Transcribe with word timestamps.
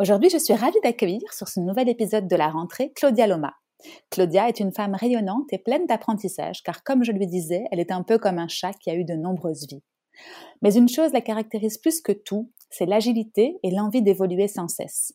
Aujourd'hui, 0.00 0.28
je 0.28 0.38
suis 0.38 0.54
ravie 0.54 0.80
d'accueillir 0.82 1.32
sur 1.32 1.46
ce 1.46 1.60
nouvel 1.60 1.88
épisode 1.88 2.26
de 2.26 2.34
la 2.34 2.48
rentrée 2.48 2.92
Claudia 2.96 3.28
Loma. 3.28 3.54
Claudia 4.10 4.48
est 4.48 4.58
une 4.58 4.72
femme 4.72 4.96
rayonnante 4.96 5.52
et 5.52 5.58
pleine 5.58 5.86
d'apprentissage, 5.86 6.64
car 6.64 6.82
comme 6.82 7.04
je 7.04 7.12
lui 7.12 7.28
disais, 7.28 7.62
elle 7.70 7.78
est 7.78 7.92
un 7.92 8.02
peu 8.02 8.18
comme 8.18 8.40
un 8.40 8.48
chat 8.48 8.72
qui 8.72 8.90
a 8.90 8.96
eu 8.96 9.04
de 9.04 9.14
nombreuses 9.14 9.68
vies. 9.70 9.84
Mais 10.62 10.74
une 10.74 10.88
chose 10.88 11.12
la 11.12 11.20
caractérise 11.20 11.78
plus 11.78 12.00
que 12.00 12.10
tout, 12.10 12.50
c'est 12.70 12.86
l'agilité 12.86 13.56
et 13.62 13.70
l'envie 13.70 14.02
d'évoluer 14.02 14.48
sans 14.48 14.66
cesse. 14.66 15.12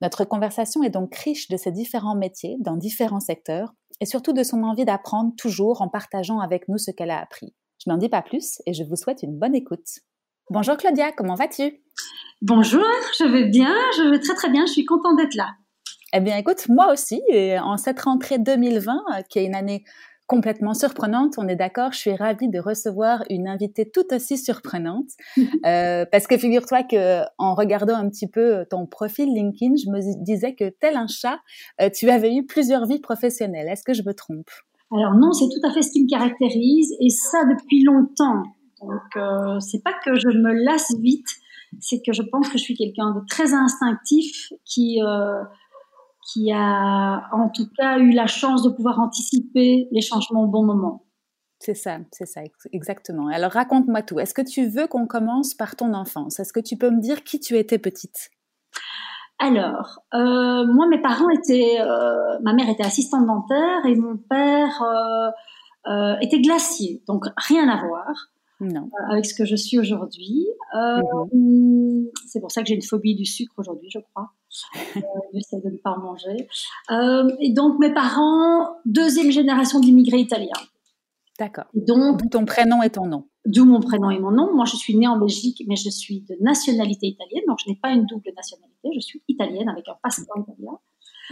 Notre 0.00 0.24
conversation 0.24 0.84
est 0.84 0.90
donc 0.90 1.12
riche 1.16 1.48
de 1.48 1.56
ses 1.56 1.72
différents 1.72 2.14
métiers 2.14 2.56
dans 2.60 2.76
différents 2.76 3.18
secteurs 3.18 3.72
et 4.00 4.06
surtout 4.06 4.32
de 4.32 4.44
son 4.44 4.62
envie 4.62 4.84
d'apprendre 4.84 5.32
toujours 5.36 5.82
en 5.82 5.88
partageant 5.88 6.38
avec 6.38 6.68
nous 6.68 6.78
ce 6.78 6.92
qu'elle 6.92 7.10
a 7.10 7.20
appris. 7.20 7.52
Je 7.84 7.90
n'en 7.90 7.96
dis 7.96 8.08
pas 8.08 8.22
plus 8.22 8.62
et 8.64 8.74
je 8.74 8.84
vous 8.84 8.94
souhaite 8.94 9.24
une 9.24 9.36
bonne 9.36 9.56
écoute. 9.56 9.88
Bonjour 10.50 10.76
Claudia, 10.76 11.12
comment 11.12 11.36
vas-tu? 11.36 11.80
Bonjour, 12.42 12.82
je 13.20 13.24
vais 13.24 13.44
bien, 13.44 13.72
je 13.96 14.10
vais 14.10 14.18
très 14.18 14.34
très 14.34 14.50
bien, 14.50 14.66
je 14.66 14.72
suis 14.72 14.84
contente 14.84 15.16
d'être 15.16 15.36
là. 15.36 15.50
Eh 16.12 16.18
bien 16.18 16.36
écoute, 16.36 16.68
moi 16.68 16.92
aussi, 16.92 17.22
et 17.28 17.56
en 17.60 17.76
cette 17.76 18.00
rentrée 18.00 18.40
2020, 18.40 18.92
euh, 18.92 19.22
qui 19.30 19.38
est 19.38 19.44
une 19.44 19.54
année 19.54 19.84
complètement 20.26 20.74
surprenante, 20.74 21.34
on 21.38 21.46
est 21.46 21.54
d'accord, 21.54 21.92
je 21.92 21.98
suis 21.98 22.16
ravie 22.16 22.48
de 22.48 22.58
recevoir 22.58 23.22
une 23.30 23.46
invitée 23.46 23.88
tout 23.88 24.12
aussi 24.12 24.38
surprenante, 24.38 25.06
euh, 25.66 26.04
parce 26.10 26.26
que 26.26 26.36
figure-toi 26.36 26.82
que 26.82 27.22
en 27.38 27.54
regardant 27.54 27.94
un 27.94 28.08
petit 28.08 28.26
peu 28.26 28.66
ton 28.68 28.86
profil 28.88 29.32
LinkedIn, 29.32 29.74
je 29.76 29.88
me 29.88 30.24
disais 30.24 30.56
que 30.56 30.68
tel 30.68 30.96
un 30.96 31.06
chat, 31.06 31.38
euh, 31.80 31.90
tu 31.94 32.10
avais 32.10 32.34
eu 32.34 32.44
plusieurs 32.44 32.86
vies 32.86 33.00
professionnelles. 33.00 33.68
Est-ce 33.68 33.84
que 33.84 33.94
je 33.94 34.02
me 34.02 34.14
trompe? 34.14 34.50
Alors 34.90 35.14
non, 35.14 35.30
c'est 35.30 35.46
tout 35.46 35.64
à 35.64 35.72
fait 35.72 35.82
ce 35.82 35.92
qui 35.92 36.02
me 36.02 36.08
caractérise, 36.08 36.92
et 37.00 37.10
ça 37.10 37.38
depuis 37.44 37.84
longtemps. 37.84 38.42
Donc 38.80 39.60
c'est 39.60 39.82
pas 39.82 39.94
que 40.04 40.18
je 40.18 40.28
me 40.28 40.52
lasse 40.64 40.94
vite, 40.98 41.26
c'est 41.78 42.02
que 42.04 42.12
je 42.12 42.22
pense 42.22 42.48
que 42.48 42.58
je 42.58 42.64
suis 42.64 42.74
quelqu'un 42.74 43.12
de 43.14 43.20
très 43.28 43.54
instinctif 43.54 44.52
qui 44.64 45.00
euh, 45.02 45.42
qui 46.32 46.52
a 46.52 47.28
en 47.32 47.48
tout 47.48 47.68
cas 47.76 47.98
eu 47.98 48.10
la 48.10 48.26
chance 48.26 48.62
de 48.62 48.70
pouvoir 48.70 48.98
anticiper 49.00 49.88
les 49.90 50.00
changements 50.00 50.44
au 50.44 50.48
bon 50.48 50.64
moment. 50.64 51.04
C'est 51.58 51.74
ça, 51.74 51.98
c'est 52.10 52.26
ça, 52.26 52.40
exactement. 52.72 53.28
Alors 53.28 53.52
raconte-moi 53.52 54.02
tout. 54.02 54.18
Est-ce 54.18 54.32
que 54.32 54.42
tu 54.42 54.66
veux 54.66 54.86
qu'on 54.86 55.06
commence 55.06 55.54
par 55.54 55.76
ton 55.76 55.92
enfance? 55.92 56.40
Est-ce 56.40 56.52
que 56.52 56.60
tu 56.60 56.76
peux 56.76 56.90
me 56.90 57.00
dire 57.00 57.22
qui 57.22 57.38
tu 57.38 57.56
étais 57.58 57.78
petite? 57.78 58.30
Alors, 59.38 60.00
euh, 60.14 60.66
moi, 60.66 60.86
mes 60.88 61.00
parents 61.00 61.28
étaient, 61.30 61.80
euh, 61.80 62.38
ma 62.42 62.52
mère 62.52 62.68
était 62.68 62.84
assistante 62.84 63.26
dentaire 63.26 63.86
et 63.86 63.94
mon 63.94 64.16
père 64.16 64.82
était 66.20 66.40
glacier, 66.40 67.02
donc 67.06 67.24
rien 67.36 67.68
à 67.68 67.84
voir. 67.86 68.06
Euh, 68.62 68.66
avec 69.10 69.24
ce 69.26 69.34
que 69.34 69.44
je 69.44 69.56
suis 69.56 69.78
aujourd'hui. 69.78 70.46
Euh, 70.74 71.02
mhm. 71.32 72.08
C'est 72.26 72.40
pour 72.40 72.50
ça 72.50 72.62
que 72.62 72.68
j'ai 72.68 72.74
une 72.74 72.82
phobie 72.82 73.14
du 73.14 73.24
sucre 73.24 73.54
aujourd'hui, 73.56 73.88
je 73.90 73.98
crois. 73.98 74.30
Euh, 74.96 75.00
j'essaie 75.34 75.60
de 75.60 75.70
ne 75.70 75.78
pas 75.78 75.90
en 75.90 76.00
manger. 76.00 76.48
et 77.40 77.52
donc, 77.52 77.78
mes 77.78 77.92
parents, 77.92 78.76
deuxième 78.84 79.30
génération 79.30 79.80
d'immigrés 79.80 80.20
italiens. 80.20 80.50
D'accord. 81.38 81.64
Donc, 81.74 82.28
ton 82.30 82.44
prénom 82.44 82.82
et 82.82 82.90
ton 82.90 83.06
nom. 83.06 83.26
D'où 83.46 83.64
mon 83.64 83.80
prénom 83.80 84.10
et 84.10 84.18
mon 84.18 84.30
nom. 84.30 84.54
Moi, 84.54 84.66
je 84.66 84.76
suis 84.76 84.94
née 84.94 85.08
en 85.08 85.18
Belgique, 85.18 85.62
mais 85.66 85.76
je 85.76 85.88
suis 85.88 86.20
de 86.20 86.36
nationalité 86.40 87.06
italienne, 87.06 87.44
donc 87.48 87.58
je 87.64 87.70
n'ai 87.70 87.76
pas 87.76 87.90
une 87.90 88.04
double 88.04 88.30
nationalité. 88.36 88.90
Je 88.94 89.00
suis 89.00 89.22
italienne 89.28 89.68
avec 89.70 89.88
un 89.88 89.96
passeport 90.02 90.36
italien. 90.38 90.78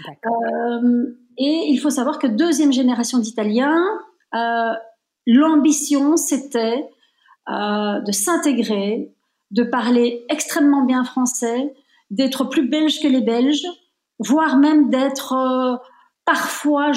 Euh, 0.07 1.07
et 1.37 1.67
il 1.69 1.77
faut 1.79 1.91
savoir 1.91 2.19
que 2.19 2.27
deuxième 2.27 2.73
génération 2.73 3.19
d'Italiens, 3.19 3.83
euh, 4.35 4.73
l'ambition, 5.27 6.17
c'était 6.17 6.89
euh, 7.51 8.01
de 8.01 8.13
s'intégrer, 8.13 9.13
de 9.51 9.63
parler 9.63 10.25
extrêmement 10.29 10.85
bien 10.85 11.05
français, 11.05 11.75
d'être 12.11 12.45
plus 12.45 12.69
belge 12.69 13.01
que 13.01 13.09
les 13.09 13.21
Belges, 13.21 13.67
voire 14.19 14.57
même 14.57 14.91
d'être 14.91 15.33
euh, 15.33 15.77
parfois 16.25 16.93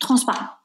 transparent. 0.00 0.55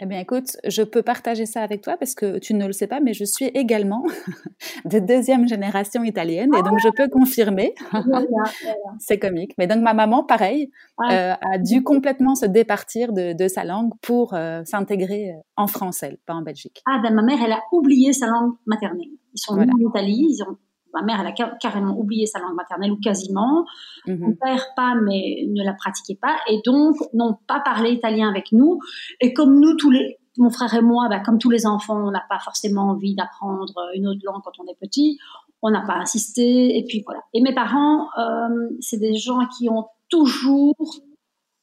Eh 0.00 0.06
bien, 0.06 0.20
écoute, 0.20 0.56
je 0.66 0.82
peux 0.82 1.02
partager 1.02 1.46
ça 1.46 1.62
avec 1.62 1.82
toi 1.82 1.96
parce 1.96 2.14
que 2.14 2.38
tu 2.38 2.54
ne 2.54 2.66
le 2.66 2.72
sais 2.72 2.86
pas, 2.86 3.00
mais 3.00 3.14
je 3.14 3.24
suis 3.24 3.46
également 3.46 4.04
de 4.84 4.98
deuxième 4.98 5.48
génération 5.48 6.04
italienne 6.04 6.50
et 6.54 6.62
donc 6.62 6.78
je 6.78 6.88
peux 6.88 7.08
confirmer. 7.08 7.74
C'est 8.98 9.18
comique. 9.18 9.52
Mais 9.58 9.66
donc 9.66 9.82
ma 9.82 9.94
maman, 9.94 10.24
pareil, 10.24 10.70
euh, 11.10 11.34
a 11.34 11.58
dû 11.58 11.82
complètement 11.82 12.34
se 12.34 12.46
départir 12.46 13.12
de, 13.12 13.48
sa 13.48 13.64
langue 13.64 13.92
pour 14.02 14.34
euh, 14.34 14.62
s'intégrer 14.64 15.34
en 15.56 15.66
français, 15.66 16.18
pas 16.26 16.34
en 16.34 16.42
Belgique. 16.42 16.82
Ah 16.86 16.98
ben 17.02 17.14
ma 17.14 17.22
mère, 17.22 17.38
elle 17.44 17.52
a 17.52 17.62
oublié 17.72 18.12
sa 18.12 18.26
langue 18.26 18.54
maternelle. 18.66 19.08
Ils 19.34 19.38
sont 19.38 19.54
venus 19.54 19.74
en 19.74 19.90
Italie, 19.90 20.26
ils 20.30 20.42
ont 20.42 20.56
ma 20.94 21.02
mère, 21.02 21.20
elle 21.20 21.26
a 21.26 21.56
carrément 21.60 21.98
oublié 21.98 22.26
sa 22.26 22.38
langue 22.38 22.54
maternelle 22.54 22.92
ou 22.92 23.00
quasiment. 23.00 23.66
Mhm. 24.06 24.18
Mon 24.18 24.34
père, 24.34 24.66
pas, 24.76 24.94
mais 24.94 25.44
ne 25.48 25.64
la 25.64 25.74
pratiquait 25.74 26.18
pas. 26.20 26.36
Et 26.48 26.60
donc, 26.64 26.96
n'ont 27.12 27.36
pas 27.46 27.60
parlé 27.60 27.90
italien 27.90 28.28
avec 28.28 28.52
nous. 28.52 28.80
Et 29.20 29.32
comme 29.32 29.60
nous, 29.60 29.76
tous 29.76 29.90
les, 29.90 30.18
mon 30.38 30.50
frère 30.50 30.74
et 30.74 30.82
moi, 30.82 31.08
bah, 31.08 31.20
comme 31.20 31.38
tous 31.38 31.50
les 31.50 31.66
enfants, 31.66 32.06
on 32.06 32.10
n'a 32.10 32.24
pas 32.28 32.38
forcément 32.38 32.90
envie 32.90 33.14
d'apprendre 33.14 33.74
une 33.94 34.06
autre 34.06 34.20
langue 34.24 34.42
quand 34.44 34.58
on 34.58 34.66
est 34.66 34.78
petit. 34.80 35.18
On 35.62 35.70
n'a 35.70 35.82
pas 35.86 35.96
insisté. 35.96 36.78
Et 36.78 36.84
puis 36.84 37.02
voilà. 37.04 37.20
Et 37.34 37.40
mes 37.40 37.54
parents, 37.54 38.08
euh, 38.18 38.68
c'est 38.80 38.98
des 38.98 39.14
gens 39.14 39.46
qui 39.58 39.68
ont 39.68 39.86
toujours 40.08 40.76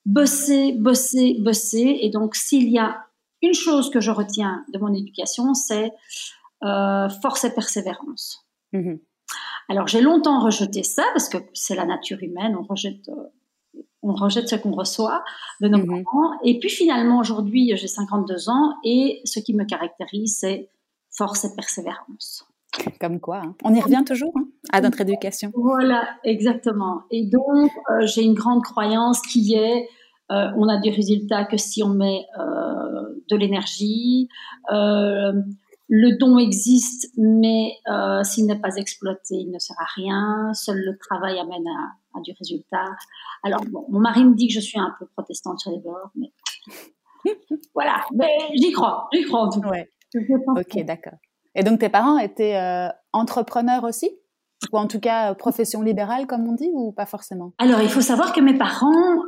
bossé, 0.06 0.74
bossé, 0.74 1.38
bossé. 1.40 2.00
Et 2.02 2.10
donc, 2.10 2.36
s'il 2.36 2.70
y 2.70 2.80
a 2.80 3.06
une 3.42 3.54
chose 3.54 3.90
que 3.90 4.00
je 4.00 4.12
retiens 4.12 4.66
de 4.74 4.80
mon 4.80 4.94
éducation, 4.94 5.54
c'est 5.54 5.92
euh, 6.64 7.10
force 7.10 7.44
et 7.44 7.54
persévérance. 7.54 8.46
Mhm. 8.72 9.00
Alors 9.70 9.88
j'ai 9.88 10.02
longtemps 10.02 10.40
rejeté 10.40 10.84
ça 10.84 11.04
parce 11.14 11.30
que 11.30 11.38
c'est 11.54 11.76
la 11.76 11.86
nature 11.86 12.22
humaine, 12.22 12.56
on 12.60 12.64
rejette, 12.64 13.10
euh, 13.10 13.82
on 14.02 14.14
rejette 14.14 14.50
ce 14.50 14.56
qu'on 14.56 14.74
reçoit 14.74 15.24
de 15.62 15.68
nos 15.68 15.78
mhm. 15.78 16.04
parents. 16.04 16.40
Et 16.44 16.60
puis 16.60 16.70
finalement 16.70 17.20
aujourd'hui 17.20 17.74
j'ai 17.76 17.88
52 17.88 18.50
ans 18.50 18.76
et 18.84 19.22
ce 19.26 19.40
qui 19.40 19.54
me 19.54 19.66
caractérise 19.66 20.38
c'est 20.40 20.70
force 21.16 21.46
et 21.46 21.56
persévérance. 21.56 22.46
Comme 23.00 23.20
quoi, 23.20 23.38
hein. 23.38 23.56
on 23.64 23.74
y 23.74 23.80
revient 23.80 24.04
toujours 24.06 24.34
hein, 24.36 24.48
à 24.72 24.82
notre 24.82 25.00
éducation. 25.02 25.52
Voilà, 25.56 26.08
exactement. 26.24 27.04
Et 27.12 27.26
donc 27.26 27.70
euh, 27.90 28.06
j'ai 28.06 28.24
une 28.24 28.34
grande 28.34 28.64
croyance 28.64 29.22
qui 29.22 29.54
est 29.54 29.88
euh, 30.32 30.48
on 30.58 30.68
a 30.68 30.78
des 30.78 30.90
résultats 30.90 31.46
que 31.46 31.58
si 31.58 31.84
on 31.84 31.90
met 31.90 32.26
de 33.30 33.36
l'énergie, 33.36 34.30
le 35.96 36.18
don 36.18 36.40
existe, 36.40 37.12
mais 37.18 37.74
euh, 37.88 38.24
s'il 38.24 38.48
n'est 38.48 38.60
pas 38.60 38.78
exploité, 38.78 39.36
il 39.36 39.52
ne 39.52 39.60
sert 39.60 39.76
à 39.80 39.86
rien. 39.96 40.52
Seul 40.56 40.80
le 40.80 40.98
travail 40.98 41.38
amène 41.38 41.68
à, 42.16 42.20
du 42.22 42.34
résultat. 42.40 42.86
Alors, 43.44 43.62
bon, 43.70 43.86
mon 43.90 44.00
mari 44.00 44.26
me 44.26 44.34
dit 44.34 44.48
que 44.48 44.54
je 44.56 44.60
suis 44.60 44.80
un 44.80 44.92
peu 44.98 45.06
protestante 45.06 45.60
sur 45.60 45.70
les 45.70 45.78
bords, 45.78 46.10
mais 46.16 46.32
voilà. 47.76 48.04
Mais 48.12 48.28
j'y 48.56 48.72
crois, 48.72 49.08
j'y 49.14 49.24
crois 49.26 49.42
en 49.42 49.50
tout 49.50 49.62
cas. 49.62 49.70
Ok, 50.56 50.84
d'accord. 50.84 51.20
Et 51.54 51.62
donc, 51.62 51.80
tes 51.80 51.90
parents 51.90 52.18
étaient 52.18 52.58
euh, 52.58 52.90
entrepreneurs 53.12 53.84
aussi? 53.84 54.10
Ou 54.72 54.80
en 54.80 54.88
tout 54.88 55.00
cas 55.00 55.30
euh, 55.30 55.36
profession 55.36 55.84
libérale 55.84 56.26
comme 56.26 56.48
on 56.48 56.54
dit 56.54 56.72
ou 56.74 56.92
pas 56.92 57.06
forcément? 57.06 57.54
Alors 57.60 57.82
il 57.82 57.90
faut 57.90 58.02
savoir 58.02 58.34
que 58.34 58.42
mes 58.42 58.58
parents, 58.58 59.22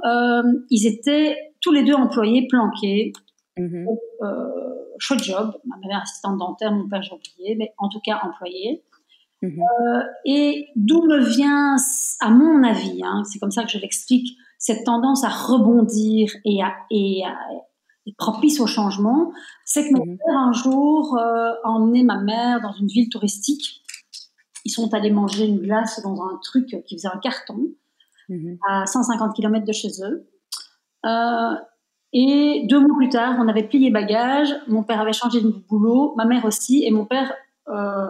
ils 0.71 0.87
étaient 0.87 1.37
tous 1.61 1.71
les 1.71 1.83
deux 1.83 1.93
employés 1.93 2.47
planqués. 2.47 3.11
Mmh 3.57 3.87
chouette 4.99 5.23
job. 5.23 5.57
Ma 5.65 5.75
mère 5.77 6.01
assistante 6.01 6.37
dentaire, 6.37 6.71
mon 6.71 6.87
père 6.87 7.01
j'ai 7.01 7.13
oublié, 7.13 7.55
mais 7.55 7.73
en 7.77 7.89
tout 7.89 7.99
cas 7.99 8.19
employé. 8.23 8.83
Mhm. 9.41 9.59
Euh, 9.59 10.03
et 10.25 10.67
d'où 10.75 11.03
me 11.03 11.19
vient, 11.19 11.75
à 12.21 12.29
mon 12.29 12.63
avis, 12.63 13.03
hein, 13.03 13.23
c'est 13.25 13.39
comme 13.39 13.51
ça 13.51 13.63
que 13.63 13.69
je 13.69 13.77
l'explique, 13.77 14.37
cette 14.57 14.85
tendance 14.85 15.23
à 15.23 15.29
rebondir 15.29 16.31
et 16.45 16.63
à, 16.63 16.73
et, 16.89 17.23
propice 18.17 18.59
au 18.59 18.67
changement, 18.67 19.31
c'est 19.65 19.89
que 19.89 19.93
mon 19.93 20.05
mhm. 20.05 20.17
père 20.17 20.37
un 20.37 20.53
jour 20.53 21.17
euh, 21.17 21.53
a 21.63 21.69
emmené 21.69 22.03
ma 22.03 22.17
mère 22.17 22.61
dans 22.61 22.73
une 22.73 22.87
ville 22.87 23.09
touristique. 23.09 23.83
Ils 24.63 24.71
sont 24.71 24.93
allés 24.93 25.11
manger 25.11 25.45
une 25.45 25.59
glace 25.59 26.01
dans 26.01 26.21
un 26.23 26.39
truc 26.43 26.83
qui 26.85 26.95
faisait 26.95 27.07
un 27.07 27.19
carton 27.19 27.67
mhm. 28.29 28.57
à 28.67 28.85
150 28.85 29.35
km 29.35 29.65
de 29.65 29.73
chez 29.73 29.89
eux. 30.03 30.27
Et 32.17 32.65
deux 32.69 32.79
mois 32.79 32.95
plus 32.95 33.09
tard, 33.09 33.35
on 33.39 33.47
avait 33.49 33.67
plié 33.67 33.89
bagages. 33.89 34.55
Mon 34.69 34.83
père 34.83 35.01
avait 35.01 35.11
changé 35.11 35.41
de 35.41 35.49
boulot, 35.49 36.13
ma 36.15 36.23
mère 36.23 36.45
aussi, 36.45 36.85
et 36.85 36.89
mon 36.89 37.05
père 37.05 37.33
euh, 37.67 38.07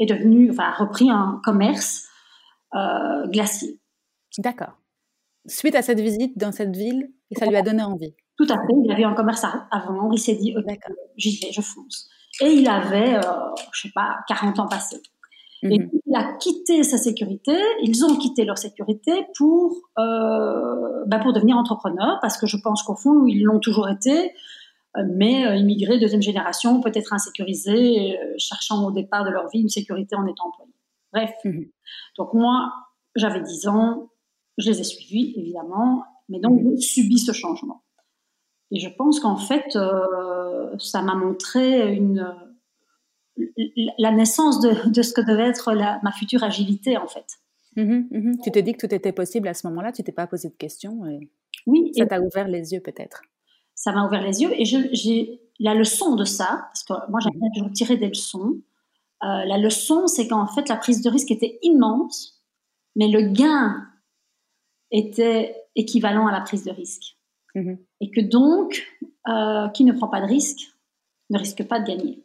est 0.00 0.06
devenu, 0.06 0.50
enfin, 0.50 0.64
a 0.64 0.72
repris 0.72 1.08
un 1.10 1.40
commerce 1.44 2.08
euh, 2.74 3.24
glacier. 3.28 3.78
D'accord. 4.38 4.76
suite 5.46 5.76
à 5.76 5.82
cette 5.82 6.00
visite 6.00 6.36
dans 6.36 6.50
cette 6.50 6.74
ville, 6.74 7.12
et 7.30 7.36
ça 7.36 7.46
lui 7.46 7.54
a 7.54 7.62
donné 7.62 7.84
envie. 7.84 8.16
Tout 8.36 8.48
à 8.50 8.56
fait. 8.56 8.74
Il 8.84 8.90
avait 8.90 9.04
un 9.04 9.14
commerce 9.14 9.44
avant. 9.70 10.10
Il 10.10 10.18
s'est 10.18 10.34
dit, 10.34 10.52
j'y 11.16 11.38
vais, 11.40 11.52
je 11.52 11.60
fonce. 11.60 12.10
Et 12.40 12.50
il 12.50 12.68
avait, 12.68 13.12
je 13.12 13.28
euh, 13.28 13.54
je 13.72 13.82
sais 13.82 13.92
pas, 13.94 14.18
40 14.26 14.58
ans 14.58 14.66
passés. 14.66 15.00
Et 15.70 15.78
mhm. 15.78 15.90
il 16.06 16.16
a 16.16 16.32
quitté 16.38 16.82
sa 16.82 16.98
sécurité, 16.98 17.56
ils 17.82 18.04
ont 18.04 18.16
quitté 18.16 18.44
leur 18.44 18.58
sécurité 18.58 19.26
pour, 19.36 19.76
euh, 19.98 21.04
bah 21.06 21.18
pour 21.18 21.32
devenir 21.32 21.56
entrepreneur, 21.56 22.18
parce 22.20 22.38
que 22.38 22.46
je 22.46 22.56
pense 22.56 22.82
qu'au 22.82 22.94
fond, 22.94 23.26
ils 23.26 23.42
l'ont 23.42 23.60
toujours 23.60 23.88
été, 23.88 24.32
euh, 24.96 25.02
mais 25.14 25.46
euh, 25.46 25.56
immigrés, 25.56 25.98
deuxième 25.98 26.22
génération, 26.22 26.80
peut-être 26.80 27.12
insécurisés, 27.12 28.18
cherchant 28.38 28.84
au 28.86 28.90
départ 28.92 29.24
de 29.24 29.30
leur 29.30 29.48
vie 29.48 29.60
une 29.60 29.68
sécurité 29.68 30.16
en 30.16 30.26
étant 30.26 30.48
employés. 30.48 30.72
Bref. 31.12 31.32
Mhm. 31.44 31.66
Donc 32.18 32.34
moi, 32.34 32.72
j'avais 33.14 33.40
10 33.40 33.68
ans, 33.68 34.10
je 34.58 34.70
les 34.70 34.80
ai 34.80 34.84
suivis, 34.84 35.34
évidemment, 35.36 36.04
mais 36.28 36.40
donc 36.40 36.60
mhm. 36.60 36.72
j'ai 36.76 36.82
subi 36.82 37.18
ce 37.18 37.32
changement. 37.32 37.82
Et 38.72 38.80
je 38.80 38.88
pense 38.88 39.20
qu'en 39.20 39.36
fait, 39.36 39.78
ça 40.78 41.00
m'a 41.00 41.14
montré 41.14 41.94
une 41.94 42.26
la 43.98 44.12
naissance 44.12 44.60
de, 44.60 45.02
ce 45.02 45.12
que 45.12 45.20
devait 45.20 45.48
être 45.48 45.72
ma 46.02 46.12
future 46.12 46.42
agilité, 46.42 46.96
en 46.96 47.06
fait. 47.06 47.38
Mhm, 47.76 48.08
mhm. 48.10 48.40
Tu 48.42 48.50
t'es 48.50 48.62
dit 48.62 48.72
que 48.72 48.86
tout 48.86 48.94
était 48.94 49.12
possible 49.12 49.48
à 49.48 49.54
ce 49.54 49.66
moment-là, 49.68 49.92
tu 49.92 50.02
t'es 50.02 50.12
pas 50.12 50.26
posé 50.26 50.48
de 50.48 50.54
questions. 50.54 51.02
oui. 51.66 51.92
Ça 51.96 52.06
t'a 52.06 52.20
ouvert 52.20 52.48
les 52.48 52.72
yeux 52.72 52.80
peut-être. 52.80 53.22
Ça 53.74 53.92
m'a 53.92 54.06
ouvert 54.06 54.22
les 54.22 54.42
yeux 54.42 54.50
et 54.58 54.64
j'ai 54.64 55.40
la 55.60 55.74
leçon 55.74 56.16
de 56.16 56.24
ça, 56.24 56.68
parce 56.68 56.82
que 56.84 57.10
moi 57.10 57.20
j'aime 57.20 57.38
toujours 57.54 57.72
tirer 57.72 57.96
des 57.96 58.08
leçons. 58.08 58.60
Euh, 59.22 59.44
la 59.44 59.58
leçon, 59.58 60.06
c'est 60.06 60.28
qu'en 60.28 60.46
fait 60.46 60.68
la 60.68 60.76
prise 60.76 61.02
de 61.02 61.10
risque 61.10 61.30
était 61.30 61.58
immense, 61.62 62.42
mais 62.94 63.08
le 63.08 63.22
gain 63.32 63.86
était 64.90 65.56
équivalent 65.74 66.26
à 66.26 66.32
la 66.32 66.40
prise 66.40 66.64
de 66.64 66.70
risque. 66.70 67.16
Mhm. 67.54 67.78
Et 68.00 68.10
que 68.10 68.20
donc, 68.20 68.86
euh, 69.28 69.68
qui 69.68 69.84
ne 69.84 69.92
prend 69.92 70.08
pas 70.08 70.20
de 70.20 70.26
risque 70.26 70.72
ne 71.30 71.38
risque 71.38 71.64
pas 71.64 71.80
de 71.80 71.86
gagner. 71.86 72.22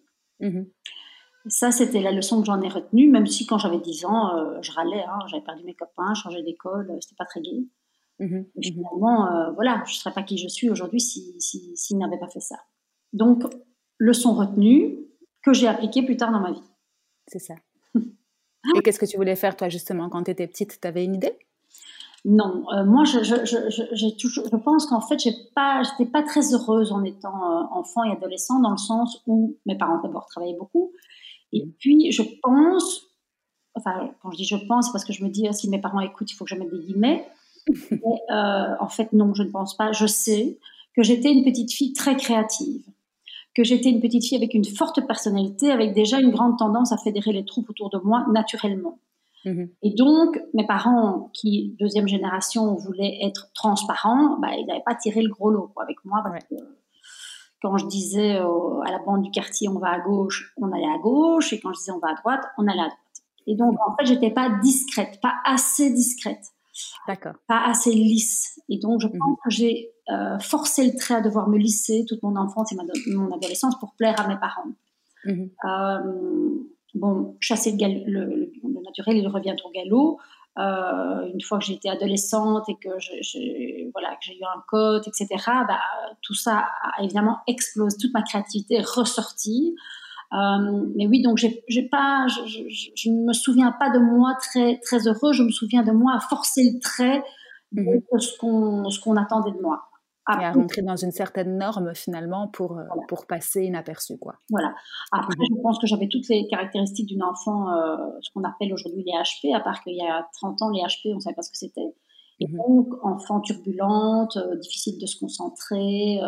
Ça, 1.47 1.71
c'était 1.71 2.01
la 2.01 2.11
leçon 2.11 2.39
que 2.41 2.45
j'en 2.45 2.61
ai 2.61 2.67
retenue, 2.67 3.09
même 3.09 3.25
si 3.25 3.45
quand 3.45 3.57
j'avais 3.57 3.79
10 3.79 4.05
ans, 4.05 4.35
euh, 4.35 4.61
je 4.61 4.71
râlais, 4.71 5.03
hein, 5.03 5.19
j'avais 5.27 5.43
perdu 5.43 5.63
mes 5.63 5.73
copains, 5.73 6.13
changé 6.13 6.43
d'école, 6.43 6.91
euh, 6.91 6.97
c'était 7.01 7.15
pas 7.15 7.25
très 7.25 7.41
gai. 7.41 7.67
Mmh 8.19 8.25
mmh 8.25 8.45
finalement, 8.61 9.33
euh, 9.33 9.51
voilà, 9.53 9.81
je 9.87 9.93
ne 9.93 9.95
serais 9.95 10.13
pas 10.13 10.21
qui 10.21 10.37
je 10.37 10.47
suis 10.47 10.69
aujourd'hui 10.69 10.99
s'il 10.99 11.41
si, 11.41 11.75
si, 11.75 11.95
n'avait 11.95 12.19
pas 12.19 12.27
fait 12.27 12.39
ça. 12.39 12.57
Donc, 13.13 13.43
leçon 13.97 14.35
retenue 14.35 14.99
que 15.43 15.53
j'ai 15.53 15.67
appliquée 15.67 16.03
plus 16.03 16.17
tard 16.17 16.31
dans 16.31 16.39
ma 16.39 16.51
vie. 16.51 16.63
C'est 17.27 17.39
ça. 17.39 17.55
Et 18.75 18.81
qu'est-ce 18.83 18.99
que 18.99 19.07
tu 19.07 19.17
voulais 19.17 19.35
faire, 19.35 19.55
toi, 19.55 19.69
justement, 19.69 20.09
quand 20.09 20.23
tu 20.23 20.31
étais 20.31 20.45
petite? 20.45 20.79
Tu 20.79 20.87
avais 20.87 21.03
une 21.03 21.15
idée? 21.15 21.33
Non, 22.23 22.63
moi, 22.85 23.03
je, 23.03 23.23
je, 23.23 23.43
je, 23.45 24.15
toujours, 24.15 24.45
je 24.45 24.55
pense 24.57 24.85
qu'en 24.85 25.01
fait, 25.01 25.17
j'ai 25.17 25.33
pas, 25.55 25.81
j'étais 25.81 26.09
pas 26.09 26.21
très 26.21 26.53
heureuse 26.53 26.91
en 26.91 27.03
étant 27.03 27.33
enfant 27.75 28.03
et 28.03 28.11
adolescent, 28.11 28.59
dans 28.59 28.69
le 28.69 28.77
sens 28.77 29.23
où 29.25 29.57
mes 29.65 29.75
parents 29.75 29.99
d'abord 30.03 30.27
travaillaient 30.27 30.57
beaucoup, 30.59 30.91
et 31.51 31.65
puis, 31.79 32.11
je 32.11 32.23
pense, 32.41 33.07
enfin, 33.75 34.11
quand 34.21 34.31
je 34.31 34.37
dis 34.37 34.45
je 34.45 34.55
pense, 34.55 34.87
c'est 34.87 34.91
parce 34.91 35.05
que 35.05 35.13
je 35.13 35.23
me 35.23 35.29
dis, 35.29 35.47
si 35.51 35.69
mes 35.69 35.79
parents 35.79 35.99
écoutent, 35.99 36.31
il 36.31 36.35
faut 36.35 36.45
que 36.45 36.49
je 36.49 36.55
mette 36.55 36.71
des 36.71 36.79
guillemets. 36.79 37.27
Mais, 37.91 38.21
euh, 38.31 38.75
en 38.79 38.87
fait, 38.87 39.13
non, 39.13 39.33
je 39.33 39.43
ne 39.43 39.49
pense 39.49 39.75
pas. 39.77 39.91
Je 39.91 40.07
sais 40.07 40.57
que 40.95 41.03
j'étais 41.03 41.31
une 41.31 41.43
petite 41.43 41.71
fille 41.71 41.93
très 41.93 42.15
créative, 42.15 42.83
que 43.55 43.63
j'étais 43.63 43.89
une 43.89 44.01
petite 44.01 44.25
fille 44.25 44.37
avec 44.37 44.53
une 44.53 44.65
forte 44.65 45.05
personnalité, 45.05 45.71
avec 45.71 45.93
déjà 45.93 46.19
une 46.19 46.31
grande 46.31 46.57
tendance 46.57 46.91
à 46.91 46.97
fédérer 46.97 47.33
les 47.33 47.45
troupes 47.45 47.69
autour 47.69 47.89
de 47.89 47.99
moi 47.99 48.25
naturellement. 48.31 48.99
Mm-hmm. 49.45 49.69
Et 49.83 49.91
donc, 49.91 50.41
mes 50.53 50.65
parents, 50.65 51.29
qui, 51.33 51.75
deuxième 51.79 52.07
génération, 52.07 52.75
voulaient 52.75 53.19
être 53.23 53.51
transparents, 53.53 54.37
bah, 54.39 54.49
ils 54.57 54.65
n'avaient 54.65 54.83
pas 54.85 54.95
tiré 54.95 55.21
le 55.21 55.29
gros 55.29 55.49
lot 55.49 55.71
avec 55.81 56.03
moi 56.05 56.21
parce 56.23 56.43
que 56.45 56.55
quand 57.61 57.77
je 57.77 57.85
disais 57.85 58.37
à 58.37 58.91
la 58.91 58.99
bande 59.05 59.21
du 59.21 59.31
quartier 59.31 59.69
on 59.69 59.79
va 59.79 59.89
à 59.89 59.99
gauche, 59.99 60.53
on 60.57 60.71
allait 60.71 60.83
à 60.85 60.97
gauche, 60.97 61.53
et 61.53 61.59
quand 61.59 61.71
je 61.73 61.79
disais 61.79 61.91
on 61.91 61.99
va 61.99 62.09
à 62.09 62.15
droite, 62.15 62.41
on 62.57 62.67
allait 62.67 62.79
à 62.79 62.87
droite. 62.87 62.97
Et 63.47 63.55
donc 63.55 63.75
en 63.85 63.95
fait, 63.95 64.05
j'étais 64.05 64.31
pas 64.31 64.49
discrète, 64.61 65.19
pas 65.21 65.35
assez 65.45 65.91
discrète, 65.91 66.43
d'accord, 67.07 67.33
pas 67.47 67.63
assez 67.65 67.91
lisse. 67.91 68.59
Et 68.69 68.77
donc 68.77 69.01
je 69.01 69.07
pense 69.07 69.31
mhm. 69.31 69.37
que 69.43 69.49
j'ai 69.49 69.91
euh, 70.09 70.39
forcé 70.39 70.85
le 70.85 70.97
trait 70.97 71.15
à 71.15 71.21
devoir 71.21 71.49
me 71.49 71.57
lisser 71.57 72.05
toute 72.07 72.21
mon 72.23 72.35
enfance 72.35 72.71
et 72.71 72.75
mon 73.13 73.31
adolescence 73.31 73.77
pour 73.79 73.93
plaire 73.95 74.19
à 74.19 74.27
mes 74.27 74.37
parents. 74.37 74.71
Mhm. 75.25 75.49
Euh, 75.65 76.63
bon, 76.95 77.37
chasser 77.39 77.71
le, 77.71 78.11
le, 78.11 78.51
le, 78.63 78.81
naturel, 78.83 79.17
il 79.17 79.27
revient 79.27 79.55
au 79.63 79.69
galop. 79.71 80.19
Euh, 80.59 81.31
une 81.33 81.41
fois 81.41 81.59
que 81.59 81.65
j'étais 81.65 81.87
adolescente 81.87 82.67
et 82.67 82.75
que 82.75 82.89
j'ai 82.99 83.89
voilà, 83.93 84.09
que 84.15 84.19
j'ai 84.21 84.37
eu 84.37 84.43
un 84.43 84.61
code, 84.67 85.03
etc., 85.07 85.27
bah, 85.67 85.79
tout 86.21 86.33
ça 86.33 86.67
a 86.83 87.03
évidemment 87.03 87.37
explosé, 87.47 87.95
toute 87.97 88.13
ma 88.13 88.21
créativité 88.21 88.75
est 88.75 88.85
ressortie. 88.85 89.75
Euh, 90.33 90.87
mais 90.95 91.07
oui, 91.07 91.21
donc 91.21 91.37
j'ai 91.37 91.83
pas, 91.83 92.27
je, 92.27 92.67
je, 92.95 93.09
ne 93.09 93.27
me 93.27 93.33
souviens 93.33 93.71
pas 93.71 93.89
de 93.91 93.99
moi 93.99 94.35
très 94.39 94.79
très 94.79 95.07
heureux. 95.07 95.31
Je 95.31 95.43
me 95.43 95.51
souviens 95.51 95.83
de 95.83 95.91
moi 95.91 96.13
à 96.15 96.19
forcer 96.19 96.63
le 96.63 96.79
trait 96.79 97.23
de 97.71 97.81
mhm. 97.81 98.19
ce 98.19 98.37
qu'on 98.37 98.89
ce 98.89 98.99
qu'on 98.99 99.15
attendait 99.15 99.51
de 99.51 99.61
moi 99.61 99.90
et 100.29 100.43
à 100.43 100.51
rentrer 100.51 100.81
dans 100.81 100.95
une 100.95 101.11
certaine 101.11 101.57
norme 101.57 101.95
finalement 101.95 102.47
pour, 102.47 102.77
euh, 102.77 102.83
pour 103.07 103.25
passer 103.25 103.63
inaperçu. 103.63 104.17
Quoi. 104.19 104.35
Voilà. 104.49 104.73
Après, 105.11 105.33
mhm. 105.37 105.57
je 105.57 105.61
pense 105.61 105.79
que 105.79 105.87
j'avais 105.87 106.07
toutes 106.07 106.27
les 106.29 106.47
caractéristiques 106.47 107.07
d'une 107.07 107.23
enfant, 107.23 107.71
euh, 107.71 107.97
ce 108.21 108.29
qu'on 108.33 108.43
appelle 108.43 108.71
aujourd'hui 108.73 109.03
les 109.03 109.13
HP, 109.13 109.55
à 109.55 109.59
part 109.59 109.81
qu'il 109.81 109.95
y 109.95 110.01
a 110.01 110.27
30 110.39 110.61
ans, 110.61 110.69
les 110.69 110.81
HP, 110.81 111.11
on 111.11 111.15
ne 111.15 111.19
savait 111.19 111.35
pas 111.35 111.41
ce 111.41 111.51
que 111.51 111.57
c'était. 111.57 111.95
Et 112.39 112.47
mhm. 112.47 112.57
donc, 112.57 112.87
enfant 113.03 113.41
turbulente, 113.41 114.37
euh, 114.37 114.55
difficile 114.57 114.99
de 114.99 115.05
se 115.05 115.19
concentrer, 115.19 116.19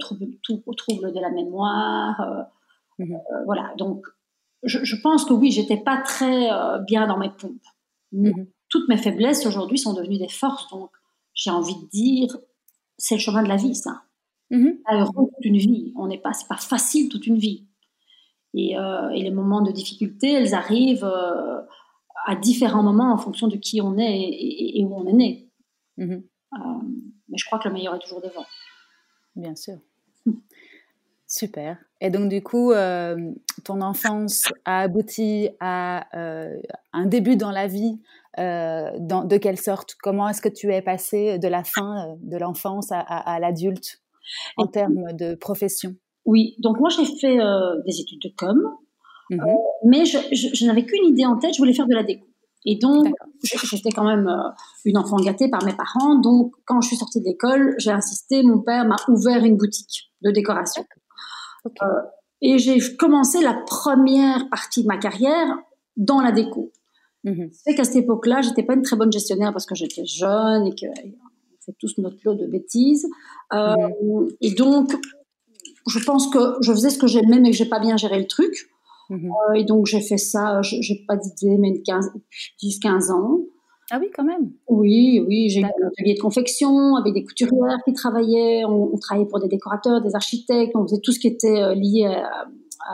trouble, 0.00 0.26
tout, 0.42 0.62
trouble 0.76 1.12
de 1.12 1.20
la 1.20 1.30
mémoire. 1.30 2.46
Mhm. 2.98 3.18
voilà. 3.44 3.72
Donc, 3.76 4.06
je, 4.62 4.82
je, 4.82 4.96
pense 4.96 5.26
que 5.26 5.34
oui, 5.34 5.50
j'étais 5.50 5.76
pas 5.76 5.98
très 5.98 6.48
bien 6.86 7.06
dans 7.06 7.18
mes 7.18 7.30
pompes. 7.30 7.60
Toutes 8.70 8.88
mes 8.88 8.96
faiblesses 8.96 9.44
aujourd'hui 9.46 9.78
sont 9.78 9.92
devenues 9.92 10.18
des 10.18 10.28
forces. 10.28 10.68
Donc, 10.70 10.90
j'ai 11.34 11.50
envie 11.50 11.74
de 11.74 11.88
dire, 11.90 12.36
c'est 12.98 13.16
le 13.16 13.20
chemin 13.20 13.42
de 13.42 13.48
la 13.48 13.56
vie, 13.56 13.74
ça. 13.74 14.02
Mm 14.50 14.72
toute 15.14 15.44
une 15.44 15.56
vie. 15.56 15.92
On 15.96 16.06
n'est 16.06 16.18
pas, 16.18 16.32
c'est 16.32 16.48
pas 16.48 16.56
facile 16.56 17.08
toute 17.08 17.26
une 17.26 17.38
vie. 17.38 17.66
Et, 18.54 18.78
euh, 18.78 19.10
et, 19.10 19.22
les 19.22 19.30
moments 19.30 19.62
de 19.62 19.72
difficulté, 19.72 20.32
elles 20.32 20.54
arrivent 20.54 21.04
euh, 21.04 21.60
à 22.26 22.36
différents 22.36 22.82
moments 22.82 23.12
en 23.12 23.18
fonction 23.18 23.48
de 23.48 23.56
qui 23.56 23.80
on 23.80 23.98
est 23.98 24.30
et, 24.30 24.84
où 24.84 24.94
on 24.94 25.06
est 25.06 25.12
né. 25.12 25.50
Mhm. 25.96 26.22
Euh, 26.52 26.58
mais 27.28 27.36
je 27.36 27.44
crois 27.46 27.58
que 27.58 27.68
le 27.68 27.74
meilleur 27.74 27.94
est 27.96 27.98
toujours 27.98 28.20
devant. 28.20 28.46
Bien 29.34 29.56
sûr. 29.56 29.78
Super. 31.36 31.76
Et 32.00 32.10
donc, 32.10 32.28
du 32.28 32.42
coup, 32.42 32.72
ton 33.64 33.80
enfance 33.80 34.52
a 34.64 34.80
abouti 34.80 35.48
à 35.60 36.06
un 36.92 37.06
début 37.06 37.36
dans 37.36 37.50
la 37.50 37.66
vie 37.66 37.98
euh, 38.38 38.90
dans, 38.98 39.24
de 39.24 39.36
quelle 39.36 39.58
sorte? 39.58 39.94
Comment 40.02 40.28
est-ce 40.28 40.42
que 40.42 40.48
tu 40.48 40.72
es 40.72 40.82
passé 40.82 41.38
de 41.38 41.46
la 41.46 41.62
fin 41.62 42.08
euh, 42.08 42.14
de 42.20 42.36
l'enfance 42.36 42.88
à, 42.90 43.38
l'adulte 43.38 44.02
en 44.56 44.66
termes 44.66 45.12
de 45.12 45.34
profession? 45.34 45.94
Oui, 46.24 46.56
donc 46.58 46.80
moi 46.80 46.88
j'ai 46.88 47.04
fait 47.20 47.38
euh, 47.38 47.80
des 47.86 48.00
études 48.00 48.20
de 48.22 48.32
com, 48.36 48.56
mhm. 49.30 49.40
mais 49.84 50.04
je, 50.04 50.66
n'avais 50.66 50.84
qu'une 50.84 51.04
idée 51.06 51.26
en 51.26 51.36
tête, 51.36 51.52
je 51.54 51.58
voulais 51.58 51.74
faire 51.74 51.86
de 51.86 51.94
la 51.94 52.02
déco. 52.02 52.26
Et 52.66 52.76
donc, 52.76 53.08
j'étais 53.42 53.90
quand 53.90 54.06
même 54.06 54.26
une 54.86 54.96
enfant 54.96 55.16
gâtée 55.16 55.50
par 55.50 55.62
mes 55.66 55.74
parents. 55.74 56.18
Donc, 56.18 56.54
quand 56.64 56.80
je 56.80 56.88
suis 56.88 56.96
sortie 56.96 57.20
de 57.20 57.26
l'école, 57.26 57.74
j'ai 57.76 57.90
insisté, 57.90 58.42
mon 58.42 58.62
père 58.62 58.86
m'a 58.86 58.96
ouvert 59.08 59.44
une 59.44 59.58
boutique 59.58 60.10
de 60.22 60.30
décoration. 60.30 60.82
Et 62.40 62.58
j'ai 62.58 62.78
commencé 62.96 63.40
la 63.40 63.54
première 63.54 64.48
partie 64.50 64.82
de 64.82 64.88
ma 64.88 64.98
carrière 64.98 65.56
dans 65.96 66.20
la 66.20 66.32
déco. 66.32 66.72
Mmh. 67.24 67.46
C'est 67.52 67.74
qu'à 67.74 67.84
cette 67.84 67.96
époque-là, 67.96 68.42
j'étais 68.42 68.62
pas 68.62 68.74
une 68.74 68.82
très 68.82 68.96
bonne 68.96 69.12
gestionnaire 69.12 69.52
parce 69.52 69.66
que 69.66 69.74
j'étais 69.74 70.04
jeune 70.04 70.66
et 70.66 70.74
que 70.74 70.86
on 70.86 71.64
fait 71.64 71.74
tous 71.78 71.96
notre 71.98 72.18
lot 72.24 72.34
de 72.34 72.46
bêtises. 72.46 73.06
Euh, 73.54 73.74
mmh. 73.74 74.28
Et 74.42 74.52
donc, 74.52 74.92
je 75.86 75.98
pense 76.04 76.28
que 76.28 76.56
je 76.60 76.72
faisais 76.72 76.90
ce 76.90 76.98
que 76.98 77.06
j'aimais, 77.06 77.40
mais 77.40 77.50
que 77.50 77.56
j'ai 77.56 77.68
pas 77.68 77.80
bien 77.80 77.96
géré 77.96 78.18
le 78.18 78.26
truc. 78.26 78.70
Mmh. 79.08 79.30
Euh, 79.30 79.54
et 79.54 79.64
donc, 79.64 79.86
j'ai 79.86 80.02
fait 80.02 80.18
ça, 80.18 80.60
j'ai 80.62 81.04
pas 81.08 81.16
d'idée, 81.16 81.56
mais 81.58 81.82
10-15 82.62 83.10
ans. 83.10 83.38
Ah 83.90 83.98
oui, 84.00 84.10
quand 84.14 84.24
même. 84.24 84.50
Oui, 84.68 85.22
oui, 85.26 85.50
j'ai 85.50 85.60
eu 85.60 85.64
un 85.64 85.88
atelier 85.88 86.14
de 86.14 86.20
confection 86.20 86.96
avec 86.96 87.12
des 87.12 87.24
couturières 87.24 87.78
qui 87.84 87.92
travaillaient. 87.92 88.64
On, 88.64 88.96
travaillait 88.98 89.28
pour 89.28 89.40
des 89.40 89.48
décorateurs, 89.48 90.00
des 90.00 90.14
architectes. 90.14 90.72
On 90.74 90.84
faisait 90.84 91.00
tout 91.00 91.12
ce 91.12 91.18
qui 91.18 91.26
était 91.26 91.62
euh, 91.62 91.74
lié 91.74 92.06
à, 92.06 92.46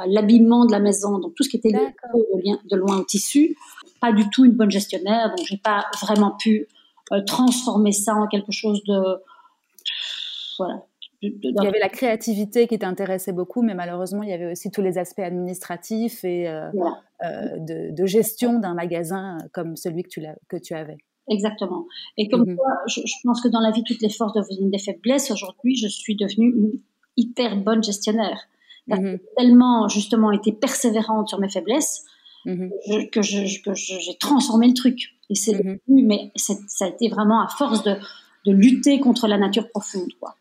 l'habillement 0.07 0.67
de 0.67 0.73
la 0.73 0.79
maison, 0.79 1.19
donc 1.19 1.35
tout 1.35 1.43
ce 1.43 1.49
qui 1.49 1.57
était 1.57 1.71
lié 1.71 1.95
de, 2.15 2.69
de 2.69 2.77
loin 2.77 2.99
au 2.99 3.05
tissu 3.05 3.57
pas 4.01 4.13
du 4.13 4.29
tout 4.31 4.45
une 4.45 4.53
bonne 4.53 4.71
gestionnaire, 4.71 5.29
donc 5.29 5.47
j'ai 5.47 5.59
pas 5.59 5.87
vraiment 6.01 6.33
pu 6.33 6.67
euh, 7.13 7.23
transformer 7.27 7.93
ça 7.93 8.15
en 8.15 8.27
quelque 8.27 8.53
chose 8.53 8.83
de 8.85 9.01
voilà. 10.59 10.83
Il 11.23 11.55
y 11.63 11.67
avait 11.67 11.79
la 11.79 11.89
créativité 11.89 12.67
qui 12.67 12.79
t'intéressait 12.79 13.33
beaucoup, 13.33 13.63
mais 13.63 13.75
malheureusement, 13.75 14.23
il 14.23 14.31
y 14.31 14.33
avait 14.33 14.51
aussi 14.51 14.71
tous 14.71 14.81
les 14.81 14.97
aspects 14.97 15.21
administratifs 15.21 16.25
et 16.25 16.49
euh, 16.49 16.71
euh, 17.23 17.91
de, 17.91 18.07
gestion 18.07 18.59
d'un 18.59 18.75
magasin 18.75 19.39
comme 19.53 19.77
celui 19.77 20.03
que 20.03 20.09
tu, 20.09 20.23
que 20.49 20.57
tu 20.57 20.75
avais. 20.75 20.97
Exactement. 21.29 21.87
Et 22.17 22.29
comme 22.29 22.45
toi, 22.57 22.67
je, 22.87 23.01
pense 23.23 23.43
que 23.43 23.49
dans 23.49 23.61
la 23.61 23.71
vie, 23.71 23.85
toutes 23.85 24.01
les 24.01 24.09
forces 24.09 24.33
deviennent 24.33 24.71
des 24.71 24.79
faiblesses. 24.79 25.31
Aujourd'hui, 25.31 25.77
je 25.77 25.89
suis 25.89 26.17
devenue 26.17 26.49
une 26.57 26.73
hyper 27.17 27.57
bonne 27.57 27.83
gestionnaire. 27.83 28.41
J'ai 28.89 29.21
tellement, 29.37 29.89
justement, 29.89 30.33
été 30.33 30.53
persévérante 30.53 31.29
sur 31.29 31.39
mes 31.39 31.51
faiblesses 31.51 32.05
que, 32.47 33.23
j'ai 33.23 34.19
transformé 34.19 34.69
le 34.69 34.75
truc. 34.75 35.17
Et 35.29 35.35
c'est 35.35 35.63
mais 35.87 36.33
ça 36.35 36.87
a 36.87 36.89
été 36.89 37.09
vraiment 37.09 37.45
à 37.45 37.49
force 37.49 37.85
de, 37.85 37.95
de 38.47 38.53
lutter 38.53 38.99
contre 38.99 39.29
la 39.29 39.39
nature 39.39 39.69
profonde, 39.69 40.11
quoi. 40.19 40.35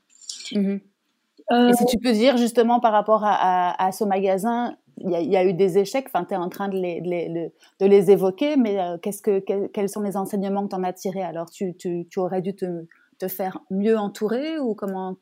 Euh, 1.52 1.70
et 1.70 1.74
si 1.74 1.86
tu 1.86 1.98
peux 1.98 2.12
dire 2.12 2.38
justement 2.38 2.80
par 2.80 2.92
rapport 2.92 3.22
à, 3.24 3.92
ce 3.92 4.04
magasin, 4.04 4.76
il 4.98 5.12
y, 5.12 5.38
a 5.38 5.46
eu 5.46 5.54
des 5.54 5.78
échecs, 5.78 6.08
enfin, 6.14 6.26
tu 6.26 6.34
es 6.34 6.38
en 6.38 6.50
train 6.50 6.68
de 6.68 6.76
les, 6.76 7.00
de 7.02 7.86
les, 7.86 8.12
évoquer, 8.12 8.58
mais 8.58 8.80
euh, 8.80 8.98
qu'est-ce 9.02 9.22
que, 9.22 9.40
quels 9.68 9.90
sont 9.90 10.02
les 10.02 10.18
enseignements 10.18 10.66
que 10.66 10.70
tu 10.70 10.76
en 10.76 10.84
as 10.84 10.94
tirés 10.94 11.24
Alors, 11.24 11.50
tu, 11.50 11.74
tu, 11.76 12.06
aurais 12.18 12.42
dû 12.42 12.54
te, 12.54 12.86
te, 13.18 13.28
faire 13.30 13.60
mieux 13.72 13.98
entourer 13.98 14.60
ou 14.60 14.76
comment 14.76 15.16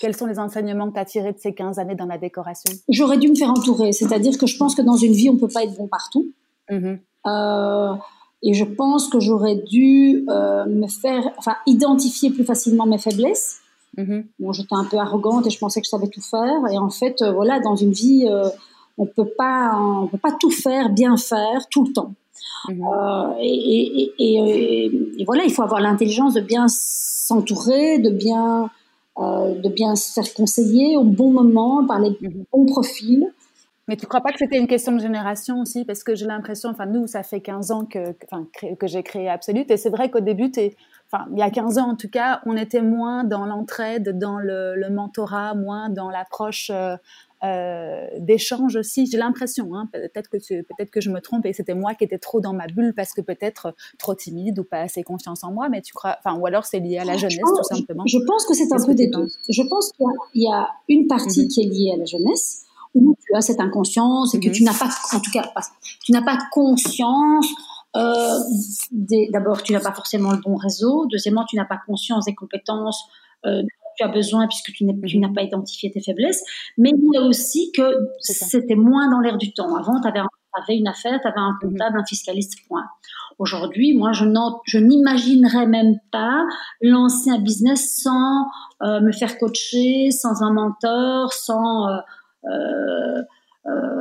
quels 0.00 0.16
sont 0.16 0.26
les 0.26 0.38
enseignements 0.38 0.88
que 0.88 0.94
tu 0.94 1.00
as 1.00 1.04
tirés 1.04 1.32
de 1.32 1.38
ces 1.38 1.54
15 1.54 1.78
années 1.78 1.94
dans 1.94 2.06
la 2.06 2.18
décoration? 2.18 2.72
J'aurais 2.88 3.18
dû 3.18 3.28
me 3.28 3.34
faire 3.34 3.50
entourer, 3.50 3.92
c'est-à-dire 3.92 4.36
que 4.38 4.46
je 4.46 4.56
pense 4.56 4.74
que 4.74 4.82
dans 4.82 4.96
une 4.96 5.12
vie, 5.12 5.28
on 5.28 5.34
ne 5.34 5.38
peut 5.38 5.48
pas 5.48 5.62
être 5.62 5.76
bon 5.76 5.88
partout. 5.88 6.26
Mm-hmm. 6.70 6.98
Euh, 7.26 7.94
et 8.42 8.54
je 8.54 8.64
pense 8.64 9.08
que 9.08 9.20
j'aurais 9.20 9.56
dû 9.56 10.24
me 10.26 10.86
faire, 10.88 11.22
enfin, 11.36 11.56
identifier 11.66 12.30
plus 12.30 12.44
facilement 12.44 12.86
mes 12.86 12.98
faiblesses 12.98 13.60
Mhm. 13.96 14.26
Bon, 14.38 14.52
j'étais 14.52 14.74
un 14.74 14.84
peu 14.84 14.98
arrogante 14.98 15.46
et 15.46 15.50
je 15.50 15.58
pensais 15.58 15.80
que 15.80 15.86
je 15.86 15.90
savais 15.90 16.08
tout 16.08 16.20
faire. 16.20 16.60
Et 16.72 16.78
en 16.78 16.90
fait, 16.90 17.22
euh, 17.22 17.32
voilà, 17.32 17.60
dans 17.60 17.76
une 17.76 17.92
vie, 17.92 18.26
euh, 18.28 18.48
on 18.96 19.06
peut 19.06 19.28
pas, 19.36 19.72
on 19.76 20.06
peut 20.06 20.18
pas 20.18 20.32
tout 20.38 20.50
faire, 20.50 20.90
bien 20.90 21.16
faire 21.16 21.68
tout 21.70 21.84
le 21.84 21.92
temps. 21.92 22.12
Mhm. 22.68 22.82
Euh, 22.82 23.34
et, 23.40 24.12
et, 24.18 25.24
voilà, 25.24 25.44
il 25.44 25.52
faut 25.52 25.62
avoir 25.62 25.80
l'intelligence 25.80 26.34
de 26.34 26.40
bien 26.40 26.66
s'entourer, 26.68 27.98
de 27.98 28.10
bien, 28.10 28.70
de 29.18 29.68
bien 29.68 29.96
se 29.96 30.12
faire 30.12 30.32
conseiller 30.32 30.96
au 30.96 31.04
bon 31.04 31.30
moment 31.30 31.84
par 31.84 31.98
les 31.98 32.10
mhm. 32.20 32.44
bons 32.52 32.66
profils. 32.66 33.26
Mais 33.88 33.96
tu 33.96 34.06
crois 34.06 34.20
pas 34.20 34.32
que 34.32 34.38
c'était 34.38 34.58
une 34.58 34.66
question 34.66 34.92
de 34.92 35.00
génération 35.00 35.62
aussi? 35.62 35.86
Parce 35.86 36.04
que 36.04 36.14
j'ai 36.14 36.26
l'impression, 36.26 36.68
enfin 36.68 36.84
nous, 36.84 37.06
ça 37.06 37.22
fait 37.22 37.40
15 37.40 37.70
ans 37.70 37.84
que, 37.86 38.12
que, 38.12 38.74
que 38.74 38.86
j'ai 38.86 39.02
créé 39.02 39.30
Absolute. 39.30 39.70
Et 39.70 39.78
c'est 39.78 39.88
vrai 39.88 40.10
qu'au 40.10 40.20
début, 40.20 40.50
tu 40.50 40.60
es 40.60 40.76
enfin, 41.10 41.26
il 41.32 41.38
y 41.38 41.42
a 41.42 41.50
15 41.50 41.78
ans 41.78 41.90
en 41.90 41.96
tout 41.96 42.08
cas, 42.08 42.40
on 42.46 42.56
était 42.56 42.82
moins 42.82 43.24
dans 43.24 43.46
l'entraide, 43.46 44.18
dans 44.18 44.38
le, 44.38 44.88
mentorat, 44.90 45.54
moins 45.54 45.88
dans 45.90 46.10
l'approche 46.10 46.70
euh, 46.72 46.96
euh, 47.44 48.06
d'échange 48.18 48.74
aussi. 48.74 49.06
J'ai 49.06 49.16
l'impression, 49.16 49.72
hein, 49.74 49.88
peut-être 49.92 50.28
que 50.28 50.38
peut-être 50.38 50.90
que 50.90 51.00
je 51.00 51.08
me 51.08 51.20
trompe 51.20 51.46
et 51.46 51.52
c'était 51.52 51.74
moi 51.74 51.94
qui 51.94 52.02
étais 52.02 52.18
trop 52.18 52.40
dans 52.40 52.52
ma 52.52 52.66
bulle 52.66 52.94
parce 52.94 53.12
que 53.12 53.20
peut-être 53.20 53.74
trop 53.96 54.14
timide 54.16 54.58
ou 54.58 54.64
pas 54.64 54.80
assez 54.80 55.04
confiance 55.04 55.44
en 55.44 55.52
moi. 55.52 55.68
Mais 55.68 55.80
tu 55.80 55.92
crois, 55.92 56.16
enfin, 56.18 56.36
ou 56.36 56.46
alors 56.46 56.64
c'est 56.64 56.80
lié 56.80 56.98
à 56.98 57.04
la 57.04 57.16
jeunesse 57.16 57.38
tout 57.38 57.76
simplement. 57.76 58.02
Je 58.06 58.18
pense 58.26 58.44
que 58.44 58.54
c'est 58.54 58.72
un 58.72 58.84
peu 58.84 58.94
des 58.94 59.06
deux. 59.06 59.28
Je 59.48 59.62
pense 59.68 59.92
qu'il 59.92 60.42
y, 60.42 60.52
a 60.52 60.68
une 60.88 61.06
partie 61.06 61.44
mhm. 61.44 61.48
qui 61.48 61.62
est 61.62 61.66
liée 61.66 61.92
à 61.94 61.96
la 61.96 62.06
jeunesse 62.06 62.64
où 62.94 63.14
tu 63.24 63.36
as 63.36 63.40
cette 63.40 63.60
inconscience 63.60 64.34
et 64.34 64.40
que 64.40 64.48
mhm. 64.48 64.54
tu 64.54 64.64
n'as 64.64 64.76
pas, 64.76 64.88
en 65.12 65.20
tout 65.20 65.30
cas, 65.30 65.48
tu 66.02 66.10
n'as 66.10 66.22
pas 66.22 66.38
conscience 66.50 67.46
euh, 67.96 68.38
d'abord, 69.32 69.62
tu 69.62 69.72
n'as 69.72 69.80
pas 69.80 69.92
forcément 69.92 70.32
le 70.32 70.38
bon 70.38 70.56
réseau. 70.56 71.06
Deuxièmement, 71.10 71.44
tu 71.44 71.56
n'as 71.56 71.64
pas 71.64 71.78
conscience 71.86 72.26
des 72.26 72.34
compétences 72.34 73.04
euh, 73.46 73.62
dont 73.62 73.68
tu 73.96 74.04
as 74.04 74.08
besoin 74.08 74.46
puisque 74.46 74.72
tu 74.72 74.84
mhm. 74.84 75.20
n'as 75.20 75.32
pas 75.32 75.42
identifié 75.42 75.90
tes 75.90 76.00
faiblesses. 76.00 76.42
Mais 76.76 76.90
il 76.90 77.14
y 77.14 77.16
a 77.16 77.22
aussi 77.22 77.72
que 77.72 77.82
c'était 78.20 78.74
moins 78.74 79.10
dans 79.10 79.20
l'air 79.20 79.38
du 79.38 79.52
temps. 79.52 79.74
Avant, 79.76 80.00
tu 80.00 80.08
avais, 80.08 80.76
une 80.76 80.88
affaire, 80.88 81.18
tu 81.20 81.28
avais 81.28 81.38
un 81.38 81.52
mhm. 81.62 81.70
comptable, 81.70 81.98
un 81.98 82.04
fiscaliste, 82.04 82.58
point. 82.68 82.84
Aujourd'hui, 83.38 83.96
moi, 83.96 84.12
je 84.12 84.78
n'imaginerais 84.78 85.66
même 85.66 85.98
pas 86.10 86.44
lancer 86.82 87.30
un 87.30 87.38
business 87.38 88.02
sans 88.02 88.46
euh, 88.82 89.00
me 89.00 89.12
faire 89.12 89.38
coacher, 89.38 90.10
sans 90.10 90.42
un 90.42 90.52
mentor, 90.52 91.32
sans, 91.32 91.86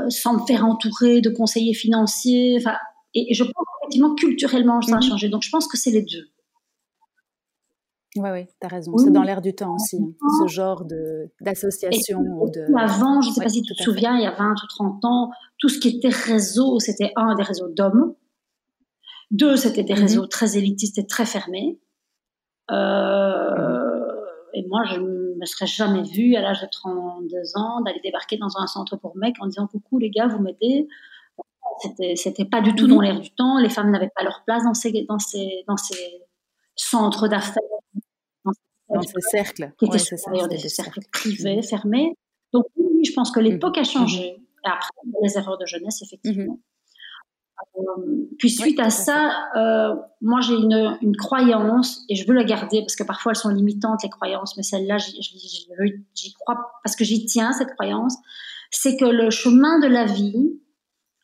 sans 0.10 0.34
me 0.34 0.46
faire 0.48 0.66
entourer 0.66 1.22
de 1.22 1.30
conseillers 1.30 1.76
financiers. 1.76 2.58
Enfin, 2.60 2.78
et, 3.18 3.34
je 3.34 3.44
pense 3.44 3.54
qu'effectivement, 3.54 4.16
culturellement, 4.16 4.82
ça 4.82 4.94
a 4.94 4.96
mhm. 4.98 5.04
changé. 5.04 5.30
Donc, 5.30 5.44
je 5.44 5.50
pense 5.50 5.68
que 5.68 5.78
c'est 5.78 5.92
les 5.92 6.04
deux. 6.04 6.28
Oui, 8.16 8.30
oui, 8.32 8.46
tu 8.46 8.66
as 8.66 8.68
raison. 8.68 8.98
C'est 8.98 9.12
dans 9.12 9.22
l'air 9.22 9.42
du 9.42 9.54
temps 9.54 9.76
aussi, 9.76 9.98
hein, 9.98 10.28
ce 10.42 10.48
genre 10.48 10.86
d'association. 11.40 12.20
De... 12.22 12.76
Avant, 12.78 13.22
je 13.22 13.30
ne 13.30 13.34
sais 13.34 13.44
pas 13.44 13.50
si 13.50 13.62
tu 13.62 13.76
te 13.76 13.84
souviens, 13.84 14.16
il 14.18 14.24
y 14.24 14.26
a 14.26 14.32
20 14.32 14.52
ou 14.52 14.68
30 14.70 15.06
ans, 15.06 15.32
tout 15.60 15.70
ce 15.70 15.80
qui 15.80 15.90
était 15.90 16.10
réseau, 16.10 16.80
c'était 16.80 17.12
un, 17.16 17.36
des 17.36 17.44
réseaux 17.44 17.68
d'hommes. 17.70 18.16
Deux, 19.30 19.56
c'était 19.56 19.84
des 19.84 19.94
mhm. 19.94 20.02
réseaux 20.02 20.26
très 20.26 20.58
élitistes 20.58 20.98
et 20.98 21.06
très 21.06 21.26
fermés. 21.26 21.80
Euh, 22.72 23.98
et 24.54 24.66
moi, 24.68 24.84
je 24.86 25.00
ne 25.00 25.36
me 25.40 25.46
serais 25.46 25.68
jamais 25.68 26.04
vue 26.04 26.36
à 26.36 26.42
l'âge 26.42 26.62
de 26.62 26.68
32 26.72 27.38
ans 27.56 27.82
d'aller 27.82 28.00
débarquer 28.04 28.38
dans 28.38 28.58
un 28.58 28.68
centre 28.68 28.96
pour 28.98 29.16
mecs 29.16 29.36
en 29.40 29.48
disant 29.48 29.68
Coucou 29.68 30.00
les 30.00 30.10
gars, 30.10 30.28
vous 30.28 30.40
m'aidez? 30.40 30.88
C'était, 31.82 32.16
c'était 32.16 32.46
pas 32.46 32.62
du 32.62 32.76
tout 32.76 32.88
dans 32.88 32.98
mhm. 32.98 33.04
l'air 33.04 33.20
du 33.20 33.32
temps. 33.32 33.60
Les 33.60 33.70
femmes 33.70 33.92
n'avaient 33.92 34.12
pas 34.16 34.24
leur 34.24 34.44
place 34.46 34.64
dans 34.64 34.74
ces, 34.74 34.92
dans 35.08 35.20
ces, 35.20 35.64
dans 35.68 35.78
ces 35.78 36.22
centres 36.76 37.28
d'affaires. 37.28 37.62
Dans, 38.90 39.02
ces 39.02 39.20
cercles. 39.20 39.74
Qui 39.78 39.86
étaient 39.86 40.16
d'ailleurs 40.28 40.48
des, 40.48 40.58
cercles 40.58 41.02
privés, 41.12 41.62
fermés. 41.62 42.14
Donc 42.54 42.66
oui, 42.78 43.04
je 43.04 43.14
pense 43.14 43.32
que 43.32 43.40
l'époque 43.40 43.78
a 43.78 43.82
mhm. 43.82 43.86
changé. 43.86 44.26
Et 44.66 44.68
après, 44.68 44.90
les 45.22 45.38
erreurs 45.38 45.58
de 45.58 45.66
jeunesse, 45.66 46.02
effectivement. 46.02 46.54
Mhm. 46.54 46.60
Euh, 47.80 48.28
puis 48.38 48.52
suite 48.52 48.80
à 48.80 48.92
ça, 48.92 49.50
euh, 49.56 49.96
moi 50.22 50.42
j'ai 50.42 50.54
une, 50.54 50.98
une, 51.02 51.16
croyance 51.16 52.06
et 52.08 52.16
je 52.16 52.28
veux 52.28 52.34
la 52.34 52.44
garder 52.44 52.82
parce 52.82 52.96
que 52.96 53.04
parfois 53.04 53.32
elles 53.32 53.38
sont 53.38 53.50
limitantes 53.50 54.04
les 54.04 54.10
croyances, 54.10 54.56
mais 54.58 54.64
celle-là 54.64 54.98
j'y 55.00 56.34
crois 56.34 56.72
parce 56.84 56.96
que 56.96 57.04
j'y 57.04 57.26
tiens 57.26 57.54
cette 57.54 57.74
croyance. 57.74 58.16
C'est 58.70 58.96
que 58.96 59.06
le 59.06 59.32
chemin 59.32 59.80
de 59.80 59.88
la 59.88 60.06
vie, 60.06 60.60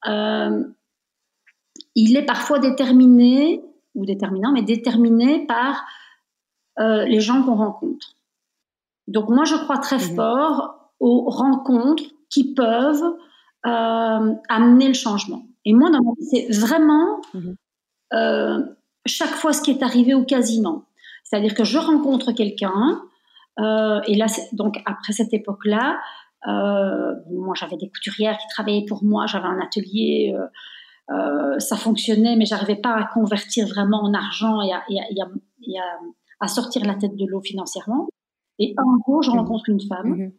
euh, 0.07 0.63
il 1.95 2.17
est 2.17 2.25
parfois 2.25 2.59
déterminé, 2.59 3.63
ou 3.95 4.05
déterminant, 4.05 4.51
mais 4.51 4.63
déterminé 4.63 5.45
par 5.45 5.83
euh, 6.79 7.05
les 7.05 7.19
gens 7.19 7.43
qu'on 7.43 7.55
rencontre. 7.55 8.15
Donc 9.07 9.29
moi, 9.29 9.43
je 9.45 9.55
crois 9.55 9.77
très 9.77 9.97
mhm. 9.97 10.15
fort 10.15 10.91
aux 10.99 11.29
rencontres 11.29 12.03
qui 12.29 12.53
peuvent 12.53 13.15
euh, 13.65 14.33
amener 14.49 14.87
le 14.87 14.93
changement. 14.93 15.43
Et 15.65 15.73
moi, 15.73 15.91
dans 15.91 16.03
mon 16.03 16.15
c'est 16.19 16.47
vraiment 16.49 17.21
mhm. 17.33 17.55
chaque 19.05 19.35
fois 19.35 19.53
ce 19.53 19.61
qui 19.61 19.71
est 19.71 19.83
arrivé 19.83 20.13
ou 20.13 20.25
quasiment. 20.25 20.85
C'est-à-dire 21.23 21.53
que 21.53 21.63
je 21.63 21.77
rencontre 21.77 22.31
quelqu'un, 22.31 23.01
et 23.59 24.15
là, 24.15 24.25
donc 24.51 24.81
après 24.85 25.13
cette 25.13 25.33
époque-là, 25.33 25.99
moi, 26.45 27.53
j'avais 27.55 27.77
des 27.77 27.89
couturières 27.89 28.37
qui 28.37 28.47
travaillaient 28.47 28.85
pour 28.87 29.03
moi, 29.03 29.25
j'avais 29.27 29.47
un 29.47 29.59
atelier, 29.59 30.35
euh, 30.35 30.45
euh, 31.13 31.59
ça 31.59 31.77
fonctionnait, 31.77 32.35
mais 32.35 32.45
j'arrivais 32.45 32.75
pas 32.75 32.95
à 32.95 33.05
convertir 33.05 33.67
vraiment 33.67 34.01
en 34.03 34.13
argent 34.13 34.61
et 34.61 34.73
à, 34.73 34.83
et 34.89 35.21
à, 35.21 35.83
à, 36.39 36.47
sortir 36.47 36.85
la 36.85 36.95
tête 36.95 37.15
de 37.15 37.25
l'eau 37.25 37.41
financièrement. 37.41 38.07
Et 38.59 38.73
un 38.77 38.97
jour, 39.05 39.23
je 39.23 39.31
mmh. 39.31 39.33
rencontre 39.33 39.69
une 39.69 39.81
femme 39.81 40.15
mmh. 40.15 40.31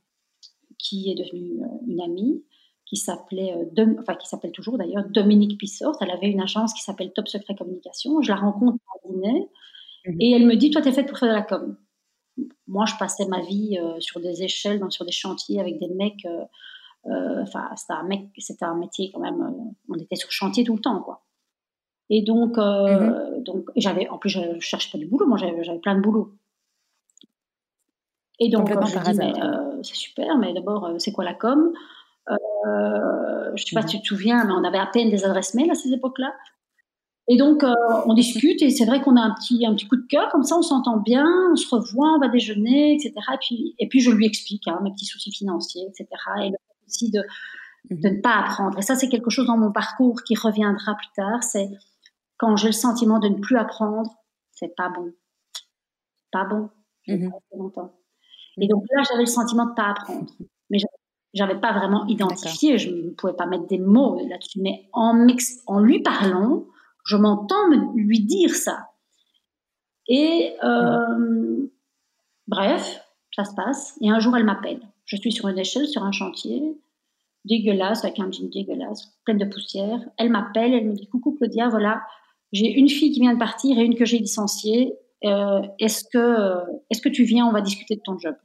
qui 0.79 1.11
est 1.11 1.15
devenue 1.15 1.63
une 1.87 2.01
amie, 2.01 2.45
qui 2.87 2.97
s'appelait, 2.97 3.55
enfin 3.99 4.15
qui 4.15 4.29
s'appelle 4.29 4.53
toujours 4.53 4.79
d'ailleurs 4.79 5.05
Dominique 5.09 5.59
Pissort. 5.59 5.97
Elle 6.01 6.11
avait 6.11 6.31
une 6.31 6.41
agence 6.41 6.75
qui 6.75 6.83
s'appelle 6.83 7.13
Top 7.15 7.29
Secret 7.29 7.55
Communication. 7.55 8.21
Je 8.21 8.31
la 8.31 8.37
rencontre 8.37 8.79
à 8.95 9.09
dîner 9.09 9.49
mmh. 10.07 10.21
et 10.21 10.31
elle 10.33 10.47
me 10.47 10.57
dit, 10.57 10.71
toi, 10.71 10.83
tu 10.83 10.89
es 10.89 10.93
faite 10.93 11.09
pour 11.09 11.19
faire 11.19 11.31
de 11.31 11.35
la 11.35 11.43
com 11.43 11.77
moi, 12.67 12.87
je 12.87 12.95
passais 12.97 13.27
ma 13.27 13.41
vie 13.41 13.79
euh, 13.79 14.01
sur 14.01 14.21
des 14.21 14.43
échelles, 14.43 14.81
sur 14.91 15.05
des 15.05 15.13
chantiers 15.13 15.61
avec 15.61 15.79
des 15.79 15.89
mecs. 15.89 16.25
Euh, 16.25 16.45
euh, 17.07 17.43
enfin, 17.43 17.69
c'était 17.77 17.93
un 17.93 18.03
mec, 18.03 18.29
c'était 18.39 18.65
un 18.65 18.75
métier 18.75 19.11
quand 19.13 19.21
même. 19.21 19.55
on 19.89 19.95
était 19.95 20.17
sur 20.17 20.31
chantier 20.31 20.65
tout 20.65 20.75
le 20.75 20.81
temps, 20.81 21.01
quoi. 21.01 21.23
Et 22.11 22.23
donc, 22.23 22.59
mhm. 22.59 23.43
donc, 23.43 23.71
j'avais, 23.77 24.09
en 24.09 24.19
plus, 24.19 24.31
je 24.31 24.61
cherchais 24.61 24.91
pas 24.91 24.99
du 24.99 25.07
boulot. 25.07 25.27
Moi, 25.27 25.39
j'avais 25.39 25.79
plein 25.79 25.95
de 25.95 26.01
boulot. 26.01 26.35
Et 28.41 28.51
donc, 28.51 28.69
je 28.69 29.11
dis, 29.11 29.19
mais 29.19 29.33
c'est 29.83 29.95
super, 29.95 30.37
mais 30.37 30.53
d'abord, 30.53 30.91
c'est 30.99 31.13
quoi 31.13 31.25
la 31.25 31.35
com? 31.35 31.73
Je 32.29 33.53
ne 33.53 33.57
sais 33.57 33.75
pas 33.75 33.87
si 33.87 33.97
tu 33.97 34.03
te 34.03 34.07
souviens, 34.09 34.45
mais 34.45 34.53
on 34.53 34.65
avait 34.65 34.79
à 34.79 34.87
peine 34.87 35.09
des 35.09 35.25
adresses 35.25 35.55
mail 35.55 35.71
à 35.71 35.75
ces 35.75 35.93
époques-là. 35.93 36.35
Et 37.27 37.39
donc, 37.39 37.65
euh, 37.65 37.73
on 38.07 38.13
discute 38.13 38.61
et 38.61 38.71
c'est 38.71 38.85
vrai 38.85 39.01
qu'on 39.01 39.17
a 39.17 39.21
un 39.21 39.35
petit, 39.35 39.65
un 39.65 39.75
petit 39.75 39.89
coup 39.89 39.97
de 39.97 40.07
cœur, 40.07 40.31
comme 40.31 40.43
ça 40.43 40.57
on 40.59 40.63
s'entend 40.63 40.99
bien, 40.99 41.27
on 41.53 41.57
se 41.57 41.75
revoit, 41.75 42.13
on 42.17 42.19
va 42.19 42.29
déjeuner, 42.29 42.95
etc. 42.95 43.15
Et 43.33 43.39
puis, 43.41 43.75
et 43.79 43.89
puis 43.89 44.01
je 44.01 44.11
lui 44.11 44.27
explique 44.27 44.69
hein, 44.69 44.79
mes 44.83 44.91
petits 44.93 45.07
soucis 45.07 45.33
financiers, 45.33 45.87
etc. 45.89 46.07
Et 46.43 46.51
le 46.51 46.57
fait 46.57 46.87
aussi 46.87 47.11
de, 47.11 47.23
mhm. 47.91 48.01
de 48.01 48.09
ne 48.11 48.21
pas 48.21 48.41
apprendre. 48.41 48.79
Et 48.79 48.83
ça, 48.83 48.95
c'est 48.95 49.09
quelque 49.09 49.31
chose 49.31 49.47
dans 49.47 49.57
mon 49.57 49.73
parcours 49.73 50.23
qui 50.23 50.35
reviendra 50.35 50.97
plus 50.97 51.09
tard. 51.17 51.43
C'est 51.43 51.71
quand 52.37 52.57
j'ai 52.57 52.69
le 52.69 52.73
sentiment 52.73 53.19
de 53.19 53.29
ne 53.29 53.39
plus 53.39 53.57
apprendre, 53.57 54.11
c'est 54.53 54.75
pas 54.77 54.91
bon. 54.91 55.13
Pas 56.31 56.45
bon. 56.45 56.69
Longtemps. 57.57 57.93
Et 58.61 58.69
donc 58.69 58.85
là, 58.95 59.03
j'avais 59.09 59.23
le 59.23 59.31
sentiment 59.31 59.65
de 59.65 59.71
ne 59.71 59.75
pas 59.75 59.91
apprendre. 59.91 60.31
Mais 60.69 60.79
j'avais 61.33 61.59
pas 61.59 61.73
vraiment 61.73 62.07
identifié, 62.07 62.79
je 62.79 62.91
ne 62.91 63.11
pouvais 63.11 63.33
pas 63.33 63.47
mettre 63.47 63.67
des 63.67 63.79
mots 63.79 64.21
là-dessus. 64.29 64.61
Mais 64.61 64.89
en, 64.93 65.27
en 65.67 65.81
lui 65.81 66.03
parlant, 66.03 66.65
je 67.05 67.17
m'entends 67.17 67.69
lui 67.95 68.21
dire 68.21 68.55
ça. 68.55 68.91
Et 70.09 70.55
euh, 70.63 71.67
bref, 72.47 73.01
ça 73.35 73.45
se 73.45 73.55
passe. 73.55 73.97
Et 74.01 74.11
un 74.11 74.21
jour, 74.21 74.37
elle 74.37 74.45
m'appelle. 74.45 74.81
Je 75.07 75.17
suis 75.17 75.33
sur 75.33 75.49
une 75.49 75.59
échelle, 75.59 75.87
sur 75.87 76.03
un 76.03 76.13
chantier, 76.13 76.63
dégueulasse, 77.45 78.05
avec 78.05 78.19
un 78.19 78.31
jean 78.31 78.49
dégueulasse, 78.49 79.13
pleine 79.25 79.39
de 79.39 79.45
poussière. 79.45 80.01
Elle 80.19 80.31
m'appelle, 80.31 80.73
elle 80.73 80.87
me 80.87 80.95
dit 80.95 81.09
Coucou 81.09 81.33
Claudia, 81.33 81.69
voilà, 81.69 82.03
j'ai 82.53 82.71
une 82.71 82.89
fille 82.89 83.13
qui 83.13 83.21
vient 83.21 83.35
de 83.35 83.39
partir 83.39 83.79
et 83.79 83.83
une 83.83 83.97
que 83.97 84.05
j'ai 84.05 84.19
licenciée. 84.19 84.95
Euh, 85.25 85.63
est-ce 85.79 86.05
que, 86.13 86.57
est-ce 86.91 87.01
que 87.01 87.09
tu 87.09 87.25
viens? 87.25 87.47
On 87.47 87.53
va 87.53 87.61
discuter 87.61 87.97
de 87.97 88.03
ton 88.05 88.19
job. 88.19 88.37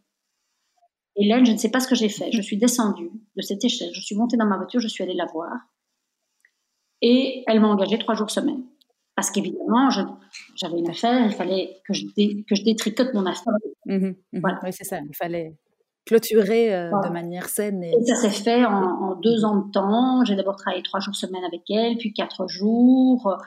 Là, 1.17 1.43
je 1.43 1.51
ne 1.51 1.57
sais 1.57 1.69
pas 1.69 1.81
ce 1.81 1.87
que 1.87 1.95
j'ai 1.95 2.07
fait. 2.07 2.31
Je 2.31 2.41
suis 2.41 2.57
descendue 2.57 3.11
de 3.35 3.41
cette 3.41 3.63
échelle, 3.63 3.89
je 3.93 4.01
suis 4.01 4.15
montée 4.15 4.37
dans 4.37 4.45
ma 4.45 4.57
voiture, 4.57 4.79
je 4.79 4.87
suis 4.87 5.03
allée 5.03 5.13
la 5.13 5.25
voir. 5.25 5.51
Et 7.01 7.43
elle 7.47 7.59
m'a 7.59 7.67
engagée 7.67 7.97
trois 7.97 8.15
jours 8.15 8.29
semaine. 8.29 8.63
Parce 9.15 9.31
qu'évidemment, 9.31 9.89
j'avais 10.55 10.79
une 10.79 10.89
affaire, 10.89 11.25
il 11.25 11.33
fallait 11.33 11.75
que 11.85 11.93
je, 11.93 12.05
que 12.05 12.55
je 12.55 12.63
détricote 12.63 13.13
mon 13.13 13.25
affaire. 13.25 13.53
Mmh 13.85 14.13
mmh 14.31 14.41
oui, 14.63 14.69
c'est 14.71 14.85
ça. 14.85 14.99
Il 14.99 15.15
fallait 15.15 15.55
clôturer 16.05 16.73
euh, 16.73 16.89
de 17.03 17.09
manière 17.09 17.49
saine. 17.49 17.83
Et, 17.83 17.93
ça 18.05 18.15
s'est 18.15 18.29
fait 18.29 18.65
en, 18.65 19.15
deux 19.15 19.45
ans 19.45 19.57
de 19.57 19.71
temps. 19.71 20.23
J'ai 20.25 20.35
d'abord 20.35 20.55
travaillé 20.55 20.83
trois 20.83 20.99
jours 20.99 21.15
semaine 21.15 21.43
avec 21.43 21.69
elle, 21.69 21.97
puis 21.97 22.13
quatre 22.13 22.47
jours, 22.47 23.37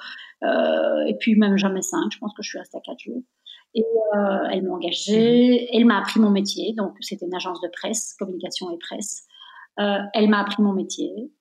euh, 0.42 1.06
et 1.06 1.16
puis 1.18 1.36
même 1.36 1.56
jamais 1.56 1.82
cinq. 1.82 2.12
Je 2.12 2.18
pense 2.18 2.32
que 2.34 2.42
je 2.42 2.50
suis 2.50 2.58
restée 2.58 2.78
à 2.78 2.80
quatre 2.80 3.00
jours. 3.00 3.22
Et 3.74 3.82
euh, 3.82 4.48
elle 4.52 4.62
m'a 4.62 4.74
engagée, 4.74 5.74
elle 5.74 5.86
m'a 5.86 5.98
appris 5.98 6.20
mon 6.20 6.30
métier. 6.30 6.74
Donc, 6.76 6.94
c'était 7.00 7.26
une 7.26 7.34
agence 7.34 7.60
de 7.62 7.68
presse, 7.72 8.14
communication 8.18 8.70
et 8.70 8.78
presse. 8.78 9.24
elle 9.78 10.28
m'a 10.28 10.40
appris 10.40 10.62
mon 10.62 10.74
métier. 10.74 11.32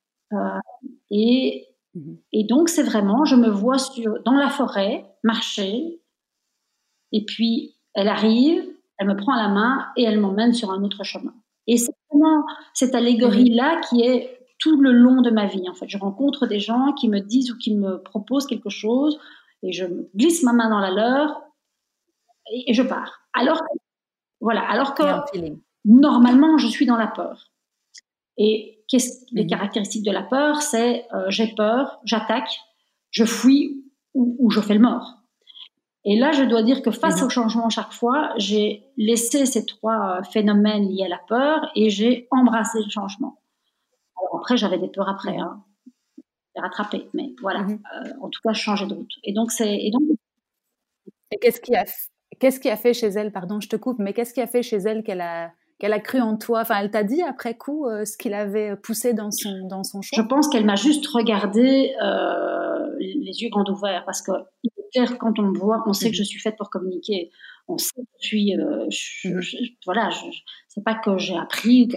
et 1.11 1.67
Mhm. 1.93 2.17
Et 2.33 2.43
donc, 2.43 2.69
c'est 2.69 2.83
vraiment, 2.83 3.25
je 3.25 3.36
me 3.36 3.50
vois 3.50 3.77
sur, 3.77 4.21
dans 4.24 4.33
la 4.33 4.50
forêt, 4.50 5.05
marcher, 5.24 6.01
et 7.12 7.25
puis 7.25 7.75
elle 7.93 8.07
arrive, 8.07 8.63
elle 8.98 9.07
me 9.07 9.15
prend 9.15 9.36
la 9.36 9.50
main 9.50 9.88
et 9.98 10.03
elle 10.03 10.19
m'emmène 10.19 10.53
sur 10.53 10.71
un 10.71 10.83
autre 10.83 11.03
chemin. 11.03 11.33
Et 11.67 11.77
c'est 11.77 11.93
vraiment 12.10 12.45
cette 12.74 12.95
allégorie-là 12.95 13.75
mhm. 13.75 13.81
qui 13.89 14.01
est 14.03 14.39
tout 14.60 14.79
le 14.79 14.91
long 14.91 15.21
de 15.21 15.31
ma 15.31 15.48
vie. 15.48 15.67
En 15.69 15.74
fait, 15.74 15.89
je 15.89 15.98
rencontre 15.98 16.45
des 16.45 16.60
gens 16.60 16.93
qui 16.93 17.10
me 17.10 17.19
disent 17.19 17.51
ou 17.51 17.57
qui 17.57 17.75
me 17.75 18.01
proposent 18.01 18.45
quelque 18.45 18.69
chose, 18.69 19.19
et 19.63 19.74
je 19.74 19.86
glisse 20.15 20.43
ma 20.43 20.53
main 20.53 20.69
dans 20.69 20.79
la 20.79 20.91
leur, 20.91 21.41
et, 22.51 22.74
je 22.74 22.83
pars. 22.83 23.21
Alors 23.33 23.60
que, 23.60 23.77
voilà, 24.39 24.62
alors 24.69 24.93
que 24.93 25.03
normalement, 25.86 26.57
je 26.57 26.67
suis 26.67 26.86
dans 26.86 26.98
la 26.98 27.07
peur. 27.07 27.51
Et 28.43 28.81
Qu'est-ce, 28.91 29.24
les 29.31 29.43
mhm. 29.43 29.50
caractéristiques 29.50 30.05
de 30.05 30.12
la 30.12 30.21
peur 30.21 30.62
C'est 30.62 31.07
euh, 31.13 31.24
j'ai 31.29 31.48
peur, 31.48 32.01
j'attaque, 32.03 32.60
je 33.10 33.24
fuis 33.24 33.86
ou, 34.13 34.50
je 34.51 34.60
fais 34.60 34.74
le 34.74 34.81
mort. 34.81 35.19
Et 36.03 36.19
là, 36.19 36.33
je 36.33 36.43
dois 36.43 36.62
dire 36.62 36.81
que 36.81 36.91
face 36.91 37.21
mhm. 37.21 37.27
au 37.27 37.29
changement 37.29 37.69
chaque 37.69 37.93
fois, 37.93 38.33
j'ai 38.36 38.83
laissé 38.98 39.45
ces 39.45 39.65
trois 39.65 40.17
euh, 40.17 40.24
phénomènes 40.24 40.89
liés 40.89 41.05
à 41.05 41.07
la 41.07 41.19
peur 41.19 41.71
et 41.74 41.89
j'ai 41.89 42.27
embrassé 42.31 42.79
le 42.83 42.89
changement. 42.89 43.41
Alors 44.17 44.41
après, 44.41 44.57
j'avais 44.57 44.77
des 44.77 44.89
peurs 44.89 45.07
après, 45.07 45.38
hein, 45.38 45.63
rattraper, 46.57 47.07
mais 47.13 47.33
voilà. 47.41 47.62
Mhm. 47.62 47.81
Euh, 47.95 48.12
en 48.21 48.29
tout 48.29 48.41
cas, 48.43 48.51
changer 48.51 48.88
de 48.88 48.93
route. 48.93 49.13
Et 49.24 49.31
donc, 49.31 49.53
c'est 49.53 49.74
et 49.74 49.89
donc. 49.89 50.03
Et 51.31 51.38
qu'est-ce 51.39 51.62
qui 51.62 51.74
a 51.77 51.86
qu'est-ce 52.39 52.60
qui 52.60 52.69
a 52.69 52.75
fait 52.75 52.93
chez 52.93 53.07
elle, 53.07 53.31
pardon, 53.31 53.62
je 53.62 53.69
te 53.69 53.77
coupe, 53.77 54.00
mais 54.00 54.12
qu'est-ce 54.12 54.33
qui 54.33 54.41
a 54.41 54.48
fait 54.48 54.63
chez 54.63 54.77
elle 54.77 55.01
qu'elle 55.03 55.21
a 55.21 55.53
qu'elle 55.81 55.93
a 55.93 56.00
cru 56.00 56.21
en 56.21 56.38
toi 56.38 56.61
Enfin, 56.61 56.79
elle 56.79 56.91
t'a 56.91 57.03
dit 57.03 57.23
après 57.23 57.57
coup 57.57 57.88
euh, 57.88 58.05
ce 58.05 58.15
qu'il 58.15 58.35
avait 58.35 58.75
poussé 58.75 59.13
dans 59.13 59.31
son, 59.31 59.67
dans 59.67 59.83
son 59.83 60.03
choix 60.03 60.21
Je 60.21 60.27
pense 60.27 60.47
qu'elle 60.47 60.65
m'a 60.65 60.75
juste 60.75 61.07
regardé 61.07 61.95
euh, 62.03 62.95
les 63.00 63.41
yeux 63.41 63.50
grands 63.50 63.67
ouverts 63.67 64.03
parce 64.05 64.22
que 64.22 64.31
quand 65.20 65.39
on 65.39 65.44
me 65.44 65.57
voit, 65.57 65.83
on 65.87 65.94
sait 65.94 66.11
que 66.11 66.15
je 66.15 66.24
suis 66.24 66.39
faite 66.39 66.55
pour 66.57 66.70
communiquer. 66.70 67.31
On 67.67 67.77
sait 67.77 68.01
que 68.01 68.07
je 68.20 68.27
suis. 68.27 68.55
Euh, 68.55 68.85
mhm. 69.25 69.41
voilà, 69.85 70.09
je, 70.11 70.25
c'est 70.67 70.83
pas 70.83 70.94
que 70.94 71.17
j'ai 71.17 71.35
appris. 71.35 71.89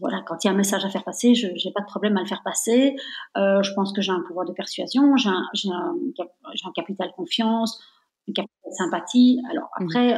voilà, 0.00 0.22
quand 0.26 0.44
il 0.44 0.48
y 0.48 0.50
a 0.50 0.52
un 0.52 0.56
message 0.56 0.84
à 0.84 0.90
faire 0.90 1.04
passer, 1.04 1.34
je 1.34 1.46
n'ai 1.46 1.72
pas 1.72 1.80
de 1.80 1.86
problème 1.86 2.18
à 2.18 2.20
le 2.20 2.26
faire 2.26 2.42
passer. 2.44 2.94
je 3.36 3.74
pense 3.74 3.94
que 3.94 4.02
j'ai 4.02 4.12
un 4.12 4.22
pouvoir 4.26 4.46
de 4.46 4.52
persuasion, 4.52 5.16
j'ai 5.16 5.30
un, 5.30 5.46
j'ai 5.54 5.70
un, 5.70 5.94
un, 6.66 6.72
capital 6.74 7.10
confiance, 7.16 7.80
une 8.26 8.34
capital 8.34 8.72
sympathie. 8.72 9.40
Alors 9.50 9.70
mhm. 9.78 9.86
après, 9.86 10.14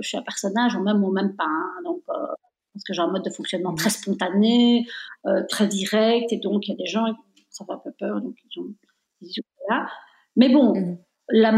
je 0.00 0.08
suis 0.08 0.18
un 0.18 0.22
personnage, 0.22 0.76
ou 0.76 0.82
même 0.82 1.02
ou 1.02 1.10
même 1.10 1.34
pas. 1.36 1.44
Hein. 1.44 1.82
donc, 1.84 2.02
euh, 2.08 2.26
parce 2.74 2.84
que 2.84 2.92
j'ai 2.92 3.02
un 3.02 3.08
mode 3.08 3.24
de 3.24 3.30
fonctionnement 3.30 3.74
très 3.74 3.90
spontané, 3.90 4.86
euh, 5.26 5.42
très 5.48 5.66
direct, 5.66 6.32
et 6.32 6.38
donc 6.38 6.66
il 6.66 6.70
y 6.70 6.74
a 6.74 6.76
des 6.76 6.86
gens, 6.86 7.04
ça 7.50 7.64
fait 7.64 7.72
un 7.72 7.78
peu 7.78 7.92
peur, 7.98 8.20
donc 8.20 8.34
ils 8.44 8.60
ont, 8.60 9.44
là. 9.68 9.88
Mais 10.36 10.48
bon, 10.48 10.98
la 11.28 11.52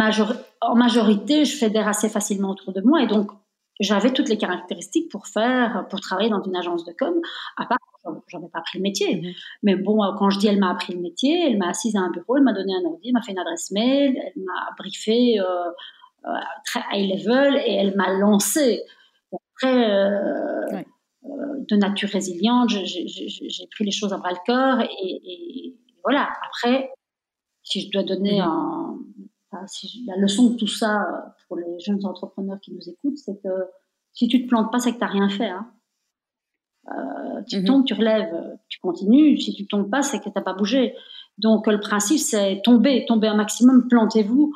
en 0.63 0.75
majorité, 0.75 1.45
je 1.45 1.57
fédère 1.57 1.89
assez 1.89 2.09
facilement 2.09 2.51
autour 2.51 2.73
de 2.73 2.81
moi, 2.81 3.03
et 3.03 3.07
donc 3.07 3.31
j'avais 3.81 4.13
toutes 4.13 4.29
les 4.29 4.39
caractéristiques 4.39 5.11
pour 5.11 5.27
faire, 5.27 5.87
pour 5.91 6.01
travailler 6.01 6.31
dans 6.31 6.43
une 6.43 6.57
agence 6.57 6.85
de 6.85 6.93
com, 6.93 7.15
à 7.57 7.67
part 7.67 7.79
j'avais 8.29 8.49
pas 8.49 8.61
appris 8.61 8.79
le 8.79 8.83
métier. 8.83 9.17
Mmh. 9.17 9.33
Mais 9.63 9.77
bon, 9.77 10.03
euh, 10.03 10.13
quand 10.19 10.31
je 10.31 10.39
dis 10.39 10.47
elle 10.47 10.59
m'a 10.59 10.71
appris 10.71 10.95
le 10.95 11.01
métier, 11.01 11.51
elle 11.51 11.59
m'a 11.59 11.69
assise 11.69 11.97
à 11.97 12.01
un 12.01 12.11
bureau, 12.11 12.37
elle 12.37 12.43
m'a 12.43 12.53
donné 12.53 12.73
un 12.75 12.85
ordi, 12.89 13.09
elle 13.09 13.13
m'a 13.13 13.23
fait 13.23 13.33
une 13.33 13.39
adresse 13.39 13.71
mail, 13.71 14.17
elle 14.17 14.43
m'a 14.43 14.71
briefé 14.79 15.39
euh, 15.41 15.71
très 16.65 16.81
high 16.93 17.11
level 17.11 17.57
et 17.67 17.75
elle 17.75 17.97
m'a 17.97 18.13
lancé. 18.13 18.83
Après, 19.33 19.91
euh, 19.91 20.67
euh, 21.25 21.65
de 21.69 21.77
nature 21.77 22.09
résiliente, 22.09 22.71
j'ai 22.71 23.67
pris 23.71 23.85
les 23.85 23.91
choses 23.91 24.13
à 24.13 24.19
bras 24.19 24.31
le 24.31 24.39
corps 24.47 24.81
et, 24.81 25.77
voilà. 26.03 26.31
Après, 26.47 26.91
si 27.63 27.83
je 27.83 27.91
dois 27.91 28.03
donner 28.03 28.41
mm-hmm. 28.41 28.99
un, 29.53 29.67
si 29.67 30.05
la 30.07 30.17
leçon 30.17 30.51
de 30.51 30.57
tout 30.57 30.67
ça 30.67 31.35
pour 31.47 31.59
les 31.59 31.79
jeunes 31.81 32.05
entrepreneurs 32.07 32.59
qui 32.61 32.73
nous 32.73 32.89
écoutent, 32.89 33.19
c'est 33.19 33.41
que 33.43 33.69
si 34.13 34.29
tu 34.29 34.43
te 34.43 34.49
plantes 34.49 34.73
pas, 34.73 34.79
c'est 34.79 34.93
que 34.93 34.99
tu 34.99 35.05
n'as 35.05 35.11
rien 35.11 35.29
fait. 35.29 35.51
Hein. 35.51 35.71
tu 37.49 37.59
mm-hmm. 37.59 37.67
tombes, 37.67 37.85
tu 37.85 37.95
relèves, 37.95 38.59
tu 38.69 38.81
continues. 38.81 39.39
Si 39.39 39.55
tu 39.55 39.67
tombes 39.67 39.91
pas, 39.91 40.03
c'est 40.03 40.19
que 40.19 40.25
tu 40.25 40.33
n'as 40.35 40.43
pas 40.43 40.55
bougé. 40.55 40.95
Donc 41.37 41.67
le 41.67 41.81
principe, 41.81 42.19
c'est 42.19 42.63
tomber, 42.65 43.05
tomber 43.07 43.29
un 43.29 43.37
maximum, 43.37 43.89
plantez-vous. 43.89 44.55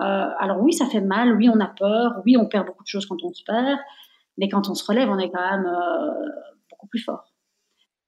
Euh, 0.00 0.28
alors 0.38 0.60
oui, 0.60 0.72
ça 0.72 0.86
fait 0.86 1.00
mal, 1.00 1.36
oui, 1.36 1.48
on 1.48 1.58
a 1.60 1.68
peur, 1.68 2.20
oui, 2.24 2.36
on 2.36 2.46
perd 2.46 2.66
beaucoup 2.66 2.82
de 2.82 2.88
choses 2.88 3.06
quand 3.06 3.22
on 3.22 3.32
se 3.32 3.42
perd, 3.44 3.78
mais 4.36 4.48
quand 4.48 4.68
on 4.68 4.74
se 4.74 4.84
relève, 4.84 5.08
on 5.08 5.18
est 5.18 5.30
quand 5.30 5.50
même 5.50 5.66
euh, 5.66 6.30
beaucoup 6.70 6.86
plus 6.86 7.02
fort. 7.02 7.32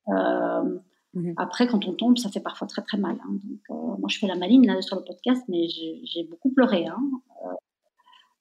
Euh, 0.09 0.79
mhm. 1.15 1.35
Après, 1.39 1.67
quand 1.67 1.87
on 1.87 1.95
tombe, 1.95 2.19
ça 2.19 2.29
fait 2.29 2.41
parfois 2.41 2.67
très 2.67 2.83
très 2.83 2.99
mal. 2.99 3.17
Hein. 3.25 3.39
Donc, 3.69 3.99
moi, 3.99 4.09
je 4.09 4.19
fais 4.19 4.27
la 4.27 4.37
maline 4.37 4.67
là 4.67 4.81
sur 4.83 4.97
le 4.97 5.05
podcast, 5.05 5.43
mais 5.49 5.67
j'ai 5.69 6.25
beaucoup 6.29 6.53
pleuré. 6.53 6.87
Hein. 6.87 7.01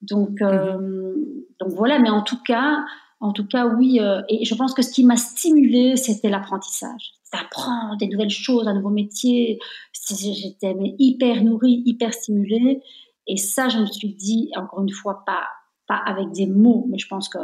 donc, 0.01 0.41
mhm. 0.41 1.25
donc 1.59 1.69
voilà. 1.69 1.99
Mais 1.99 2.09
en 2.09 2.23
tout 2.23 2.41
cas, 2.43 2.83
en 3.21 3.31
tout 3.31 3.47
cas, 3.47 3.65
oui. 3.65 3.99
et 4.27 4.43
je 4.43 4.55
pense 4.55 4.73
que 4.73 4.81
ce 4.81 4.91
qui 4.91 5.05
m'a 5.05 5.15
stimulée, 5.15 5.95
c'était 5.95 6.29
l'apprentissage. 6.29 7.13
D'apprendre 7.31 7.97
des 7.97 8.07
nouvelles 8.07 8.29
choses, 8.29 8.67
un 8.67 8.73
nouveau 8.73 8.89
métier. 8.89 9.59
J'étais 9.93 10.75
hyper 10.99 11.43
nourrie, 11.43 11.83
hyper 11.85 12.13
stimulée. 12.13 12.81
Et 13.27 13.37
ça, 13.37 13.69
je 13.69 13.79
me 13.79 13.85
suis 13.85 14.13
dit, 14.15 14.51
encore 14.55 14.81
une 14.81 14.91
fois, 14.91 15.23
pas, 15.25 15.47
pas 15.87 15.97
avec 16.05 16.31
des 16.31 16.47
mots, 16.47 16.85
mais 16.89 16.97
je 16.97 17.07
pense 17.07 17.29
que 17.29 17.39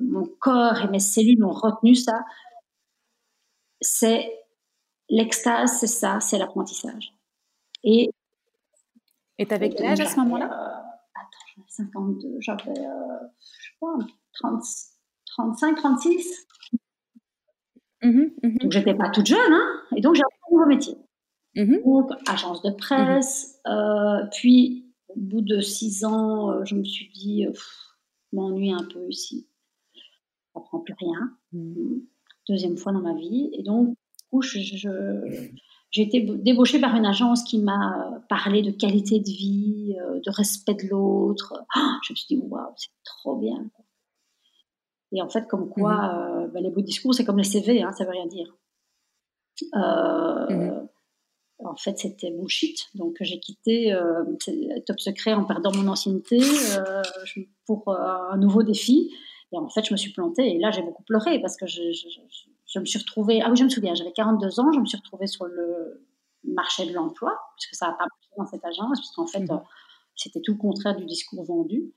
mon 0.00 0.26
corps 0.40 0.82
et 0.82 0.88
mes 0.88 1.00
cellules 1.00 1.42
ont 1.44 1.52
retenu 1.52 1.94
ça. 1.94 2.24
C'est 3.80 4.30
l'extase, 5.08 5.78
c'est 5.78 5.86
ça, 5.86 6.20
c'est 6.20 6.38
l'apprentissage. 6.38 7.14
Et 7.82 8.10
et 9.38 9.46
t'avais 9.46 9.68
quel 9.70 9.86
âge 9.86 10.00
à 10.00 10.06
ce 10.06 10.16
moment-là? 10.20 10.46
Euh, 10.46 10.84
Attends, 11.16 11.44
j'avais 11.56 11.68
52, 11.68 12.36
j'avais, 12.40 12.70
euh, 12.70 13.18
je 13.40 13.64
sais 13.64 13.76
pas, 13.80 13.96
30, 14.34 14.62
35, 15.36 15.76
36. 15.76 16.46
Donc, 18.02 18.70
j'étais 18.70 18.94
pas 18.94 19.08
toute 19.08 19.26
jeune, 19.26 19.52
hein, 19.52 19.80
et 19.96 20.02
donc 20.02 20.14
j'ai 20.14 20.22
appris 20.22 20.38
un 20.46 20.54
nouveau 20.54 20.66
métier. 20.66 20.94
Mm-hmm. 21.56 21.84
Donc, 21.84 22.10
agence 22.28 22.62
de 22.62 22.70
presse, 22.70 23.60
mm-hmm. 23.64 24.22
euh, 24.22 24.28
puis 24.30 24.83
au 25.16 25.20
bout 25.20 25.40
de 25.40 25.60
six 25.60 26.04
ans, 26.04 26.50
euh, 26.50 26.64
je 26.64 26.74
me 26.74 26.84
suis 26.84 27.10
dit, 27.14 27.46
euh, 27.46 27.52
je 27.52 28.36
m'ennuie 28.36 28.72
un 28.72 28.84
peu 28.84 29.08
ici. 29.08 29.46
Je 29.94 30.60
prend 30.60 30.80
plus 30.80 30.94
rien. 30.98 31.36
Mmh. 31.52 32.00
Deuxième 32.48 32.76
fois 32.76 32.92
dans 32.92 33.00
ma 33.00 33.14
vie. 33.14 33.50
Et 33.52 33.62
donc, 33.62 33.96
j'ai 35.90 36.02
été 36.02 36.20
débauchée 36.20 36.80
par 36.80 36.94
une 36.96 37.06
agence 37.06 37.42
qui 37.44 37.58
m'a 37.58 38.22
parlé 38.28 38.62
de 38.62 38.70
qualité 38.70 39.20
de 39.20 39.30
vie, 39.30 39.96
euh, 40.00 40.20
de 40.20 40.30
respect 40.30 40.74
de 40.74 40.88
l'autre. 40.88 41.64
Ah, 41.74 41.98
je 42.02 42.12
me 42.12 42.16
suis 42.16 42.36
dit, 42.36 42.42
waouh, 42.42 42.72
c'est 42.76 42.88
trop 43.04 43.36
bien. 43.36 43.70
Et 45.12 45.22
en 45.22 45.28
fait, 45.28 45.46
comme 45.46 45.68
quoi, 45.68 45.94
mmh. 45.94 46.50
bah, 46.52 46.60
les 46.60 46.70
beaux 46.70 46.82
discours, 46.82 47.14
c'est 47.14 47.24
comme 47.24 47.38
les 47.38 47.44
CV, 47.44 47.82
hein, 47.82 47.92
ça 47.92 48.04
veut 48.04 48.10
rien 48.10 48.26
dire. 48.26 48.56
Mmh 49.72 50.88
en 51.58 51.76
fait, 51.76 51.98
c'était 51.98 52.30
bullshit. 52.30 52.88
Donc, 52.94 53.16
j'ai 53.20 53.38
quitté 53.38 53.92
euh, 53.92 54.24
Top 54.86 55.00
Secret 55.00 55.34
en 55.34 55.44
perdant 55.44 55.72
mon 55.74 55.88
ancienneté 55.88 56.40
euh, 56.76 57.02
pour 57.66 57.88
euh, 57.88 58.30
un 58.30 58.36
nouveau 58.36 58.62
défi. 58.62 59.10
Et 59.52 59.58
en 59.58 59.68
fait, 59.68 59.84
je 59.86 59.92
me 59.92 59.96
suis 59.96 60.12
plantée. 60.12 60.56
Et 60.56 60.58
là, 60.58 60.70
j'ai 60.70 60.82
beaucoup 60.82 61.04
pleuré 61.04 61.40
parce 61.40 61.56
que 61.56 61.66
je, 61.66 61.80
me 62.78 62.84
suis 62.84 62.98
retrouvée. 62.98 63.40
Ah 63.40 63.50
oui, 63.50 63.56
je 63.56 63.64
me 63.64 63.68
souviens, 63.68 63.94
j'avais 63.94 64.12
42 64.12 64.60
ans. 64.60 64.72
Je 64.72 64.80
me 64.80 64.86
suis 64.86 64.98
retrouvée 64.98 65.28
sur 65.28 65.44
le 65.46 66.04
marché 66.42 66.86
de 66.86 66.92
l'emploi, 66.92 67.38
puisque 67.56 67.74
ça 67.74 67.86
n'a 67.86 67.92
pas 67.92 68.04
marché 68.04 68.30
dans 68.36 68.46
cette 68.46 68.64
agence, 68.64 69.00
puisqu'en 69.00 69.26
fait, 69.26 69.40
mhm. 69.40 69.60
C'était 70.16 70.40
tout 70.40 70.52
le 70.52 70.58
contraire 70.58 70.94
du 70.94 71.06
discours 71.06 71.42
vendu. 71.42 71.92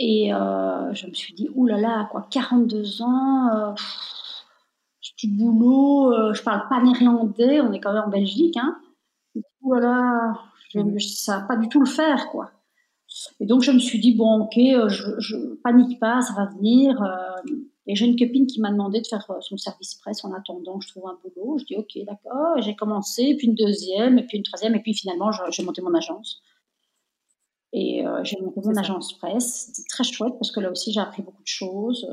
Et 0.00 0.30
je 0.30 1.06
me 1.06 1.14
suis 1.14 1.34
dit, 1.34 1.48
oulala, 1.54 1.80
là 1.80 1.96
là, 1.98 2.08
quoi, 2.10 2.26
42 2.28 3.02
ans, 3.02 3.74
j'ai 3.76 4.19
boulot, 5.28 6.34
je 6.34 6.42
parle 6.42 6.68
pas 6.68 6.82
néerlandais, 6.82 7.60
on 7.60 7.72
est 7.72 7.80
quand 7.80 7.92
même 7.92 8.04
en 8.06 8.10
Belgique, 8.10 8.56
hein. 8.56 8.76
Ouh 9.62 9.74
là 9.74 9.80
là, 9.80 10.82
mmh. 10.82 10.98
ça 11.00 11.38
va 11.38 11.46
pas 11.46 11.56
du 11.56 11.68
tout 11.68 11.80
le 11.80 11.86
faire, 11.86 12.28
quoi. 12.30 12.50
Et 13.40 13.46
donc 13.46 13.62
je 13.62 13.72
me 13.72 13.78
suis 13.78 13.98
dit, 13.98 14.14
bon, 14.14 14.42
ok, 14.42 14.54
je, 14.56 15.18
je 15.18 15.36
panique 15.62 15.98
pas, 16.00 16.20
ça 16.20 16.32
va 16.34 16.46
venir. 16.46 17.02
Et 17.90 17.96
j'ai 17.96 18.06
une 18.06 18.16
copine 18.16 18.46
qui 18.46 18.60
m'a 18.60 18.70
demandé 18.70 19.00
de 19.00 19.06
faire 19.06 19.28
euh, 19.30 19.40
son 19.40 19.56
service 19.56 19.96
presse 19.96 20.24
en 20.24 20.32
attendant 20.32 20.78
que 20.78 20.84
je 20.84 20.90
trouve 20.90 21.08
un 21.08 21.18
boulot. 21.24 21.58
Je 21.58 21.64
dis 21.64 21.76
ok, 21.76 21.98
d'accord. 22.06 22.60
J'ai 22.62 22.76
commencé, 22.76 23.34
puis 23.36 23.48
une 23.48 23.56
deuxième, 23.56 24.16
et 24.16 24.22
puis 24.24 24.38
une 24.38 24.44
troisième, 24.44 24.76
et 24.76 24.80
puis 24.80 24.94
finalement 24.94 25.30
j'ai 25.50 25.64
monté 25.64 25.82
mon 25.82 25.92
agence. 25.94 26.40
Et 27.72 28.06
euh, 28.06 28.22
j'ai 28.22 28.40
monté 28.40 28.60
mon 28.64 28.76
agence 28.76 29.18
presse. 29.18 29.72
C'était 29.74 29.88
très 29.88 30.04
chouette 30.04 30.34
parce 30.38 30.52
que 30.52 30.60
là 30.60 30.70
aussi 30.70 30.92
j'ai 30.92 31.00
appris 31.00 31.22
beaucoup 31.22 31.42
de 31.42 31.48
choses. 31.48 32.06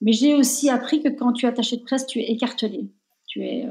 Euh. 0.00 0.04
Mais 0.04 0.12
j'ai 0.12 0.34
aussi 0.34 0.70
appris 0.70 1.02
que 1.02 1.08
quand 1.08 1.32
tu 1.32 1.46
es 1.46 1.48
attaché 1.48 1.76
de 1.76 1.82
presse, 1.82 2.06
tu 2.06 2.20
es 2.20 2.30
écartelé. 2.30 2.90
Tu 3.26 3.44
es, 3.44 3.68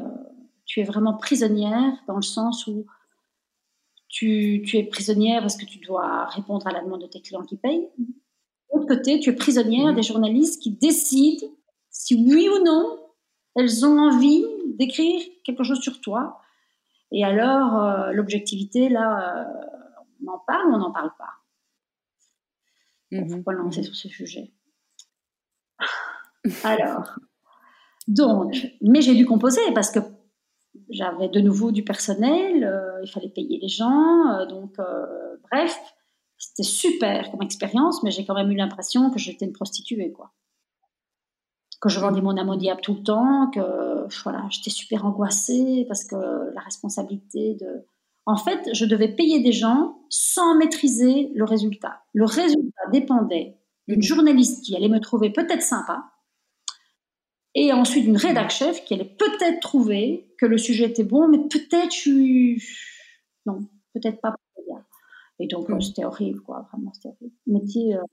tu 0.65 0.79
es 0.79 0.83
vraiment 0.83 1.17
prisonnière 1.17 1.93
dans 2.07 2.15
le 2.15 2.21
sens 2.21 2.65
où 2.67 2.85
tu, 4.07 4.63
tu 4.65 4.77
es 4.77 4.83
prisonnière 4.83 5.41
parce 5.41 5.57
que 5.57 5.65
tu 5.65 5.79
dois 5.79 6.25
répondre 6.25 6.65
à 6.65 6.71
la 6.71 6.81
demande 6.81 7.01
de 7.01 7.07
tes 7.07 7.21
clients 7.21 7.43
qui 7.43 7.57
payent 7.57 7.89
l'autre 8.73 8.87
côté, 8.87 9.19
tu 9.19 9.29
es 9.29 9.33
prisonnière 9.33 9.93
des 9.93 10.03
journalistes 10.03 10.61
qui 10.61 10.71
décident 10.71 11.47
si 11.89 12.15
oui 12.15 12.47
ou 12.49 12.63
non 12.63 12.99
elles 13.55 13.85
ont 13.85 13.97
envie 13.97 14.45
d'écrire 14.77 15.21
quelque 15.43 15.63
chose 15.63 15.81
sur 15.81 15.99
toi. 15.99 16.39
Et 17.11 17.25
alors, 17.25 17.75
euh, 17.75 18.11
l'objectivité, 18.13 18.87
là, 18.87 19.41
euh, 19.41 20.05
on 20.23 20.31
en 20.31 20.39
parle 20.39 20.69
ou 20.69 20.75
on 20.75 20.77
n'en 20.77 20.91
parle 20.91 21.11
pas? 21.17 21.33
Il 23.11 23.25
ne 23.25 23.35
faut 23.35 23.41
pas 23.41 23.53
lancer 23.53 23.81
sur 23.81 23.95
ce 23.95 24.07
sujet? 24.07 24.53
Alors, 26.63 27.19
donc, 28.07 28.53
mais 28.81 29.01
j'ai 29.01 29.15
dû 29.15 29.25
composer 29.25 29.61
parce 29.73 29.91
que 29.91 29.99
j'avais 30.89 31.29
de 31.29 31.39
nouveau 31.39 31.71
du 31.71 31.83
personnel, 31.83 32.63
euh, 32.63 32.99
il 33.03 33.09
fallait 33.09 33.29
payer 33.29 33.59
les 33.61 33.67
gens, 33.67 34.45
donc 34.47 34.75
bref, 35.51 35.79
c'était 36.39 36.63
super 36.63 37.29
comme 37.31 37.41
expérience, 37.41 38.01
mais 38.01 38.11
j'ai 38.11 38.25
quand 38.25 38.33
même 38.33 38.49
eu 38.49 38.55
l'impression 38.55 39.11
que 39.11 39.19
j'étais 39.19 39.45
une 39.45 39.53
prostituée, 39.53 40.11
quoi. 40.11 40.31
Que 41.81 41.89
je 41.89 41.99
vendais 41.99 42.21
mon 42.21 42.37
âme 42.37 42.57
tout 42.81 42.95
le 42.95 43.03
temps, 43.03 43.51
que 43.51 44.07
voilà, 44.23 44.45
j'étais 44.49 44.69
super 44.69 45.05
angoissée 45.05 45.85
parce 45.87 46.05
que 46.05 46.15
la 46.15 46.61
responsabilité 46.61 47.55
de. 47.55 47.85
En 48.25 48.37
fait, 48.37 48.69
je 48.73 48.85
devais 48.85 49.15
payer 49.15 49.41
des 49.41 49.51
gens 49.51 49.97
sans 50.09 50.55
maîtriser 50.55 51.31
le 51.35 51.45
résultat. 51.45 52.03
Le 52.13 52.25
résultat 52.25 52.81
dépendait 52.91 53.57
d'une 53.87 54.01
journaliste 54.01 54.63
qui 54.63 54.75
allait 54.75 54.89
me 54.89 54.99
trouver 54.99 55.31
peut-être 55.31 55.63
sympa, 55.63 56.03
et 57.61 57.73
ensuite 57.73 58.05
d'une 58.05 58.17
rédac 58.17 58.51
chef 58.51 58.83
qui 58.85 58.93
allait 58.93 59.15
peut-être 59.17 59.59
trouver 59.59 60.33
que 60.37 60.45
le 60.45 60.57
sujet 60.57 60.85
était 60.85 61.03
bon, 61.03 61.27
mais 61.27 61.39
peut-être 61.39 61.93
je 61.93 62.57
non, 63.45 63.59
peut-être 63.93 64.21
pas 64.21 64.35
et 65.39 65.47
donc, 65.47 65.69
mmh. 65.69 65.81
c'était 65.81 66.05
horrible, 66.05 66.41
quoi. 66.41 66.67
Vraiment, 66.71 66.91
c'était 66.93 67.09
horrible. 67.09 67.35
Métier. 67.47 67.95
Euh, 67.95 68.03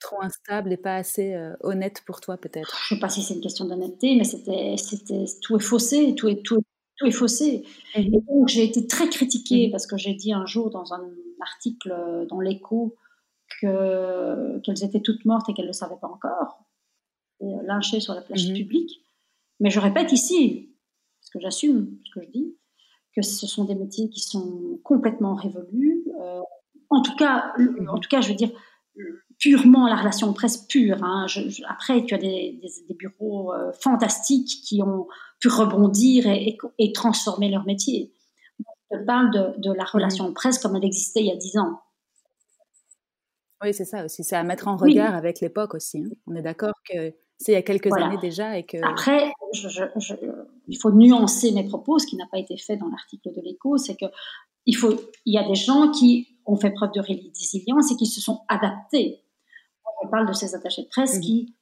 Trop 0.00 0.20
instable 0.20 0.72
et 0.72 0.76
pas 0.76 0.96
assez 0.96 1.32
euh, 1.32 1.54
honnête 1.60 2.02
pour 2.04 2.20
toi, 2.20 2.36
peut-être. 2.36 2.76
Je 2.82 2.94
sais 2.96 3.00
pas 3.00 3.08
si 3.08 3.22
c'est 3.22 3.34
une 3.34 3.40
question 3.40 3.66
d'honnêteté, 3.66 4.16
mais 4.16 4.24
c'était, 4.24 4.74
c'était, 4.76 5.24
tout 5.42 5.56
est 5.56 5.62
faussé, 5.62 6.16
tout 6.16 6.26
est, 6.26 6.42
tout, 6.42 6.60
tout 6.96 7.06
est 7.06 7.12
faussé. 7.12 7.64
Mmh. 7.94 8.00
Et 8.00 8.10
donc, 8.10 8.48
j'ai 8.48 8.64
été 8.64 8.86
très 8.88 9.08
critiquée 9.08 9.68
mmh. 9.68 9.70
parce 9.70 9.86
que 9.86 9.96
j'ai 9.96 10.14
dit 10.14 10.32
un 10.32 10.44
jour 10.44 10.70
dans 10.70 10.92
un 10.92 11.08
article 11.40 11.92
euh, 11.92 12.26
dans 12.26 12.40
l'écho 12.40 12.96
que, 13.60 14.58
qu'elles 14.60 14.82
étaient 14.82 15.02
toutes 15.02 15.24
mortes 15.24 15.48
et 15.48 15.54
qu'elles 15.54 15.66
ne 15.66 15.70
le 15.70 15.74
savaient 15.74 16.00
pas 16.00 16.08
encore. 16.08 16.64
Et, 17.42 17.66
lynchées 17.66 18.00
sur 18.00 18.14
la 18.14 18.22
place 18.22 18.44
publique. 18.44 19.00
Mais 19.60 19.70
je 19.70 19.80
répète 19.80 20.12
ici, 20.12 20.74
parce 21.20 21.30
que 21.30 21.40
j'assume 21.40 21.98
ce 22.04 22.10
que 22.18 22.24
je 22.26 22.30
dis, 22.30 22.56
que 23.14 23.22
ce 23.22 23.46
sont 23.46 23.64
des 23.64 23.74
métiers 23.74 24.08
qui 24.08 24.20
sont 24.20 24.80
complètement 24.82 25.34
révolus. 25.34 26.04
Euh, 26.20 26.40
en 26.88 27.02
tout 27.02 27.14
cas, 27.16 27.52
en 27.88 27.98
tout 27.98 28.08
cas, 28.08 28.20
je 28.20 28.28
veux 28.28 28.34
dire 28.34 28.50
purement 29.38 29.88
la 29.88 29.96
relation 29.96 30.32
presse 30.32 30.58
pure. 30.58 31.02
Hein. 31.02 31.26
après, 31.68 32.04
tu 32.04 32.14
as 32.14 32.18
des, 32.18 32.60
bureaux 32.98 33.52
euh, 33.52 33.72
fantastiques 33.72 34.62
qui 34.64 34.82
ont 34.82 35.08
pu 35.40 35.48
rebondir 35.48 36.26
et, 36.26 36.92
transformer 36.92 37.50
leur 37.50 37.64
métier. 37.64 38.12
Je 38.90 38.98
parle 39.04 39.30
de, 39.30 39.72
la 39.72 39.84
relation 39.84 40.30
mmh. 40.30 40.34
presse 40.34 40.58
comme 40.58 40.76
elle 40.76 40.84
existait 40.84 41.20
il 41.20 41.26
y 41.26 41.32
a 41.32 41.36
dix 41.36 41.56
ans. 41.58 41.80
Oui, 43.62 43.72
c'est 43.72 43.84
ça 43.84 44.04
aussi. 44.04 44.24
C'est 44.24 44.36
à 44.36 44.42
mettre 44.42 44.68
en 44.68 44.76
regard 44.76 45.14
avec 45.14 45.40
l'époque 45.40 45.74
aussi. 45.74 45.98
Hein. 46.04 46.10
On 46.26 46.34
est 46.34 46.42
d'accord 46.42 46.74
que 46.88 47.14
c'est 47.42 47.52
il 47.52 47.54
y 47.54 47.58
a 47.58 47.62
quelques 47.62 47.92
années 47.92 48.18
déjà 48.18 48.56
et 48.56 48.62
que. 48.64 48.76
Après, 48.84 49.32
il 50.68 50.78
faut 50.78 50.92
nuancer 50.92 51.52
mes 51.52 51.64
propos, 51.64 51.98
ce 51.98 52.06
qui 52.06 52.16
n'a 52.16 52.26
pas 52.30 52.38
été 52.38 52.56
fait 52.56 52.76
dans 52.76 52.88
l'article 52.88 53.32
de 53.34 53.40
l'Écho, 53.40 53.76
c'est 53.78 53.96
que 53.96 54.06
il 54.64 54.76
faut, 54.76 54.94
il 55.26 55.34
y 55.34 55.38
a 55.38 55.46
des 55.46 55.56
gens 55.56 55.90
qui 55.90 56.28
ont 56.46 56.56
fait 56.56 56.70
preuve 56.70 56.92
de 56.92 57.00
résilience 57.00 57.90
et 57.90 57.96
qui 57.96 58.06
se 58.06 58.20
sont 58.20 58.42
adaptés. 58.48 59.20
On 60.04 60.08
parle 60.08 60.28
de 60.28 60.32
ces 60.32 60.54
attachés 60.54 60.82
de 60.82 60.88
presse 60.88 61.18
mmh. 61.18 61.20
qui 61.20 61.54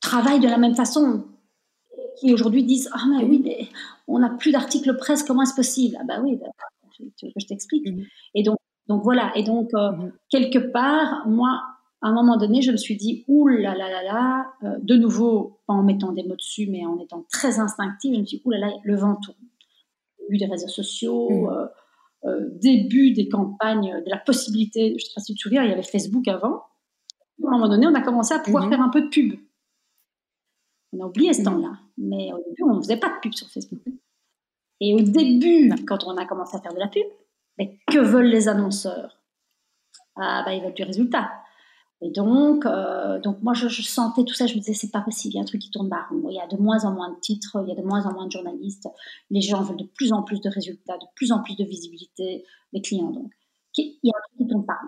travaillent 0.00 0.40
de 0.40 0.48
la 0.48 0.58
même 0.58 0.74
façon, 0.74 1.24
qui 2.18 2.32
aujourd'hui 2.32 2.64
disent 2.64 2.90
ah 2.92 3.04
mais 3.08 3.24
oui, 3.24 3.40
mais 3.44 3.68
on 4.08 4.18
n'a 4.18 4.30
plus 4.30 4.50
d'articles 4.50 4.96
presse, 4.96 5.22
comment 5.22 5.42
est-ce 5.42 5.54
possible? 5.54 5.96
Ah 6.00 6.04
bah 6.04 6.20
oui, 6.22 6.36
bah, 6.36 6.46
que 6.98 7.26
je 7.36 7.46
t'explique? 7.46 7.88
Mmh. 7.88 8.02
Et 8.34 8.42
donc, 8.42 8.56
donc 8.88 9.02
voilà. 9.04 9.32
Et 9.36 9.44
donc 9.44 9.70
euh, 9.74 9.92
mmh. 9.92 10.12
quelque 10.28 10.58
part, 10.58 11.26
moi, 11.28 11.62
à 12.02 12.08
un 12.08 12.12
moment 12.12 12.36
donné, 12.36 12.62
je 12.62 12.72
me 12.72 12.76
suis 12.76 12.96
dit, 12.96 13.24
ouh 13.28 13.46
là 13.46 13.76
là 13.76 13.88
là 13.88 14.02
là, 14.02 14.52
euh, 14.64 14.76
de 14.82 14.96
nouveau, 14.96 15.60
pas 15.66 15.74
en 15.74 15.84
mettant 15.84 16.12
des 16.12 16.24
mots 16.24 16.34
dessus, 16.34 16.66
mais 16.68 16.84
en 16.84 16.98
étant 16.98 17.24
très 17.30 17.60
instinctive, 17.60 18.14
je 18.14 18.20
me 18.20 18.26
suis 18.26 18.38
dit, 18.38 18.42
ouh 18.44 18.50
là 18.50 18.58
là, 18.58 18.72
le 18.82 18.96
vent 18.96 19.16
tourne. 19.16 19.38
Début 20.18 20.38
des 20.38 20.46
réseaux 20.46 20.68
sociaux, 20.68 21.30
mmh. 21.30 21.48
euh, 21.50 21.66
euh, 22.24 22.48
début 22.60 23.12
des 23.12 23.28
campagnes, 23.28 24.02
de 24.04 24.10
la 24.10 24.18
possibilité, 24.18 24.90
je 24.90 24.94
ne 24.94 24.98
sais 24.98 25.12
pas 25.14 25.20
si 25.20 25.32
tu 25.32 25.38
te 25.38 25.42
souviens, 25.42 25.62
il 25.62 25.70
y 25.70 25.72
avait 25.72 25.82
Facebook 25.82 26.26
avant. 26.26 26.64
À 27.44 27.48
un 27.48 27.50
moment 27.52 27.68
donné, 27.68 27.86
on 27.86 27.94
a 27.94 28.02
commencé 28.02 28.34
à 28.34 28.40
pouvoir 28.40 28.66
mmh. 28.66 28.70
faire 28.70 28.80
un 28.80 28.88
peu 28.88 29.02
de 29.02 29.08
pub. 29.08 29.34
On 30.92 31.04
a 31.04 31.06
oublié 31.06 31.32
ce 31.32 31.42
mmh. 31.42 31.44
temps-là, 31.44 31.78
mais 31.98 32.32
au 32.32 32.38
début, 32.48 32.64
on 32.64 32.74
ne 32.74 32.80
faisait 32.80 32.98
pas 32.98 33.10
de 33.10 33.20
pub 33.20 33.32
sur 33.32 33.48
Facebook. 33.48 33.80
Et 34.80 34.94
au 34.94 35.00
début, 35.00 35.72
quand 35.86 36.04
on 36.04 36.16
a 36.16 36.26
commencé 36.26 36.56
à 36.56 36.60
faire 36.60 36.74
de 36.74 36.80
la 36.80 36.88
pub, 36.88 37.06
mais 37.58 37.78
que 37.86 37.98
veulent 37.98 38.26
les 38.26 38.48
annonceurs? 38.48 39.20
Ah, 40.16 40.42
bah, 40.44 40.52
ils 40.52 40.62
veulent 40.62 40.74
du 40.74 40.82
résultat. 40.82 41.30
Et 42.04 42.10
donc, 42.10 42.66
euh, 42.66 43.20
donc 43.20 43.40
moi, 43.42 43.54
je, 43.54 43.68
sentais 43.68 44.24
tout 44.24 44.34
ça. 44.34 44.46
Je 44.46 44.54
me 44.54 44.58
disais, 44.58 44.74
c'est 44.74 44.90
pas 44.90 45.02
possible. 45.02 45.34
Il 45.34 45.36
y 45.36 45.38
a 45.38 45.42
un 45.42 45.46
truc 45.46 45.60
qui 45.60 45.70
tourne 45.70 45.88
pas 45.88 46.08
Il 46.10 46.34
y 46.34 46.40
a 46.40 46.48
de 46.48 46.56
moins 46.56 46.84
en 46.84 46.92
moins 46.92 47.10
de 47.10 47.20
titres, 47.20 47.62
il 47.64 47.68
y 47.68 47.72
a 47.72 47.80
de 47.80 47.86
moins 47.86 48.04
en 48.06 48.12
moins 48.12 48.26
de 48.26 48.32
journalistes. 48.32 48.88
Les 49.30 49.40
gens 49.40 49.62
veulent 49.62 49.76
de 49.76 49.84
plus 49.84 50.12
en 50.12 50.24
plus 50.24 50.40
de 50.40 50.48
résultats, 50.48 50.98
de 50.98 51.06
plus 51.14 51.30
en 51.30 51.42
plus 51.42 51.54
de 51.54 51.64
visibilité. 51.64 52.44
Les 52.72 52.82
clients, 52.82 53.10
donc. 53.10 53.30
Il 53.78 53.98
y 54.02 54.10
a 54.10 54.16
un 54.16 54.20
truc 54.28 54.38
qui 54.38 54.46
tourne 54.48 54.66
pas 54.66 54.80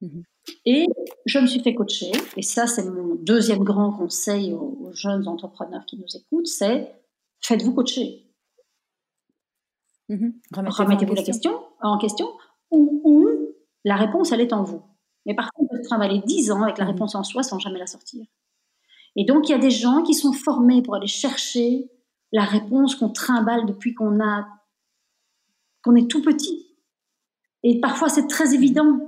mhm. 0.00 0.22
Et 0.66 0.86
je 1.26 1.38
me 1.38 1.46
suis 1.46 1.60
fait 1.60 1.74
coacher. 1.74 2.10
Et 2.36 2.42
ça, 2.42 2.66
c'est 2.66 2.84
mon 2.84 3.14
deuxième 3.14 3.62
grand 3.62 3.92
conseil 3.92 4.52
aux, 4.52 4.90
jeunes 4.92 5.28
entrepreneurs 5.28 5.84
qui 5.86 5.96
nous 5.96 6.16
écoutent, 6.16 6.46
c'est 6.46 6.92
faites-vous 7.40 7.72
coacher. 7.72 8.24
Mhm. 10.08 10.34
Remettez-vous 10.52 11.14
la 11.14 11.22
question 11.22 11.52
en 11.80 11.98
question 11.98 12.26
ou, 12.70 13.00
ou 13.04 13.28
la 13.84 13.96
réponse, 13.96 14.32
elle 14.32 14.40
est 14.40 14.52
en 14.52 14.64
vous. 14.64 14.82
Mais 15.26 15.34
par 15.34 15.52
contre, 15.52 15.72
on 15.72 15.76
peut 15.76 15.82
travailler 15.82 16.22
10 16.24 16.50
ans 16.50 16.62
avec 16.62 16.78
la 16.78 16.84
mmh. 16.84 16.88
réponse 16.88 17.14
en 17.14 17.24
soi 17.24 17.42
sans 17.42 17.58
jamais 17.58 17.78
la 17.78 17.86
sortir. 17.86 18.24
Et 19.16 19.24
donc, 19.24 19.48
il 19.48 19.52
y 19.52 19.54
a 19.54 19.58
des 19.58 19.70
gens 19.70 20.02
qui 20.02 20.14
sont 20.14 20.32
formés 20.32 20.82
pour 20.82 20.94
aller 20.94 21.06
chercher 21.06 21.90
la 22.32 22.44
réponse 22.44 22.94
qu'on 22.94 23.10
trimballe 23.10 23.66
depuis 23.66 23.94
qu'on 23.94 24.20
a, 24.20 24.46
qu'on 25.82 25.96
est 25.96 26.10
tout 26.10 26.22
petit. 26.22 26.66
Et 27.62 27.80
parfois, 27.80 28.08
c'est 28.08 28.26
très 28.26 28.54
évident. 28.54 29.00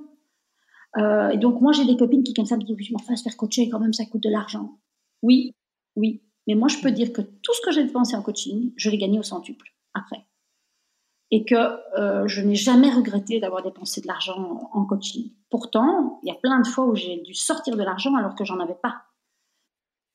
Euh, 0.98 1.30
et 1.30 1.38
donc, 1.38 1.60
moi, 1.60 1.72
j'ai 1.72 1.84
des 1.84 1.96
copines 1.96 2.24
qui, 2.24 2.34
comme 2.34 2.46
ça, 2.46 2.56
me 2.56 2.62
disent, 2.62 2.76
je 2.80 2.92
m'en 2.92 2.98
fasse 2.98 3.22
faire 3.22 3.36
coacher, 3.36 3.68
quand 3.68 3.78
même, 3.78 3.92
ça 3.92 4.04
coûte 4.06 4.22
de 4.22 4.30
l'argent. 4.30 4.78
Oui, 5.22 5.54
oui. 5.96 6.22
Mais 6.46 6.54
moi, 6.54 6.68
je 6.68 6.78
peux 6.78 6.90
dire 6.90 7.12
que 7.12 7.20
tout 7.20 7.54
ce 7.54 7.60
que 7.60 7.70
j'ai 7.70 7.84
dépensé 7.84 8.16
en 8.16 8.22
coaching, 8.22 8.72
je 8.76 8.90
l'ai 8.90 8.98
gagné 8.98 9.18
au 9.18 9.22
centuple 9.22 9.72
après 9.94 10.26
et 11.30 11.44
que 11.44 11.54
euh, 11.98 12.26
je 12.26 12.42
n'ai 12.42 12.56
jamais 12.56 12.90
regretté 12.90 13.38
d'avoir 13.38 13.62
dépensé 13.62 14.00
de 14.00 14.06
l'argent 14.06 14.70
en 14.72 14.84
coaching. 14.84 15.30
Pourtant, 15.48 16.20
il 16.22 16.28
y 16.28 16.32
a 16.32 16.34
plein 16.34 16.60
de 16.60 16.66
fois 16.66 16.86
où 16.86 16.96
j'ai 16.96 17.18
dû 17.18 17.34
sortir 17.34 17.76
de 17.76 17.82
l'argent 17.82 18.14
alors 18.16 18.34
que 18.34 18.44
j'en 18.44 18.58
avais 18.58 18.74
pas. 18.74 19.02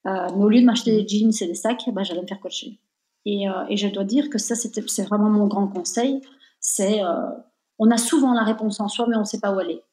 Euh, 0.08 0.28
mais 0.36 0.44
au 0.44 0.50
lieu 0.50 0.60
de 0.60 0.66
m'acheter 0.66 0.92
des 0.92 1.08
jeans 1.08 1.32
et 1.42 1.48
des 1.48 1.56
sacs, 1.56 1.90
bah, 1.94 2.04
j'allais 2.04 2.22
me 2.22 2.28
faire 2.28 2.40
coacher. 2.40 2.80
Et, 3.26 3.50
euh, 3.50 3.66
et, 3.70 3.78
je 3.78 3.88
dois 3.88 4.04
dire 4.04 4.30
que 4.30 4.38
ça, 4.38 4.56
c'est 4.56 5.04
vraiment 5.04 5.30
mon 5.30 5.48
grand 5.48 5.68
conseil. 5.68 6.22
C'est, 6.60 7.02
on 7.80 7.92
a 7.92 7.98
souvent 7.98 8.34
la 8.34 8.44
réponse 8.44 8.80
en 8.80 8.88
soi, 8.88 9.08
mais 9.08 9.16
on 9.16 9.22
ne 9.22 9.26
sait 9.26 9.40
pas 9.40 9.52
où 9.54 9.60
est. 9.60 9.84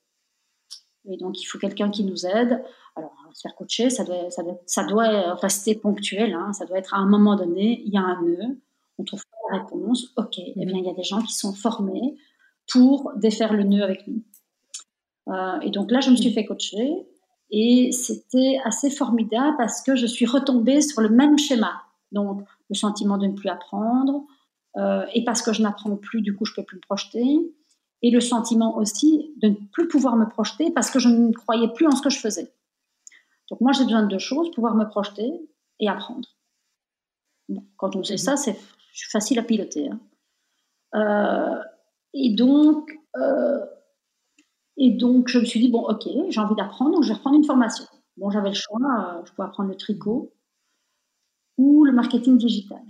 Et 1.06 1.16
donc, 1.16 1.40
il 1.40 1.44
faut 1.44 1.58
quelqu'un 1.58 1.90
qui 1.90 2.04
nous 2.04 2.26
aide. 2.26 2.62
Alors, 2.94 3.12
se 3.32 3.40
faire 3.40 3.54
coacher, 3.54 3.88
ça 3.90 4.04
doit, 4.04 5.34
rester 5.36 5.74
ponctuel. 5.74 6.34
Hein. 6.34 6.52
Ça 6.52 6.66
doit 6.66 6.78
être 6.78 6.94
à 6.94 6.98
un 6.98 7.06
moment 7.06 7.36
donné, 7.36 7.82
il 7.86 7.92
y 7.92 7.96
a 7.96 8.02
un 8.02 8.22
nœud, 8.22 8.58
on 8.98 9.04
trouve 9.04 9.24
pas 9.24 9.41
réponse, 9.52 10.12
ok, 10.16 10.38
eh 10.38 10.64
bien, 10.64 10.78
il 10.78 10.84
y 10.84 10.90
a 10.90 10.94
des 10.94 11.02
gens 11.02 11.20
qui 11.20 11.34
sont 11.34 11.52
formés 11.52 12.16
pour 12.70 13.12
défaire 13.16 13.52
le 13.52 13.64
nœud 13.64 13.82
avec 13.82 14.06
nous. 14.06 14.22
Euh, 15.28 15.60
et 15.60 15.70
donc 15.70 15.90
là, 15.90 16.00
je 16.00 16.10
me 16.10 16.16
suis 16.16 16.32
fait 16.32 16.44
coacher 16.44 17.06
et 17.50 17.92
c'était 17.92 18.58
assez 18.64 18.90
formidable 18.90 19.56
parce 19.58 19.82
que 19.82 19.94
je 19.94 20.06
suis 20.06 20.26
retombée 20.26 20.80
sur 20.80 21.00
le 21.00 21.10
même 21.10 21.38
schéma. 21.38 21.82
Donc, 22.10 22.42
le 22.68 22.74
sentiment 22.74 23.18
de 23.18 23.26
ne 23.26 23.32
plus 23.32 23.48
apprendre, 23.48 24.24
euh, 24.76 25.04
et 25.14 25.24
parce 25.24 25.42
que 25.42 25.52
je 25.52 25.62
n'apprends 25.62 25.96
plus, 25.96 26.22
du 26.22 26.34
coup, 26.34 26.44
je 26.44 26.54
peux 26.54 26.62
plus 26.62 26.76
me 26.76 26.80
projeter. 26.80 27.24
Et 28.04 28.10
le 28.10 28.20
sentiment 28.20 28.76
aussi 28.76 29.32
de 29.40 29.48
ne 29.50 29.54
plus 29.72 29.86
pouvoir 29.86 30.16
me 30.16 30.26
projeter 30.26 30.72
parce 30.72 30.90
que 30.90 30.98
je 30.98 31.08
ne 31.08 31.32
croyais 31.32 31.68
plus 31.68 31.86
en 31.86 31.92
ce 31.92 32.02
que 32.02 32.10
je 32.10 32.18
faisais. 32.18 32.52
Donc, 33.50 33.60
moi, 33.60 33.72
j'ai 33.72 33.84
besoin 33.84 34.02
de 34.02 34.08
deux 34.08 34.18
choses 34.18 34.50
pouvoir 34.50 34.74
me 34.74 34.84
projeter 34.86 35.30
et 35.78 35.88
apprendre. 35.88 36.28
quand 37.76 37.94
on 37.96 38.02
sait 38.02 38.16
ça, 38.16 38.36
c'est 38.36 38.58
facile 39.10 39.38
à 39.38 39.42
piloter. 39.42 39.88
Hein. 39.88 40.00
Euh, 40.94 41.62
et 42.14 42.34
donc, 42.34 42.90
euh, 43.16 43.64
et 44.76 44.90
donc, 44.90 45.28
je 45.28 45.38
me 45.38 45.44
suis 45.44 45.60
dit, 45.60 45.70
bon, 45.70 45.82
ok, 45.82 46.08
j'ai 46.28 46.40
envie 46.40 46.54
d'apprendre, 46.54 46.92
donc 46.92 47.02
je 47.02 47.08
vais 47.08 47.14
reprendre 47.14 47.36
une 47.36 47.44
formation. 47.44 47.84
Bon, 48.16 48.30
j'avais 48.30 48.50
le 48.50 48.54
choix, 48.54 48.78
euh, 48.80 49.22
je 49.24 49.32
pouvais 49.32 49.46
apprendre 49.46 49.70
le 49.70 49.76
tricot 49.76 50.32
ou 51.58 51.84
le 51.84 51.92
marketing 51.92 52.36
digital. 52.38 52.82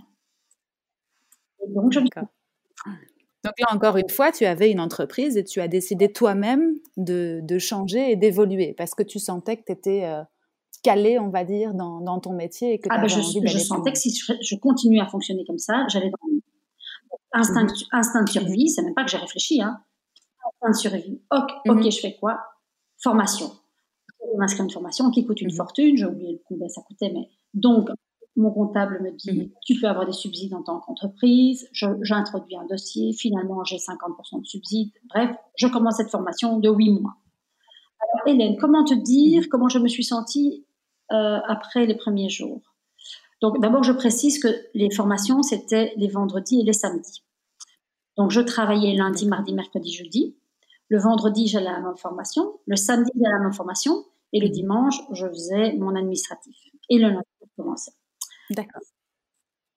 Donc, 1.69 1.93
je 1.93 1.99
donc 1.99 3.59
là, 3.59 3.67
encore 3.71 3.97
une 3.97 4.09
fois, 4.09 4.31
tu 4.31 4.45
avais 4.45 4.71
une 4.71 4.79
entreprise 4.79 5.35
et 5.35 5.43
tu 5.43 5.59
as 5.59 5.67
décidé 5.67 6.11
toi-même 6.11 6.75
de, 6.95 7.57
changer 7.59 8.11
et 8.11 8.15
d'évoluer 8.15 8.73
parce 8.77 8.95
que 8.95 9.03
tu 9.03 9.19
sentais 9.19 9.57
que 9.57 9.63
tu 9.65 9.71
étais 9.73 10.05
calé, 10.81 11.19
on 11.19 11.29
va 11.29 11.43
dire, 11.43 11.73
dans, 11.73 12.01
dans, 12.01 12.19
ton 12.19 12.33
métier 12.33 12.73
et 12.73 12.79
que 12.79 12.87
ah 12.89 12.99
ben 12.99 13.07
je, 13.07 13.19
je 13.21 13.57
sentais 13.57 13.91
que 13.91 13.97
si 13.97 14.13
je, 14.13 14.55
continuais 14.55 14.99
à 14.99 15.07
fonctionner 15.07 15.45
comme 15.45 15.59
ça, 15.59 15.85
j'allais 15.89 16.09
dans 16.09 17.39
instinct, 17.39 17.65
mmh 17.65 17.85
instinct 17.91 18.23
de 18.23 18.29
survie, 18.29 18.69
c'est 18.69 18.83
même 18.83 18.93
pas 18.93 19.03
que 19.03 19.11
j'ai 19.11 19.17
réfléchi, 19.17 19.61
hein 19.61 19.79
de 20.69 20.75
survie. 20.75 21.21
Ok, 21.31 21.51
ok, 21.67 21.75
mhm. 21.75 21.91
je 21.91 21.99
fais 21.99 22.15
quoi? 22.19 22.39
Formation. 23.01 23.51
Je 24.21 24.37
m'inscris 24.37 24.63
une 24.63 24.71
formation 24.71 25.11
qui 25.11 25.25
coûte 25.25 25.41
une 25.41 25.51
mhm. 25.51 25.57
fortune. 25.57 25.97
J'ai 25.97 26.05
oublié 26.05 26.41
combien 26.47 26.67
ça 26.69 26.81
coûtait, 26.81 27.11
mais 27.13 27.29
donc 27.53 27.89
mon 28.35 28.51
comptable 28.51 28.99
me 29.03 29.11
dit 29.11 29.41
mhm. 29.41 29.51
tu 29.65 29.79
peux 29.79 29.87
avoir 29.87 30.05
des 30.05 30.13
subsides 30.13 30.53
en 30.53 30.63
tant 30.63 30.79
qu'entreprise. 30.79 31.67
J'introduis 31.73 32.55
un 32.55 32.65
dossier. 32.65 33.13
Finalement, 33.13 33.63
j'ai 33.63 33.77
50% 33.77 34.41
de 34.41 34.45
subsides. 34.45 34.91
Bref, 35.09 35.31
je 35.55 35.67
commence 35.67 35.97
cette 35.97 36.09
formation 36.09 36.59
de 36.59 36.69
8 36.69 36.91
mois. 36.91 37.15
Alors, 38.03 38.27
Hélène, 38.27 38.57
comment 38.57 38.83
te 38.83 38.93
dire 38.93 39.47
comment 39.49 39.69
je 39.69 39.79
me 39.79 39.87
suis 39.87 40.03
sentie 40.03 40.65
euh, 41.11 41.39
après 41.47 41.85
les 41.85 41.95
premiers 41.95 42.29
jours? 42.29 42.61
Donc, 43.41 43.59
d'abord, 43.59 43.83
je 43.83 43.91
précise 43.91 44.41
que 44.41 44.47
les 44.73 44.89
formations, 44.89 45.43
c'était 45.43 45.93
les 45.97 46.07
vendredis 46.07 46.61
et 46.61 46.63
les 46.63 46.73
samedis. 46.73 47.23
Donc, 48.17 48.31
je 48.31 48.41
travaillais 48.41 48.95
lundi, 48.95 49.27
mardi, 49.27 49.53
mercredi, 49.53 49.91
jeudi. 49.91 50.37
Le 50.87 50.99
vendredi, 50.99 51.47
j'allais 51.47 51.67
à 51.67 51.79
ma 51.79 51.95
formation. 51.95 52.59
Le 52.67 52.75
samedi, 52.75 53.11
j'allais 53.15 53.35
à 53.35 53.43
ma 53.43 53.51
formation. 53.51 54.05
Et 54.31 54.39
le 54.39 54.49
dimanche, 54.49 54.95
je 55.11 55.27
faisais 55.27 55.73
mon 55.73 55.95
administratif. 55.95 56.55
Et 56.89 56.97
le 56.97 57.09
lundi, 57.09 57.27
je 57.41 57.47
commençais. 57.57 57.91
D'accord. 58.49 58.81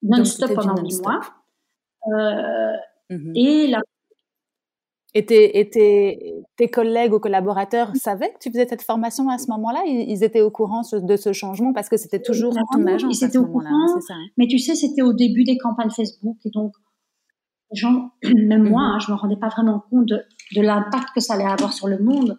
Non-stop 0.03 0.55
pendant 0.55 0.81
huit 0.83 1.01
mois. 1.03 1.21
Euh, 2.09 2.77
mhm. 3.11 3.33
Et 3.35 3.67
la 3.67 3.81
et 5.17 5.25
tes, 5.25 6.41
tes, 6.57 6.69
collègues 6.69 7.15
ou 7.15 7.19
collaborateurs 7.19 7.95
savaient 7.97 8.33
que 8.35 8.39
tu 8.39 8.51
faisais 8.51 8.67
cette 8.69 8.83
formation 8.83 9.31
à 9.31 9.39
ce 9.39 9.51
moment-là? 9.51 9.83
Ils, 9.87 10.23
étaient 10.23 10.43
au 10.43 10.51
courant 10.51 10.83
de 10.93 11.17
ce 11.17 11.33
changement 11.33 11.73
parce 11.73 11.89
que 11.89 11.97
c'était 11.97 12.21
toujours 12.21 12.55
ton 12.73 12.87
agence. 12.87 13.19
Ils 13.19 13.25
étaient 13.25 13.39
au 13.39 13.47
courant, 13.47 14.01
ça, 14.07 14.15
hein. 14.15 14.27
mais 14.37 14.47
tu 14.47 14.59
sais, 14.59 14.75
c'était 14.75 15.01
au 15.01 15.15
début 15.15 15.45
des 15.45 15.57
campagnes 15.57 15.91
Facebook 15.91 16.37
et 16.45 16.51
donc 16.51 16.73
les 17.73 17.79
gens, 17.79 18.11
même 18.35 18.69
moi, 18.69 18.83
mhm. 18.83 18.95
hein, 18.95 18.99
je 18.99 19.11
me 19.11 19.17
rendais 19.17 19.37
pas 19.37 19.49
vraiment 19.49 19.83
compte 19.91 20.07
de, 20.07 20.23
de 20.55 20.61
l'impact 20.61 21.09
que 21.15 21.21
ça 21.21 21.35
allait 21.35 21.45
avoir 21.45 21.73
sur 21.73 21.89
le 21.89 21.99
monde. 21.99 22.39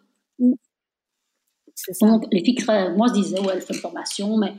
Donc, 2.02 2.26
les 2.32 2.44
filles, 2.44 2.63
moi, 2.96 3.08
je 3.08 3.13
disais, 3.13 3.40
ouais, 3.40 3.54
elle 3.54 3.62
fait 3.62 3.74
une 3.74 3.80
formation, 3.80 4.38
mais 4.38 4.54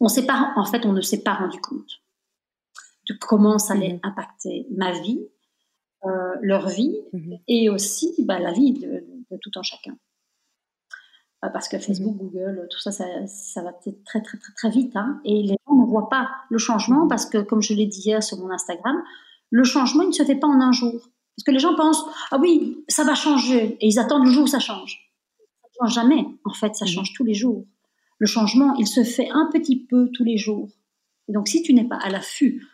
on 0.00 0.08
sait 0.08 0.26
pas, 0.26 0.52
en 0.56 0.64
fait, 0.64 0.84
on 0.84 0.92
ne 0.92 1.00
s'est 1.00 1.22
pas 1.22 1.34
rendu 1.34 1.58
compte 1.60 2.02
de 3.08 3.14
comment 3.20 3.58
ça 3.58 3.74
allait 3.74 3.94
mhm. 3.94 4.00
impacter 4.02 4.66
ma 4.76 4.92
vie, 4.92 5.20
euh, 6.06 6.34
leur 6.42 6.68
vie, 6.68 6.96
mhm. 7.12 7.38
et 7.48 7.70
aussi 7.70 8.14
bah, 8.18 8.38
la 8.38 8.52
vie 8.52 8.72
de, 8.72 9.04
tout 9.40 9.50
un 9.56 9.62
chacun. 9.62 9.96
Euh, 11.44 11.48
parce 11.48 11.68
que 11.68 11.78
Facebook, 11.78 12.16
Google, 12.16 12.66
tout 12.70 12.78
ça, 12.78 12.92
ça, 12.92 13.04
ça 13.26 13.62
va 13.62 13.72
peut-être 13.72 14.04
très, 14.04 14.22
très, 14.22 14.38
très, 14.38 14.52
très 14.54 14.70
vite. 14.70 14.94
Hein, 14.96 15.20
et 15.24 15.42
les 15.42 15.56
gens 15.66 15.74
ne 15.74 15.86
voient 15.86 16.08
pas 16.08 16.28
le 16.50 16.58
changement 16.58 17.08
parce 17.08 17.26
que, 17.26 17.38
comme 17.38 17.62
je 17.62 17.74
l'ai 17.74 17.86
dit 17.86 18.00
hier 18.00 18.22
sur 18.22 18.38
mon 18.38 18.50
Instagram, 18.50 18.96
le 19.50 19.64
changement, 19.64 20.02
il 20.02 20.08
ne 20.08 20.12
se 20.12 20.24
fait 20.24 20.36
pas 20.36 20.46
en 20.46 20.60
un 20.60 20.72
jour. 20.72 20.92
Parce 21.36 21.44
que 21.46 21.50
les 21.50 21.58
gens 21.58 21.74
pensent, 21.74 22.04
ah 22.30 22.38
oui, 22.38 22.84
ça 22.88 23.04
va 23.04 23.14
changer, 23.14 23.76
et 23.80 23.86
ils 23.86 23.98
attendent 23.98 24.24
le 24.24 24.30
jour 24.30 24.44
où 24.44 24.48
ça 24.48 24.60
change. 24.60 25.10
Ça 25.36 25.68
ne 25.68 25.86
change 25.86 25.94
jamais, 25.94 26.26
en 26.44 26.52
fait, 26.52 26.74
ça 26.74 26.86
change 26.86 27.12
tous 27.12 27.24
les 27.24 27.34
jours. 27.34 27.64
Le 28.18 28.26
changement, 28.26 28.74
il 28.76 28.86
se 28.86 29.02
fait 29.02 29.28
un 29.30 29.50
petit 29.52 29.84
peu 29.84 30.10
tous 30.12 30.24
les 30.24 30.36
jours. 30.36 30.68
Et 31.28 31.32
donc, 31.32 31.48
si 31.48 31.62
tu 31.62 31.74
n'es 31.74 31.84
pas 31.84 31.96
à 31.96 32.10
l'affût 32.10 32.66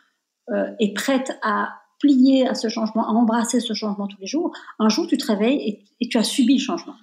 euh, 0.49 0.71
et 0.79 0.93
prête 0.93 1.37
à 1.41 1.80
plier 2.01 2.47
à 2.47 2.55
ce 2.55 2.67
changement, 2.67 3.07
à 3.07 3.11
embrasser 3.11 3.59
ce 3.59 3.73
changement 3.73 4.07
tous 4.07 4.19
les 4.19 4.27
jours, 4.27 4.51
un 4.79 4.89
jour, 4.89 5.07
tu 5.07 5.17
te 5.17 5.25
réveilles 5.25 5.85
et, 5.99 6.07
tu 6.07 6.17
as 6.17 6.23
subi 6.23 6.55
le 6.55 6.61
changement. 6.61 6.95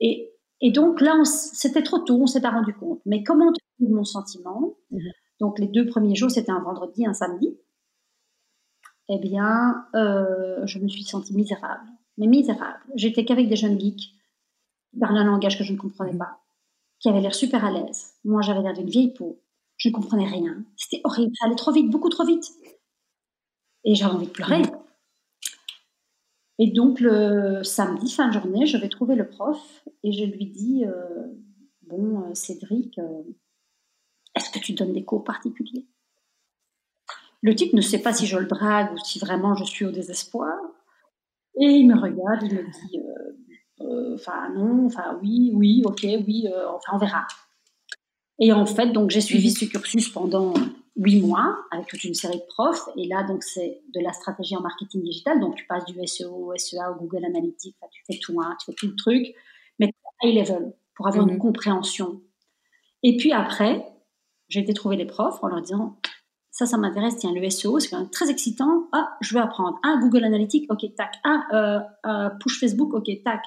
Et, 0.00 0.30
donc, 0.72 1.00
là, 1.00 1.22
c'était 1.24 1.82
trop 1.82 1.98
tôt, 1.98 2.16
on 2.16 2.22
ne 2.22 2.26
s'est 2.26 2.40
pas 2.40 2.50
rendu 2.50 2.72
compte. 2.72 3.00
Mais 3.04 3.22
comment 3.22 3.52
te 3.52 3.60
mon 3.80 4.04
sentiment? 4.04 4.74
Mhm. 4.90 5.00
Donc, 5.40 5.58
les 5.58 5.66
deux 5.66 5.86
premiers 5.86 6.14
jours, 6.14 6.30
c'était 6.30 6.52
un 6.52 6.60
vendredi, 6.60 7.04
un 7.06 7.12
samedi 7.12 7.54
eh 9.08 9.18
bien, 9.18 9.86
euh, 9.94 10.66
je 10.66 10.78
me 10.78 10.88
suis 10.88 11.04
sentie 11.04 11.34
misérable. 11.34 11.86
Mais 12.16 12.26
misérable. 12.26 12.80
J'étais 12.94 13.24
qu'avec 13.24 13.48
des 13.48 13.56
jeunes 13.56 13.78
geeks 13.78 14.12
qui 14.90 14.98
parlaient 14.98 15.20
un 15.20 15.24
langage 15.24 15.58
que 15.58 15.64
je 15.64 15.72
ne 15.72 15.78
comprenais 15.78 16.16
pas, 16.16 16.38
qui 17.00 17.08
avaient 17.08 17.20
l'air 17.20 17.34
super 17.34 17.64
à 17.64 17.70
l'aise. 17.70 18.14
Moi, 18.24 18.40
j'avais 18.42 18.62
l'air 18.62 18.72
d'une 18.72 18.88
vieille 18.88 19.12
peau. 19.12 19.40
Je 19.76 19.88
ne 19.88 19.94
comprenais 19.94 20.26
rien. 20.26 20.64
C'était 20.76 21.00
horrible. 21.04 21.32
Ça 21.36 21.46
allait 21.46 21.56
trop 21.56 21.72
vite, 21.72 21.90
beaucoup 21.90 22.08
trop 22.08 22.24
vite. 22.24 22.48
Et 23.84 23.94
j'avais 23.94 24.14
envie 24.14 24.26
de 24.26 24.32
pleurer. 24.32 24.62
Et 26.58 26.70
donc, 26.70 27.00
le 27.00 27.62
samedi, 27.62 28.10
fin 28.10 28.28
de 28.28 28.32
journée, 28.32 28.66
je 28.66 28.76
vais 28.76 28.88
trouver 28.88 29.16
le 29.16 29.28
prof 29.28 29.84
et 30.02 30.12
je 30.12 30.24
lui 30.24 30.46
dis 30.46 30.84
euh, 30.86 31.26
Bon, 31.82 32.22
euh, 32.22 32.34
Cédric, 32.34 32.98
est-ce 34.34 34.50
que 34.50 34.58
tu 34.58 34.72
donnes 34.72 34.92
des 34.92 35.04
cours 35.04 35.24
particuliers? 35.24 35.86
Le 37.44 37.54
type 37.54 37.74
ne 37.74 37.82
sait 37.82 38.00
pas 38.00 38.14
si 38.14 38.26
je 38.26 38.38
le 38.38 38.46
drague 38.46 38.94
ou 38.94 38.98
si 39.04 39.18
vraiment 39.18 39.54
je 39.54 39.64
suis 39.64 39.84
au 39.84 39.90
désespoir. 39.90 40.56
Et 41.60 41.66
il 41.66 41.86
me 41.86 41.94
regarde, 41.94 42.42
il 42.42 42.54
me 42.54 42.62
dit, 42.62 42.98
euh, 42.98 43.84
euh, 43.84 44.14
enfin 44.14 44.48
non, 44.54 44.86
enfin 44.86 45.18
oui, 45.20 45.52
oui, 45.54 45.82
ok, 45.84 46.06
oui, 46.26 46.48
euh, 46.50 46.68
enfin 46.70 46.92
on 46.94 46.98
verra. 46.98 47.26
Et 48.40 48.52
en 48.52 48.64
fait, 48.64 48.92
donc 48.92 49.10
j'ai 49.10 49.20
suivi 49.20 49.50
mhm. 49.50 49.54
ce 49.54 49.64
cursus 49.66 50.08
pendant 50.08 50.54
huit 50.96 51.20
mois 51.20 51.58
avec 51.70 51.86
toute 51.86 52.04
une 52.04 52.14
série 52.14 52.38
de 52.38 52.46
profs. 52.48 52.88
Et 52.96 53.06
là, 53.06 53.22
donc 53.24 53.42
c'est 53.42 53.82
de 53.94 54.00
la 54.00 54.12
stratégie 54.12 54.56
en 54.56 54.60
marketing 54.60 55.02
digital. 55.02 55.40
Donc 55.40 55.56
tu 55.56 55.66
passes 55.66 55.84
du 55.84 55.94
SEO, 56.06 56.52
SEA 56.56 56.90
au 56.90 56.94
Google 56.94 57.24
Analytics, 57.24 57.76
tu 57.90 58.02
fais 58.06 58.18
tout, 58.18 58.40
hein, 58.40 58.56
tu 58.60 58.66
fais 58.66 58.74
tout 58.74 58.86
le 58.86 58.96
truc, 58.96 59.34
mais 59.78 59.92
high 60.22 60.38
level 60.38 60.74
pour 60.94 61.08
avoir 61.08 61.26
une 61.26 61.34
mhm. 61.34 61.40
compréhension. 61.40 62.20
Et 63.02 63.16
puis 63.16 63.32
après, 63.32 63.86
j'ai 64.48 64.60
été 64.60 64.72
trouver 64.72 64.96
les 64.96 65.06
profs 65.06 65.42
en 65.42 65.48
leur 65.48 65.60
disant 65.60 65.98
ça, 66.54 66.66
ça 66.66 66.76
m'intéresse. 66.76 67.16
Tiens, 67.16 67.32
le 67.34 67.50
SEO, 67.50 67.80
c'est 67.80 67.88
quand 67.88 67.98
même 67.98 68.10
très 68.10 68.30
excitant. 68.30 68.86
Ah, 68.92 69.16
je 69.20 69.34
vais 69.34 69.40
apprendre. 69.40 69.80
Ah, 69.82 69.98
Google 70.00 70.22
Analytics, 70.22 70.70
ok, 70.70 70.94
tac. 70.96 71.16
Ah, 71.24 71.42
euh, 71.52 71.80
euh, 72.06 72.30
push 72.40 72.60
Facebook, 72.60 72.94
ok, 72.94 73.10
tac. 73.24 73.42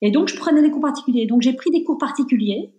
Et 0.00 0.12
donc, 0.12 0.28
je 0.28 0.36
prenais 0.36 0.62
des 0.62 0.70
cours 0.70 0.80
particuliers. 0.80 1.26
Donc, 1.26 1.42
j'ai 1.42 1.54
pris 1.54 1.72
des 1.72 1.82
cours 1.82 1.98
particuliers. 1.98 2.72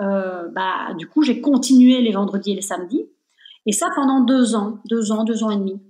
Euh, 0.00 0.48
bah, 0.48 0.94
du 0.94 1.06
coup, 1.06 1.22
j'ai 1.22 1.40
continué 1.40 2.00
les 2.00 2.10
vendredis 2.10 2.50
et 2.50 2.54
les 2.56 2.60
samedis. 2.60 3.06
Et 3.66 3.72
ça 3.72 3.90
pendant 3.94 4.20
deux 4.20 4.54
ans, 4.54 4.80
deux 4.88 5.12
ans, 5.12 5.24
deux 5.24 5.44
ans 5.44 5.50
et 5.50 5.56
demi. 5.56 5.80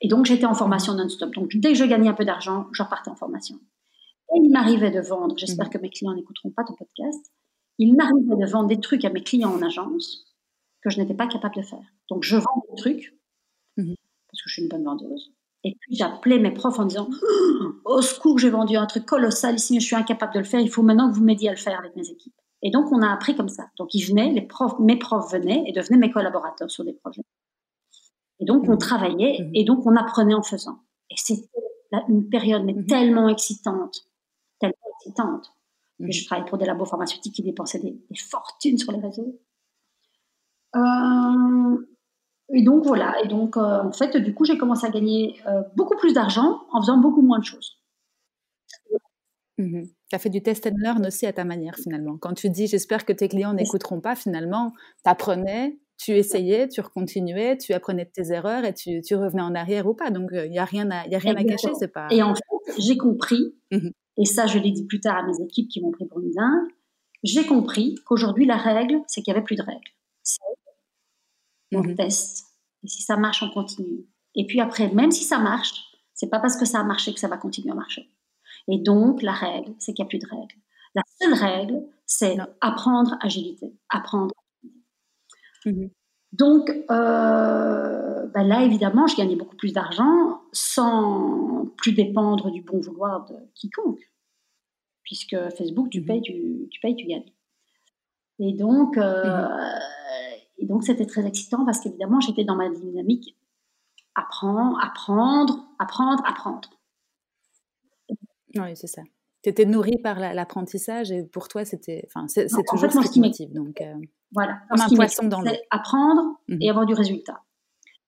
Et 0.00 0.08
donc, 0.08 0.26
j'étais 0.26 0.46
en 0.46 0.54
formation 0.54 0.94
non-stop. 0.94 1.34
Donc, 1.34 1.56
dès 1.56 1.72
que 1.72 1.78
je 1.78 1.84
gagnais 1.84 2.08
un 2.08 2.14
peu 2.14 2.24
d'argent, 2.24 2.68
je 2.72 2.82
repartais 2.82 3.10
en 3.10 3.16
formation. 3.16 3.56
Et 4.34 4.40
il 4.42 4.50
m'arrivait 4.50 4.90
de 4.90 5.00
vendre, 5.00 5.36
j'espère 5.36 5.66
mmh. 5.66 5.70
que 5.70 5.78
mes 5.78 5.90
clients 5.90 6.14
n'écouteront 6.14 6.50
pas 6.50 6.64
ton 6.64 6.74
podcast, 6.74 7.32
il 7.78 7.96
m'arrivait 7.96 8.36
de 8.36 8.50
vendre 8.50 8.68
des 8.68 8.80
trucs 8.80 9.04
à 9.04 9.10
mes 9.10 9.22
clients 9.22 9.54
en 9.54 9.62
agence 9.62 10.26
que 10.82 10.90
je 10.90 11.00
n'étais 11.00 11.14
pas 11.14 11.26
capable 11.26 11.56
de 11.56 11.62
faire. 11.62 11.84
Donc, 12.08 12.24
je 12.24 12.36
vends 12.36 12.64
des 12.70 12.76
trucs, 12.76 13.14
mhm. 13.76 13.94
parce 14.30 14.42
que 14.42 14.48
je 14.48 14.52
suis 14.52 14.62
une 14.62 14.68
bonne 14.68 14.84
vendeuse. 14.84 15.32
Et 15.64 15.76
puis, 15.80 15.96
j'appelais 15.96 16.38
mes 16.38 16.52
profs 16.52 16.78
en 16.78 16.84
disant 16.84 17.08
Au 17.84 18.02
secours, 18.02 18.38
j'ai 18.38 18.50
vendu 18.50 18.76
un 18.76 18.86
truc 18.86 19.06
colossal 19.06 19.56
ici, 19.56 19.74
mais 19.74 19.80
je 19.80 19.86
suis 19.86 19.96
incapable 19.96 20.34
de 20.34 20.38
le 20.38 20.44
faire. 20.44 20.60
Il 20.60 20.70
faut 20.70 20.82
maintenant 20.82 21.10
que 21.10 21.16
vous 21.16 21.24
m'aidiez 21.24 21.48
à 21.48 21.52
le 21.52 21.58
faire 21.58 21.78
avec 21.78 21.96
mes 21.96 22.08
équipes. 22.08 22.37
Et 22.62 22.70
donc, 22.70 22.90
on 22.92 23.02
a 23.02 23.12
appris 23.12 23.36
comme 23.36 23.48
ça. 23.48 23.70
Donc, 23.78 23.94
ils 23.94 24.04
venaient, 24.04 24.30
les 24.30 24.42
profs, 24.42 24.78
mes 24.80 24.96
profs 24.96 25.32
venaient 25.32 25.64
et 25.66 25.72
devenaient 25.72 25.98
mes 25.98 26.10
collaborateurs 26.10 26.70
sur 26.70 26.84
des 26.84 26.92
projets. 26.92 27.22
Et 28.40 28.44
donc, 28.44 28.64
on 28.68 28.72
mhm. 28.72 28.78
travaillait 28.78 29.38
mhm. 29.40 29.50
et 29.54 29.64
donc, 29.64 29.86
on 29.86 29.96
apprenait 29.96 30.34
en 30.34 30.42
faisant. 30.42 30.78
Et 31.10 31.14
c'était 31.16 31.48
une 32.08 32.28
période 32.28 32.64
mais 32.64 32.74
tellement 32.84 33.28
excitante, 33.28 34.06
tellement 34.58 34.74
excitante. 34.96 35.52
je 36.00 36.26
travaillais 36.26 36.48
pour 36.48 36.58
des 36.58 36.66
labos 36.66 36.84
pharmaceutiques 36.84 37.34
qui 37.34 37.42
dépensaient 37.42 37.80
des 37.80 37.98
fortunes 38.16 38.76
sur 38.76 38.92
les 38.92 39.00
réseaux. 39.00 39.40
Euh, 40.76 41.86
Et 42.50 42.62
donc 42.62 42.84
voilà, 42.84 43.22
et 43.24 43.28
donc 43.28 43.56
en 43.56 43.92
fait, 43.92 44.18
du 44.18 44.34
coup, 44.34 44.44
j'ai 44.44 44.58
commencé 44.58 44.86
à 44.86 44.90
gagner 44.90 45.40
beaucoup 45.76 45.96
plus 45.96 46.12
d'argent 46.12 46.60
en 46.72 46.82
faisant 46.82 46.98
beaucoup 46.98 47.22
moins 47.22 47.38
de 47.38 47.44
choses. 47.44 47.78
Tu 50.08 50.16
as 50.16 50.18
fait 50.18 50.30
du 50.30 50.42
test 50.42 50.66
and 50.66 50.76
learn 50.78 51.06
aussi 51.06 51.26
à 51.26 51.32
ta 51.32 51.44
manière 51.44 51.76
finalement. 51.76 52.16
Quand 52.18 52.34
tu 52.34 52.50
dis 52.50 52.66
j'espère 52.66 53.04
que 53.04 53.12
tes 53.12 53.28
clients 53.28 53.52
n'écouteront 53.52 54.00
pas, 54.00 54.16
finalement, 54.16 54.72
tu 55.04 55.10
apprenais, 55.10 55.78
tu 55.98 56.12
essayais, 56.12 56.68
tu 56.68 56.80
recontinuais, 56.80 57.58
tu 57.58 57.72
apprenais 57.72 58.04
de 58.04 58.10
tes 58.10 58.32
erreurs 58.32 58.64
et 58.64 58.72
tu, 58.72 59.14
revenais 59.14 59.42
en 59.42 59.54
arrière 59.54 59.86
ou 59.86 59.94
pas. 59.94 60.10
Donc 60.10 60.30
il 60.32 60.50
n'y 60.50 60.58
a 60.58 60.64
rien 60.64 60.90
à, 60.90 61.06
y 61.08 61.14
a 61.14 61.18
rien 61.18 61.36
à 61.36 61.44
cacher, 61.44 61.70
c'est 61.78 61.92
pas. 61.92 62.08
Et 62.10 62.22
en 62.22 62.34
fait, 62.34 62.74
j'ai 62.78 62.96
compris, 62.96 63.54
mmh 63.70 63.88
et 64.20 64.24
ça 64.24 64.48
je 64.48 64.58
l'ai 64.58 64.72
dit 64.72 64.84
plus 64.84 64.98
tard 64.98 65.16
à 65.16 65.22
mes 65.22 65.44
équipes 65.44 65.68
qui 65.68 65.80
m'ont 65.80 65.92
pris 65.92 66.04
pour 66.04 66.18
une 66.18 66.32
dingue, 66.32 66.68
j'ai 67.22 67.46
compris 67.46 67.94
qu'aujourd'hui 68.04 68.46
la 68.46 68.56
règle, 68.56 69.00
c'est 69.06 69.22
qu'il 69.22 69.32
n'y 69.32 69.36
avait 69.36 69.44
plus 69.44 69.54
de 69.54 69.62
règles. 69.62 69.92
On 71.70 71.82
mmh 71.82 71.94
teste, 71.94 72.46
et 72.82 72.88
si 72.88 73.02
ça 73.02 73.16
marche, 73.16 73.42
on 73.42 73.50
continue. 73.50 74.06
Et 74.34 74.46
puis 74.46 74.60
après, 74.60 74.92
même 74.92 75.10
si 75.10 75.24
ça 75.24 75.38
marche, 75.38 75.84
c'est 76.14 76.30
pas 76.30 76.40
parce 76.40 76.56
que 76.56 76.64
ça 76.64 76.80
a 76.80 76.84
marché 76.84 77.12
que 77.12 77.20
ça 77.20 77.28
va 77.28 77.36
continuer 77.36 77.70
à 77.70 77.74
marcher. 77.74 78.08
Et 78.68 78.78
donc, 78.78 79.22
la 79.22 79.32
règle, 79.32 79.74
c'est 79.78 79.94
qu'il 79.94 80.04
n'y 80.04 80.08
a 80.08 80.10
plus 80.10 80.18
de 80.18 80.26
règles. 80.26 80.54
La 80.94 81.02
seule 81.20 81.34
règle, 81.34 81.82
c'est 82.06 82.36
apprendre 82.60 83.16
agilité, 83.20 83.74
apprendre. 83.88 84.34
Mhm. 85.64 85.90
Donc, 86.32 86.70
euh, 86.90 88.26
ben 88.26 88.46
là, 88.46 88.62
évidemment, 88.62 89.06
je 89.06 89.16
gagnais 89.16 89.36
beaucoup 89.36 89.56
plus 89.56 89.72
d'argent 89.72 90.40
sans 90.52 91.66
plus 91.78 91.92
dépendre 91.92 92.50
du 92.50 92.62
bon 92.62 92.80
vouloir 92.80 93.24
de 93.24 93.34
quiconque. 93.54 94.00
Puisque 95.02 95.36
Facebook, 95.56 95.88
tu 95.90 96.00
mhm. 96.00 96.06
payes, 96.06 96.22
tu, 96.22 96.68
tu, 96.70 96.80
payes, 96.80 96.96
tu 96.96 97.06
gagnes. 97.06 97.32
Et 98.38 98.52
donc, 98.52 98.98
euh, 98.98 99.24
mhm. 99.24 99.80
et 100.58 100.66
donc, 100.66 100.84
c'était 100.84 101.06
très 101.06 101.26
excitant 101.26 101.64
parce 101.64 101.80
qu'évidemment, 101.80 102.20
j'étais 102.20 102.44
dans 102.44 102.56
ma 102.56 102.68
dynamique 102.68 103.34
apprendre, 104.14 104.78
apprendre, 104.82 105.64
apprendre, 105.78 106.22
apprendre. 106.26 106.68
Oui, 108.56 108.76
c'est 108.76 108.86
ça. 108.86 109.02
Tu 109.42 109.50
étais 109.50 109.64
nourri 109.64 109.98
par 109.98 110.18
l'apprentissage 110.18 111.12
et 111.12 111.22
pour 111.22 111.48
toi, 111.48 111.64
c'était, 111.64 112.04
enfin, 112.06 112.26
c'est 112.28 112.48
toujours 112.66 112.90
ce 112.90 113.10
qui 113.10 113.20
motive. 113.20 113.52
Donc, 113.52 113.80
euh, 113.80 113.94
voilà. 114.32 114.58
Comme 114.68 114.80
un 114.80 114.88
poisson 114.88 115.26
dans 115.26 115.40
l'eau. 115.40 115.52
Apprendre 115.70 116.40
mmh 116.48 116.58
et 116.60 116.70
avoir 116.70 116.86
du 116.86 116.94
résultat. 116.94 117.40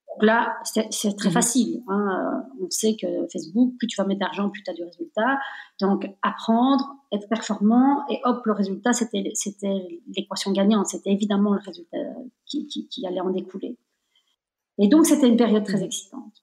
Donc 0.08 0.24
là, 0.24 0.56
c'est 0.64 1.16
très 1.16 1.28
mmh 1.28 1.32
facile. 1.32 1.82
Hein. 1.88 2.42
On 2.60 2.68
sait 2.68 2.96
que 3.00 3.06
Facebook, 3.32 3.74
plus 3.78 3.86
tu 3.86 3.96
vas 3.96 4.06
mettre 4.06 4.20
d'argent, 4.20 4.50
plus 4.50 4.62
tu 4.62 4.70
as 4.70 4.74
du 4.74 4.82
résultat. 4.82 5.38
Donc, 5.80 6.04
apprendre, 6.22 6.96
être 7.12 7.28
performant, 7.28 8.04
et 8.08 8.20
hop, 8.24 8.44
le 8.44 8.52
résultat, 8.52 8.92
c'était 8.92 9.22
l'équation 10.16 10.50
gagnante. 10.52 10.88
C'était 10.88 11.10
évidemment 11.10 11.52
le 11.52 11.60
résultat 11.64 11.96
qui, 12.44 12.66
qui, 12.66 13.06
allait 13.06 13.20
en 13.20 13.30
découler. 13.30 13.78
Et 14.78 14.88
donc, 14.88 15.06
c'était 15.06 15.28
une 15.28 15.36
période 15.36 15.64
très 15.64 15.78
mmh 15.78 15.84
excitante. 15.84 16.42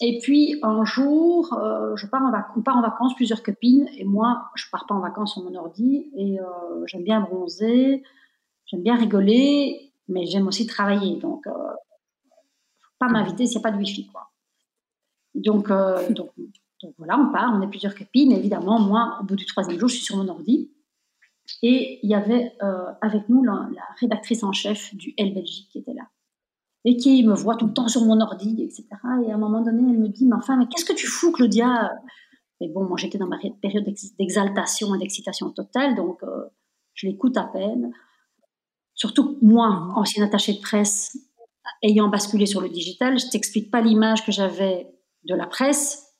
Et 0.00 0.18
puis 0.18 0.58
un 0.62 0.84
jour, 0.84 1.52
euh, 1.54 1.96
je 1.96 2.06
pars 2.06 2.22
en 2.22 2.32
on 2.56 2.62
part 2.62 2.76
en 2.76 2.82
vacances, 2.82 3.14
plusieurs 3.16 3.42
copines, 3.42 3.88
et 3.96 4.04
moi, 4.04 4.50
je 4.54 4.64
pars 4.70 4.86
pas 4.86 4.94
en 4.94 5.00
vacances 5.00 5.32
sur 5.32 5.42
mon 5.42 5.54
ordi, 5.56 6.10
et 6.16 6.40
euh, 6.40 6.86
j'aime 6.86 7.02
bien 7.02 7.20
bronzer, 7.20 8.04
j'aime 8.66 8.82
bien 8.82 8.96
rigoler, 8.96 9.92
mais 10.08 10.26
j'aime 10.26 10.46
aussi 10.46 10.66
travailler. 10.66 11.16
Donc, 11.16 11.46
euh, 11.48 11.52
pas 13.00 13.08
m'inviter 13.08 13.46
s'il 13.46 13.58
n'y 13.58 13.66
a 13.66 13.68
pas 13.68 13.76
de 13.76 13.78
wifi, 13.78 14.06
quoi. 14.06 14.30
Donc, 15.34 15.70
euh, 15.70 16.08
donc, 16.12 16.30
donc, 16.80 16.94
voilà, 16.96 17.18
on 17.18 17.32
part, 17.32 17.52
on 17.52 17.60
est 17.62 17.68
plusieurs 17.68 17.96
copines. 17.96 18.30
Évidemment, 18.30 18.78
moi, 18.78 19.18
au 19.20 19.24
bout 19.24 19.34
du 19.34 19.46
troisième 19.46 19.80
jour, 19.80 19.88
je 19.88 19.96
suis 19.96 20.04
sur 20.04 20.16
mon 20.16 20.28
ordi. 20.28 20.70
Et 21.62 21.98
il 22.02 22.10
y 22.10 22.14
avait 22.14 22.52
avec 23.00 23.28
nous 23.30 23.42
la, 23.42 23.68
la, 23.74 23.82
rédactrice 23.98 24.42
en 24.44 24.52
chef 24.52 24.94
du 24.94 25.14
L 25.16 25.32
Belgique 25.32 25.70
qui 25.72 25.78
était 25.78 25.94
là 25.94 26.02
et 26.88 26.96
qui 26.96 27.22
me 27.22 27.34
voit 27.34 27.54
tout 27.54 27.66
le 27.66 27.74
temps 27.74 27.86
sur 27.86 28.02
mon 28.02 28.18
ordi, 28.18 28.62
etc. 28.62 28.86
Et 29.26 29.30
à 29.30 29.34
un 29.34 29.38
moment 29.38 29.60
donné, 29.60 29.82
elle 29.92 29.98
me 29.98 30.08
dit, 30.08 30.24
mais 30.24 30.36
enfin, 30.36 30.56
mais 30.56 30.66
qu'est-ce 30.68 30.86
que 30.86 30.94
tu 30.94 31.06
fous, 31.06 31.32
Claudia? 31.32 31.92
Et 32.62 32.68
bon, 32.68 32.84
moi, 32.84 32.96
j'étais 32.96 33.18
dans 33.18 33.26
ma 33.26 33.36
période 33.60 33.84
d'exaltation 34.18 34.94
et 34.94 34.98
d'excitation 34.98 35.50
totale, 35.50 35.94
donc 35.96 36.22
euh, 36.22 36.46
je 36.94 37.06
l'écoute 37.06 37.36
à 37.36 37.44
peine. 37.44 37.92
Surtout 38.94 39.36
moi, 39.42 39.90
ancienne 39.96 40.24
attachée 40.24 40.54
de 40.54 40.60
presse, 40.60 41.14
ayant 41.82 42.08
basculé 42.08 42.46
sur 42.46 42.62
le 42.62 42.70
digital, 42.70 43.18
je 43.18 43.28
t'explique 43.28 43.70
pas 43.70 43.82
l'image 43.82 44.24
que 44.24 44.32
j'avais 44.32 44.88
de 45.24 45.34
la 45.34 45.46
presse 45.46 46.16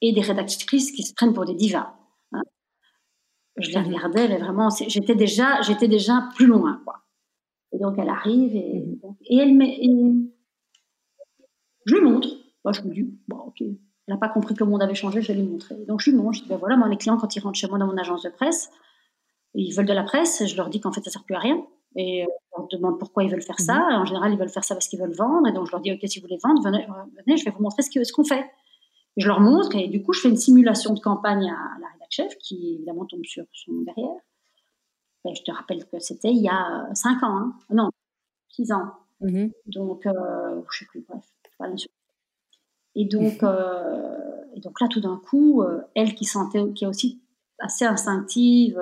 et 0.00 0.14
des 0.14 0.22
rédactrices 0.22 0.92
qui 0.92 1.02
se 1.02 1.12
prennent 1.12 1.34
pour 1.34 1.44
des 1.44 1.54
divas. 1.54 1.92
Hein. 2.32 2.40
Je 3.58 3.68
les 3.68 3.76
mhm. 3.80 3.84
regardais, 3.84 4.28
mais 4.28 4.38
vraiment, 4.38 4.70
j'étais 4.70 5.14
déjà, 5.14 5.60
j'étais 5.60 5.88
déjà 5.88 6.26
plus 6.36 6.46
loin, 6.46 6.80
quoi. 6.86 7.00
Et 7.72 7.78
donc 7.78 7.94
elle 7.98 8.08
arrive 8.08 8.54
et, 8.54 8.80
mhm. 8.80 9.14
et 9.26 9.36
elle 9.36 9.54
met, 9.54 9.80
je 11.86 11.94
lui 11.94 12.02
montre. 12.02 12.28
Moi, 12.64 12.72
je 12.72 12.82
me 12.82 12.92
dis, 12.92 13.08
bon, 13.26 13.38
ok, 13.38 13.60
elle 13.60 13.76
n'a 14.08 14.18
pas 14.18 14.28
compris 14.28 14.54
que 14.54 14.64
le 14.64 14.70
monde 14.70 14.82
avait 14.82 14.94
changé, 14.94 15.22
je 15.22 15.28
vais 15.28 15.40
lui 15.40 15.48
montrer. 15.48 15.76
Donc 15.86 16.00
je 16.00 16.10
lui 16.10 16.16
montre, 16.16 16.34
je 16.34 16.42
dis, 16.42 16.48
ben 16.48 16.56
voilà, 16.56 16.76
moi, 16.76 16.88
les 16.88 16.96
clients, 16.96 17.16
quand 17.16 17.34
ils 17.34 17.40
rentrent 17.40 17.58
chez 17.58 17.68
moi 17.68 17.78
dans 17.78 17.86
mon 17.86 17.96
agence 17.96 18.22
de 18.22 18.28
presse, 18.28 18.70
ils 19.54 19.72
veulent 19.72 19.86
de 19.86 19.92
la 19.92 20.04
presse, 20.04 20.46
je 20.46 20.56
leur 20.56 20.68
dis 20.68 20.80
qu'en 20.80 20.92
fait, 20.92 21.00
ça 21.00 21.10
ne 21.10 21.12
sert 21.12 21.24
plus 21.24 21.34
à 21.34 21.38
rien. 21.38 21.64
Et 21.96 22.24
on 22.52 22.60
leur 22.60 22.68
demande 22.68 22.98
pourquoi 23.00 23.24
ils 23.24 23.30
veulent 23.30 23.42
faire 23.42 23.58
ça. 23.58 23.74
Mhm. 23.74 24.02
En 24.02 24.04
général, 24.04 24.32
ils 24.32 24.38
veulent 24.38 24.50
faire 24.50 24.64
ça 24.64 24.74
parce 24.74 24.88
qu'ils 24.88 25.00
veulent 25.00 25.14
vendre. 25.14 25.48
Et 25.48 25.52
donc, 25.52 25.66
je 25.66 25.72
leur 25.72 25.80
dis, 25.80 25.92
OK, 25.92 26.00
si 26.04 26.20
vous 26.20 26.26
voulez 26.26 26.38
vendre, 26.42 26.62
venez, 26.62 26.86
venez 27.26 27.36
je 27.36 27.44
vais 27.44 27.50
vous 27.50 27.62
montrer 27.62 27.82
ce 27.82 28.12
qu'on 28.12 28.24
fait. 28.24 28.44
Et 29.16 29.22
je 29.22 29.26
leur 29.26 29.40
montre. 29.40 29.74
Et 29.74 29.88
du 29.88 30.02
coup, 30.02 30.12
je 30.12 30.20
fais 30.20 30.28
une 30.28 30.36
simulation 30.36 30.94
de 30.94 31.00
campagne 31.00 31.50
à 31.50 31.80
la 31.80 31.88
rédac 31.92 32.08
chef, 32.10 32.36
qui 32.38 32.74
évidemment 32.74 33.06
tombe 33.06 33.24
sur 33.24 33.44
son 33.52 33.72
derrière. 33.82 34.20
Ben, 35.24 35.34
je 35.34 35.42
te 35.42 35.50
rappelle 35.50 35.84
que 35.86 35.98
c'était 35.98 36.30
il 36.30 36.42
y 36.42 36.48
a 36.48 36.88
5 36.94 37.22
ans, 37.22 37.36
hein. 37.36 37.54
non, 37.70 37.90
6 38.50 38.72
ans. 38.72 38.92
Mmh 39.20 39.48
donc, 39.66 40.06
euh, 40.06 40.12
je 40.12 40.56
ne 40.56 40.70
sais 40.70 40.86
plus, 40.86 41.04
bref, 41.06 41.24
et 42.96 43.04
donc, 43.04 43.42
euh, 43.42 44.16
et 44.54 44.60
donc 44.60 44.80
là, 44.80 44.88
tout 44.88 45.00
d'un 45.00 45.16
coup, 45.18 45.62
euh, 45.62 45.82
elle 45.94 46.14
qui 46.14 46.24
sentait, 46.24 46.72
qui 46.72 46.84
est 46.84 46.86
aussi 46.86 47.20
assez 47.58 47.84
instinctive 47.84 48.80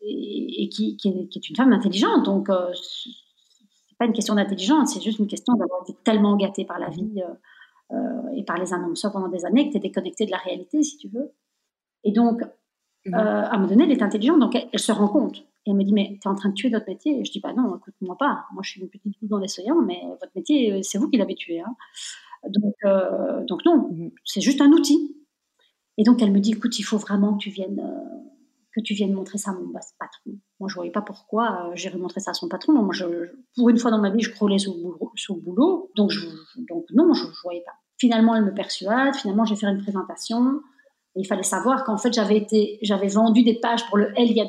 et, 0.00 0.68
qui, 0.70 0.96
qui, 0.96 1.08
est, 1.08 1.48
une 1.48 1.56
femme 1.56 1.72
intelligente, 1.72 2.24
donc 2.24 2.48
c'est 2.74 3.98
pas 3.98 4.06
une 4.06 4.14
question 4.14 4.34
d'intelligence, 4.34 4.94
c'est 4.94 5.02
juste 5.02 5.18
une 5.18 5.26
question 5.26 5.54
d'avoir 5.54 5.82
été 5.82 5.94
tellement 6.02 6.36
gâtée 6.36 6.64
par 6.64 6.78
la 6.78 6.88
vie 6.88 7.22
et 8.34 8.44
par 8.44 8.56
les 8.56 8.72
annonceurs 8.72 9.12
pendant 9.12 9.28
des 9.28 9.44
années 9.44 9.66
que 9.66 9.72
tu 9.72 9.76
es 9.76 9.80
déconnectée 9.80 10.24
de 10.24 10.30
la 10.30 10.38
réalité, 10.38 10.82
si 10.82 10.96
tu 10.96 11.08
veux. 11.08 11.32
Et 12.02 12.12
donc, 12.12 12.42
Mmh. 13.06 13.14
Euh, 13.14 13.18
à 13.18 13.54
un 13.54 13.58
moment 13.58 13.68
donné, 13.68 13.84
elle 13.84 13.92
est 13.92 14.02
intelligente, 14.02 14.40
donc 14.40 14.56
elle, 14.56 14.78
se 14.78 14.92
rend 14.92 15.08
compte. 15.08 15.38
Et 15.66 15.70
elle 15.70 15.76
me 15.76 15.84
dit, 15.84 15.92
mais 15.92 16.18
tu 16.20 16.28
es 16.28 16.30
en 16.30 16.34
train 16.34 16.48
de 16.48 16.54
tuer 16.54 16.70
notre 16.70 16.88
métier 16.88 17.20
Et 17.20 17.24
je 17.24 17.32
dis, 17.32 17.40
bah 17.40 17.52
non, 17.54 17.76
écoute-moi 17.76 18.16
pas. 18.18 18.44
Moi, 18.52 18.62
je 18.62 18.70
suis 18.70 18.80
une 18.80 18.88
petite 18.88 19.18
boule 19.20 19.28
dans 19.28 19.38
les 19.38 19.48
soyants, 19.48 19.80
mais 19.82 20.00
votre 20.20 20.32
métier, 20.34 20.72
euh, 20.72 20.80
c'est 20.82 20.98
vous 20.98 21.08
qui 21.08 21.18
l'avez 21.18 21.34
tué. 21.34 21.60
Hein. 21.60 21.74
Donc, 22.48 22.74
euh, 22.84 23.44
donc 23.44 23.64
non, 23.64 23.88
mmh. 23.90 24.10
c'est 24.24 24.40
juste 24.40 24.60
un 24.60 24.70
outil. 24.70 25.16
Et 25.96 26.02
donc, 26.02 26.22
elle 26.22 26.32
me 26.32 26.40
dit, 26.40 26.52
écoute, 26.52 26.78
il 26.78 26.82
faut 26.82 26.98
vraiment 26.98 27.34
que 27.34 27.38
tu 27.44 27.50
viennes, 27.50 27.82
que 28.74 28.80
tu 28.80 28.94
viennes 28.94 29.12
montrer 29.12 29.38
ça 29.38 29.52
à 29.52 29.54
mon 29.54 29.70
patron. 29.72 30.32
Moi, 30.58 30.68
je 30.68 30.74
voyais 30.74 30.90
pas 30.90 31.02
pourquoi 31.02 31.70
j'irais 31.74 31.98
montrer 31.98 32.20
ça 32.20 32.32
à 32.32 32.34
son 32.34 32.48
patron. 32.48 32.72
Moi, 32.72 32.92
je, 32.92 33.04
pour 33.54 33.68
une 33.68 33.78
fois 33.78 33.90
dans 33.90 34.00
ma 34.00 34.10
vie, 34.10 34.20
je 34.20 34.32
crawlais 34.32 34.58
sous 34.58 34.74
le 34.74 35.40
boulot. 35.40 35.90
donc, 35.94 36.10
je, 36.10 36.26
donc 36.68 36.86
non, 36.92 37.12
je 37.14 37.26
ne 37.26 37.30
voyais 37.44 37.62
pas. 37.64 37.74
Finalement, 37.96 38.34
elle 38.34 38.44
me 38.44 38.52
persuade. 38.52 39.14
Finalement, 39.14 39.44
je 39.44 39.54
vais 39.54 39.60
faire 39.60 39.70
une 39.70 39.82
présentation 39.82 40.60
il 41.16 41.26
fallait 41.26 41.42
savoir 41.42 41.84
qu'en 41.84 41.96
fait, 41.96 42.12
j'avais 42.12 42.36
été, 42.36 42.78
j'avais 42.82 43.08
vendu 43.08 43.42
des 43.42 43.54
pages 43.54 43.86
pour 43.86 43.98
le 43.98 44.12
L 44.18 44.30
il 44.30 44.36
y 44.36 44.40
a, 44.40 44.46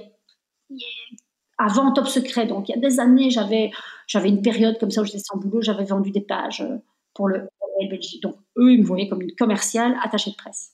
avant 1.58 1.92
Top 1.94 2.08
Secret. 2.08 2.48
Donc, 2.48 2.70
il 2.70 2.76
y 2.76 2.78
a 2.78 2.82
des 2.82 3.00
années, 3.00 3.30
j'avais, 3.30 3.72
j'avais 4.08 4.30
une 4.30 4.42
période 4.42 4.78
comme 4.80 4.92
ça 4.92 5.02
où 5.02 5.06
j'étais 5.06 5.20
sans 5.20 5.38
boulot, 5.38 5.62
j'avais 5.62 5.86
vendu 5.86 6.12
des 6.12 6.22
pages 6.22 6.62
euh, 6.62 6.78
pour 7.14 7.28
le 7.28 7.48
L 7.82 7.90
Belgique. 7.90 8.22
Donc, 8.24 8.36
eux, 8.58 8.74
ils 8.74 8.82
me 8.82 8.86
voyaient 8.86 9.08
comme 9.08 9.22
une 9.22 9.36
commerciale 9.36 9.96
attachée 10.02 10.32
de 10.32 10.36
presse. 10.36 10.74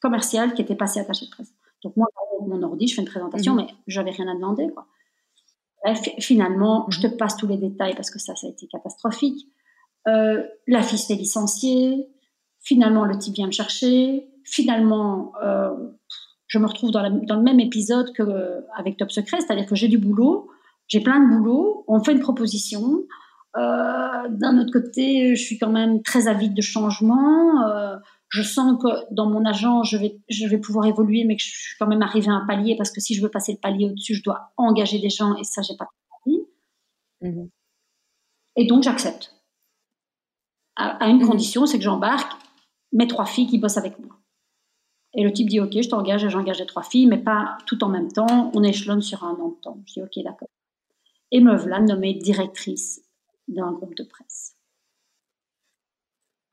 Commerciale 0.00 0.54
qui 0.54 0.62
était 0.62 0.76
passée 0.76 1.00
attachée 1.00 1.26
de 1.26 1.30
presse. 1.30 1.52
Donc, 1.82 1.96
moi, 1.96 2.06
mon 2.46 2.62
ordi, 2.62 2.86
je 2.86 2.94
fais 2.94 3.02
une 3.02 3.08
présentation, 3.08 3.54
mhm. 3.54 3.62
mais 3.62 3.74
j'avais 3.86 4.10
rien 4.10 4.28
à 4.28 4.34
demander, 4.34 4.68
quoi. 4.70 4.86
Bref, 5.84 6.00
finalement, 6.18 6.86
je 6.88 7.00
te 7.00 7.06
passe 7.06 7.36
tous 7.36 7.46
les 7.46 7.58
détails 7.58 7.94
parce 7.94 8.10
que 8.10 8.18
ça, 8.18 8.34
ça 8.34 8.46
a 8.46 8.50
été 8.50 8.66
catastrophique. 8.66 9.46
Euh, 10.08 10.42
la 10.66 10.82
fille 10.82 10.98
s'est 10.98 11.14
licenciée. 11.14 12.08
Finalement, 12.60 13.04
le 13.04 13.16
type 13.18 13.34
vient 13.34 13.46
me 13.46 13.52
chercher 13.52 14.26
finalement, 14.46 15.32
euh, 15.42 15.70
je 16.46 16.58
me 16.58 16.66
retrouve 16.66 16.90
dans, 16.90 17.02
le 17.02 17.42
même 17.42 17.60
épisode 17.60 18.12
qu'avec 18.14 18.96
Top 18.96 19.10
Secret, 19.10 19.40
c'est-à-dire 19.40 19.66
que 19.66 19.74
j'ai 19.74 19.88
du 19.88 19.98
boulot, 19.98 20.48
j'ai 20.88 21.00
plein 21.00 21.20
de 21.20 21.36
boulot, 21.36 21.84
on 21.88 22.02
fait 22.02 22.12
une 22.12 22.20
proposition. 22.20 23.02
Euh, 23.56 24.28
d'un 24.30 24.58
autre 24.58 24.72
côté, 24.72 25.34
je 25.34 25.42
suis 25.42 25.58
quand 25.58 25.70
même 25.70 26.02
très 26.02 26.28
avide 26.28 26.54
de 26.54 26.62
changement. 26.62 27.66
Euh, 27.66 27.96
je 28.28 28.42
sens 28.42 28.80
que 28.80 28.88
dans 29.12 29.28
mon 29.28 29.44
agent, 29.44 29.82
je 29.82 29.96
vais, 29.96 30.20
je 30.28 30.46
vais 30.46 30.58
pouvoir 30.58 30.86
évoluer, 30.86 31.24
mais 31.24 31.36
que 31.36 31.42
je 31.42 31.48
suis 31.48 31.76
quand 31.78 31.86
même 31.86 32.02
arrivée 32.02 32.28
à 32.28 32.34
un 32.34 32.46
palier 32.46 32.76
parce 32.76 32.90
que 32.90 33.00
si 33.00 33.14
je 33.14 33.22
veux 33.22 33.30
passer 33.30 33.52
le 33.52 33.58
palier 33.58 33.86
au-dessus, 33.86 34.14
je 34.14 34.22
dois 34.22 34.52
engager 34.56 34.98
des 34.98 35.10
gens 35.10 35.36
et 35.36 35.44
ça, 35.44 35.62
j'ai 35.62 35.76
pas 35.76 35.88
envie. 36.24 36.40
Mmh 37.22 37.46
et 38.58 38.64
donc, 38.64 38.84
j'accepte. 38.84 39.34
À, 40.76 41.08
une 41.08 41.22
mmh 41.22 41.26
condition, 41.26 41.66
c'est 41.66 41.76
que 41.76 41.84
j'embarque 41.84 42.32
mes 42.92 43.06
trois 43.06 43.26
filles 43.26 43.46
qui 43.46 43.58
bossent 43.58 43.76
avec 43.76 43.98
moi. 43.98 44.16
Et 45.16 45.24
le 45.24 45.32
type 45.32 45.48
dit 45.48 45.60
Ok, 45.60 45.72
je 45.72 45.88
t'engage 45.88 46.24
et 46.24 46.30
j'engage 46.30 46.60
les 46.60 46.66
trois 46.66 46.82
filles, 46.82 47.06
mais 47.06 47.18
pas 47.18 47.56
tout 47.66 47.82
en 47.82 47.88
même 47.88 48.12
temps. 48.12 48.52
On 48.54 48.62
échelonne 48.62 49.02
sur 49.02 49.24
un 49.24 49.34
an 49.34 49.48
de 49.48 49.60
temps. 49.60 49.82
Je 49.86 49.94
dis 49.94 50.02
Ok, 50.02 50.22
d'accord. 50.22 50.50
Et 51.32 51.40
me 51.40 51.56
voilà 51.56 51.80
nommée 51.80 52.14
directrice 52.14 53.02
d'un 53.48 53.72
groupe 53.72 53.94
de 53.96 54.04
presse. 54.04 54.56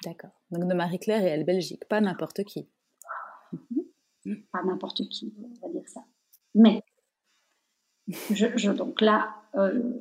D'accord. 0.04 0.32
Donc 0.52 0.68
de 0.68 0.74
Marie-Claire 0.74 1.24
et 1.24 1.30
elle 1.30 1.46
Belgique, 1.46 1.86
pas 1.88 2.02
n'importe 2.02 2.44
qui. 2.44 2.68
Mhm. 3.52 4.44
Pas 4.52 4.64
n'importe 4.64 5.08
qui, 5.10 5.34
on 5.62 5.68
va 5.68 5.74
dire 5.74 5.88
ça. 5.88 6.06
Mais, 6.56 6.82
je, 8.08 8.72
donc 8.72 9.02
là, 9.02 9.36
euh, 9.56 10.00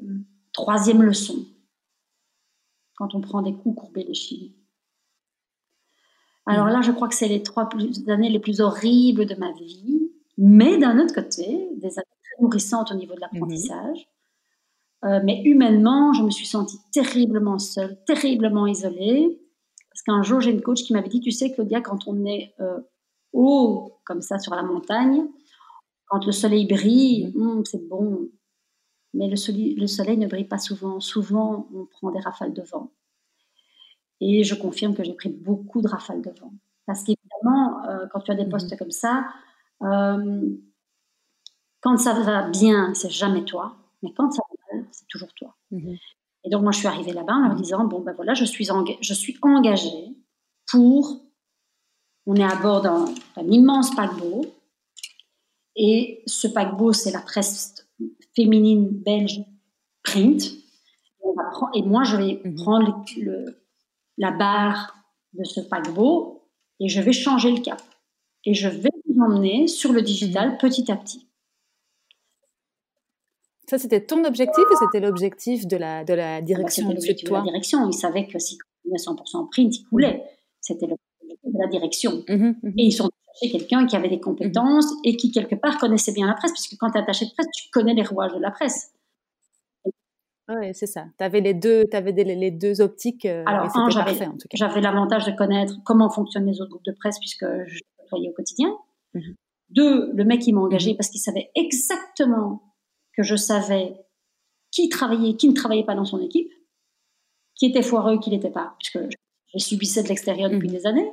troisième 0.53 1.03
leçon, 1.03 1.47
quand 2.95 3.15
on 3.15 3.21
prend 3.21 3.43
des 3.43 3.55
coups 3.55 3.81
courbés 3.81 4.05
les 4.05 4.15
chines. 4.15 4.53
Alors 6.47 6.67
mhm. 6.67 6.73
là, 6.73 6.81
je 6.83 6.93
crois 6.93 7.09
que 7.09 7.15
c'est 7.15 7.29
les 7.29 7.43
trois 7.43 7.69
années 8.09 8.31
les 8.31 8.41
plus 8.41 8.61
horribles 8.61 9.27
de 9.27 9.35
ma 9.37 9.53
vie, 9.53 10.11
mais 10.39 10.79
d'un 10.79 10.99
autre 10.99 11.15
côté, 11.15 11.69
des 11.77 11.99
années 11.99 12.19
très 12.23 12.43
nourrissantes 12.43 12.91
au 12.91 12.95
niveau 12.95 13.15
de 13.15 13.21
l'apprentissage. 13.21 14.09
Euh, 15.05 15.21
mais 15.25 15.43
humainement, 15.45 16.13
je 16.13 16.23
me 16.23 16.31
suis 16.31 16.47
sentie 16.47 16.79
terriblement 16.93 17.59
seule, 17.59 17.99
terriblement 18.05 18.67
isolée. 18.67 19.41
Parce 19.91 20.03
qu'un 20.03 20.23
jour, 20.23 20.41
j'ai 20.41 20.51
une 20.51 20.63
coach 20.63 20.83
qui 20.85 20.93
m'avait 20.93 21.09
dit, 21.09 21.21
tu 21.21 21.33
sais, 21.33 21.53
Claudia, 21.53 21.81
quand 21.81 22.07
on 22.07 22.25
est 22.25 22.55
euh, 22.61 22.79
haut, 23.33 24.01
comme 24.05 24.23
ça, 24.23 24.39
sur 24.39 24.55
la 24.55 24.63
montagne, 24.63 25.27
quand 26.07 26.25
le 26.25 26.33
soleil 26.33 26.67
brille, 26.67 27.33
mhm. 27.35 27.59
hmm, 27.59 27.65
c'est 27.65 27.89
bon. 27.89 28.29
Mais 29.15 29.29
le 29.29 29.37
soleil, 29.37 29.75
le 29.75 29.87
soleil 29.87 30.17
ne 30.17 30.27
brille 30.27 30.47
pas 30.47 30.59
souvent. 30.59 30.99
Souvent, 31.01 31.69
on 31.75 31.85
prend 31.87 32.11
des 32.11 32.21
rafales 32.21 32.55
de 32.55 32.63
vent. 32.63 32.91
Et 34.25 34.45
je 34.45 34.55
confirme 34.55 34.95
que 34.95 35.03
j'ai 35.03 35.15
pris 35.15 35.31
beaucoup 35.31 35.81
de 35.81 35.89
rafales 35.89 36.23
de 36.23 36.31
vent. 36.31 36.53
Parce 36.87 37.03
qu'évidemment, 37.03 37.85
euh, 37.89 38.07
quand 38.13 38.21
tu 38.21 38.31
as 38.31 38.37
des 38.37 38.45
mhm. 38.45 38.51
postes 38.51 38.79
comme 38.79 38.93
ça, 38.93 39.27
quand 41.81 41.97
ça 41.97 42.13
va 42.21 42.49
bien, 42.49 42.95
c'est 42.95 43.11
jamais 43.11 43.45
toi. 43.45 43.77
Mais 44.03 44.13
quand 44.17 44.31
ça 44.31 44.43
va 44.49 44.77
mal, 44.77 44.87
c'est 44.93 45.09
toujours 45.09 45.35
toi. 45.35 45.57
Mhm. 45.73 45.97
Et 46.45 46.51
donc, 46.51 46.63
moi, 46.63 46.71
je 46.71 46.79
suis 46.79 46.87
arrivée 46.87 47.13
là-bas 47.13 47.35
en 47.35 47.49
leur 47.49 47.57
disant, 47.57 47.85
bon, 47.85 48.01
ben 48.01 48.13
voilà, 48.13 48.35
je 48.35 48.45
suis, 48.45 48.69
je 49.01 49.15
suis 49.15 49.37
engagée 49.43 50.17
pour... 50.71 51.21
On 52.25 52.37
est 52.37 52.45
à 52.45 52.55
bord 52.55 52.83
d'un 52.83 53.07
immense 53.49 53.93
paquebot. 53.97 54.47
Et 55.75 56.23
ce 56.27 56.47
paquebot, 56.47 56.93
c'est 56.93 57.11
la 57.11 57.21
presse 57.21 57.89
féminine 58.37 58.89
belge 58.89 59.41
print. 60.05 60.43
Et 61.75 61.83
moi, 61.83 62.05
je 62.05 62.17
vais 62.17 62.41
mhm. 62.45 62.55
prendre 62.55 63.05
le, 63.17 63.62
la 64.19 64.31
barre 64.31 64.97
de 65.33 65.45
ce 65.45 65.61
paquebot 65.61 66.49
et 66.81 66.89
je 66.89 67.01
vais 67.01 67.13
changer 67.13 67.51
le 67.51 67.61
cap. 67.61 67.81
Et 68.45 68.55
je 68.55 68.69
vais 68.69 68.91
vous 69.07 69.23
emmener 69.23 69.69
sur 69.69 69.93
le 69.93 70.03
digital 70.03 70.53
mhm. 70.53 70.59
petit 70.59 70.91
à 70.91 70.97
petit. 70.97 71.29
Ça, 73.69 73.79
c'était 73.79 74.05
ton 74.05 74.25
objectif 74.25 74.65
ou 74.71 74.77
c'était 74.85 75.05
l'objectif 75.05 75.67
de 75.67 75.77
la, 75.77 76.05
de 76.05 76.13
la 76.13 76.43
direction 76.43 76.83
C'était 76.83 76.95
l'objectif 76.95 77.29
de 77.29 77.35
la 77.35 77.43
direction. 77.43 77.89
Ils 77.89 77.95
savaient 77.95 78.27
que 78.27 78.39
si 78.39 78.59
on 78.85 78.95
100% 78.95 79.49
print, 79.51 79.77
ils 79.77 79.85
coulaient. 79.85 80.25
C'était 80.61 80.87
l'objectif 80.87 81.39
de 81.45 81.59
la 81.59 81.69
direction. 81.69 82.25
Mhm, 82.29 82.57
mhm. 82.63 82.75
Et 82.77 82.85
ils 82.85 82.93
sont 82.93 83.09
chercher 83.41 83.59
quelqu'un 83.59 83.87
qui 83.87 83.97
avait 83.97 84.09
des 84.09 84.21
compétences 84.21 84.93
et 85.05 85.17
qui, 85.17 85.31
quelque 85.31 85.55
part, 85.55 85.79
connaissait 85.79 86.13
bien 86.13 86.27
la 86.27 86.35
presse, 86.35 86.53
puisque 86.53 86.77
quand 86.79 86.91
tu 86.91 86.99
es 86.99 87.01
attaché 87.01 87.27
de 87.27 87.31
presse, 87.33 87.47
tu 87.55 87.71
connais 87.71 87.95
les 87.95 88.03
rouages 88.03 88.35
de 88.35 88.41
la 88.41 88.51
presse. 88.51 88.93
Oui, 90.49 90.75
c'est 90.75 90.87
ça. 90.87 91.07
Tu 91.19 91.25
avais 91.25 91.41
les 91.41 91.55
deux, 91.55 91.85
avais 91.93 92.13
les 92.13 92.51
deux 92.51 92.81
optiques. 92.81 93.25
Euh, 93.25 93.45
Alors, 93.47 93.77
un, 93.77 93.89
j'avais 93.89 94.81
l'avantage 94.81 95.27
de 95.27 95.33
connaître 95.33 95.75
comment 95.85 96.11
fonctionnent 96.11 96.47
les 96.47 96.61
autres 96.61 96.71
groupes 96.71 96.85
de 96.85 96.93
presse, 96.99 97.19
puisque 97.19 97.45
je 97.45 97.81
travaillais 98.07 98.31
au 98.31 98.35
quotidien. 98.35 98.77
Mhm. 99.15 99.35
Deux, 99.71 100.13
le 100.13 100.25
mec, 100.25 100.47
il 100.47 100.55
m'a 100.55 100.61
engagé 100.61 100.95
parce 100.95 101.09
qu'il 101.09 101.21
savait 101.21 101.51
exactement 101.55 102.75
que 103.17 103.23
je 103.23 103.37
savais 103.37 103.95
qui 104.71 104.89
travaillait, 104.89 105.37
qui 105.37 105.49
ne 105.49 105.55
travaillait 105.55 105.85
pas 105.85 105.95
dans 105.95 106.05
son 106.05 106.21
équipe, 106.21 106.51
qui 107.55 107.67
était 107.67 107.83
foireux, 107.83 108.19
qui 108.19 108.31
n'était 108.31 108.51
pas, 108.51 108.75
puisque 108.79 108.99
je 109.55 109.59
subissais 109.59 110.03
de 110.03 110.09
l'extérieur 110.09 110.51
depuis 110.51 110.69
mmh. 110.69 110.73
des 110.73 110.87
années, 110.87 111.13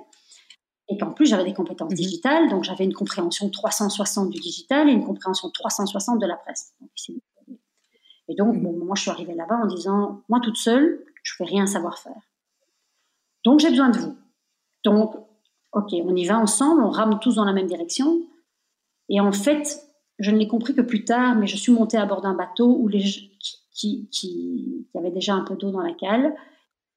et 0.88 0.98
qu'en 0.98 1.12
plus 1.12 1.28
j'avais 1.28 1.44
des 1.44 1.54
compétences 1.54 1.92
mmh. 1.92 1.96
digitales, 1.96 2.50
donc 2.50 2.64
j'avais 2.64 2.86
une 2.86 2.94
compréhension 2.94 3.50
360 3.50 4.30
du 4.30 4.40
digital 4.40 4.90
et 4.90 4.94
une 4.94 5.06
compréhension 5.06 5.50
360 5.52 6.20
de 6.20 6.26
la 6.26 6.38
presse. 6.38 6.74
Et 8.30 8.36
donc, 8.36 8.56
mmh. 8.56 8.86
moi, 8.86 8.96
je 8.96 9.02
suis 9.02 9.12
arrivée 9.12 9.34
là-bas 9.34 9.60
en 9.64 9.66
disant, 9.66 10.22
moi 10.30 10.40
toute 10.40 10.58
seule, 10.58 11.04
je 11.24 11.34
ne 11.34 11.38
fais 11.38 11.52
rien 11.52 11.66
savoir 11.66 11.98
faire. 11.98 12.22
Donc, 13.44 13.60
j'ai 13.60 13.70
besoin 13.70 13.90
de 13.90 13.98
vous. 13.98 14.16
Donc, 14.86 15.16
ok, 15.74 15.90
on 15.92 16.16
y 16.16 16.26
va 16.26 16.40
ensemble, 16.40 16.84
on 16.84 16.90
rame 16.90 17.20
tous 17.20 17.36
dans 17.36 17.46
la 17.46 17.54
même 17.54 17.68
direction. 17.68 18.22
Et 19.10 19.20
en 19.20 19.32
fait, 19.32 19.82
je 20.20 20.32
ne 20.32 20.38
l'ai 20.38 20.48
compris 20.48 20.76
que 20.76 20.82
plus 20.82 21.04
tard, 21.04 21.36
mais 21.36 21.48
je 21.48 21.58
suis 21.58 21.72
montée 21.72 21.98
à 21.98 22.06
bord 22.06 22.22
d'un 22.22 22.36
bateau 22.36 22.78
où 22.80 22.88
les, 22.88 23.00
qui, 23.00 23.58
qui, 23.72 24.08
qui, 24.12 24.88
avait 24.96 25.12
déjà 25.12 25.34
un 25.34 25.44
peu 25.44 25.56
d'eau 25.56 25.72
dans 25.72 25.82
la 25.82 25.94
cale 25.94 26.36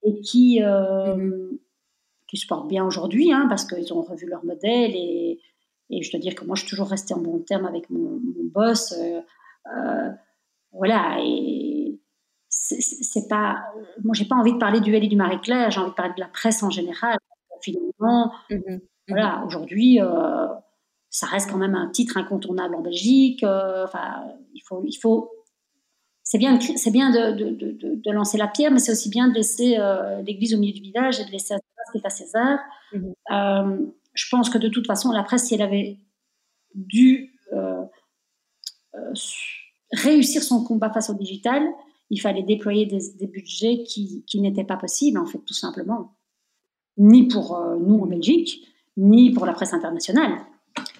et 0.02 0.20
qui, 0.20 0.62
euh, 0.62 1.14
mhm. 1.14 1.58
qui 2.28 2.36
se 2.36 2.46
portent 2.46 2.68
bien 2.68 2.84
aujourd'hui 2.84 3.32
hein, 3.32 3.46
parce 3.48 3.64
qu'ils 3.64 3.92
ont 3.92 4.02
revu 4.02 4.26
leur 4.26 4.44
modèle 4.44 4.90
et, 4.94 5.40
et, 5.90 6.02
je 6.02 6.10
dois 6.10 6.18
dire 6.18 6.34
que 6.34 6.44
moi 6.44 6.56
je 6.56 6.62
suis 6.62 6.70
toujours 6.70 6.88
restée 6.88 7.14
en 7.14 7.20
bon 7.20 7.38
terme 7.38 7.66
avec 7.66 7.88
mon, 7.90 8.20
boss. 8.52 8.92
Euh, 8.98 9.20
euh, 9.74 10.10
voilà, 10.72 11.18
et 11.20 12.00
c'est 12.48 13.28
pas. 13.28 13.62
Moi 14.02 14.14
j'ai 14.14 14.24
pas 14.24 14.36
envie 14.36 14.52
de 14.52 14.58
parler 14.58 14.80
du 14.80 14.94
L 14.94 15.04
et 15.04 15.08
du 15.08 15.16
Marie-Claire, 15.16 15.70
j'ai 15.70 15.80
envie 15.80 15.90
de 15.90 15.94
parler 15.94 16.14
de 16.14 16.20
la 16.20 16.28
presse 16.28 16.62
en 16.62 16.70
général. 16.70 17.16
Finalement, 17.60 18.32
mhm. 18.50 18.80
voilà, 19.08 19.38
mhm. 19.38 19.46
aujourd'hui 19.46 20.00
ça 21.12 21.26
reste 21.26 21.50
quand 21.50 21.58
même 21.58 21.74
un 21.74 21.90
titre 21.90 22.16
incontournable 22.16 22.74
en 22.74 22.80
Belgique. 22.80 23.44
Euh, 23.44 23.84
enfin, 23.84 24.24
il 24.54 24.62
faut, 24.66 24.82
il 24.84 24.96
faut. 24.96 25.30
C'est 26.24 26.38
bien, 26.38 26.58
c'est 26.58 26.90
bien 26.90 27.10
de, 27.10 27.36
de, 27.36 27.50
de, 27.50 27.94
de, 27.96 28.10
lancer 28.10 28.38
la 28.38 28.48
pierre, 28.48 28.70
mais 28.70 28.78
c'est 28.78 28.92
aussi 28.92 29.10
bien 29.10 29.28
de 29.28 29.34
laisser 29.34 29.76
euh, 29.78 30.22
l'église 30.22 30.54
au 30.54 30.58
milieu 30.58 30.72
du 30.72 30.80
village 30.80 31.20
et 31.20 31.26
de 31.26 31.30
laisser 31.30 31.52
à 31.52 31.58
César 31.58 31.84
ce 31.86 31.92
qui 31.92 31.98
est 31.98 32.06
à 32.06 32.10
César. 32.10 32.58
Mhm. 32.94 33.14
Euh, 33.30 33.86
je 34.14 34.24
pense 34.30 34.48
que 34.48 34.56
de 34.56 34.68
toute 34.68 34.86
façon, 34.86 35.12
la 35.12 35.22
presse, 35.22 35.44
si 35.44 35.54
elle 35.54 35.62
avait 35.62 35.98
dû 36.74 37.34
réussir 39.92 40.42
son 40.42 40.64
combat 40.64 40.90
face 40.90 41.10
au 41.10 41.14
digital, 41.14 41.62
il 42.10 42.20
fallait 42.20 42.42
déployer 42.42 42.86
des, 42.86 43.00
des 43.18 43.26
budgets 43.26 43.82
qui, 43.84 44.24
qui 44.26 44.40
n'étaient 44.40 44.64
pas 44.64 44.76
possibles, 44.76 45.18
en 45.18 45.26
fait, 45.26 45.38
tout 45.38 45.54
simplement. 45.54 46.14
Ni 46.98 47.26
pour 47.26 47.58
nous 47.80 48.00
en 48.00 48.06
Belgique, 48.06 48.66
ni 48.96 49.30
pour 49.30 49.46
la 49.46 49.52
presse 49.52 49.72
internationale. 49.72 50.44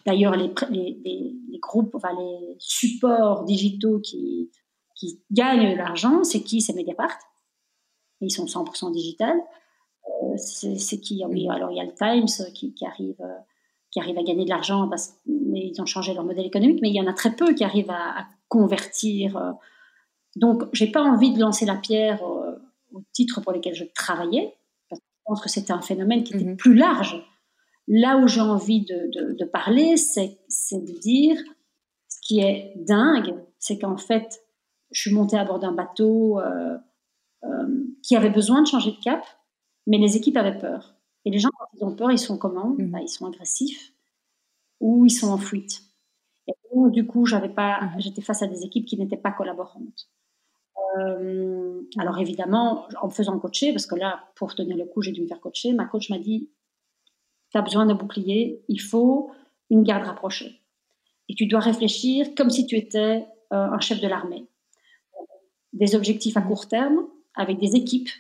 D'ailleurs, 0.06 0.36
les, 0.36 0.52
les, 0.70 1.58
groupes, 1.60 1.94
enfin, 1.94 2.12
les 2.18 2.56
supports 2.58 3.44
digitaux 3.44 4.00
qui, 4.00 4.50
qui 4.96 5.22
gagnent 5.30 5.72
de 5.72 5.76
l'argent, 5.76 6.24
c'est 6.24 6.42
qui? 6.42 6.60
C'est 6.60 6.74
Mediapart. 6.74 7.16
Ils 8.20 8.30
sont 8.30 8.46
100% 8.46 8.92
digital. 8.92 9.36
Euh, 10.06 10.36
c'est 10.36 11.00
qui? 11.00 11.22
Oui, 11.28 11.48
alors 11.48 11.70
il 11.70 11.76
y 11.76 11.80
a 11.80 11.84
le 11.84 11.94
Times 11.94 12.52
qui, 12.52 12.74
qui 12.74 12.84
arrive, 12.84 13.20
euh, 13.20 13.38
qui 13.90 14.00
arrive 14.00 14.18
à 14.18 14.22
gagner 14.22 14.44
de 14.44 14.50
l'argent, 14.50 14.88
parce 14.88 15.14
mais 15.26 15.70
ils 15.72 15.80
ont 15.80 15.86
changé 15.86 16.14
leur 16.14 16.24
modèle 16.24 16.46
économique, 16.46 16.80
mais 16.82 16.88
il 16.88 16.96
y 16.96 17.00
en 17.00 17.06
a 17.06 17.12
très 17.12 17.34
peu 17.36 17.54
qui 17.54 17.62
arrivent 17.62 17.90
à, 17.90 18.26
convertir. 18.52 19.36
Euh. 19.36 19.52
Donc, 20.36 20.64
j'ai 20.72 20.90
pas 20.90 21.02
envie 21.02 21.32
de 21.32 21.40
lancer 21.40 21.64
la 21.64 21.76
pierre 21.76 22.22
au 22.22 23.02
titre 23.12 23.40
pour 23.40 23.52
lesquels 23.52 23.74
je 23.74 23.84
travaillais, 23.94 24.54
parce 24.88 25.00
que 25.00 25.06
je 25.08 25.22
pense 25.24 25.40
que 25.40 25.48
c'était 25.48 25.72
un 25.72 25.80
phénomène 25.80 26.22
qui 26.22 26.34
était 26.34 26.44
mhm. 26.44 26.56
plus 26.56 26.74
large 26.74 27.22
Là 27.88 28.16
où 28.18 28.28
j'ai 28.28 28.40
envie 28.40 28.84
de, 28.84 29.44
parler, 29.44 29.96
c'est 29.96 30.38
de 30.72 31.00
dire 31.00 31.36
ce 32.08 32.16
qui 32.22 32.40
est 32.40 32.74
dingue, 32.76 33.34
c'est 33.58 33.78
qu'en 33.78 33.96
fait, 33.96 34.40
je 34.92 35.00
suis 35.00 35.12
montée 35.12 35.36
à 35.36 35.44
bord 35.44 35.58
d'un 35.58 35.72
bateau 35.72 36.38
euh, 36.38 36.78
euh, 37.44 37.84
qui 38.02 38.14
avait 38.14 38.30
besoin 38.30 38.62
de 38.62 38.68
changer 38.68 38.92
de 38.92 39.02
cap, 39.02 39.24
mais 39.86 39.98
les 39.98 40.16
équipes 40.16 40.36
avaient 40.36 40.58
peur. 40.58 40.94
Et 41.24 41.30
les 41.30 41.38
gens, 41.38 41.50
quand 41.58 41.66
ils 41.74 41.84
ont 41.84 41.94
peur, 41.94 42.12
ils 42.12 42.18
sont 42.18 42.38
comment? 42.38 42.74
Mmh. 42.78 42.90
bah, 42.90 43.00
Ils 43.02 43.08
sont 43.08 43.26
agressifs 43.26 43.92
ou 44.80 45.06
ils 45.06 45.10
sont 45.10 45.28
en 45.28 45.38
fuite. 45.38 45.82
Donc, 46.74 46.92
du 46.92 47.06
coup, 47.06 47.26
j'avais 47.26 47.48
pas, 47.48 47.80
mmh. 47.80 48.00
j'étais 48.00 48.22
face 48.22 48.42
à 48.42 48.46
des 48.46 48.64
équipes 48.64 48.86
qui 48.86 48.96
n'étaient 48.96 49.16
pas 49.16 49.32
collaborantes. 49.32 50.08
Euh, 50.98 51.80
alors 51.98 52.18
évidemment, 52.18 52.86
en 53.00 53.06
me 53.06 53.12
faisant 53.12 53.38
coacher, 53.38 53.72
parce 53.72 53.86
que 53.86 53.94
là, 53.94 54.24
pour 54.36 54.54
tenir 54.54 54.76
le 54.76 54.84
coup, 54.84 55.02
j'ai 55.02 55.12
dû 55.12 55.22
me 55.22 55.26
faire 55.26 55.40
coacher, 55.40 55.72
ma 55.72 55.84
coach 55.84 56.10
m'a 56.10 56.18
dit, 56.18 56.50
tu 57.50 57.58
as 57.58 57.62
besoin 57.62 57.86
d'un 57.86 57.94
bouclier, 57.94 58.62
il 58.68 58.80
faut 58.80 59.30
une 59.70 59.82
garde 59.82 60.04
rapprochée. 60.04 60.60
Et 61.28 61.34
tu 61.34 61.46
dois 61.46 61.60
réfléchir 61.60 62.34
comme 62.36 62.50
si 62.50 62.66
tu 62.66 62.76
étais 62.76 63.26
euh, 63.52 63.56
un 63.56 63.80
chef 63.80 64.00
de 64.00 64.08
l'armée. 64.08 64.46
Des 65.72 65.94
objectifs 65.94 66.36
à 66.36 66.42
court 66.42 66.68
terme 66.68 67.06
avec 67.34 67.58
des 67.58 67.76
équipes 67.76 68.10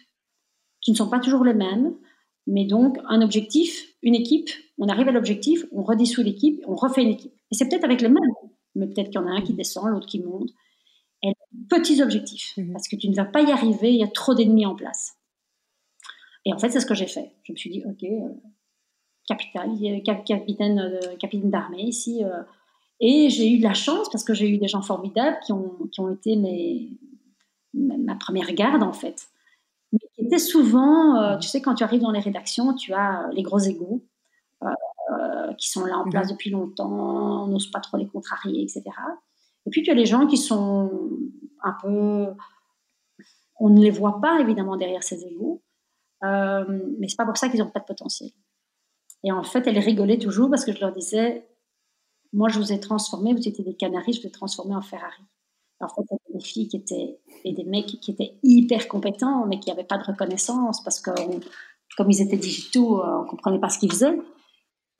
qui 0.80 0.92
ne 0.92 0.96
sont 0.96 1.08
pas 1.08 1.20
toujours 1.20 1.44
les 1.44 1.54
mêmes, 1.54 1.94
mais 2.46 2.64
donc 2.64 2.98
un 3.06 3.20
objectif, 3.22 3.86
une 4.02 4.14
équipe, 4.14 4.48
on 4.78 4.88
arrive 4.88 5.08
à 5.08 5.12
l'objectif, 5.12 5.64
on 5.72 5.82
redissout 5.82 6.22
l'équipe, 6.22 6.62
on 6.66 6.74
refait 6.74 7.02
une 7.02 7.10
équipe. 7.10 7.34
Et 7.52 7.54
c'est 7.54 7.68
peut-être 7.68 7.84
avec 7.84 8.00
les 8.00 8.08
mêmes, 8.08 8.34
mais 8.74 8.86
peut-être 8.86 9.10
qu'il 9.10 9.20
y 9.20 9.24
en 9.24 9.26
a 9.26 9.32
un 9.32 9.42
qui 9.42 9.52
descend, 9.52 9.90
l'autre 9.90 10.06
qui 10.06 10.20
monte. 10.20 10.48
Et 11.22 11.32
petits 11.68 12.02
objectifs, 12.02 12.56
mhm. 12.56 12.72
parce 12.72 12.88
que 12.88 12.96
tu 12.96 13.08
ne 13.08 13.14
vas 13.14 13.26
pas 13.26 13.42
y 13.42 13.52
arriver, 13.52 13.92
il 13.92 14.00
y 14.00 14.04
a 14.04 14.08
trop 14.08 14.34
d'ennemis 14.34 14.66
en 14.66 14.74
place. 14.74 15.18
Et 16.44 16.52
en 16.52 16.58
fait, 16.58 16.70
c'est 16.70 16.80
ce 16.80 16.86
que 16.86 16.94
j'ai 16.94 17.06
fait. 17.06 17.36
Je 17.44 17.52
me 17.52 17.56
suis 17.56 17.70
dit, 17.70 17.84
ok, 17.86 18.02
euh, 18.02 18.28
capitaine, 19.28 20.02
capitaine, 20.02 20.80
euh, 20.80 21.16
capitaine 21.16 21.50
d'armée 21.50 21.82
ici. 21.82 22.24
Euh. 22.24 22.42
et 22.98 23.30
j'ai 23.30 23.48
eu 23.48 23.58
de 23.58 23.62
la 23.62 23.74
chance 23.74 24.08
parce 24.10 24.24
que 24.24 24.34
j'ai 24.34 24.48
eu 24.48 24.58
des 24.58 24.66
gens 24.66 24.82
formidables 24.82 25.38
qui 25.44 25.52
ont, 25.52 25.76
qui 25.92 26.00
ont 26.00 26.10
été 26.12 26.34
mes, 26.36 26.90
ma 27.74 28.14
première 28.16 28.52
garde 28.52 28.82
en 28.82 28.92
fait. 28.92 29.28
mais 29.92 29.98
qui 30.14 30.24
étaient 30.24 30.38
souvent, 30.38 31.20
euh, 31.20 31.38
tu 31.38 31.48
sais, 31.48 31.60
quand 31.60 31.74
tu 31.74 31.84
arrives 31.84 32.00
dans 32.00 32.10
les 32.10 32.20
rédactions, 32.20 32.74
tu 32.74 32.92
as 32.92 33.28
les 33.32 33.42
gros 33.42 33.58
égaux 33.58 34.04
qui 35.58 35.68
sont 35.68 35.84
là 35.84 35.96
en 35.98 36.08
place 36.08 36.28
mhm. 36.28 36.36
depuis 36.36 36.50
longtemps, 36.50 37.44
on 37.44 37.46
n'ose 37.48 37.70
pas 37.70 37.80
trop 37.80 37.96
les 37.96 38.06
contrarier, 38.06 38.62
etc. 38.62 38.84
Et 39.66 39.70
puis 39.70 39.82
tu 39.82 39.90
as 39.90 39.94
les 39.94 40.06
gens 40.06 40.26
qui 40.26 40.36
sont 40.36 41.10
un 41.62 41.76
peu, 41.80 42.34
on 43.60 43.70
ne 43.70 43.80
les 43.80 43.90
voit 43.90 44.20
pas 44.20 44.40
évidemment 44.40 44.76
derrière 44.76 45.02
ces 45.02 45.24
égaux, 45.24 45.62
euh, 46.24 46.64
mais 46.98 47.08
c'est 47.08 47.16
pas 47.16 47.26
pour 47.26 47.36
ça 47.36 47.48
qu'ils 47.48 47.60
n'ont 47.60 47.70
pas 47.70 47.80
de 47.80 47.84
potentiel. 47.84 48.30
Et 49.24 49.32
en 49.32 49.44
fait, 49.44 49.66
elle 49.66 49.78
rigolait 49.78 50.18
toujours 50.18 50.50
parce 50.50 50.64
que 50.64 50.72
je 50.72 50.80
leur 50.80 50.92
disais, 50.92 51.48
moi, 52.32 52.48
je 52.48 52.58
vous 52.58 52.72
ai 52.72 52.80
transformé, 52.80 53.32
vous 53.32 53.46
étiez 53.46 53.64
des 53.64 53.74
Canaries, 53.74 54.14
je 54.14 54.20
vous 54.22 54.26
ai 54.26 54.32
transformé 54.32 54.74
en 54.74 54.82
Ferrari. 54.82 55.22
En 55.80 55.88
fait, 55.88 56.02
il 56.28 56.38
des 56.38 56.44
filles 56.44 56.68
qui 56.68 56.76
étaient, 56.76 57.18
et 57.44 57.52
des 57.52 57.64
mecs 57.64 57.86
qui 57.86 58.10
étaient 58.12 58.38
hyper 58.42 58.86
compétents, 58.88 59.46
mais 59.46 59.58
qui 59.58 59.68
n'avaient 59.68 59.84
pas 59.84 59.98
de 59.98 60.04
reconnaissance 60.04 60.82
parce 60.82 61.00
que, 61.00 61.10
comme 61.96 62.10
ils 62.10 62.22
étaient 62.22 62.36
digitaux, 62.36 63.00
euh, 63.00 63.18
on 63.18 63.22
ne 63.24 63.28
comprenait 63.28 63.58
pas 63.58 63.68
ce 63.68 63.78
qu'ils 63.78 63.90
faisaient. 63.90 64.16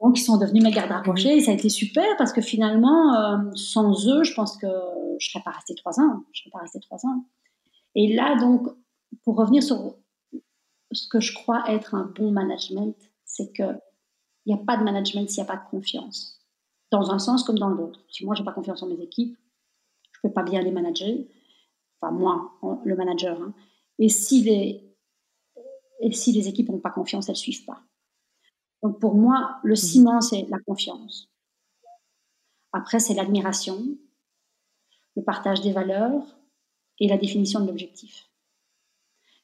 Donc, 0.03 0.19
ils 0.19 0.25
sont 0.25 0.37
devenus 0.37 0.65
mes 0.65 0.73
gardes 0.73 0.91
rapprochés 0.91 1.37
et 1.37 1.41
ça 1.41 1.53
a 1.53 1.55
été 1.55 1.69
super 1.69 2.05
parce 2.19 2.33
que 2.33 2.41
finalement, 2.41 3.15
euh, 3.15 3.39
sans 3.55 4.09
eux, 4.09 4.25
je 4.25 4.35
pense 4.35 4.57
que 4.57 4.67
je 4.67 5.29
ne 5.29 5.31
serais 5.31 5.45
pas 5.45 5.53
restée 5.53 5.77
trois 5.77 6.01
ans. 6.01 6.25
Je 6.33 6.41
serais 6.41 6.51
pas 6.51 6.59
restée 6.59 6.81
trois 6.81 6.99
ans. 7.07 7.25
Et 7.95 8.13
là, 8.13 8.37
donc, 8.37 8.67
pour 9.23 9.37
revenir 9.37 9.63
sur 9.63 9.95
ce 10.91 11.09
que 11.09 11.21
je 11.21 11.33
crois 11.33 11.63
être 11.69 11.95
un 11.95 12.13
bon 12.17 12.33
management, 12.33 12.97
c'est 13.25 13.53
qu'il 13.53 13.81
n'y 14.47 14.55
a 14.55 14.59
pas 14.59 14.77
de 14.77 14.83
management 14.83 15.31
s'il 15.31 15.45
n'y 15.45 15.49
a 15.49 15.53
pas 15.53 15.63
de 15.63 15.71
confiance. 15.71 16.41
Dans 16.91 17.13
un 17.13 17.21
sens 17.21 17.45
comme 17.45 17.59
dans 17.59 17.69
l'autre. 17.69 18.01
Si 18.11 18.25
moi, 18.25 18.35
je 18.35 18.41
n'ai 18.41 18.45
pas 18.45 18.53
confiance 18.53 18.83
en 18.83 18.89
mes 18.89 19.01
équipes, 19.01 19.39
je 20.11 20.19
ne 20.19 20.29
peux 20.29 20.35
pas 20.35 20.43
bien 20.43 20.63
les 20.63 20.73
manager. 20.73 21.15
Enfin, 22.01 22.13
moi, 22.13 22.51
le 22.85 22.97
manager. 22.97 23.41
Hein. 23.41 23.55
Et, 24.01 24.09
si 24.09 24.43
les, 24.43 24.97
et 26.01 26.11
si 26.11 26.33
les 26.33 26.49
équipes 26.49 26.71
n'ont 26.71 26.81
pas 26.81 26.91
confiance, 26.91 27.29
elles 27.29 27.35
ne 27.35 27.39
suivent 27.39 27.65
pas. 27.65 27.81
Donc, 28.83 29.01
pour 29.01 29.15
moi, 29.15 29.61
le 29.63 29.75
mmh. 29.75 29.77
ciment, 29.77 30.21
c'est 30.21 30.47
la 30.49 30.59
confiance. 30.59 31.29
Après, 32.73 32.99
c'est 32.99 33.15
l'admiration, 33.15 33.79
le 35.17 35.23
partage 35.23 35.61
des 35.61 35.73
valeurs 35.73 36.25
et 36.99 37.09
la 37.09 37.19
définition 37.19 37.61
de 37.61 37.67
l'objectif. 37.67 38.29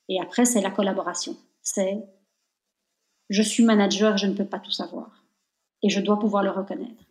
Et 0.08 0.20
après, 0.20 0.44
c'est 0.44 0.60
la 0.60 0.70
collaboration. 0.70 1.36
C'est 1.62 2.02
je 3.28 3.42
suis 3.42 3.62
manager, 3.62 4.16
je 4.16 4.26
ne 4.26 4.34
peux 4.34 4.46
pas 4.46 4.58
tout 4.58 4.70
savoir. 4.70 5.24
Et 5.82 5.90
je 5.90 6.00
dois 6.00 6.18
pouvoir 6.18 6.42
le 6.42 6.50
reconnaître. 6.50 7.04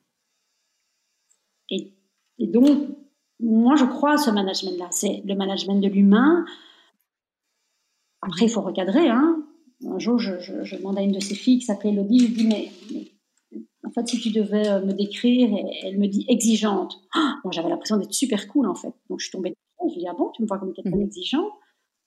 Et, 1.70 1.94
donc, 2.40 2.90
moi, 3.40 3.76
je 3.76 3.86
crois 3.86 4.14
à 4.14 4.18
ce 4.18 4.32
management-là. 4.32 4.88
C'est 4.92 5.22
le 5.26 5.36
management 5.36 5.80
de 5.80 5.88
l'humain. 5.88 6.46
Après, 8.22 8.46
il 8.46 8.50
faut 8.50 8.62
recadrer. 8.62 9.10
Hein. 9.10 9.37
Un 9.86 10.00
jour, 10.00 10.18
je, 10.18 10.40
je, 10.40 10.76
demande 10.76 10.98
à 10.98 11.02
une 11.02 11.12
de 11.12 11.20
ses 11.20 11.36
filles 11.36 11.60
qui 11.60 11.66
s'appelle 11.66 11.94
Elodie, 11.94 12.20
je 12.20 12.26
lui 12.26 12.34
dis, 12.34 12.48
mais, 12.48 12.72
en 13.86 13.92
fait, 13.92 14.08
si 14.08 14.20
tu 14.20 14.32
devais 14.32 14.68
euh, 14.68 14.84
me 14.84 14.94
décrire, 14.94 15.50
et 15.50 15.80
elle 15.84 16.00
me 16.00 16.08
dit 16.08 16.26
exigeante. 16.30 17.00
moi, 17.44 17.52
j'avais 17.52 17.70
l'impression 17.70 17.98
d'être 17.98 18.14
super 18.14 18.48
cool, 18.48 18.68
en 18.68 18.76
fait. 18.76 18.94
Donc, 19.10 19.20
je 19.20 19.26
suis 19.26 19.32
tombée 19.32 19.54
je 19.90 19.94
lui 19.94 20.00
dis, 20.02 20.08
ah 20.08 20.14
bon, 20.14 20.32
tu 20.32 20.42
me 20.42 20.48
vois 20.48 20.58
comme 20.58 20.74
quelqu'un 20.74 20.98
d'exigeant? 20.98 21.46
Mmh. 21.46 21.52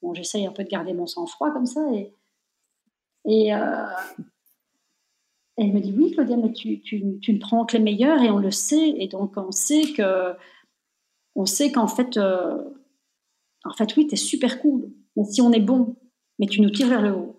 Bon, 0.02 0.14
j'essaye 0.14 0.46
un 0.46 0.52
peu 0.52 0.64
de 0.64 0.68
garder 0.68 0.92
mon 0.92 1.06
sang-froid 1.06 1.50
comme 1.50 1.66
ça. 1.66 1.80
Et, 1.92 2.14
et 3.26 3.54
euh, 3.54 3.86
elle 5.56 5.72
me 5.72 5.80
dit 5.80 5.92
Oui, 5.96 6.12
Claudia, 6.12 6.36
mais 6.36 6.52
tu, 6.52 6.80
tu, 6.80 7.18
tu, 7.20 7.34
ne 7.34 7.38
prends 7.38 7.66
que 7.66 7.76
les 7.76 7.82
meilleurs 7.82 8.22
et 8.22 8.30
on 8.30 8.38
le 8.38 8.50
sait. 8.50 8.94
Et 8.96 9.08
donc, 9.08 9.36
on 9.36 9.50
sait 9.50 9.92
que. 9.92 10.34
On 11.36 11.46
sait 11.46 11.70
qu'en 11.70 11.86
fait, 11.86 12.16
euh, 12.16 12.58
en 13.64 13.72
fait, 13.72 13.94
oui, 13.96 14.06
tu 14.06 14.14
es 14.14 14.16
super 14.16 14.60
cool. 14.60 14.90
Mais 15.16 15.24
si 15.24 15.40
on 15.42 15.52
est 15.52 15.60
bon, 15.60 15.96
mais 16.38 16.46
tu 16.46 16.60
nous 16.60 16.70
tires 16.70 16.88
vers 16.88 17.02
le 17.02 17.14
haut. 17.14 17.36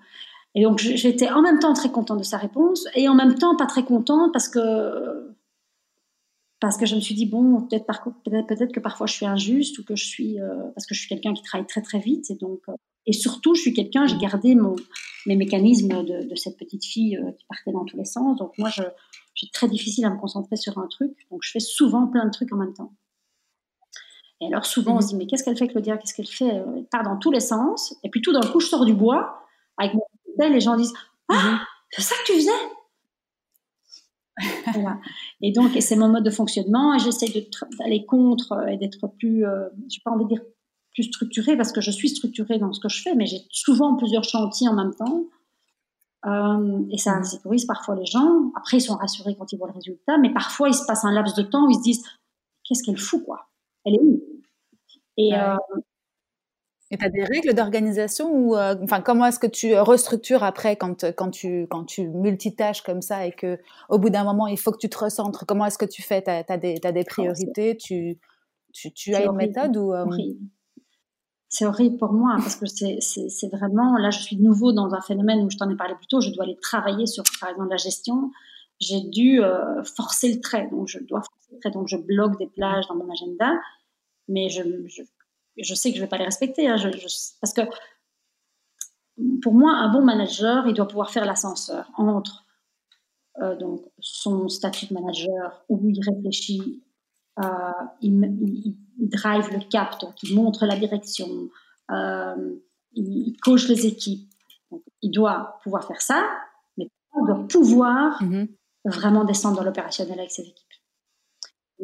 Et 0.53 0.63
donc, 0.63 0.79
j'étais 0.79 1.29
en 1.29 1.41
même 1.41 1.59
temps 1.59 1.73
très 1.73 1.89
contente 1.89 2.19
de 2.19 2.23
sa 2.23 2.37
réponse 2.37 2.85
et 2.95 3.07
en 3.07 3.15
même 3.15 3.35
temps 3.35 3.55
pas 3.55 3.67
très 3.67 3.83
contente 3.83 4.33
parce 4.33 4.49
que 4.49 5.31
parce 6.59 6.77
que 6.77 6.85
je 6.85 6.95
me 6.95 7.01
suis 7.01 7.15
dit 7.15 7.25
bon 7.25 7.61
peut-être 7.63 8.71
que 8.71 8.79
parfois 8.79 9.07
je 9.07 9.13
suis 9.13 9.25
injuste 9.25 9.79
ou 9.79 9.83
que 9.83 9.95
je 9.95 10.05
suis 10.05 10.39
euh, 10.39 10.69
parce 10.75 10.85
que 10.85 10.93
je 10.93 10.99
suis 10.99 11.09
quelqu'un 11.09 11.33
qui 11.33 11.41
travaille 11.41 11.65
très 11.65 11.81
très 11.81 11.99
vite 11.99 12.29
et 12.29 12.35
donc 12.35 12.59
euh, 12.69 12.73
et 13.07 13.13
surtout 13.13 13.55
je 13.55 13.61
suis 13.61 13.73
quelqu'un 13.73 14.05
j'ai 14.05 14.17
gardé 14.17 14.53
mon 14.53 14.75
mes 15.25 15.35
mécanismes 15.35 16.03
de, 16.03 16.35
cette 16.35 16.57
petite 16.57 16.85
fille 16.85 17.17
euh, 17.17 17.31
qui 17.31 17.45
partait 17.45 17.71
dans 17.71 17.85
tous 17.85 17.97
les 17.97 18.05
sens. 18.05 18.37
Donc 18.37 18.57
moi 18.57 18.69
j'ai 18.69 19.49
très 19.51 19.67
difficile 19.67 20.05
à 20.05 20.09
me 20.09 20.19
concentrer 20.19 20.55
sur 20.55 20.77
un 20.77 20.87
truc. 20.87 21.11
Donc 21.31 21.41
je 21.43 21.51
fais 21.51 21.59
souvent 21.59 22.07
plein 22.07 22.25
de 22.25 22.31
trucs 22.31 22.51
en 22.53 22.57
même 22.57 22.73
temps. 22.73 22.93
Et 24.39 24.47
alors 24.47 24.65
souvent 24.65 24.97
on 24.97 25.01
se 25.01 25.07
dit 25.07 25.15
mais 25.15 25.27
qu'est-ce 25.27 25.43
qu'elle 25.43 25.57
fait 25.57 25.67
Claudia? 25.67 25.97
Qu'est-ce 25.97 26.13
qu'elle 26.13 26.27
fait? 26.27 26.45
Elle 26.45 26.85
part 26.91 27.03
dans 27.03 27.17
tous 27.17 27.31
les 27.31 27.39
sens. 27.39 27.95
Et 28.03 28.09
puis 28.09 28.21
tout 28.21 28.33
d'un 28.33 28.41
coup 28.41 28.59
je 28.59 28.67
sors 28.67 28.85
du 28.85 28.93
bois 28.93 29.47
avec 29.77 29.93
mon 29.93 30.01
les 30.39 30.61
gens 30.61 30.75
disent 30.75 30.93
ah 31.29 31.61
c'est 31.91 32.01
ça 32.01 32.15
que 32.15 32.31
tu 32.31 32.39
faisais? 32.39 32.51
Et 35.41 35.51
donc, 35.51 35.71
c'est 35.79 35.95
mon 35.95 36.09
mode 36.09 36.23
de 36.23 36.29
fonctionnement. 36.29 36.95
Et 36.95 36.99
j'essaie 36.99 37.27
d'aller 37.79 38.05
contre 38.05 38.53
euh, 38.53 38.67
et 38.67 38.77
d'être 38.77 39.07
plus, 39.19 39.45
euh, 39.45 39.67
je 39.89 39.97
n'ai 39.97 40.01
pas 40.03 40.11
envie 40.11 40.23
de 40.25 40.29
dire 40.29 40.41
plus 40.93 41.03
structurée 41.03 41.55
parce 41.55 41.71
que 41.71 41.81
je 41.81 41.91
suis 41.91 42.09
structurée 42.09 42.59
dans 42.59 42.73
ce 42.73 42.79
que 42.79 42.89
je 42.89 43.01
fais, 43.01 43.15
mais 43.15 43.25
j'ai 43.25 43.41
souvent 43.49 43.95
plusieurs 43.95 44.23
chantiers 44.23 44.67
en 44.67 44.73
même 44.73 44.93
temps. 44.93 45.25
Euh, 46.25 46.83
et 46.91 46.97
ça 46.97 47.21
sécurise 47.23 47.65
parfois 47.65 47.95
les 47.95 48.05
gens. 48.05 48.51
Après, 48.55 48.77
ils 48.77 48.81
sont 48.81 48.95
rassurés 48.95 49.35
quand 49.37 49.51
ils 49.51 49.57
voient 49.57 49.69
le 49.69 49.73
résultat, 49.73 50.17
mais 50.17 50.31
parfois, 50.31 50.69
il 50.69 50.73
se 50.73 50.85
passe 50.85 51.03
un 51.03 51.11
laps 51.11 51.35
de 51.35 51.43
temps 51.43 51.65
où 51.65 51.69
ils 51.69 51.75
se 51.75 51.81
disent 51.81 52.03
Qu'est-ce 52.63 52.83
qu'elle 52.83 52.97
fout, 52.97 53.23
quoi? 53.25 53.47
Elle 53.85 53.95
est 53.95 54.01
où? 54.01 54.21
Et, 55.17 55.31
et 56.91 56.97
tu 56.97 57.05
as 57.05 57.09
des 57.09 57.23
règles 57.23 57.53
d'organisation 57.53 58.29
ou 58.31 58.55
euh, 58.55 58.75
enfin 58.83 59.01
comment 59.01 59.25
est-ce 59.25 59.39
que 59.39 59.47
tu 59.47 59.75
restructures 59.75 60.43
après 60.43 60.75
quand 60.75 61.05
quand 61.15 61.31
tu 61.31 61.65
quand 61.69 61.85
tu 61.85 62.09
multitâches 62.09 62.81
comme 62.81 63.01
ça 63.01 63.25
et 63.25 63.31
que 63.31 63.57
au 63.87 63.97
bout 63.97 64.09
d'un 64.09 64.25
moment 64.25 64.45
il 64.47 64.59
faut 64.59 64.71
que 64.71 64.77
tu 64.77 64.89
te 64.89 64.97
recentres? 64.97 65.45
Comment 65.47 65.65
est-ce 65.65 65.77
que 65.77 65.85
tu 65.85 66.01
fais? 66.01 66.21
Tu 66.21 66.29
as, 66.29 66.57
des 66.57 66.79
des 66.79 67.03
priorités? 67.05 67.77
Tu 67.77 68.19
tu, 68.73 68.91
tu 68.91 69.15
as 69.15 69.23
une 69.23 69.35
méthode 69.35 69.77
ou 69.77 69.93
euh, 69.93 70.05
c'est 71.47 71.65
horrible 71.65 71.97
pour 71.97 72.13
moi 72.13 72.35
parce 72.37 72.55
que 72.57 72.65
c'est 72.65 73.47
vraiment 73.51 73.97
là 73.97 74.09
je 74.09 74.19
suis 74.19 74.35
de 74.35 74.43
nouveau 74.43 74.73
dans 74.73 74.93
un 74.93 75.01
phénomène 75.01 75.39
où 75.45 75.49
je 75.49 75.57
t'en 75.57 75.69
ai 75.69 75.75
parlé 75.77 75.95
plus 75.95 76.07
tôt 76.07 76.19
je 76.19 76.29
dois 76.31 76.43
aller 76.43 76.57
travailler 76.61 77.05
sur 77.05 77.23
par 77.39 77.49
exemple 77.49 77.69
la 77.69 77.77
gestion. 77.77 78.31
J'ai 78.81 79.01
dû 79.01 79.43
euh, 79.43 79.83
forcer 79.83 80.33
le 80.33 80.41
trait. 80.41 80.67
Donc 80.71 80.87
je 80.87 80.97
dois 80.99 81.21
forcer 81.21 81.53
le 81.53 81.59
trait. 81.59 81.71
Donc 81.71 81.87
je 81.87 81.97
bloque 81.97 82.37
des 82.37 82.47
plages 82.47 82.87
dans 82.87 82.95
mon 82.95 83.09
agenda 83.09 83.53
mais 84.27 84.49
je, 84.49 84.63
je 84.87 85.03
je 85.57 85.73
sais 85.75 85.89
que 85.89 85.95
je 85.95 86.01
ne 86.01 86.05
vais 86.05 86.09
pas 86.09 86.17
les 86.17 86.25
respecter, 86.25 86.67
hein, 86.67 86.77
parce 87.41 87.53
que 87.53 87.61
pour 89.41 89.53
moi, 89.53 89.73
un 89.73 89.91
bon 89.91 90.03
manager, 90.03 90.67
il 90.67 90.73
doit 90.73 90.87
pouvoir 90.87 91.11
faire 91.11 91.25
l'ascenseur 91.25 91.89
entre 91.97 92.45
euh, 93.41 93.55
donc 93.55 93.81
son 93.99 94.49
statut 94.49 94.87
de 94.87 94.93
manager 94.93 95.63
où 95.69 95.79
il 95.89 95.99
réfléchit, 96.01 96.83
euh, 97.39 97.43
il, 98.01 98.75
drive 98.99 99.49
le 99.51 99.69
cap, 99.69 99.99
donc 100.01 100.21
il 100.23 100.35
montre 100.35 100.65
la 100.65 100.77
direction, 100.77 101.49
euh, 101.91 102.55
il, 102.93 103.35
coach 103.41 103.67
les 103.67 103.87
équipes. 103.87 104.29
il 105.01 105.11
doit 105.11 105.59
pouvoir 105.63 105.85
faire 105.85 106.01
ça, 106.01 106.29
mais 106.77 106.85
il 106.85 107.25
doit 107.25 107.47
pouvoir 107.47 108.21
mm-hmm. 108.21 108.47
vraiment 108.85 109.23
descendre 109.23 109.57
dans 109.57 109.63
l'opérationnel 109.63 110.19
avec 110.19 110.31
ses 110.31 110.43
équipes. 110.43 110.70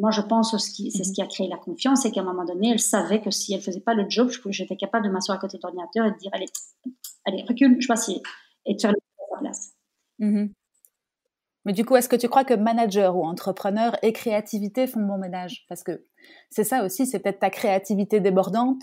Moi, 0.00 0.10
je 0.10 0.20
pense 0.20 0.52
que 0.52 0.58
c'est 0.58 1.04
ce 1.04 1.12
qui 1.12 1.22
a 1.22 1.26
créé 1.26 1.48
la 1.48 1.56
confiance, 1.56 2.04
et 2.06 2.12
qu'à 2.12 2.20
un 2.20 2.24
moment 2.24 2.44
donné, 2.44 2.70
elle 2.70 2.78
savait 2.78 3.20
que 3.20 3.30
si 3.30 3.54
elle 3.54 3.60
faisait 3.60 3.80
pas 3.80 3.94
le 3.94 4.08
job, 4.08 4.30
j'étais 4.50 4.76
capable 4.76 5.06
de 5.06 5.10
m'asseoir 5.10 5.38
à 5.38 5.40
côté 5.40 5.56
de 5.56 5.62
l'ordinateur 5.62 6.06
et 6.06 6.12
de 6.12 6.16
dire 6.16 6.30
allez, 6.32 6.46
allez, 7.26 7.44
recule, 7.48 7.76
je 7.80 7.88
passe 7.88 8.08
et 8.08 8.74
de 8.74 8.80
faire 8.80 8.92
le 8.92 8.96
à 8.96 9.34
sa 9.34 9.40
place. 9.40 9.72
Mm-hmm. 10.20 10.52
Mais 11.64 11.72
du 11.72 11.84
coup, 11.84 11.96
est-ce 11.96 12.08
que 12.08 12.16
tu 12.16 12.28
crois 12.28 12.44
que 12.44 12.54
manager 12.54 13.16
ou 13.16 13.24
entrepreneur 13.24 13.96
et 14.02 14.12
créativité 14.12 14.86
font 14.86 15.00
bon 15.00 15.18
ménage? 15.18 15.66
Parce 15.68 15.82
que 15.82 16.04
c'est 16.50 16.64
ça 16.64 16.84
aussi, 16.84 17.06
c'est 17.06 17.18
peut-être 17.18 17.40
ta 17.40 17.50
créativité 17.50 18.20
débordante 18.20 18.82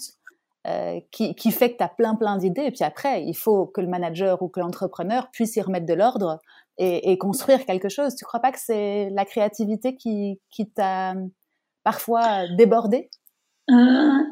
euh, 0.68 1.00
qui, 1.12 1.36
qui, 1.36 1.52
fait 1.52 1.72
que 1.72 1.78
tu 1.78 1.84
as 1.84 1.90
plein 1.90 2.16
plein 2.16 2.38
d'idées. 2.38 2.66
Et 2.66 2.72
puis 2.72 2.84
après, 2.84 3.24
il 3.24 3.36
faut 3.36 3.66
que 3.66 3.82
le 3.82 3.88
manager 3.88 4.42
ou 4.42 4.50
que 4.50 4.60
l'entrepreneur 4.60 5.30
puisse 5.32 5.56
y 5.56 5.62
remettre 5.62 5.86
de 5.86 5.94
l'ordre 5.94 6.40
et, 6.78 7.18
construire 7.18 7.66
quelque 7.66 7.90
chose. 7.90 8.16
Tu 8.16 8.26
crois 8.26 8.40
pas 8.40 8.52
que 8.52 8.60
c'est 8.60 9.10
la 9.12 9.26
créativité 9.26 9.96
qui, 9.96 10.40
qui 10.50 10.70
t'a 10.70 11.16
parfois 11.84 12.48
débordé 12.58 13.10
euh, 13.70 14.24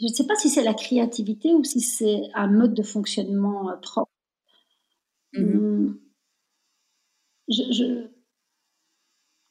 Je 0.00 0.06
ne 0.06 0.12
sais 0.12 0.26
pas 0.26 0.36
si 0.36 0.48
c'est 0.48 0.64
la 0.64 0.74
créativité 0.74 1.54
ou 1.54 1.64
si 1.64 1.80
c'est 1.80 2.22
un 2.34 2.48
mode 2.48 2.74
de 2.74 2.82
fonctionnement 2.82 3.70
euh, 3.70 3.76
propre. 3.76 4.10
Mmh 5.34 5.42
hum, 5.42 6.00
je, 7.48 8.08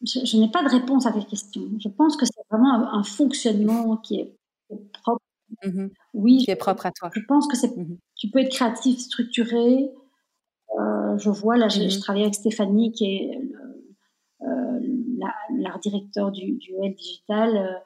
je, 0.03 0.37
n'ai 0.37 0.51
pas 0.51 0.63
de 0.63 0.69
réponse 0.69 1.05
à 1.05 1.13
cette 1.13 1.27
question. 1.27 1.61
Je 1.79 1.87
pense 1.87 2.17
que 2.17 2.25
c'est 2.25 2.41
vraiment 2.49 2.91
un, 2.91 3.03
fonctionnement 3.03 3.97
qui 3.97 4.19
est, 4.19 4.35
propre. 5.01 5.21
Mmh 5.63 5.87
oui, 6.13 6.39
qui 6.43 6.51
est 6.51 6.55
propre 6.55 6.87
à 6.87 6.91
toi. 6.91 7.09
Je 7.13 7.21
pense 7.27 7.47
que 7.47 7.55
c'est, 7.55 7.75
mmh 7.77 7.97
tu 8.15 8.29
peux 8.29 8.39
être 8.39 8.51
créatif, 8.51 8.99
structuré, 8.99 9.89
euh, 9.89 10.04
je 11.17 11.29
vois, 11.29 11.57
là, 11.57 11.67
je, 11.67 11.83
mhm. 11.83 11.99
travaille 12.01 12.23
avec 12.23 12.35
Stéphanie, 12.35 12.91
qui 12.91 13.05
est 13.05 13.41
euh, 14.41 14.79
l'art 15.57 15.79
directeur 15.79 16.31
du, 16.31 16.53
du 16.53 16.73
Digital. 16.95 17.57
Euh, 17.57 17.79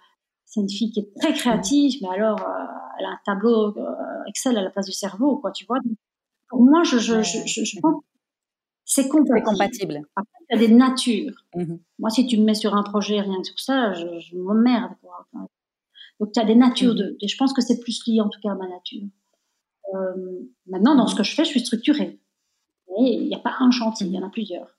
c'est 0.45 0.61
une 0.61 0.69
fille 0.69 0.91
qui 0.91 1.01
est 1.01 1.13
très 1.19 1.34
créative, 1.34 1.99
mais 2.01 2.09
alors, 2.09 2.39
elle 2.97 3.05
a 3.05 3.09
un 3.09 3.19
tableau 3.23 3.75
Excel 4.27 4.57
à 4.57 4.63
la 4.63 4.71
place 4.71 4.88
du 4.88 4.91
cerveau, 4.91 5.38
quoi, 5.38 5.51
tu 5.51 5.65
vois. 5.65 5.77
Pour 6.49 6.63
moi, 6.63 6.82
je, 6.84 6.97
je, 6.97 7.21
je, 7.21 7.63
je 7.63 7.80
pense 7.80 8.01
c'est 8.89 9.07
compatible. 9.07 9.45
compatible. 9.45 10.01
Après, 10.15 10.32
il 10.49 10.61
y 10.61 10.63
a 10.63 10.67
des 10.67 10.73
natures. 10.73 11.45
Mmh 11.55 11.75
moi, 11.99 12.09
si 12.09 12.25
tu 12.25 12.38
me 12.38 12.43
mets 12.43 12.55
sur 12.55 12.75
un 12.75 12.82
projet 12.82 13.21
rien 13.21 13.39
que 13.41 13.47
sur 13.47 13.59
ça, 13.59 13.93
je, 13.93 14.19
je 14.19 14.36
m'emmerde. 14.36 14.93
donc, 16.19 16.32
tu 16.32 16.39
as 16.39 16.45
des 16.45 16.55
natures. 16.55 16.93
Mmh 16.93 16.97
de, 16.97 17.17
je 17.23 17.38
pense 17.38 17.53
que 17.53 17.61
c'est 17.61 17.80
plus 17.80 18.01
lié, 18.07 18.19
en 18.19 18.30
tout 18.30 18.39
cas, 18.41 18.51
à 18.51 18.55
ma 18.55 18.67
nature. 18.67 19.03
Euh, 19.93 20.49
maintenant, 20.65 20.95
dans 20.95 21.05
ce 21.05 21.15
que 21.15 21.21
je 21.21 21.36
fais, 21.36 21.45
je 21.45 21.49
suis 21.49 21.59
structurée. 21.59 22.19
Et 22.97 23.13
il 23.13 23.27
n'y 23.27 23.35
a 23.35 23.39
pas 23.39 23.55
un 23.59 23.71
chantier, 23.71 24.07
il 24.07 24.13
y 24.13 24.19
en 24.19 24.25
a 24.25 24.29
plusieurs. 24.29 24.77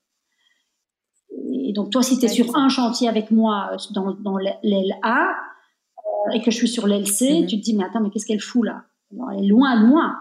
Et 1.53 1.73
donc, 1.73 1.91
toi, 1.91 2.03
si 2.03 2.19
tu 2.19 2.25
es 2.25 2.29
sur 2.29 2.57
un 2.57 2.69
chantier 2.69 3.09
avec 3.09 3.31
moi 3.31 3.77
dans, 3.93 4.13
dans 4.15 4.37
l'aile 4.37 4.99
A 5.03 5.29
euh, 5.29 6.33
et 6.33 6.43
que 6.43 6.51
je 6.51 6.57
suis 6.57 6.69
sur 6.69 6.87
l'aile 6.87 7.07
C, 7.07 7.43
mmh 7.43 7.47
tu 7.47 7.59
te 7.59 7.63
dis, 7.63 7.77
mais 7.77 7.85
attends, 7.85 8.01
mais 8.01 8.11
qu'est-ce 8.11 8.27
qu'elle 8.27 8.41
fout 8.41 8.65
là? 8.65 8.85
Elle 9.33 9.45
est 9.45 9.49
loin 9.49 9.81
de 9.81 9.87
moi 9.87 10.17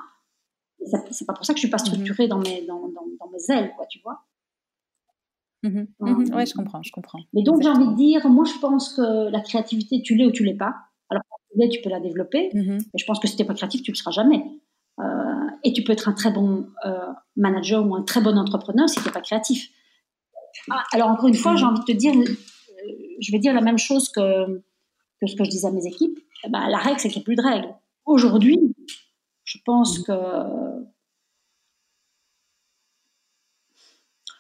c'est 1.12 1.26
pas 1.26 1.34
pour 1.34 1.46
ça 1.46 1.54
que 1.54 1.58
je 1.58 1.62
suis 1.62 1.70
pas 1.70 1.78
mhm. 1.78 1.86
structurée 1.86 2.28
dans, 2.28 2.40
mes, 2.40 2.66
dans, 2.66 2.88
dans, 2.90 3.30
mes 3.32 3.56
ailes, 3.56 3.74
quoi, 3.76 3.86
tu 3.88 4.00
vois. 4.04 4.26
Mmh 5.64 5.84
ouais, 6.34 6.46
je 6.46 6.54
comprends, 6.54 6.82
je 6.82 6.92
comprends. 6.92 7.20
Mais 7.34 7.44
donc, 7.44 7.62
j'ai 7.62 7.70
envie 7.70 7.88
de 7.88 7.96
dire, 7.96 8.28
moi, 8.30 8.46
je 8.46 8.58
pense 8.60 8.94
que 8.94 9.30
la 9.30 9.42
créativité, 9.42 10.02
tu 10.02 10.16
l'es 10.16 10.26
ou 10.26 10.32
tu 10.32 10.44
l'es 10.46 10.56
pas. 10.56 10.76
Alors, 11.10 11.24
tu 11.52 11.60
l'es, 11.60 11.70
tu 11.70 11.82
peux 11.82 11.90
la 11.90 12.00
développer, 12.00 12.50
mais 12.54 12.80
je 12.98 13.06
pense 13.06 13.20
que 13.20 13.28
si 13.28 13.36
tu 13.36 13.42
n'es 13.42 13.48
pas 13.48 13.54
créatif, 13.54 13.82
tu 13.82 13.92
le 13.92 13.96
seras 13.96 14.12
jamais. 14.12 14.44
Euh, 15.00 15.50
et 15.64 15.74
tu 15.74 15.84
peux 15.84 15.94
être 15.94 16.10
un 16.10 16.14
très 16.14 16.32
bon 16.32 16.70
euh, 16.86 17.14
manager 17.36 17.86
ou 17.86 17.96
un 17.96 18.04
très 18.04 18.22
bon 18.22 18.38
entrepreneur 18.38 18.90
si 18.90 19.00
tu 19.00 19.06
n'es 19.06 19.12
pas 19.12 19.22
créatif. 19.22 19.70
Ah, 20.70 20.84
alors, 20.92 21.10
encore 21.10 21.28
une 21.28 21.36
fois, 21.36 21.56
j'ai 21.56 21.66
envie 21.66 21.80
de 21.80 21.86
te 21.86 21.92
dire, 21.92 22.14
euh, 22.14 22.36
je 23.22 23.32
vais 23.32 23.40
dire 23.40 23.54
la 23.54 23.62
même 23.62 23.78
chose 23.78 24.10
que, 24.10 24.62
ce 25.26 25.36
que 25.36 25.44
je 25.44 25.50
disais 25.50 25.68
à 25.68 25.72
mes 25.72 25.86
équipes. 25.86 26.20
Eh 26.44 26.50
ben, 26.50 26.68
la 26.68 26.78
règle, 26.78 27.00
c'est 27.00 27.10
qu'il 27.10 27.20
n'y 27.20 27.24
a 27.24 27.26
plus 27.26 27.36
de 27.36 27.42
règles. 27.42 27.74
Aujourd'hui, 28.06 28.60
je 29.44 29.58
pense 29.66 30.00
que 30.00 30.14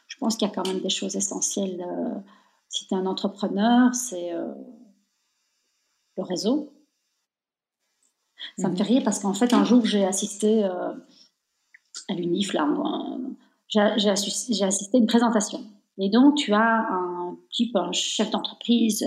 je 0.07 0.17
pense 0.17 0.35
qu'il 0.35 0.47
y 0.47 0.51
a 0.51 0.53
quand 0.53 0.67
même 0.67 0.81
des 0.81 0.89
choses 0.89 1.15
essentielles. 1.15 1.85
Si 2.67 2.87
tu 2.87 2.93
es 2.93 2.97
un 2.97 3.05
entrepreneur, 3.05 3.93
c'est 3.93 4.31
le 6.17 6.23
réseau. 6.23 6.73
Ça 8.57 8.67
me 8.67 8.73
mhm. 8.73 8.77
fait 8.77 8.83
rire 8.83 9.01
parce 9.03 9.19
qu'en 9.19 9.33
fait, 9.33 9.53
un 9.53 9.63
jour, 9.63 9.85
j'ai 9.85 10.05
assisté 10.05 10.63
euh, 10.63 10.93
à 12.09 12.13
l'UNIF, 12.13 12.53
là, 12.53 12.67
j'ai 13.97 14.09
assisté 14.09 14.97
à 14.97 14.99
une 14.99 15.07
présentation. 15.07 15.59
Et 15.97 16.09
donc, 16.09 16.35
tu 16.35 16.53
as 16.53 16.87
un 16.89 17.37
type, 17.51 17.75
un 17.75 17.91
chef 17.91 18.31
d'entreprise, 18.31 19.05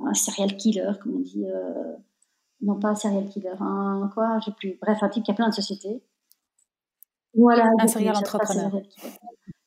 un 0.00 0.14
serial 0.14 0.56
killer, 0.56 0.92
comme 1.02 1.16
on 1.16 1.20
dit, 1.20 1.44
non 2.60 2.78
pas 2.78 2.88
un 2.88 2.94
serial 2.94 3.28
killer, 3.28 3.54
un 3.60 4.10
quoi, 4.12 4.38
j'ai 4.44 4.52
plus, 4.52 4.78
bref, 4.80 4.98
un 5.02 5.08
type 5.08 5.24
qui 5.24 5.30
a 5.30 5.34
plein 5.34 5.48
de 5.48 5.54
sociétés. 5.54 6.02
Voilà. 7.34 7.70
Un 7.78 7.86
serial 7.86 8.16
entrepreneur. 8.16 8.72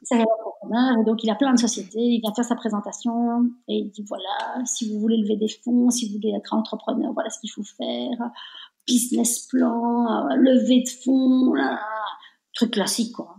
Serial 0.03 0.27
entrepreneur, 0.45 0.99
et 0.99 1.03
donc 1.05 1.23
il 1.23 1.29
a 1.29 1.36
plein 1.36 1.53
de 1.53 1.59
sociétés, 1.59 1.99
il 1.99 2.21
vient 2.21 2.34
faire 2.34 2.45
sa 2.45 2.55
présentation, 2.55 3.45
et 3.67 3.75
il 3.75 3.91
dit 3.91 4.03
voilà, 4.07 4.65
si 4.65 4.91
vous 4.91 4.99
voulez 4.99 5.17
lever 5.17 5.38
des 5.38 5.47
fonds, 5.47 5.89
si 5.89 6.07
vous 6.07 6.15
voulez 6.15 6.34
être 6.36 6.53
entrepreneur, 6.53 7.13
voilà 7.13 7.29
ce 7.29 7.39
qu'il 7.39 7.51
faut 7.51 7.63
faire, 7.63 8.32
business 8.88 9.47
plan, 9.47 10.29
euh, 10.29 10.36
lever 10.36 10.82
de 10.82 10.89
fonds, 10.89 11.53
truc 12.53 12.71
classique 12.71 13.13
quoi. 13.13 13.38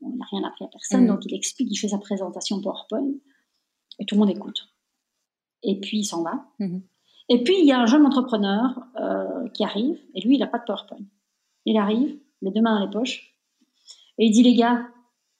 il 0.00 0.16
n'a 0.16 0.24
rien 0.30 0.44
appris 0.44 0.64
à 0.64 0.68
personne, 0.68 1.04
mm. 1.04 1.08
donc 1.08 1.24
il 1.24 1.34
explique, 1.34 1.68
il 1.70 1.76
fait 1.76 1.88
sa 1.88 1.98
présentation 1.98 2.60
PowerPoint, 2.60 3.12
et 3.98 4.04
tout 4.04 4.14
le 4.14 4.20
monde 4.20 4.30
écoute. 4.30 4.68
Et 5.62 5.80
puis 5.80 5.98
il 5.98 6.04
s'en 6.04 6.22
va. 6.22 6.44
Mm-hmm. 6.60 6.82
Et 7.28 7.42
puis, 7.42 7.58
il 7.58 7.66
y 7.66 7.72
a 7.72 7.80
un 7.80 7.86
jeune 7.86 8.06
entrepreneur 8.06 8.86
euh, 9.00 9.48
qui 9.48 9.64
arrive, 9.64 10.00
et 10.14 10.20
lui, 10.20 10.36
il 10.36 10.38
n'a 10.38 10.46
pas 10.46 10.58
de 10.58 10.64
PowerPoint. 10.64 11.04
Il 11.64 11.76
arrive, 11.76 12.18
les 12.42 12.50
deux 12.52 12.60
mains 12.60 12.78
dans 12.78 12.86
les 12.86 12.90
poches, 12.90 13.36
et 14.18 14.26
il 14.26 14.30
dit, 14.30 14.42
les 14.42 14.54
gars, 14.54 14.86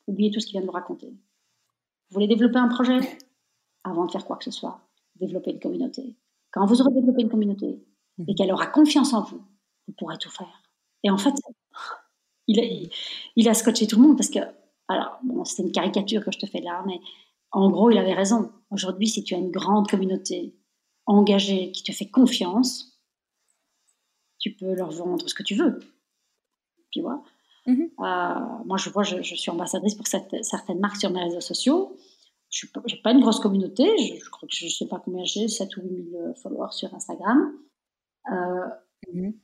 oubliez 0.06 0.30
tout 0.30 0.40
ce 0.40 0.46
qu'il 0.46 0.54
vient 0.54 0.62
de 0.62 0.66
vous 0.66 0.72
raconter. 0.72 1.08
Vous 1.08 2.14
voulez 2.14 2.26
développer 2.26 2.58
un 2.58 2.68
projet? 2.68 2.98
Avant 3.84 4.06
de 4.06 4.10
faire 4.10 4.24
quoi 4.24 4.36
que 4.36 4.44
ce 4.44 4.50
soit, 4.50 4.80
développer 5.14 5.52
une 5.52 5.60
communauté. 5.60 6.16
Quand 6.50 6.66
vous 6.66 6.80
aurez 6.80 6.92
développé 6.92 7.22
une 7.22 7.28
communauté 7.28 7.84
et 8.26 8.34
qu'elle 8.34 8.52
aura 8.52 8.66
confiance 8.66 9.12
en 9.12 9.22
vous, 9.22 9.42
vous 9.86 9.94
pourrez 9.98 10.18
tout 10.18 10.30
faire. 10.30 10.62
Et 11.02 11.10
en 11.10 11.18
fait, 11.18 11.34
il 12.46 12.60
a, 12.60 12.88
il 13.36 13.48
a 13.48 13.54
scotché 13.54 13.86
tout 13.86 13.96
le 13.96 14.06
monde 14.06 14.16
parce 14.16 14.30
que, 14.30 14.40
alors, 14.88 15.18
bon, 15.22 15.44
c'est 15.44 15.62
une 15.62 15.72
caricature 15.72 16.24
que 16.24 16.32
je 16.32 16.38
te 16.38 16.46
fais 16.46 16.60
là, 16.60 16.82
mais 16.86 17.00
en 17.52 17.70
gros, 17.70 17.90
il 17.90 17.98
avait 17.98 18.14
raison. 18.14 18.50
Aujourd'hui, 18.70 19.08
si 19.08 19.24
tu 19.24 19.34
as 19.34 19.38
une 19.38 19.50
grande 19.50 19.88
communauté 19.88 20.54
engagé, 21.06 21.70
qui 21.70 21.82
te 21.84 21.92
fait 21.92 22.10
confiance, 22.10 23.00
tu 24.38 24.54
peux 24.54 24.74
leur 24.74 24.90
vendre 24.90 25.28
ce 25.28 25.34
que 25.34 25.42
tu 25.42 25.54
veux. 25.54 25.80
Tu 26.90 27.00
vois? 27.00 27.22
Mhm. 27.66 27.90
euh, 28.00 28.64
Moi, 28.64 28.76
je 28.76 28.90
vois, 28.90 29.02
je, 29.02 29.22
suis 29.22 29.50
ambassadrice 29.50 29.94
pour 29.94 30.06
certaines 30.06 30.80
marques 30.80 30.96
sur 30.96 31.10
mes 31.10 31.22
réseaux 31.22 31.40
sociaux. 31.40 31.96
Je 32.50 32.66
n'ai 32.66 33.02
pas 33.02 33.12
une 33.12 33.20
grosse 33.20 33.40
communauté. 33.40 33.84
Je, 33.98 34.30
crois 34.30 34.48
que 34.48 34.54
je 34.54 34.66
ne 34.66 34.70
sais 34.70 34.86
pas 34.86 35.00
combien 35.04 35.24
j'ai, 35.24 35.48
7 35.48 35.76
ou 35.76 35.82
8 35.82 36.10
000 36.10 36.34
followers 36.34 36.72
sur 36.72 36.92
Instagram. 36.94 37.52
Euh, 38.32 38.66
mhm. 39.12 39.34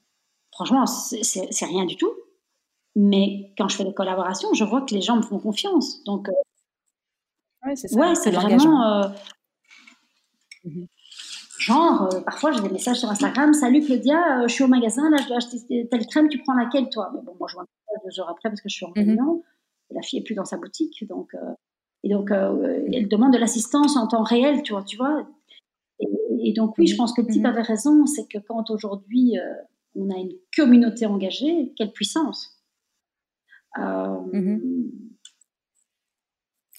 Franchement, 0.53 0.87
c'est 0.87 1.65
rien 1.65 1.87
du 1.87 1.97
tout. 1.97 2.13
Mais 2.95 3.55
quand 3.57 3.69
je 3.69 3.77
fais 3.77 3.85
des 3.85 3.95
collaborations, 3.95 4.53
je 4.53 4.65
vois 4.65 4.83
que 4.83 4.95
les 4.95 5.01
gens 5.01 5.17
me 5.17 5.23
font 5.23 5.39
confiance. 5.39 6.05
Donc, 6.05 6.29
euh, 6.29 6.33
ouais, 7.67 8.15
c'est 8.15 8.31
vraiment. 8.31 9.11
Mhm. 10.65 10.87
Genre, 11.63 12.09
euh, 12.13 12.21
parfois 12.23 12.51
j'ai 12.51 12.61
des 12.61 12.71
messages 12.71 12.99
sur 12.99 13.09
Instagram 13.09 13.55
Salut 13.55 13.83
Claudia, 13.83 14.41
euh, 14.41 14.49
je 14.49 14.55
suis 14.55 14.65
au 14.65 14.69
magasin, 14.69 15.09
là 15.11 15.19
je 15.23 15.29
dois 15.29 15.37
acheter 15.37 15.89
telle 15.89 16.07
crème, 16.07 16.29
tu 16.29 16.39
prends 16.39 16.55
laquelle 16.55 16.89
toi? 16.89 17.13
Mais 17.15 17.21
bon, 17.23 17.37
moi 17.39 17.47
je 17.49 17.55
vois 17.55 17.65
deux 18.05 18.21
heures 18.21 18.31
après 18.31 18.49
parce 18.49 18.61
que 18.61 18.69
je 18.69 18.75
suis 18.75 18.85
en 18.85 18.89
mhm. 18.89 18.95
réunion. 18.97 19.43
La 19.91 20.03
fille 20.03 20.19
est 20.19 20.23
plus 20.23 20.35
dans 20.35 20.45
sa 20.45 20.57
boutique, 20.57 21.07
donc 21.07 21.35
euh, 21.35 21.55
et 22.03 22.09
donc 22.09 22.31
elle 22.33 23.07
demande 23.07 23.33
de 23.33 23.39
l'assistance 23.39 23.97
en 23.97 24.09
temps 24.09 24.25
réel, 24.25 24.63
tu 24.63 24.73
vois, 24.73 24.83
tu 24.83 24.97
vois. 24.97 25.25
Et, 26.43 26.53
donc 26.53 26.77
oui, 26.79 26.87
je 26.87 26.97
pense 26.97 27.13
que 27.13 27.23
le 27.23 27.29
type 27.29 27.43
mhm. 27.43 27.47
avait 27.47 27.63
raison, 27.63 28.07
c'est 28.07 28.27
que 28.27 28.39
quand 28.39 28.71
aujourd'hui 28.71 29.35
on 29.95 30.11
a 30.11 30.19
une 30.19 30.33
communauté 30.57 31.07
engagée, 31.07 31.73
quelle 31.77 31.93
puissance. 31.93 32.59
Mhm. 33.79 34.91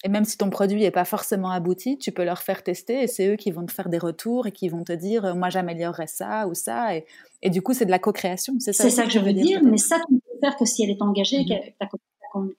Et 0.04 0.08
même 0.10 0.26
si 0.26 0.36
ton 0.36 0.50
produit 0.50 0.82
n'est 0.82 0.90
pas 0.90 1.06
forcément 1.06 1.50
abouti, 1.50 1.96
tu 1.96 2.12
peux 2.12 2.24
leur 2.24 2.42
faire 2.42 2.62
tester 2.62 3.02
et 3.02 3.06
c'est 3.06 3.26
eux 3.26 3.36
qui 3.36 3.50
vont 3.50 3.64
te 3.64 3.72
faire 3.72 3.88
des 3.88 3.96
retours 3.96 4.46
et 4.46 4.52
qui 4.52 4.68
vont 4.68 4.84
te 4.84 4.92
dire 4.92 5.24
euh, 5.24 5.34
moi 5.34 5.48
j'améliorerais 5.48 6.06
ça 6.06 6.46
ou 6.46 6.52
ça. 6.52 6.94
Et, 6.94 7.06
et 7.40 7.48
du 7.48 7.62
coup, 7.62 7.72
c'est 7.72 7.86
de 7.86 7.90
la 7.90 7.98
co-création. 7.98 8.54
C'est 8.58 8.74
ça, 8.74 8.90
ça 8.90 9.04
que 9.04 9.10
je 9.10 9.18
veux 9.18 9.32
dire, 9.32 9.62
mais 9.64 9.78
ça, 9.78 9.96
tu 10.06 10.14
peux 10.14 10.38
faire 10.40 10.56
que 10.56 10.66
si 10.66 10.84
elle 10.84 10.90
est 10.90 11.00
engagée 11.00 11.40
et 11.40 11.46
que 11.46 11.54
ta 11.80 11.88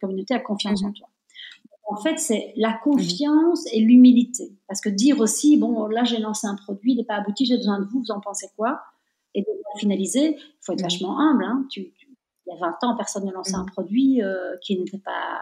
communauté 0.02 0.34
a 0.34 0.40
confiance 0.40 0.84
en 0.84 0.92
toi. 0.92 1.08
En 1.86 1.98
fait, 1.98 2.18
c'est 2.18 2.54
la 2.56 2.72
mhm. 2.72 2.80
confiance 2.84 3.66
et 3.72 3.80
l'humilité. 3.80 4.58
Parce 4.68 4.82
que 4.82 4.90
dire 4.90 5.20
aussi, 5.20 5.58
bon, 5.58 5.86
là 5.88 6.04
j'ai 6.04 6.18
lancé 6.18 6.48
un 6.48 6.56
produit, 6.56 6.94
il 6.94 6.98
n'est 6.98 7.04
pas 7.04 7.16
abouti, 7.16 7.46
j'ai 7.46 7.58
besoin 7.58 7.80
de 7.80 7.86
vous, 7.86 8.00
vous 8.00 8.12
en 8.12 8.20
pensez 8.20 8.48
quoi? 8.56 8.82
Et 9.34 9.42
de 9.42 9.48
finaliser, 9.80 10.36
il 10.38 10.58
faut 10.62 10.74
être 10.74 10.80
mhm. 10.80 10.86
vachement 10.86 11.20
humble. 11.20 11.44
Hein. 11.44 11.66
Tu, 11.70 11.94
il 12.48 12.54
y 12.54 12.56
a 12.56 12.60
20 12.60 12.84
ans, 12.84 12.96
personne 12.96 13.26
ne 13.26 13.32
lançait 13.32 13.56
un 13.56 13.66
produit 13.66 14.22
euh, 14.22 14.56
qui 14.62 14.78
n'était 14.78 15.00
pas 15.00 15.42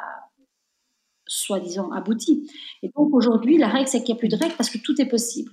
soi-disant 1.27 1.91
abouti. 1.91 2.49
Et 2.81 2.91
donc 2.95 3.13
aujourd'hui, 3.13 3.57
la 3.57 3.67
règle, 3.67 3.87
c'est 3.87 4.03
qu'il 4.03 4.13
n'y 4.13 4.19
a 4.19 4.19
plus 4.19 4.29
de 4.29 4.35
règles 4.35 4.55
parce 4.55 4.69
que 4.69 4.77
tout 4.77 4.99
est 5.01 5.05
possible. 5.05 5.51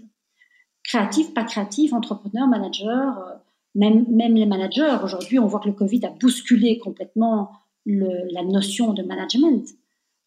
Créatif, 0.84 1.34
pas 1.34 1.44
créatif, 1.44 1.92
entrepreneur, 1.92 2.46
manager, 2.48 3.18
euh, 3.18 3.34
même, 3.74 4.06
même 4.08 4.34
les 4.34 4.46
managers, 4.46 4.98
aujourd'hui, 5.02 5.38
on 5.38 5.46
voit 5.46 5.60
que 5.60 5.68
le 5.68 5.74
Covid 5.74 6.04
a 6.04 6.10
bousculé 6.10 6.78
complètement 6.78 7.52
la 7.86 8.42
notion 8.44 8.92
de 8.92 9.02
management. 9.02 9.66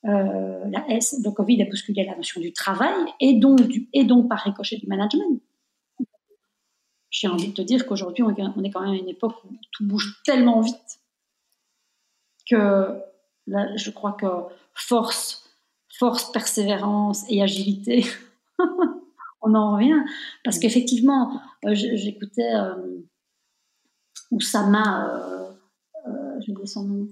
Euh, 0.06 0.66
la 0.70 0.90
S, 0.90 1.22
le 1.24 1.32
Covid 1.32 1.62
a 1.62 1.66
bousculé 1.66 2.04
la 2.06 2.16
notion 2.16 2.42
du 2.42 2.52
travail 2.52 2.94
et 3.20 3.34
donc, 3.36 4.28
par 4.28 4.40
ricochet 4.40 4.78
du 4.78 4.88
management. 4.88 5.42
J'ai 7.10 7.28
envie 7.28 7.50
de 7.50 7.54
te 7.54 7.62
dire 7.62 7.86
qu'aujourd'hui, 7.86 8.24
on 8.24 8.32
est 8.32 8.72
quand 8.72 8.82
même 8.82 8.94
à 8.94 8.96
une 8.96 9.08
époque 9.08 9.36
où 9.46 9.56
tout 9.72 9.86
bouge 9.86 10.22
tellement 10.26 10.62
vite 10.62 11.00
que 12.50 13.00
là, 13.48 13.76
je 13.78 13.92
crois 13.92 14.14
que 14.14 14.28
force 14.74 15.44
force, 15.98 16.32
persévérance 16.32 17.24
et 17.30 17.42
agilité, 17.42 18.06
on 19.42 19.54
en 19.56 19.74
revient. 19.74 20.02
Parce 20.44 20.60
qu'effectivement, 20.60 21.40
euh, 21.66 21.74
j'écoutais 21.74 22.54
euh, 22.56 23.00
Oussama, 24.32 25.08
euh, 25.10 25.52
euh, 26.08 26.40
j'ai 26.42 26.52
oublié 26.52 26.68
son 26.68 26.84
nom, 26.84 27.08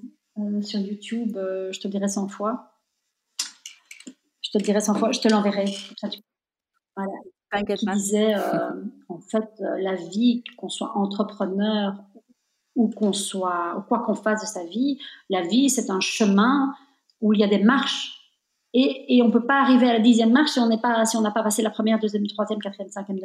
sur 0.62 0.80
YouTube, 0.80 1.38
je 1.38 1.80
te 1.80 1.88
dirai 1.88 2.08
100 2.08 2.30
fois. 2.30 2.70
Je 4.52 4.58
te 4.58 4.64
le 4.64 4.66
dirai 4.66 4.82
100 4.82 4.95
fois, 4.95 5.12
je 5.12 5.20
te 5.20 5.30
l'enverrai. 5.30 5.66
Voilà. 6.95 7.14
Il 7.54 7.91
disait, 7.93 8.36
en 9.10 9.20
fait, 9.20 9.49
la 9.60 9.95
vie, 9.95 10.43
qu'on 10.58 10.70
soit 10.70 10.97
entrepreneur 10.97 11.95
ou 12.76 12.89
qu'on 12.89 13.14
soit, 13.14 13.78
ou 13.78 13.82
quoi 13.82 13.99
qu'on 13.99 14.16
fasse 14.16 14.41
de 14.41 14.47
sa 14.47 14.66
vie, 14.66 14.99
la 15.30 15.41
vie, 15.41 15.70
c'est 15.70 15.89
un 15.89 15.99
chemin 15.99 16.74
où 17.20 17.34
il 17.34 17.39
y 17.39 17.43
a 17.43 17.47
des 17.47 17.64
marches 17.64 18.22
et, 18.74 19.18
et 19.18 19.22
on 19.22 19.28
ne 19.28 19.32
peut 19.32 19.45
pas 19.45 19.62
arriver 19.62 19.89
à 19.89 19.93
la 19.93 19.99
dixième 19.99 20.32
marche 20.32 20.52
si 20.52 20.60
on 20.60 20.78
pas, 20.78 21.06
si 21.06 21.20
n'a 21.20 21.32
pas 21.32 21.43
passé 21.43 21.62
la 21.62 21.70
première, 21.70 21.99
deuxième, 21.99 22.26
troisième, 22.28 22.60
quatrième, 22.60 22.89
cinquième, 22.89 23.20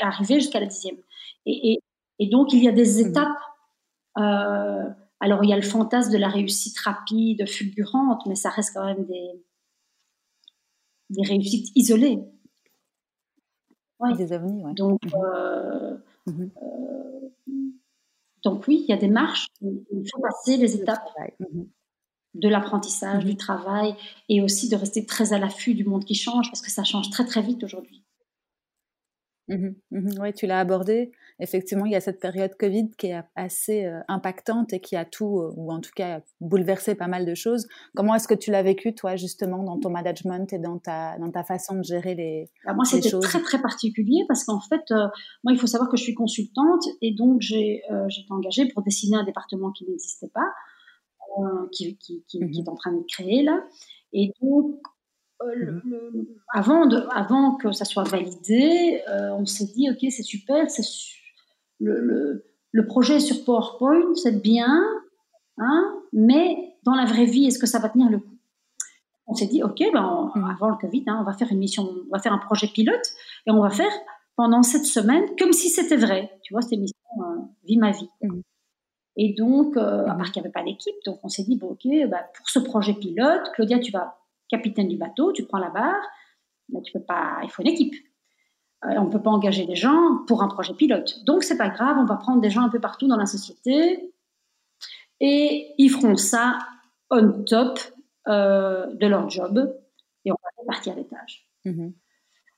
arriver 0.00 0.40
jusqu'à 0.40 0.60
la 0.60 0.66
dixième. 0.66 0.96
Et, 1.46 1.72
et, 1.72 1.82
Et 2.18 2.26
donc, 2.28 2.52
il 2.52 2.62
y 2.62 2.68
a 2.68 2.72
des 2.72 3.02
mmh. 3.02 3.08
étapes. 3.08 3.38
Euh, 4.18 4.84
alors, 5.20 5.42
il 5.42 5.50
y 5.50 5.52
a 5.52 5.56
le 5.56 5.62
fantasme 5.62 6.12
de 6.12 6.18
la 6.18 6.28
réussite 6.28 6.78
rapide, 6.80 7.48
fulgurante, 7.48 8.26
mais 8.26 8.34
ça 8.34 8.50
reste 8.50 8.74
quand 8.74 8.84
même 8.84 9.06
des, 9.06 9.42
des 11.10 11.22
réussites 11.22 11.70
isolées. 11.74 12.18
Des 14.16 14.32
ovnis. 14.32 14.62
Donc, 14.74 15.04
mmh. 15.04 15.10
euh, 15.16 15.96
mmh. 16.26 16.46
donc, 18.44 18.68
oui, 18.68 18.84
il 18.86 18.90
y 18.90 18.92
a 18.92 18.96
des 18.96 19.08
marches. 19.08 19.48
Il 19.60 20.08
faut 20.12 20.20
passer 20.20 20.56
les 20.56 20.76
étapes 20.76 21.08
de 22.34 22.48
l'apprentissage, 22.48 23.24
du 23.24 23.36
travail, 23.36 23.94
et 24.28 24.40
aussi 24.40 24.68
de 24.68 24.76
rester 24.76 25.04
très 25.04 25.32
à 25.32 25.38
l'affût 25.38 25.74
du 25.74 25.84
monde 25.84 26.04
qui 26.04 26.14
change, 26.14 26.48
parce 26.48 26.62
que 26.62 26.70
ça 26.70 26.84
change 26.84 27.10
très 27.10 27.24
très 27.24 27.42
vite 27.42 27.64
aujourd'hui. 27.64 28.04
Mmh 29.48 29.68
mmh 29.92 30.10
oui, 30.20 30.32
tu 30.34 30.46
l'as 30.46 30.60
abordé. 30.60 31.10
Effectivement, 31.40 31.86
il 31.86 31.92
y 31.92 31.96
a 31.96 32.00
cette 32.00 32.20
période 32.20 32.54
Covid 32.58 32.90
qui 32.98 33.08
est 33.08 33.22
assez 33.36 33.84
euh, 33.84 34.00
impactante 34.08 34.72
et 34.72 34.80
qui 34.80 34.96
a 34.96 35.04
tout, 35.04 35.38
euh, 35.38 35.52
ou 35.56 35.72
en 35.72 35.80
tout 35.80 35.92
cas 35.94 36.20
bouleversé 36.40 36.94
pas 36.94 37.06
mal 37.06 37.24
de 37.24 37.34
choses. 37.34 37.66
Comment 37.94 38.14
est-ce 38.14 38.28
que 38.28 38.34
tu 38.34 38.50
l'as 38.50 38.62
vécu, 38.62 38.94
toi, 38.94 39.16
justement, 39.16 39.62
dans 39.62 39.78
ton 39.78 39.90
management 39.90 40.52
et 40.52 40.58
dans 40.58 40.78
ta, 40.78 41.16
dans 41.18 41.30
ta 41.30 41.44
façon 41.44 41.76
de 41.76 41.84
gérer 41.84 42.14
les, 42.14 42.50
Alors 42.64 42.76
moi, 42.76 42.84
c'était 42.84 43.10
très, 43.20 43.40
très 43.40 43.62
particulier 43.62 44.24
parce 44.26 44.44
qu'en 44.44 44.60
fait, 44.60 44.82
euh, 44.90 45.06
moi, 45.44 45.52
il 45.52 45.58
faut 45.58 45.66
savoir 45.68 45.88
que 45.88 45.96
je 45.96 46.02
suis 46.02 46.14
consultante 46.14 46.84
et 47.00 47.14
donc 47.14 47.40
j'ai 47.40 47.82
été 47.86 48.26
engagée 48.30 48.68
pour 48.68 48.82
dessiner 48.82 49.16
un 49.16 49.24
département 49.24 49.70
qui 49.70 49.84
n'existait 49.88 50.30
pas, 50.34 50.52
qui, 51.72 51.96
qui, 51.98 52.24
qui, 52.26 52.40
qui, 52.40 52.40
mmh 52.40 52.64
est 52.66 52.68
en 52.68 52.74
train 52.74 52.92
de 52.92 53.04
créer 53.08 53.42
là. 53.42 53.62
Et 54.12 54.32
donc, 54.42 54.80
euh, 55.42 55.80
mmh 55.84 56.26
avant, 56.54 56.86
de, 56.86 56.96
avant 57.12 57.56
que 57.56 57.72
ça 57.72 57.84
soit 57.84 58.04
validé, 58.04 59.02
euh, 59.08 59.30
on 59.32 59.44
s'est 59.44 59.66
dit, 59.66 59.88
OK, 59.90 59.98
c'est 60.10 60.22
super, 60.22 60.68
c'est 60.70 60.82
le, 61.78 62.44
le, 62.72 62.86
projet 62.86 63.20
sur 63.20 63.44
PowerPoint, 63.44 64.14
c'est 64.14 64.42
bien, 64.42 64.82
hein, 65.58 65.94
mais 66.12 66.74
dans 66.84 66.94
la 66.94 67.04
vraie 67.04 67.26
vie, 67.26 67.46
est-ce 67.46 67.58
que 67.58 67.66
ça 67.66 67.78
va 67.78 67.90
tenir 67.90 68.08
le 68.08 68.18
coup? 68.18 68.38
On 69.26 69.34
s'est 69.34 69.46
dit, 69.46 69.62
OK, 69.62 69.78
ben, 69.92 70.32
mmh. 70.34 70.44
avant 70.44 70.70
le 70.70 70.76
Covid, 70.76 71.04
hein, 71.06 71.18
on 71.20 71.24
va 71.24 71.34
faire 71.34 71.52
une 71.52 71.58
mission, 71.58 71.82
on 71.84 72.10
va 72.10 72.18
faire 72.18 72.32
un 72.32 72.38
projet 72.38 72.66
pilote 72.66 73.12
et 73.46 73.50
on 73.50 73.60
va 73.60 73.70
faire 73.70 73.92
pendant 74.36 74.62
cette 74.62 74.86
semaine 74.86 75.24
comme 75.38 75.52
si 75.52 75.68
c'était 75.68 75.96
vrai. 75.96 76.30
Tu 76.42 76.54
vois, 76.54 76.62
cette 76.62 76.78
mission 76.78 76.96
euh, 77.20 77.42
Vie 77.64 77.76
ma 77.76 77.90
vie. 77.90 78.08
Mmh. 78.22 78.40
Et 79.16 79.34
donc, 79.36 79.76
à 79.76 80.14
part 80.14 80.32
qu'il 80.32 80.40
n'y 80.40 80.46
avait 80.46 80.52
pas 80.52 80.62
d'équipe, 80.62 80.94
donc 81.04 81.18
on 81.24 81.28
s'est 81.28 81.42
dit, 81.42 81.56
bon, 81.56 81.70
OK, 81.72 81.84
ben, 81.84 82.20
pour 82.36 82.48
ce 82.48 82.58
projet 82.60 82.94
pilote, 82.94 83.50
Claudia, 83.52 83.78
tu 83.80 83.92
vas 83.92 84.18
capitaine 84.48 84.88
du 84.88 84.96
bateau, 84.96 85.32
tu 85.32 85.44
prends 85.44 85.58
la 85.58 85.70
barre, 85.70 86.02
mais 86.70 86.82
tu 86.82 86.92
peux 86.92 87.02
pas, 87.02 87.38
il 87.42 87.50
faut 87.50 87.62
une 87.62 87.68
équipe. 87.68 87.94
Euh, 88.84 88.94
on 88.98 89.04
ne 89.04 89.10
peut 89.10 89.22
pas 89.22 89.30
engager 89.30 89.66
des 89.66 89.74
gens 89.74 90.24
pour 90.26 90.42
un 90.42 90.48
projet 90.48 90.74
pilote. 90.74 91.24
Donc 91.24 91.42
c'est 91.42 91.58
pas 91.58 91.68
grave, 91.68 91.96
on 91.98 92.04
va 92.04 92.16
prendre 92.16 92.40
des 92.40 92.50
gens 92.50 92.62
un 92.62 92.68
peu 92.68 92.80
partout 92.80 93.08
dans 93.08 93.16
la 93.16 93.26
société 93.26 94.12
et 95.20 95.74
ils 95.78 95.88
feront 95.88 96.16
ça 96.16 96.58
on 97.10 97.42
top 97.44 97.80
euh, 98.28 98.86
de 98.94 99.06
leur 99.06 99.28
job 99.30 99.74
et 100.24 100.30
on 100.30 100.34
va 100.34 100.64
partir 100.66 100.92
à 100.92 100.96
l'étage. 100.96 101.48
Mhm. 101.64 101.94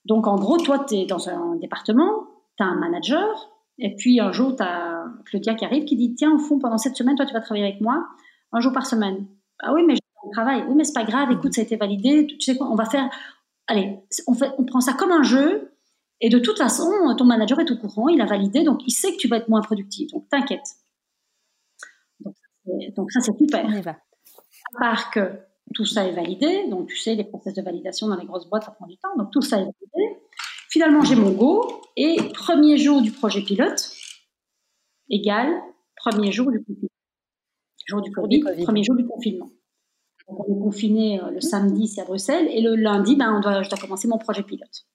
Donc 0.05 0.26
en 0.26 0.36
gros, 0.36 0.59
toi, 0.59 0.84
tu 0.86 0.97
es 0.97 1.07
dans 1.07 1.28
un 1.28 1.57
département, 1.57 2.26
tu 2.57 2.64
as 2.64 2.66
un 2.66 2.76
manager, 2.76 3.51
et 3.78 3.95
puis 3.95 4.20
un 4.20 4.32
jour, 4.32 4.57
tu 4.57 4.62
as 4.62 5.05
Claudia 5.26 5.55
qui 5.55 5.64
arrive 5.64 5.84
qui 5.84 5.97
dit 5.97 6.14
Tiens, 6.14 6.34
au 6.34 6.38
fond, 6.38 6.59
pendant 6.59 6.78
cette 6.78 6.97
semaine, 6.97 7.16
toi, 7.16 7.26
tu 7.26 7.32
vas 7.32 7.41
travailler 7.41 7.66
avec 7.66 7.80
moi 7.80 8.07
un 8.53 8.61
jour 8.61 8.72
par 8.72 8.86
semaine. 8.86 9.26
Ah 9.61 9.72
oui, 9.72 9.82
mais 9.86 9.95
travail. 10.29 10.64
Oui, 10.68 10.75
mais 10.77 10.85
c'est 10.85 10.93
pas 10.93 11.05
grave, 11.05 11.31
écoute, 11.33 11.55
ça 11.55 11.62
a 11.62 11.64
été 11.64 11.77
validé. 11.77 12.27
Tu 12.27 12.41
sais 12.41 12.57
quoi, 12.57 12.68
on 12.71 12.75
va 12.75 12.85
faire. 12.85 13.09
Allez, 13.66 13.99
on, 14.27 14.35
fait, 14.35 14.51
on 14.59 14.64
prend 14.64 14.81
ça 14.81 14.93
comme 14.93 15.12
un 15.12 15.23
jeu. 15.23 15.73
Et 16.21 16.29
de 16.29 16.39
toute 16.39 16.59
façon, 16.59 16.91
ton 17.16 17.25
manager 17.25 17.61
est 17.61 17.71
au 17.71 17.77
courant, 17.77 18.09
il 18.09 18.21
a 18.21 18.27
validé, 18.27 18.62
donc 18.62 18.81
il 18.87 18.91
sait 18.91 19.12
que 19.12 19.16
tu 19.16 19.27
vas 19.27 19.39
être 19.39 19.49
moins 19.49 19.62
productif. 19.62 20.11
Donc 20.11 20.29
t'inquiète. 20.29 20.66
Donc, 22.95 23.11
ça, 23.11 23.21
c'est 23.21 23.37
super. 23.39 23.66
À 23.66 24.79
part 24.79 25.11
que 25.11 25.33
tout 25.75 25.87
ça 25.87 26.05
est 26.05 26.12
validé, 26.12 26.68
donc 26.68 26.89
tu 26.89 26.97
sais, 26.97 27.14
les 27.14 27.25
process 27.25 27.55
de 27.55 27.62
validation 27.62 28.07
dans 28.09 28.16
les 28.16 28.27
grosses 28.27 28.49
boîtes, 28.49 28.64
ça 28.64 28.71
prend 28.71 28.87
du 28.87 28.99
temps. 28.99 29.16
Donc 29.16 29.31
tout 29.33 29.41
ça 29.41 29.57
est 29.57 29.64
validé. 29.64 30.21
Finalement, 30.68 31.03
j'ai 31.03 31.16
mon 31.16 31.31
go. 31.31 31.81
Et 31.97 32.16
premier 32.35 32.77
jour 32.77 33.01
du 33.01 33.12
projet 33.12 33.41
pilote 33.41 33.91
égale 35.09 35.51
premier 36.01 36.33
jour 36.33 36.51
du 36.51 36.62
Covid. 36.62 36.89
Jour 37.87 38.03
du 38.03 38.12
Covid, 38.12 38.41
premier 38.64 38.85
jour 38.85 38.97
du 38.97 39.07
confinement 39.07 39.51
on 40.39 40.45
est 40.45 40.61
confiné 40.61 41.20
euh, 41.20 41.31
le 41.31 41.41
samedi, 41.41 41.89
c'est 41.89 42.01
à 42.01 42.05
Bruxelles, 42.05 42.49
et 42.51 42.61
le 42.61 42.74
lundi, 42.74 43.16
ben, 43.16 43.35
on 43.37 43.41
doit, 43.41 43.62
je 43.62 43.68
dois 43.68 43.78
commencer 43.78 44.09
mon 44.09 44.18
projet 44.18 44.43
pilote. 44.43 44.87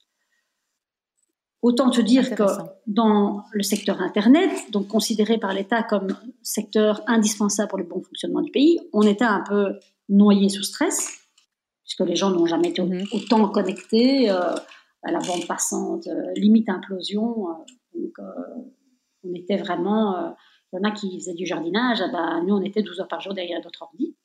Autant 1.61 1.89
te 1.89 1.99
dire 1.99 2.35
que 2.35 2.43
dans 2.85 3.43
le 3.51 3.63
secteur 3.63 3.99
Internet, 3.99 4.51
donc 4.71 4.87
considéré 4.87 5.39
par 5.39 5.51
l'État 5.51 5.81
comme 5.81 6.15
secteur 6.43 7.01
indispensable 7.07 7.69
pour 7.69 7.79
le 7.79 7.85
bon 7.85 8.01
fonctionnement 8.03 8.41
du 8.41 8.51
pays, 8.51 8.79
on 8.93 9.01
était 9.01 9.25
un 9.25 9.41
peu 9.41 9.79
noyé 10.07 10.49
sous 10.49 10.61
stress, 10.61 11.09
puisque 11.83 12.07
les 12.07 12.15
gens 12.15 12.29
n'ont 12.29 12.45
jamais 12.45 12.69
été 12.69 12.83
mhm. 12.83 13.05
autant 13.13 13.49
connectés 13.49 14.29
euh, 14.29 14.53
à 15.01 15.11
la 15.11 15.19
bande 15.19 15.47
passante, 15.47 16.07
euh, 16.07 16.33
limite 16.35 16.69
implosion. 16.69 17.47
donc, 17.95 18.13
on 19.23 19.33
était 19.33 19.57
vraiment. 19.57 20.35
Il 20.71 20.77
y 20.77 20.79
en 20.79 20.89
a 20.89 20.91
qui 20.91 21.19
faisaient 21.19 21.33
du 21.33 21.47
jardinage, 21.47 21.99
ah 22.01 22.09
ben, 22.11 22.43
nous, 22.45 22.53
on 22.53 22.61
était 22.61 22.83
12 22.83 22.99
heures 22.99 23.07
par 23.07 23.21
jour 23.21 23.33
derrière 23.33 23.61
notre 23.63 23.81
ordi. 23.81 24.15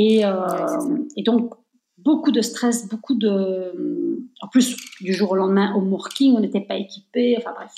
Euh, 0.00 0.98
et, 1.16 1.22
donc, 1.22 1.54
beaucoup 1.98 2.30
de 2.30 2.40
stress, 2.40 2.88
beaucoup 2.88 3.14
de. 3.14 4.22
En 4.40 4.48
plus, 4.48 4.76
du 5.00 5.12
jour 5.12 5.32
au 5.32 5.36
lendemain, 5.36 5.74
au 5.74 5.80
working, 5.80 6.34
on 6.36 6.40
n'était 6.40 6.60
pas 6.60 6.76
équipé. 6.76 7.36
Enfin 7.38 7.52
bref. 7.54 7.72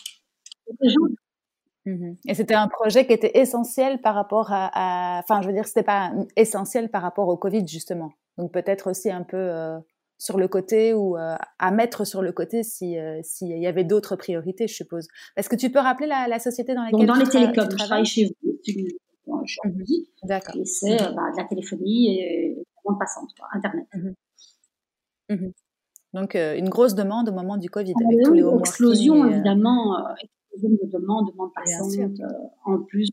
Mhm. 1.84 2.16
Et 2.28 2.34
c'était 2.34 2.54
un 2.54 2.68
projet 2.68 3.06
qui 3.06 3.12
était 3.12 3.38
essentiel 3.38 4.00
par 4.00 4.14
rapport 4.14 4.48
à, 4.50 5.20
enfin, 5.22 5.42
je 5.42 5.48
veux 5.48 5.52
dire, 5.52 5.66
c'était 5.66 5.82
pas 5.82 6.12
essentiel 6.36 6.90
par 6.90 7.02
rapport 7.02 7.28
au 7.28 7.36
Covid 7.36 7.66
justement. 7.66 8.12
Donc 8.38 8.52
peut-être 8.52 8.88
aussi 8.88 9.10
un 9.10 9.24
peu 9.24 9.36
euh, 9.36 9.78
sur 10.16 10.38
le 10.38 10.46
côté 10.46 10.94
ou 10.94 11.16
euh, 11.16 11.34
à 11.58 11.70
mettre 11.72 12.06
sur 12.06 12.22
le 12.22 12.30
côté 12.30 12.62
si 12.62 12.96
s'il 13.24 13.58
y 13.58 13.66
avait 13.66 13.82
d'autres 13.82 14.14
priorités, 14.14 14.68
je 14.68 14.74
suppose. 14.74 15.08
Est-ce 15.36 15.48
que 15.48 15.56
tu 15.56 15.70
peux 15.70 15.80
rappeler 15.80 16.06
la, 16.06 16.38
société 16.38 16.72
dans 16.74 16.84
laquelle 16.84 17.00
Donc, 17.00 17.08
dans 17.08 17.20
les 17.20 17.28
télécoms, 17.28 17.68
je 17.68 17.76
travaille 17.76 18.06
chez 18.06 18.26
vous 18.26 18.52
je 19.44 19.52
suis 19.52 19.60
mhm. 19.68 19.84
D'accord. 20.24 20.56
Et 20.56 20.64
c'est 20.64 21.00
mhm. 21.00 21.06
euh, 21.06 21.12
bah, 21.12 21.30
de 21.32 21.36
la 21.36 21.44
téléphonie 21.44 22.18
et 22.18 22.54
de 22.54 22.58
la 22.58 22.82
bande 22.84 22.98
passante, 22.98 23.30
Internet. 23.52 23.86
Mhm. 25.28 25.52
Donc, 26.12 26.36
euh, 26.36 26.56
une 26.56 26.68
grosse 26.68 26.94
demande 26.94 27.28
au 27.30 27.32
moment 27.32 27.56
du 27.56 27.70
Covid. 27.70 27.94
Ah, 27.96 28.04
avec 28.06 28.24
tous 28.24 28.34
les 28.34 28.58
explosion, 28.60 29.24
euh, 29.24 29.30
évidemment, 29.30 29.96
explosion 30.18 30.76
de 30.82 30.90
demandes, 30.90 31.30
de 31.30 31.36
bande 31.36 31.52
passante. 31.54 31.92
en 32.64 32.82
plus, 32.82 33.08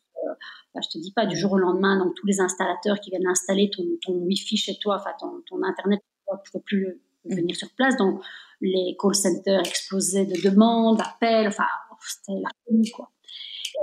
bah, 0.74 0.82
je 0.84 0.90
te 0.90 1.02
dis 1.02 1.14
pas, 1.14 1.26
du 1.26 1.38
jour 1.38 1.54
au 1.54 1.58
lendemain, 1.58 1.98
donc 1.98 2.14
tous 2.16 2.28
les 2.28 2.42
installateurs 2.42 3.00
qui 3.00 3.10
viennent 3.10 3.28
installer 3.28 3.70
ton, 3.70 3.84
ton 4.02 4.14
Wi-Fi 4.14 4.58
chez 4.58 4.78
toi, 4.80 4.98
enfin 5.00 5.12
ton, 5.20 5.42
ton 5.48 5.64
Internet, 5.64 6.02
tu 6.28 6.34
ne 6.34 6.60
peux 6.60 6.64
plus 6.64 7.02
venir 7.26 7.56
sur 7.56 7.70
place. 7.72 7.96
Donc, 7.96 8.22
les 8.62 8.98
call 9.00 9.16
centers 9.16 9.62
explosaient 9.62 10.26
de 10.26 10.50
demandes, 10.50 10.98
d'appels, 10.98 11.48
enfin, 11.48 11.64
c'était 12.02 12.40
la 12.42 12.50
folie, 12.66 12.92
quoi. 12.92 13.10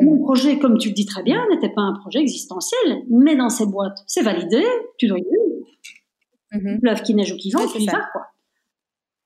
Mon 0.01 0.19
projet, 0.23 0.59
comme 0.59 0.77
tu 0.79 0.89
le 0.89 0.95
dis 0.95 1.07
très 1.07 1.23
bien, 1.23 1.43
n'était 1.51 1.71
pas 1.71 1.83
un 1.83 1.95
projet 1.95 2.21
existentiel, 2.21 3.05
mais 3.11 3.35
dans 3.35 3.49
ces 3.49 3.67
boîtes, 3.67 3.99
c'est 4.07 4.23
validé, 4.23 4.63
tu 4.99 5.07
dois 5.09 5.19
y 5.19 5.23
aller. 5.23 5.39
Mm 6.53 6.79
-hmm. 6.79 7.03
qui 7.03 7.15
neige 7.15 7.33
ou 7.33 7.37
qui 7.37 7.51
vente, 7.51 7.73
tu 7.73 7.83
y 7.83 7.87
vas, 7.87 8.07
quoi. 8.13 8.27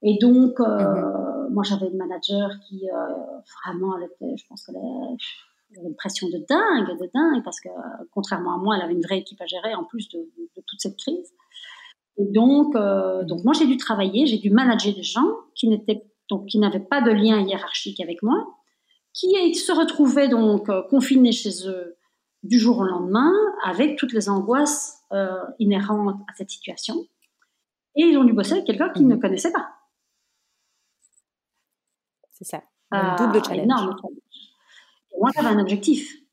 Et 0.03 0.19
donc, 0.21 0.61
euh, 0.61 0.67
mhm. 0.67 1.53
moi, 1.53 1.63
j'avais 1.63 1.89
une 1.89 1.97
manager 1.97 2.51
qui, 2.67 2.89
euh, 2.89 3.15
vraiment, 3.65 3.99
elle 3.99 4.05
était, 4.05 4.37
je 4.37 4.47
pense 4.49 4.65
qu'elle 4.65 4.77
avait 4.77 5.89
une 5.89 5.95
pression 5.95 6.29
de 6.29 6.39
dingue, 6.49 6.99
de 6.99 7.11
dingue, 7.13 7.45
parce 7.45 7.61
que, 7.61 7.69
contrairement 8.13 8.55
à 8.55 8.59
moi, 8.59 8.77
elle 8.77 8.83
avait 8.83 8.95
une 8.95 9.03
vraie 9.03 9.19
équipe 9.19 9.41
à 9.41 9.47
gérer, 9.47 9.75
en 9.75 9.85
plus 9.85 10.09
de, 10.09 10.27
toute 10.67 10.81
cette 10.81 10.97
crise. 10.97 11.33
Et 12.17 12.27
donc, 12.27 12.75
euh, 12.77 13.21
mhm. 13.21 13.27
donc 13.27 13.45
moi, 13.45 13.53
j'ai 13.53 13.67
dû 13.67 13.77
travailler, 13.77 14.27
j'ai 14.27 14.39
dû 14.39 14.51
manager 14.51 14.95
des 14.95 15.03
gens 15.03 15.31
qui 15.55 15.69
n'étaient, 15.69 16.05
donc, 16.31 16.47
qui 16.47 16.59
n'avaient 16.59 16.81
pas 16.81 17.03
de 17.03 17.11
lien 17.11 17.41
hiérarchique 17.41 18.01
avec 18.01 18.23
moi, 18.23 18.47
qui 19.13 19.55
se 19.55 19.73
retrouvaient 19.73 20.29
donc 20.29 20.69
euh, 20.69 20.83
confinés 20.83 21.33
chez 21.33 21.69
eux 21.69 21.97
du 22.43 22.59
jour 22.59 22.79
au 22.79 22.85
lendemain 22.85 23.33
avec 23.65 23.99
toutes 23.99 24.13
les 24.13 24.29
angoisses 24.29 24.99
euh, 25.13 25.41
inhérentes 25.59 26.21
à 26.29 26.35
cette 26.37 26.51
situation. 26.51 26.95
Et 27.97 28.03
ils 28.03 28.17
ont 28.17 28.25
dû 28.25 28.33
bosser 28.33 28.53
avec 28.53 28.65
quelqu'un 28.67 28.91
qu'ils 28.91 29.09
ne 29.09 29.15
mhm. 29.15 29.21
connaissaient 29.21 29.53
pas. 29.53 29.69
C'est 32.31 32.45
ça. 32.45 32.63
Un 32.93 33.17
double 33.17 33.45
challenge. 33.45 33.65
Énorme 33.65 33.97
moi, 35.19 35.31
j'avais 35.35 35.49
un 35.49 35.59
objectif. 35.59 36.17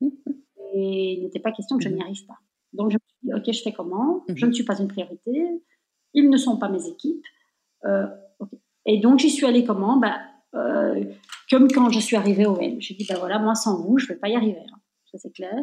Et 0.74 1.14
il 1.14 1.22
n'était 1.22 1.40
pas 1.40 1.52
question 1.52 1.76
que 1.76 1.84
je 1.84 1.88
n'y 1.88 1.96
mhm. 1.96 2.02
arrive 2.02 2.26
pas. 2.26 2.38
Donc, 2.72 2.90
je 2.90 2.96
me 2.96 3.00
suis 3.06 3.18
dit, 3.22 3.34
OK, 3.34 3.54
je 3.54 3.62
fais 3.62 3.72
comment? 3.72 4.24
Je 4.28 4.44
mhm. 4.44 4.50
ne 4.50 4.54
suis 4.54 4.64
pas 4.64 4.78
une 4.78 4.88
priorité. 4.88 5.62
Ils 6.14 6.30
ne 6.30 6.36
sont 6.36 6.58
pas 6.58 6.68
mes 6.68 6.86
équipes. 6.86 7.24
Euh, 7.84 8.06
Et 8.86 8.98
donc, 8.98 9.18
j'y 9.18 9.30
suis 9.30 9.46
allée 9.46 9.64
comment? 9.64 9.98
Bah, 9.98 10.18
euh, 10.54 11.04
comme 11.50 11.70
quand 11.70 11.90
je 11.90 12.00
suis 12.00 12.16
arrivée 12.16 12.46
au 12.46 12.58
M. 12.58 12.80
J'ai 12.80 12.94
dit, 12.94 13.06
ben 13.08 13.18
voilà, 13.18 13.38
moi 13.38 13.54
sans 13.54 13.80
vous, 13.80 13.98
je 13.98 14.04
ne 14.04 14.08
vais 14.08 14.16
pas 14.16 14.28
y 14.28 14.36
arriver. 14.36 14.60
Hein. 14.60 14.78
Ça 15.10 15.18
c'est 15.18 15.32
clair. 15.32 15.54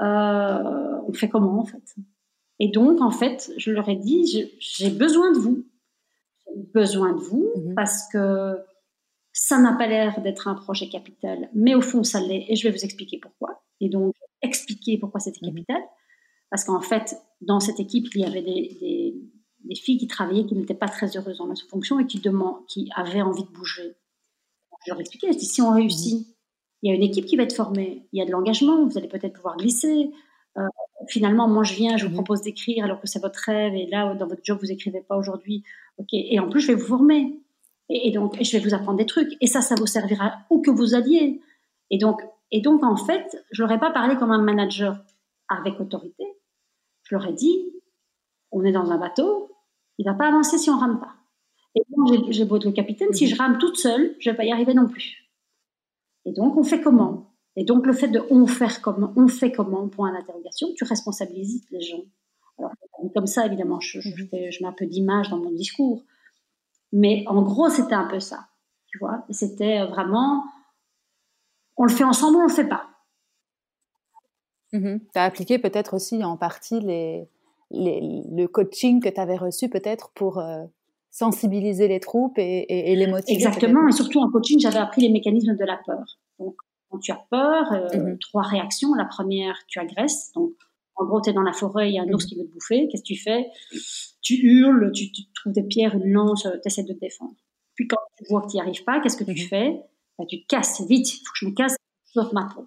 Euh, 0.00 1.00
on 1.06 1.12
fait 1.12 1.28
comment 1.28 1.60
en 1.60 1.64
fait? 1.64 1.94
Et 2.58 2.68
donc 2.68 3.00
en 3.00 3.10
fait, 3.10 3.52
je 3.56 3.70
leur 3.70 3.88
ai 3.88 3.96
dit, 3.96 4.50
j'ai 4.58 4.90
besoin 4.90 5.32
de 5.32 5.38
vous. 5.38 5.66
J'ai 6.46 6.62
besoin 6.74 7.12
de 7.12 7.20
vous 7.20 7.50
mhm. 7.56 7.74
parce 7.74 8.08
que 8.12 8.58
Ça 9.32 9.58
n'a 9.58 9.74
pas 9.74 9.86
l'air 9.86 10.22
d'être 10.22 10.48
un 10.48 10.54
projet 10.54 10.88
capital, 10.88 11.50
mais 11.52 11.74
au 11.74 11.82
fond, 11.82 12.02
ça 12.02 12.20
l'est, 12.20 12.46
et 12.48 12.56
je 12.56 12.66
vais 12.66 12.74
vous 12.74 12.84
expliquer 12.84 13.18
pourquoi. 13.18 13.62
Et 13.80 13.90
donc, 13.90 14.14
expliquer 14.40 14.98
pourquoi 14.98 15.20
c'était 15.20 15.44
mmh. 15.44 15.50
capital. 15.50 15.82
Parce 16.50 16.64
qu'en 16.64 16.80
fait, 16.80 17.16
dans 17.42 17.60
cette 17.60 17.80
équipe, 17.80 18.06
il 18.14 18.22
y 18.22 18.24
avait 18.24 18.42
des, 18.42 19.20
des, 19.64 19.74
filles 19.74 19.98
qui 19.98 20.06
travaillaient, 20.06 20.46
qui 20.46 20.54
n'étaient 20.54 20.74
pas 20.74 20.88
très 20.88 21.16
heureuses 21.16 21.38
dans 21.38 21.46
leur 21.46 21.58
fonction 21.68 21.98
et 21.98 22.06
qui, 22.06 22.18
demandent, 22.20 22.64
qui 22.66 22.88
avaient 22.94 23.20
envie 23.20 23.44
de 23.44 23.50
bouger. 23.50 23.96
Je 24.86 24.92
leur 24.92 25.00
expliquais, 25.00 25.32
je 25.32 25.38
dis, 25.38 25.46
si 25.46 25.60
on 25.60 25.72
réussit, 25.72 26.26
il 26.82 26.90
y 26.90 26.92
a 26.92 26.96
une 26.96 27.02
équipe 27.02 27.26
qui 27.26 27.36
va 27.36 27.42
être 27.42 27.54
formée, 27.54 28.06
il 28.12 28.18
y 28.18 28.22
a 28.22 28.24
de 28.24 28.30
l'engagement, 28.30 28.86
vous 28.86 28.96
allez 28.96 29.08
peut-être 29.08 29.32
pouvoir 29.32 29.56
glisser. 29.56 30.10
Euh, 30.56 30.68
finalement, 31.08 31.48
moi, 31.48 31.64
je 31.64 31.74
viens, 31.74 31.96
je 31.96 32.06
vous 32.06 32.12
mmh. 32.12 32.14
propose 32.14 32.42
d'écrire 32.42 32.84
alors 32.84 33.00
que 33.00 33.08
c'est 33.08 33.20
votre 33.20 33.40
rêve, 33.44 33.74
et 33.74 33.86
là, 33.86 34.14
dans 34.14 34.28
votre 34.28 34.42
job, 34.44 34.58
vous 34.60 34.70
écrivez 34.70 35.00
pas 35.00 35.16
aujourd'hui. 35.16 35.64
Ok, 35.98 36.08
et 36.12 36.38
en 36.38 36.48
plus, 36.48 36.60
je 36.60 36.68
vais 36.68 36.74
vous 36.74 36.86
former. 36.86 37.40
Et, 37.88 38.10
donc, 38.10 38.40
je 38.40 38.56
vais 38.56 38.62
vous 38.62 38.74
apprendre 38.74 38.98
des 38.98 39.06
trucs. 39.06 39.36
Et 39.40 39.46
ça, 39.46 39.60
ça 39.60 39.74
vous 39.76 39.86
servira 39.86 40.38
où 40.50 40.60
que 40.60 40.70
vous 40.70 40.94
alliez. 40.94 41.40
Et 41.90 41.98
donc, 41.98 42.20
et 42.50 42.60
donc 42.60 42.84
en 42.84 42.96
fait, 42.96 43.44
je 43.50 43.62
leur 43.62 43.72
ai 43.72 43.78
pas 43.78 43.90
parlé 43.90 44.16
comme 44.16 44.30
un 44.30 44.42
manager 44.42 44.98
avec 45.48 45.80
autorité. 45.80 46.24
Je 47.04 47.14
leur 47.14 47.26
ai 47.26 47.32
dit, 47.32 47.72
on 48.50 48.64
est 48.64 48.72
dans 48.72 48.90
un 48.90 48.98
bateau, 48.98 49.52
il 49.98 50.04
va 50.04 50.14
pas 50.14 50.28
avancer 50.28 50.58
si 50.58 50.70
on 50.70 50.78
rame 50.78 51.00
pas. 51.00 51.14
Et 51.76 51.82
moi, 51.90 52.06
j'ai 52.30 52.44
beau 52.44 52.56
être 52.56 52.64
le 52.64 52.72
capitaine, 52.72 53.12
si 53.12 53.28
je 53.28 53.36
rame 53.36 53.58
toute 53.58 53.76
seule, 53.76 54.16
je 54.18 54.30
vais 54.30 54.36
pas 54.36 54.44
y 54.44 54.50
arriver 54.50 54.74
non 54.74 54.88
plus. 54.88 55.30
Et 56.24 56.32
donc, 56.32 56.56
on 56.56 56.64
fait 56.64 56.80
comment? 56.80 57.34
Et 57.54 57.64
donc, 57.64 57.86
le 57.86 57.92
fait 57.92 58.08
de 58.08 58.22
on 58.30 58.46
faire 58.46 58.80
comment, 58.80 59.12
on 59.14 59.28
fait 59.28 59.52
comment, 59.52 59.86
point 59.88 60.12
d'interrogation, 60.12 60.68
tu 60.74 60.84
responsabilises 60.84 61.66
les 61.70 61.82
gens. 61.82 62.02
Alors, 62.58 62.72
comme 63.14 63.26
ça, 63.26 63.46
évidemment, 63.46 63.78
je, 63.80 64.00
je, 64.00 64.10
je 64.10 64.62
mets 64.62 64.68
un 64.68 64.72
peu 64.72 64.86
d'image 64.86 65.28
dans 65.28 65.38
mon 65.38 65.52
discours. 65.52 66.02
Mais 66.92 67.24
en 67.26 67.42
gros, 67.42 67.68
c'était 67.68 67.94
un 67.94 68.06
peu 68.06 68.20
ça. 68.20 68.48
Tu 68.86 68.98
vois? 68.98 69.26
C'était 69.28 69.84
vraiment, 69.84 70.44
on 71.76 71.84
le 71.84 71.92
fait 71.92 72.04
ensemble, 72.04 72.38
on 72.38 72.42
le 72.42 72.48
fait 72.48 72.68
pas. 72.68 72.88
Mmh 74.72 74.98
tu 74.98 75.18
as 75.18 75.24
appliqué 75.24 75.58
peut-être 75.58 75.94
aussi 75.94 76.24
en 76.24 76.36
partie 76.36 76.80
les, 76.80 77.28
le 77.70 78.46
coaching 78.46 79.00
que 79.00 79.08
tu 79.08 79.20
avais 79.20 79.36
reçu 79.36 79.68
peut-être 79.68 80.10
pour 80.10 80.38
euh, 80.38 80.64
sensibiliser 81.16 81.88
les 81.88 81.98
troupes 81.98 82.36
et, 82.36 82.94
les 82.94 83.06
motiver. 83.06 83.32
Exactement, 83.32 83.88
et 83.88 83.92
surtout 83.92 84.20
en 84.20 84.30
coaching, 84.30 84.60
j'avais 84.60 84.76
appris 84.76 85.00
les 85.00 85.08
mécanismes 85.08 85.56
de 85.56 85.64
la 85.64 85.78
peur. 85.86 86.18
Donc, 86.38 86.56
quand 86.90 86.98
tu 86.98 87.10
as 87.10 87.24
peur, 87.30 87.72
euh, 87.72 88.12
mmh 88.12 88.18
trois 88.18 88.42
réactions. 88.42 88.92
La 88.94 89.06
première, 89.06 89.56
tu 89.66 89.78
agresses. 89.78 90.30
Donc, 90.34 90.52
en 90.94 91.06
gros, 91.06 91.22
tu 91.22 91.30
es 91.30 91.32
dans 91.32 91.42
la 91.42 91.54
forêt, 91.54 91.88
il 91.88 91.94
y 91.94 91.98
a 91.98 92.02
un 92.02 92.12
ours 92.12 92.26
mmh 92.26 92.28
qui 92.28 92.34
veut 92.36 92.46
te 92.46 92.52
bouffer. 92.52 92.88
Qu'est-ce 92.88 93.02
que 93.02 93.06
tu 93.06 93.16
fais? 93.16 93.46
Tu 94.20 94.34
hurles, 94.34 94.92
tu, 94.92 95.06
trouves 95.34 95.54
des 95.54 95.62
pierres, 95.62 95.94
une 95.94 96.12
lance, 96.12 96.42
tu 96.42 96.48
essaies 96.66 96.82
de 96.82 96.92
te 96.92 97.00
défendre. 97.00 97.34
Puis 97.74 97.88
quand 97.88 98.00
tu 98.18 98.24
vois 98.28 98.42
que 98.42 98.50
tu 98.50 98.56
n'y 98.56 98.60
arrives 98.60 98.84
pas, 98.84 99.00
qu'est-ce 99.00 99.16
que 99.16 99.24
tu 99.24 99.48
fais? 99.48 99.80
Bah, 100.18 100.24
Tu 100.28 100.42
te 100.42 100.46
casses 100.46 100.82
vite, 100.86 101.14
il 101.14 101.18
faut 101.18 101.32
que 101.32 101.38
je 101.40 101.46
me 101.46 101.54
casse, 101.54 101.76
sauf 102.12 102.30
ma 102.32 102.46
peau. 102.54 102.66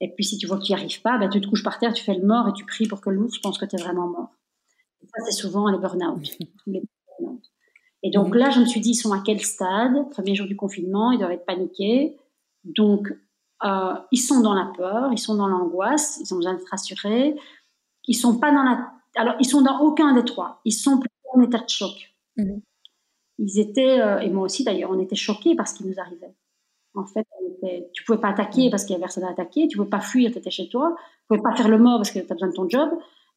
Et 0.00 0.12
puis 0.12 0.24
si 0.24 0.38
tu 0.38 0.48
vois 0.48 0.58
que 0.58 0.64
tu 0.64 0.72
n'y 0.72 0.78
arrives 0.78 1.02
pas, 1.02 1.18
bah, 1.18 1.28
tu 1.28 1.40
te 1.40 1.46
couches 1.46 1.62
par 1.62 1.78
terre, 1.78 1.92
tu 1.92 2.02
fais 2.02 2.14
le 2.14 2.26
mort 2.26 2.48
et 2.48 2.52
tu 2.52 2.64
pries 2.64 2.88
pour 2.88 3.00
que 3.00 3.10
l'ours 3.10 3.38
pense 3.38 3.58
que 3.58 3.66
tu 3.66 3.76
es 3.76 3.78
vraiment 3.78 4.08
mort. 4.08 4.30
ça, 5.02 5.24
c'est 5.26 5.36
souvent 5.36 5.70
les 5.70 5.78
burn-out. 5.78 6.20
et 8.06 8.10
donc 8.10 8.36
là, 8.36 8.50
je 8.50 8.60
me 8.60 8.66
suis 8.66 8.80
dit, 8.80 8.90
ils 8.90 8.94
sont 8.94 9.10
à 9.10 9.18
quel 9.18 9.40
stade? 9.40 10.08
Premier 10.10 10.36
jour 10.36 10.46
du 10.46 10.54
confinement, 10.54 11.10
ils 11.10 11.18
doivent 11.18 11.32
être 11.32 11.44
paniqués. 11.44 12.16
Donc, 12.62 13.12
euh, 13.64 13.94
ils 14.12 14.20
sont 14.20 14.42
dans 14.42 14.54
la 14.54 14.70
peur, 14.76 15.12
ils 15.12 15.18
sont 15.18 15.34
dans 15.34 15.48
l'angoisse, 15.48 16.20
ils 16.20 16.32
ont 16.32 16.36
besoin 16.36 16.54
d'être 16.54 16.70
rassurés. 16.70 17.34
Ils 18.06 18.14
sont 18.14 18.38
pas 18.38 18.52
dans 18.52 18.62
la. 18.62 18.92
Alors, 19.16 19.34
ils 19.40 19.46
sont 19.48 19.60
dans 19.60 19.80
aucun 19.80 20.14
des 20.14 20.24
trois. 20.24 20.60
Ils 20.64 20.72
sont 20.72 21.00
plutôt 21.00 21.14
en 21.34 21.42
état 21.42 21.58
de 21.58 21.68
choc. 21.68 22.14
Mhm. 22.36 22.60
Ils 23.38 23.58
étaient, 23.58 24.00
euh, 24.00 24.20
et 24.20 24.30
moi 24.30 24.44
aussi 24.44 24.62
d'ailleurs, 24.62 24.92
on 24.92 25.00
était 25.00 25.16
choqués 25.16 25.56
par 25.56 25.66
ce 25.66 25.74
qui 25.74 25.84
nous 25.84 25.98
arrivait. 25.98 26.36
En 26.94 27.06
fait, 27.06 27.26
était, 27.56 27.90
tu 27.92 28.04
pouvais 28.04 28.20
pas 28.20 28.28
attaquer 28.28 28.66
mhm. 28.66 28.70
parce 28.70 28.84
qu'il 28.84 28.92
y 28.92 28.94
avait 28.94 29.02
personne 29.02 29.24
à 29.24 29.30
attaquer, 29.30 29.66
tu 29.66 29.78
pouvais 29.78 29.90
pas 29.90 30.00
fuir, 30.00 30.30
tu 30.30 30.38
étais 30.38 30.50
chez 30.50 30.68
toi, 30.68 30.94
tu 30.96 31.26
pouvais 31.26 31.42
pas 31.42 31.56
faire 31.56 31.68
le 31.68 31.78
mort 31.78 31.98
parce 31.98 32.12
que 32.12 32.20
tu 32.20 32.30
as 32.30 32.34
besoin 32.34 32.50
de 32.50 32.54
ton 32.54 32.68
job. 32.68 32.88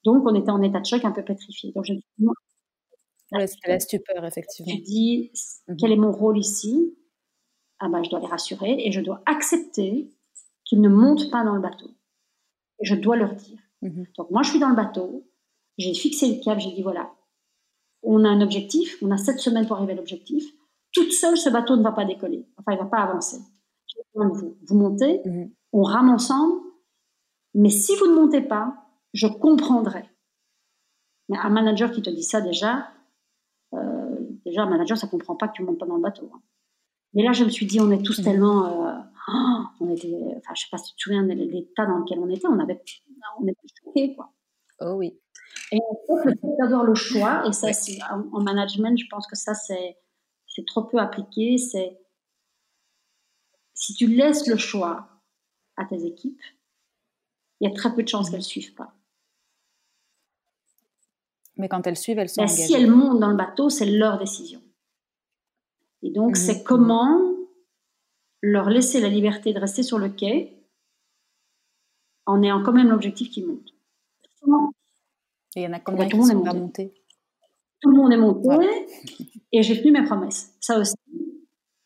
Donc, 0.05 0.23
on 0.27 0.35
était 0.35 0.51
en 0.51 0.61
état 0.61 0.79
de 0.79 0.85
choc 0.85 1.03
un 1.05 1.11
peu 1.11 1.23
pétrifié. 1.23 1.71
Donc, 1.71 1.85
je 1.85 1.93
me 1.93 2.29
c'était 3.47 3.69
la 3.69 3.79
stupeur, 3.79 4.25
effectivement. 4.25 4.73
Je 4.75 4.81
dis, 4.81 5.31
quel 5.79 5.91
est 5.91 5.97
mon 5.97 6.11
rôle 6.11 6.37
ici? 6.37 6.97
Ah 7.79 7.87
ben, 7.89 8.03
je 8.03 8.09
dois 8.09 8.19
les 8.19 8.27
rassurer 8.27 8.75
et 8.85 8.91
je 8.91 9.01
dois 9.01 9.21
accepter 9.25 10.09
qu'ils 10.65 10.81
ne 10.81 10.89
montent 10.89 11.31
pas 11.31 11.43
dans 11.43 11.55
le 11.55 11.61
bateau. 11.61 11.89
Et 12.79 12.85
je 12.85 12.95
dois 12.95 13.15
leur 13.15 13.33
dire. 13.33 13.59
Mhm. 13.81 14.05
Donc 14.17 14.31
moi, 14.31 14.43
je 14.43 14.51
suis 14.51 14.59
dans 14.59 14.69
le 14.69 14.75
bateau, 14.75 15.27
j'ai 15.77 15.93
fixé 15.93 16.27
le 16.27 16.43
cap, 16.43 16.59
j'ai 16.59 16.71
dit 16.71 16.81
voilà, 16.81 17.13
on 18.03 18.25
a 18.25 18.29
un 18.29 18.41
objectif, 18.41 18.97
on 19.01 19.11
a 19.11 19.17
sept 19.17 19.39
semaines 19.39 19.67
pour 19.67 19.77
arriver 19.77 19.93
à 19.93 19.95
l'objectif. 19.95 20.43
Toute 20.91 21.13
seule, 21.13 21.37
ce 21.37 21.49
bateau 21.49 21.75
ne 21.75 21.83
va 21.83 21.91
pas 21.91 22.05
décoller, 22.05 22.45
enfin, 22.57 22.73
il 22.73 22.77
ne 22.77 22.83
va 22.83 22.89
pas 22.89 23.03
avancer. 23.03 23.37
Vous. 24.15 24.57
Vous 24.67 24.75
montez, 24.75 25.21
mhm. 25.25 25.51
on 25.71 25.83
rame 25.83 26.09
ensemble, 26.09 26.61
mais 27.53 27.69
si 27.69 27.95
vous 27.95 28.07
ne 28.07 28.15
montez 28.15 28.41
pas, 28.41 28.75
je 29.13 29.27
comprendrai. 29.27 30.03
Mais 31.29 31.37
un 31.37 31.49
manager 31.49 31.91
qui 31.91 32.01
te 32.01 32.09
dit 32.09 32.23
ça 32.23 32.41
déjà, 32.41 32.89
déjà 34.49 34.63
un 34.63 34.69
manager, 34.69 34.97
ça 34.97 35.07
ne 35.07 35.11
comprend 35.11 35.35
pas 35.35 35.47
que 35.47 35.53
tu 35.53 35.61
ne 35.61 35.67
montes 35.67 35.79
pas 35.79 35.85
dans 35.85 35.95
le 35.95 36.01
bateau. 36.01 36.29
Hein. 36.33 36.41
Mais 37.13 37.23
là, 37.23 37.31
je 37.31 37.43
me 37.43 37.49
suis 37.49 37.65
dit, 37.65 37.79
on 37.79 37.91
est 37.91 38.03
tous 38.03 38.19
mmh. 38.19 38.23
tellement. 38.23 38.87
Euh, 38.87 38.93
oh, 39.29 39.63
on 39.79 39.89
était, 39.89 40.15
enfin, 40.37 40.53
je 40.55 40.61
sais 40.61 40.67
pas 40.71 40.77
si 40.77 40.91
tu 40.91 40.95
te 40.97 41.01
souviens 41.01 41.23
de 41.23 41.33
l'état 41.33 41.85
dans 41.85 41.97
lequel 41.97 42.19
on 42.19 42.29
était, 42.29 42.47
on, 42.47 42.59
avait, 42.59 42.81
on 43.39 43.47
était 43.47 43.67
choqués, 43.83 44.15
quoi. 44.15 44.31
Oh 44.81 44.93
oui. 44.93 45.19
Et 45.71 45.79
le 46.09 46.31
fait 46.31 46.55
d'avoir 46.59 46.83
le 46.83 46.95
choix, 46.95 47.45
et 47.47 47.51
ça, 47.51 47.73
c'est, 47.73 47.99
en, 48.11 48.41
management, 48.41 48.97
je 48.97 49.05
pense 49.09 49.27
que 49.27 49.35
ça, 49.35 49.53
c'est, 49.53 49.97
c'est 50.47 50.65
trop 50.65 50.83
peu 50.83 50.97
appliqué, 50.97 51.57
c'est 51.57 51.99
si 53.73 53.93
tu 53.93 54.07
laisses 54.07 54.47
le 54.47 54.57
choix 54.57 55.09
à 55.77 55.85
tes 55.85 56.05
équipes, 56.05 56.41
il 57.59 57.69
y 57.69 57.71
a 57.71 57.75
très 57.75 57.93
peu 57.93 58.03
de 58.03 58.07
chances 58.07 58.27
mmh. 58.27 58.31
qu'elles 58.31 58.39
ne 58.39 58.45
suivent 58.45 58.75
pas. 58.75 58.93
Mais 61.59 61.67
quand 61.67 61.85
elles 61.85 61.97
suivent, 61.97 62.17
elles 62.17 62.29
sont 62.29 62.41
ben, 62.41 62.47
Si 62.47 62.73
elles 62.73 62.89
montent 62.89 63.19
dans 63.19 63.29
le 63.29 63.35
bateau, 63.35 63.69
c'est 63.69 63.85
leur 63.85 64.17
décision. 64.17 64.61
Et 66.01 66.09
donc, 66.09 66.37
c'est 66.37 66.63
comment 66.63 67.19
leur 68.41 68.69
laisser 68.69 69.01
la 69.01 69.09
liberté 69.09 69.53
de 69.53 69.59
rester 69.59 69.83
sur 69.83 69.99
le 69.99 70.07
quai 70.07 70.55
en 72.25 72.41
ayant 72.41 72.63
quand 72.63 72.71
même 72.71 72.87
l'objectif 72.87 73.29
qui 73.29 73.43
monte. 73.43 73.73
Et 75.55 75.61
il 75.61 75.63
y 75.63 75.67
en 75.67 75.73
a 75.73 75.79
combien 75.79 76.07
qui 76.07 76.23
sont 76.23 76.41
pas 76.41 76.53
montés 76.53 76.93
Tout 77.81 77.89
le 77.89 77.97
monde 77.97 78.13
est 78.13 78.17
monté 78.17 78.49
et 79.51 79.61
j'ai 79.61 79.81
tenu 79.81 79.91
mes 79.91 80.05
promesses. 80.05 80.55
Ça 80.61 80.79
aussi, 80.79 80.95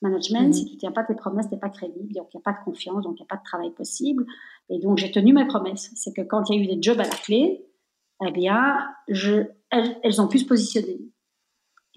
management, 0.04 0.48
mhm. 0.48 0.54
si 0.54 0.66
tu 0.66 0.74
ne 0.76 0.80
tiens 0.80 0.92
pas 0.92 1.04
tes 1.04 1.16
promesses, 1.16 1.48
tu 1.48 1.56
n'es 1.56 1.60
pas 1.60 1.70
crédible, 1.70 2.14
donc 2.14 2.28
il 2.32 2.38
n'y 2.38 2.42
a 2.42 2.44
pas 2.44 2.60
de 2.60 2.64
confiance, 2.64 3.04
donc 3.04 3.16
il 3.18 3.24
n'y 3.24 3.26
a 3.26 3.36
pas 3.36 3.38
de 3.38 3.44
travail 3.44 3.72
possible. 3.72 4.26
Et 4.70 4.78
donc 4.78 5.00
j'ai 5.00 5.12
tenu 5.12 5.34
mes 5.34 5.48
promesses. 5.48 5.92
C'est 5.96 6.14
que 6.14 6.22
quand 6.22 6.50
il 6.50 6.58
y 6.58 6.60
a 6.60 6.64
eu 6.64 6.76
des 6.76 6.82
jobs 6.82 7.00
à 7.00 7.06
la 7.06 7.10
clé, 7.10 7.66
eh 8.26 8.32
bien, 8.32 8.88
je, 9.08 9.44
elles, 9.70 9.98
elles 10.04 10.22
ont 10.22 10.28
pu 10.28 10.40
se 10.40 10.46
positionner. 10.46 11.00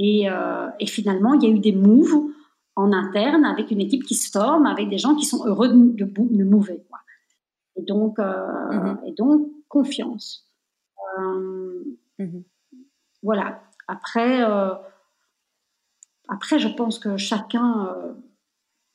Euh, 0.00 0.68
et, 0.78 0.86
finalement, 0.86 1.34
il 1.34 1.42
y 1.42 1.46
a 1.46 1.54
eu 1.54 1.58
des 1.58 1.72
moves 1.72 2.30
en 2.74 2.92
interne 2.92 3.44
avec 3.44 3.70
une 3.70 3.80
équipe 3.80 4.04
qui 4.04 4.14
se 4.14 4.30
forme, 4.30 4.66
avec 4.66 4.88
des 4.88 4.98
gens 4.98 5.14
qui 5.14 5.24
sont 5.24 5.46
heureux 5.46 5.68
de, 5.68 6.04
de, 6.04 6.44
mouver. 6.44 6.84
Et 7.76 7.82
donc, 7.82 8.18
euh, 8.18 8.24
mm-hmm. 8.24 9.08
et 9.08 9.12
donc, 9.12 9.50
confiance. 9.68 10.50
Euh, 11.18 11.84
mm-hmm. 12.18 12.44
Voilà. 13.22 13.62
Après, 13.88 14.42
après, 16.28 16.58
je 16.58 16.68
pense 16.68 16.98
que 16.98 17.16
chacun, 17.16 17.94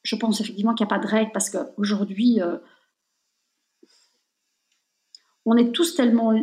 je 0.03 0.15
pense 0.15 0.41
effectivement 0.41 0.73
qu'il 0.73 0.85
n'y 0.85 0.91
a 0.91 0.95
pas 0.97 1.03
de 1.03 1.07
règle 1.09 1.31
parce 1.31 1.49
qu'aujourd'hui, 1.49 2.39
on 5.45 5.55
est 5.55 5.71
tous 5.71 5.95
tellement 5.95 6.33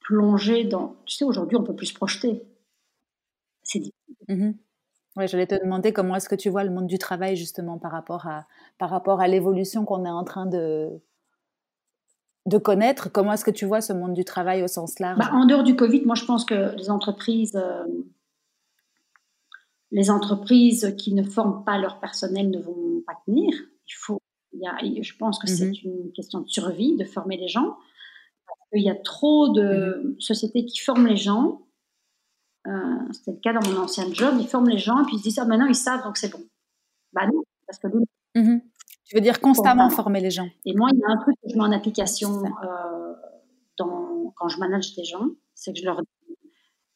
plongés 0.00 0.64
dans. 0.64 0.96
Tu 1.06 1.16
sais, 1.16 1.24
aujourd'hui, 1.24 1.56
on 1.56 1.64
peut 1.64 1.76
plus 1.76 1.86
se 1.86 1.94
projeter 1.94 2.44
c'est 3.62 3.78
difficile. 3.78 4.16
Mmh 4.28 4.52
oui, 5.14 5.28
j'allais 5.28 5.46
te 5.46 5.62
demander 5.62 5.92
comment 5.92 6.14
est-ce 6.14 6.26
que 6.26 6.34
tu 6.34 6.48
vois 6.48 6.64
le 6.64 6.70
monde 6.70 6.86
du 6.86 6.96
travail 6.96 7.36
justement 7.36 7.76
par 7.76 7.92
rapport 7.92 8.26
à, 8.26 8.46
par 8.78 8.88
rapport 8.88 9.20
à 9.20 9.28
l'évolution 9.28 9.84
qu'on 9.84 10.06
est 10.06 10.10
en 10.10 10.24
train 10.24 10.46
de, 10.46 10.88
de 12.46 12.56
connaître. 12.56 13.12
Comment 13.12 13.34
est-ce 13.34 13.44
que 13.44 13.50
tu 13.50 13.66
vois 13.66 13.82
ce 13.82 13.92
monde 13.92 14.14
du 14.14 14.24
travail 14.24 14.62
au 14.62 14.68
sens 14.68 14.98
large? 15.00 15.18
Bah, 15.18 15.28
En 15.34 15.44
dehors 15.44 15.64
du 15.64 15.76
Covid, 15.76 16.06
moi 16.06 16.14
je 16.14 16.24
pense 16.24 16.46
que 16.46 16.74
les 16.78 16.88
entreprises, 16.88 17.54
euh, 17.56 17.84
les 19.90 20.10
entreprises 20.10 20.94
qui 20.96 21.12
ne 21.12 21.24
forment 21.24 21.62
pas 21.62 21.76
leur 21.76 22.00
personnel 22.00 22.48
ne 22.48 22.58
vont 22.58 23.02
pas 23.06 23.18
tenir. 23.26 23.52
Il 23.52 23.94
faut, 23.98 24.18
il 24.54 24.60
y 24.62 24.66
a, 24.66 25.02
je 25.02 25.16
pense 25.18 25.38
que 25.38 25.46
c'est 25.46 25.72
mmh 25.72 25.74
une 25.84 26.12
question 26.12 26.40
de 26.40 26.48
survie 26.48 26.96
de 26.96 27.04
former 27.04 27.36
les 27.36 27.48
gens. 27.48 27.76
Il 28.74 28.82
y 28.82 28.90
a 28.90 28.94
trop 28.94 29.50
de 29.50 30.16
mmh 30.16 30.20
sociétés 30.20 30.64
qui 30.64 30.78
forment 30.78 31.06
les 31.06 31.16
gens 31.16 31.62
euh, 32.66 33.12
c'était 33.12 33.32
le 33.32 33.38
cas 33.38 33.52
dans 33.52 33.68
mon 33.68 33.82
ancien 33.82 34.12
job. 34.12 34.36
Ils 34.38 34.46
forment 34.46 34.68
les 34.68 34.78
gens 34.78 35.00
et 35.02 35.04
puis 35.04 35.16
ils 35.16 35.18
se 35.18 35.24
disent 35.24 35.38
ah, 35.38 35.44
maintenant 35.44 35.66
ils 35.66 35.74
savent 35.74 36.04
donc 36.04 36.16
c'est 36.16 36.30
bon. 36.30 36.42
Bah 37.12 37.26
non, 37.26 37.42
parce 37.66 37.78
que 37.78 37.88
mmh 37.88 38.60
Tu 39.04 39.16
veux 39.16 39.20
dire 39.20 39.40
constamment 39.40 39.90
former 39.90 40.20
les 40.20 40.30
gens. 40.30 40.48
Et 40.64 40.74
moi, 40.74 40.88
il 40.92 40.98
y 40.98 41.04
a 41.04 41.10
un 41.10 41.16
truc 41.18 41.34
que 41.42 41.50
je 41.50 41.56
mets 41.56 41.64
en 41.64 41.72
application 41.72 42.44
euh, 42.44 43.14
dans, 43.78 44.32
quand 44.36 44.48
je 44.48 44.58
manage 44.58 44.94
des 44.94 45.04
gens, 45.04 45.26
c'est 45.54 45.72
que 45.72 45.80
je 45.80 45.84
leur 45.84 46.00
dis 46.00 46.36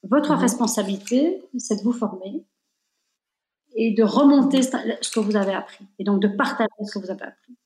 votre 0.05 0.35
mmh 0.35 0.39
responsabilité, 0.39 1.43
c'est 1.59 1.77
de 1.77 1.83
vous 1.83 1.93
former. 1.93 2.45
et 3.74 3.93
de 3.93 4.05
remonter 4.05 4.62
ce 4.62 5.11
que 5.11 5.20
vous 5.20 5.37
avez 5.37 5.53
appris 5.53 5.85
et 5.99 6.05
donc 6.05 6.20
de 6.22 6.29
partager 6.29 6.70
ce 6.85 6.93
que 6.99 7.05
vous 7.05 7.11
avez 7.11 7.24
appris. 7.24 7.57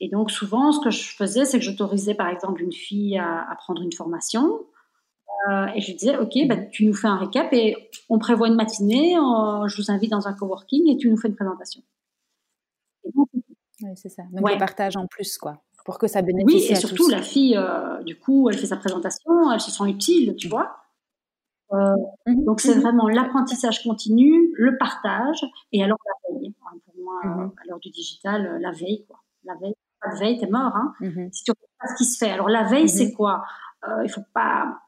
Et 0.00 0.08
donc 0.08 0.30
souvent, 0.30 0.72
ce 0.72 0.80
que 0.80 0.90
je 0.90 1.14
faisais, 1.14 1.44
c'est 1.44 1.58
que 1.58 1.64
j'autorisais 1.64 2.14
par 2.14 2.28
exemple 2.28 2.62
une 2.62 2.72
fille 2.72 3.18
à, 3.18 3.54
prendre 3.58 3.82
une 3.82 3.92
formation 3.92 4.64
euh, 5.48 5.66
et 5.74 5.80
je 5.80 5.92
disais, 5.92 6.16
ok, 6.18 6.32
bah, 6.48 6.56
tu 6.56 6.86
nous 6.86 6.94
fais 6.94 7.06
un 7.06 7.16
récap 7.16 7.52
et 7.52 7.90
on 8.08 8.18
prévoit 8.18 8.48
une 8.48 8.56
matinée, 8.56 9.14
je 9.14 9.76
vous 9.76 9.90
invite 9.90 10.10
dans 10.10 10.26
un 10.26 10.32
coworking 10.32 10.88
et 10.88 10.96
tu 10.96 11.08
nous 11.08 11.16
fais 11.16 11.28
une 11.28 11.36
présentation. 11.36 11.82
oui, 13.04 13.92
c'est 13.94 14.08
ça. 14.08 14.22
Donc 14.32 14.44
ouais. 14.44 14.58
partage 14.58 14.96
en 14.96 15.06
plus, 15.06 15.38
quoi, 15.38 15.62
pour 15.84 15.98
que 15.98 16.06
ça 16.06 16.22
bénéficie. 16.22 16.66
Oui, 16.68 16.72
et 16.72 16.74
surtout 16.74 17.08
la 17.08 17.22
fille, 17.22 17.56
euh, 17.56 18.02
du 18.02 18.18
coup, 18.18 18.50
elle 18.50 18.58
fait 18.58 18.66
sa 18.66 18.76
présentation, 18.76 19.50
elle 19.52 19.60
se 19.60 19.70
sent 19.70 19.84
utile, 19.88 20.34
tu 20.36 20.48
vois. 20.48 20.76
Euh, 21.72 21.94
mmh 22.26 22.44
donc 22.44 22.60
c'est 22.60 22.74
mmh 22.74 22.80
vraiment 22.80 23.08
l'apprentissage 23.08 23.84
continu, 23.84 24.52
le 24.54 24.76
partage 24.76 25.46
et 25.72 25.84
alors 25.84 25.98
la 26.04 26.34
veille. 26.34 26.54
Hein, 26.66 26.78
pour 26.84 26.94
moi, 27.02 27.52
à 27.56 27.66
l'heure 27.66 27.78
du 27.78 27.90
digital, 27.90 28.58
la 28.60 28.72
veille, 28.72 29.04
quoi. 29.06 29.20
La 29.44 29.54
veille, 29.54 29.74
pas 30.00 30.14
de 30.14 30.18
veille, 30.18 30.38
t'es 30.38 30.46
mort. 30.46 30.74
Hein. 30.74 30.94
Si 31.32 31.44
tu 31.44 31.52
regardes 31.52 31.72
pas 31.80 31.88
ce 31.88 31.96
qui 31.96 32.04
se 32.04 32.18
fait. 32.18 32.30
Alors 32.30 32.48
la 32.48 32.64
veille, 32.64 32.88
c'est 32.88 33.12
quoi? 33.12 33.44
Euh, 33.88 34.02
Il 34.04 34.10
faut 34.10 34.24
pas. 34.34 34.80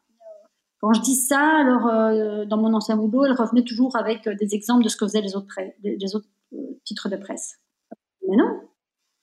Quand 0.80 0.92
je 0.92 1.00
dis 1.00 1.14
ça, 1.14 1.40
alors 1.60 1.86
euh, 1.86 2.44
dans 2.44 2.56
mon 2.56 2.74
ancien 2.74 2.96
boulot, 2.96 3.24
elle 3.24 3.32
revenait 3.32 3.62
toujours 3.62 3.96
avec 3.96 4.26
euh, 4.26 4.34
des 4.34 4.54
exemples 4.54 4.82
de 4.82 4.88
ce 4.88 4.96
que 4.96 5.06
faisaient 5.06 5.20
les 5.20 5.36
autres, 5.36 5.54
les 5.82 6.16
autres 6.16 6.28
titres 6.84 7.08
de 7.08 7.16
presse. 7.16 7.60
Mais 8.28 8.36
non, 8.36 8.60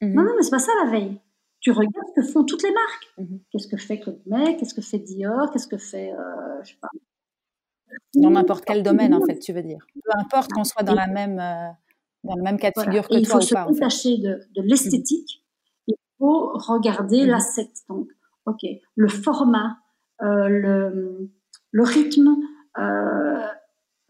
non, 0.01 0.23
non, 0.23 0.33
mais 0.37 0.43
c'est 0.43 0.51
pas 0.51 0.59
ça 0.59 0.71
la 0.83 0.89
veille. 0.89 1.19
Tu 1.59 1.71
regardes 1.71 2.07
ce 2.15 2.21
que 2.21 2.27
font 2.27 2.45
toutes 2.45 2.63
les 2.63 2.71
marques. 2.71 3.31
Qu'est-ce 3.51 3.67
que 3.67 3.75
fait 3.75 3.99
Claude 3.99 4.21
May 4.25 4.55
Qu'est-ce 4.55 4.73
que 4.73 4.81
fait 4.81 4.99
Dior? 4.99 5.51
Qu'est-ce 5.51 5.67
que 5.67 5.77
fait, 5.77 6.13
je 6.63 6.69
sais 6.69 6.77
pas. 6.79 6.87
Dans 8.15 8.29
n'importe 8.29 8.63
quel 8.63 8.81
domaine, 8.81 9.13
en 9.13 9.25
fait, 9.25 9.39
tu 9.39 9.51
veux 9.51 9.63
dire. 9.63 9.85
Peu 9.93 10.11
importe 10.17 10.51
qu'on 10.53 10.63
soit 10.63 10.83
dans 10.83 10.93
la 10.93 11.07
même 11.07 11.41
dans 12.23 12.35
le 12.35 12.43
même 12.43 12.57
cas 12.57 12.71
de 12.71 12.81
figure 12.81 13.03
que 13.03 13.13
toi 13.13 13.19
il 13.19 13.25
faut 13.25 13.41
se 13.41 13.71
détacher 13.73 14.17
de, 14.17 14.39
de 14.55 14.61
l'esthétique 14.61 15.38
faut 16.20 16.51
regarder 16.53 17.24
mmh. 17.24 17.28
l'asset. 17.28 17.72
Donc, 17.89 18.07
ok, 18.45 18.65
le 18.95 19.07
format, 19.07 19.78
euh, 20.22 20.47
le, 20.47 21.32
le, 21.72 21.84
rythme. 21.84 22.38
Euh, 22.78 23.45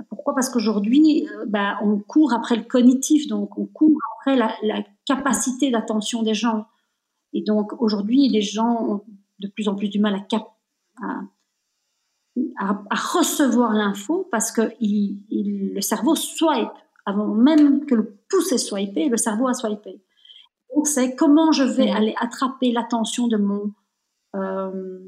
pourquoi? 0.09 0.33
Parce 0.33 0.49
qu'aujourd'hui, 0.49 1.27
euh, 1.27 1.45
bah, 1.47 1.77
on 1.81 1.99
court 1.99 2.33
après 2.33 2.55
le 2.55 2.63
cognitif, 2.63 3.27
donc 3.27 3.57
on 3.57 3.65
court 3.65 3.97
après 4.17 4.35
la, 4.35 4.53
la 4.63 4.83
capacité 5.05 5.71
d'attention 5.71 6.23
des 6.23 6.33
gens. 6.33 6.65
Et 7.33 7.43
donc 7.43 7.79
aujourd'hui, 7.81 8.27
les 8.27 8.41
gens 8.41 8.85
ont 8.89 9.03
de 9.39 9.47
plus 9.47 9.67
en 9.67 9.75
plus 9.75 9.89
du 9.89 9.99
mal 9.99 10.15
à, 10.15 10.19
cap 10.19 10.47
à, 11.01 11.21
à, 12.57 12.95
recevoir 12.95 13.73
l'info 13.73 14.27
parce 14.31 14.51
que 14.51 14.73
il, 14.79 15.23
il, 15.29 15.73
le 15.75 15.81
cerveau 15.81 16.15
swipe 16.15 16.69
avant 17.05 17.27
même 17.27 17.85
que 17.85 17.95
le 17.95 18.17
pouce 18.29 18.51
ait 18.51 18.57
swipé, 18.57 19.09
le 19.09 19.17
cerveau 19.17 19.47
a 19.47 19.53
swipé. 19.53 20.01
C'est 20.87 21.15
comment 21.15 21.51
je 21.51 21.63
vais 21.63 21.89
aller 21.89 22.15
attraper 22.19 22.71
l'attention 22.71 23.27
de 23.27 23.37
mon, 23.37 23.71
euh, 24.35 24.99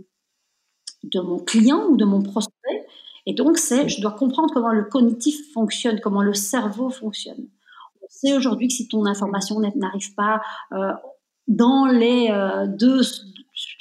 de 1.04 1.20
mon 1.20 1.40
client 1.40 1.88
ou 1.90 1.98
de 1.98 2.06
mon 2.06 2.22
prospect. 2.22 2.86
Et 3.26 3.34
donc, 3.34 3.58
c'est, 3.58 3.88
je 3.88 4.02
dois 4.02 4.12
comprendre 4.12 4.54
comment 4.54 4.72
le 4.72 4.84
cognitif 4.84 5.54
fonctionne, 5.54 6.00
comment 6.00 6.24
le 6.24 6.34
cerveau 6.34 6.90
fonctionne. 6.90 7.48
On 8.02 8.08
sait 8.10 8.34
aujourd'hui 8.36 8.68
que 8.68 8.74
si 8.74 8.88
ton 8.88 9.06
information 9.06 9.60
n'arrive 9.60 10.14
pas 10.16 10.42
euh, 10.74 10.92
dans 11.48 11.86
les 11.86 12.30
euh, 12.32 12.66
deux, 12.68 13.02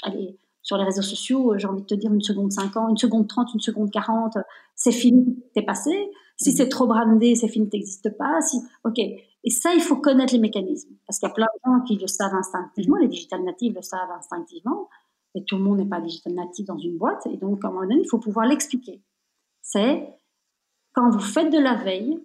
allez, 0.02 0.38
sur 0.62 0.76
les 0.76 0.84
réseaux 0.84 1.02
sociaux, 1.02 1.54
j'ai 1.56 1.66
envie 1.66 1.82
de 1.82 1.86
te 1.86 1.94
dire 1.94 2.12
une 2.12 2.20
seconde 2.20 2.52
50, 2.52 2.90
une 2.90 2.96
seconde 2.98 3.28
30, 3.28 3.54
une 3.54 3.60
seconde 3.60 3.90
40, 3.90 4.34
c'est 4.74 4.92
fini, 4.92 5.42
t'es 5.54 5.62
passé. 5.62 6.10
Si 6.36 6.52
c'est 6.52 6.68
trop 6.68 6.86
brandé, 6.86 7.34
c'est 7.34 7.48
fini, 7.48 7.68
t'existe 7.68 8.16
pas. 8.16 8.40
Si, 8.40 8.58
ok. 8.84 8.98
Et 9.44 9.50
ça, 9.50 9.74
il 9.74 9.80
faut 9.80 9.96
connaître 9.96 10.32
les 10.32 10.38
mécanismes. 10.38 10.94
Parce 11.06 11.18
qu'il 11.18 11.28
y 11.28 11.30
a 11.30 11.34
plein 11.34 11.46
de 11.46 11.60
gens 11.64 11.84
qui 11.84 11.96
le 11.96 12.06
savent 12.06 12.34
instinctivement, 12.34 12.96
les 12.96 13.08
digital 13.08 13.42
natives 13.42 13.74
le 13.74 13.82
savent 13.82 14.10
instinctivement, 14.10 14.88
et 15.34 15.44
tout 15.44 15.56
le 15.56 15.62
monde 15.62 15.78
n'est 15.78 15.88
pas 15.88 16.00
digital 16.00 16.34
native 16.34 16.66
dans 16.66 16.78
une 16.78 16.98
boîte. 16.98 17.26
Et 17.26 17.36
donc, 17.36 17.64
à 17.64 17.68
un 17.68 17.70
moment 17.70 17.82
donné, 17.82 18.00
il 18.02 18.08
faut 18.08 18.18
pouvoir 18.18 18.46
l'expliquer. 18.46 19.02
C'est 19.62 20.08
quand 20.92 21.10
vous 21.10 21.20
faites 21.20 21.52
de 21.52 21.58
la 21.58 21.74
veille, 21.74 22.18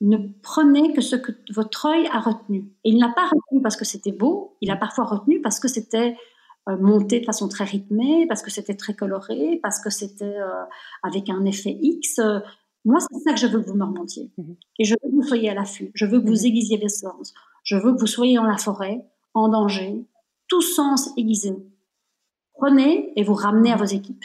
ne 0.00 0.18
prenez 0.42 0.92
que 0.92 1.00
ce 1.00 1.16
que 1.16 1.32
votre 1.52 1.86
œil 1.86 2.06
a 2.08 2.20
retenu. 2.20 2.70
Et 2.84 2.90
il 2.90 2.98
n'a 2.98 3.08
pas 3.08 3.24
retenu 3.24 3.62
parce 3.62 3.76
que 3.76 3.84
c'était 3.84 4.12
beau, 4.12 4.56
il 4.60 4.70
a 4.70 4.76
parfois 4.76 5.04
retenu 5.04 5.40
parce 5.40 5.60
que 5.60 5.68
c'était 5.68 6.16
euh, 6.68 6.76
monté 6.76 7.20
de 7.20 7.24
façon 7.24 7.48
très 7.48 7.64
rythmée, 7.64 8.26
parce 8.26 8.42
que 8.42 8.50
c'était 8.50 8.74
très 8.74 8.94
coloré, 8.94 9.60
parce 9.62 9.80
que 9.80 9.90
c'était 9.90 10.24
euh, 10.24 10.64
avec 11.02 11.30
un 11.30 11.44
effet 11.44 11.76
X. 11.80 12.20
Moi, 12.84 13.00
c'est 13.00 13.18
ça 13.20 13.32
que 13.32 13.38
je 13.38 13.46
veux 13.46 13.60
que 13.60 13.66
vous 13.68 13.76
me 13.76 13.84
remontiez. 13.84 14.30
Mhm. 14.36 14.56
Et 14.78 14.84
je 14.84 14.94
veux 14.94 15.10
que 15.10 15.14
vous 15.14 15.22
soyez 15.22 15.50
à 15.50 15.54
l'affût. 15.54 15.90
Je 15.94 16.06
veux 16.06 16.20
que 16.20 16.26
vous 16.26 16.40
mhm. 16.40 16.46
aiguisiez 16.46 16.76
les 16.76 16.88
sens. 16.88 17.34
Je 17.62 17.76
veux 17.76 17.94
que 17.94 18.00
vous 18.00 18.06
soyez 18.06 18.36
dans 18.36 18.44
la 18.44 18.58
forêt, 18.58 19.04
en 19.32 19.48
danger, 19.48 20.04
tout 20.48 20.62
sens 20.62 21.10
aiguisé. 21.16 21.54
Prenez 22.54 23.12
et 23.16 23.24
vous 23.24 23.34
ramenez 23.34 23.72
à 23.72 23.76
vos 23.76 23.84
équipes. 23.84 24.24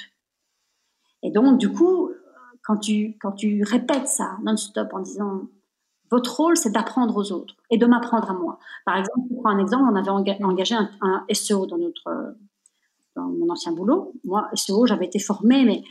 Et 1.23 1.31
donc, 1.31 1.57
du 1.57 1.71
coup, 1.71 2.11
quand 2.63 2.77
tu, 2.77 3.17
quand 3.19 3.31
tu 3.31 3.63
répètes 3.63 4.07
ça 4.07 4.37
non-stop 4.43 4.89
en 4.93 4.99
disant 4.99 5.41
votre 6.11 6.35
rôle, 6.37 6.57
c'est 6.57 6.71
d'apprendre 6.71 7.15
aux 7.17 7.31
autres 7.31 7.55
et 7.69 7.77
de 7.77 7.85
m'apprendre 7.85 8.29
à 8.29 8.33
moi. 8.33 8.59
Par 8.85 8.97
exemple, 8.97 9.27
pour 9.29 9.41
prendre 9.41 9.57
un 9.57 9.59
exemple, 9.59 9.83
on 9.91 9.95
avait 9.95 10.43
engagé 10.43 10.75
un, 10.75 10.89
un 11.01 11.25
SEO 11.31 11.65
dans 11.65 11.77
notre 11.77 12.35
dans 13.15 13.23
mon 13.23 13.49
ancien 13.49 13.71
boulot. 13.71 14.13
Moi, 14.23 14.49
SEO, 14.53 14.85
j'avais 14.85 15.05
été 15.05 15.19
formée, 15.19 15.65
mais 15.65 15.83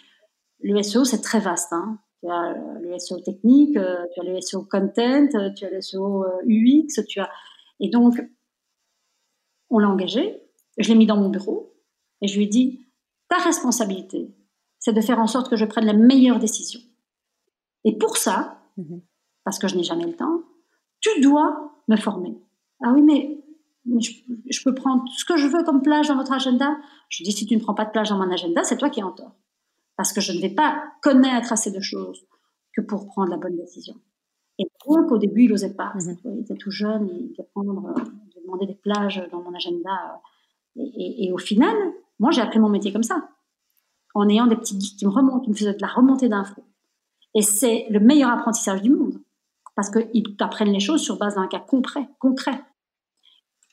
le 0.61 0.83
SEO, 0.83 1.05
c'est 1.05 1.21
très 1.21 1.41
vaste. 1.41 1.73
Hein. 1.73 1.99
Tu 2.21 2.29
as 2.29 2.55
le 2.81 2.99
SEO 2.99 3.21
technique, 3.21 3.77
euh, 3.77 4.05
tu 4.13 4.21
as 4.21 4.25
le 4.25 4.41
SEO 4.41 4.65
content, 4.65 5.29
euh, 5.35 5.51
tu 5.55 5.65
as 5.65 5.71
le 5.71 5.81
SEO 5.81 6.25
UX, 6.47 7.05
tu 7.07 7.21
as. 7.21 7.31
Et 7.81 7.91
donc, 7.91 8.21
on 9.71 9.79
l'a 9.79 9.89
engagé, 9.89 10.43
je 10.79 10.89
l'ai 10.89 10.97
mis 10.97 11.07
dans 11.07 11.17
mon 11.17 11.29
bureau 11.29 11.75
et 12.21 12.29
je 12.29 12.37
lui 12.37 12.45
ai 12.45 12.49
dit 12.49 12.87
ta 13.29 13.37
responsabilité, 13.39 14.35
c'est 14.79 14.93
de 14.93 15.01
faire 15.01 15.21
en 15.21 15.27
sorte 15.27 15.49
que 15.49 15.57
je 15.57 15.65
prenne 15.65 15.85
la 15.85 15.93
meilleure 15.93 16.39
décision. 16.39 16.81
Et 17.85 17.97
pour 17.97 18.17
ça, 18.17 18.63
mhm. 18.77 19.03
parce 19.45 19.59
que 19.59 19.69
je 19.69 19.77
n'ai 19.77 19.85
jamais 19.85 20.07
le 20.07 20.17
temps, 20.17 20.43
tu 21.01 21.21
dois 21.21 21.73
me 21.87 21.97
former. 21.97 22.37
Ah 22.83 22.93
oui, 22.95 23.03
mais, 23.03 23.45
je, 24.01 24.11
je, 24.51 24.63
peux 24.65 24.75
prendre 24.75 25.05
ce 25.17 25.25
que 25.25 25.37
je 25.37 25.47
veux 25.47 25.63
comme 25.65 25.83
plage 25.83 26.09
dans 26.09 26.17
votre 26.17 26.33
agenda. 26.33 26.77
Je 27.09 27.23
dis 27.23 27.33
si 27.33 27.47
tu 27.47 27.57
ne 27.57 27.61
prends 27.61 27.75
pas 27.75 27.85
de 27.85 27.91
plage 27.91 28.09
dans 28.09 28.19
mon 28.19 28.31
agenda, 28.31 28.65
c'est 28.65 28.77
toi 28.77 28.91
qui 28.91 29.01
es 29.01 29.05
en 29.05 29.13
tort 29.13 29.37
parce 29.99 30.13
que 30.13 30.21
je 30.21 30.33
ne 30.33 30.41
vais 30.41 30.49
pas 30.49 30.81
connaître 31.03 31.53
assez 31.53 31.73
de 31.73 31.81
choses 31.81 32.25
que 32.73 32.81
pour 32.81 33.09
prendre 33.09 33.31
la 33.31 33.37
bonne 33.37 33.57
décision. 33.57 33.97
Et 34.61 34.65
donc, 34.87 35.11
au 35.11 35.19
début, 35.19 35.43
il 35.43 35.51
n'osait 35.51 35.75
pas. 35.75 35.93
Mhm. 35.97 36.17
Il 36.25 36.41
était 36.43 36.55
tout 36.55 36.71
jeune, 36.71 37.09
il 37.09 37.33
devait, 37.33 37.49
prendre, 37.53 37.95
demander 38.41 38.67
des 38.67 38.77
plages 38.77 39.21
dans 39.33 39.43
mon 39.43 39.53
agenda. 39.55 40.23
Et, 40.77 41.33
au 41.33 41.39
final, 41.39 41.75
moi, 42.21 42.31
j'ai 42.31 42.41
appris 42.41 42.61
mon 42.61 42.69
métier 42.69 42.93
comme 42.93 43.03
ça, 43.03 43.29
en 44.15 44.29
ayant 44.29 44.47
des 44.47 44.55
petits 44.55 44.77
guides 44.77 44.97
qui 44.97 45.05
me 45.05 45.11
remontent, 45.11 45.41
qui 45.41 45.51
me 45.51 45.55
faisaient 45.55 45.75
de 45.75 45.83
la 45.83 45.89
remontée 45.89 46.29
d'infos. 46.29 46.65
Et 47.35 47.43
c'est 47.43 47.87
le 47.91 47.99
meilleur 47.99 48.31
apprentissage 48.31 48.83
du 48.83 48.91
monde, 48.91 49.21
parce 49.75 49.91
qu'ils 49.91 50.37
t'apprennent 50.37 50.73
les 50.73 50.79
choses 50.79 51.03
sur 51.03 51.19
base 51.19 51.35
d'un 51.35 51.49
cas 51.49 51.59
concret. 51.59 52.09
concret. 52.21 52.63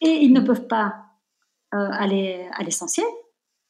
Et 0.01 0.23
ils 0.23 0.33
ne 0.33 0.41
peuvent 0.41 0.65
pas 0.65 1.05
euh, 1.75 1.87
aller 1.91 2.49
à 2.53 2.63
l'essentiel, 2.63 3.05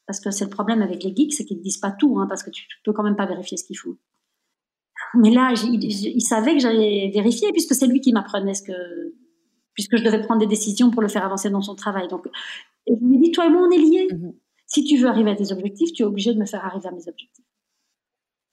parce 0.07 0.19
que 0.19 0.31
c'est 0.31 0.45
le 0.45 0.49
problème 0.49 0.81
avec 0.81 1.03
les 1.03 1.15
geeks, 1.15 1.33
c'est 1.33 1.45
qu'ils 1.45 1.57
ne 1.57 1.63
disent 1.63 1.77
pas 1.77 1.91
tout, 1.91 2.19
hein, 2.19 2.27
parce 2.27 2.43
que 2.43 2.49
tu 2.49 2.65
peux 2.83 2.93
quand 2.93 3.03
même 3.03 3.15
pas 3.15 3.25
vérifier 3.25 3.57
ce 3.57 3.63
qu'ils 3.63 3.77
font. 3.77 3.97
Mais 5.15 5.31
là, 5.31 5.53
il, 5.63 6.21
savait 6.21 6.53
que 6.53 6.59
j'allais 6.59 7.11
vérifier, 7.13 7.51
puisque 7.51 7.73
c'est 7.73 7.87
lui 7.87 8.01
qui 8.01 8.11
m'apprenait 8.11 8.53
ce 8.53 8.63
que, 8.63 9.13
puisque 9.73 9.97
je 9.97 10.03
devais 10.03 10.21
prendre 10.21 10.39
des 10.39 10.47
décisions 10.47 10.91
pour 10.91 11.01
le 11.01 11.07
faire 11.07 11.25
avancer 11.25 11.49
dans 11.49 11.61
son 11.61 11.75
travail. 11.75 12.07
Donc, 12.07 12.27
je 12.87 12.93
lui 12.93 13.15
ai 13.15 13.19
dit, 13.19 13.31
toi 13.31 13.45
et 13.45 13.49
moi, 13.49 13.61
on 13.67 13.71
est 13.71 13.77
liés. 13.77 14.07
Mm-hmm. 14.11 14.33
Si 14.67 14.83
tu 14.83 14.97
veux 14.97 15.07
arriver 15.07 15.31
à 15.31 15.35
tes 15.35 15.51
objectifs, 15.51 15.93
tu 15.93 16.03
es 16.03 16.05
obligé 16.05 16.33
de 16.33 16.39
me 16.39 16.45
faire 16.45 16.65
arriver 16.65 16.87
à 16.87 16.91
mes 16.91 17.07
objectifs. 17.07 17.45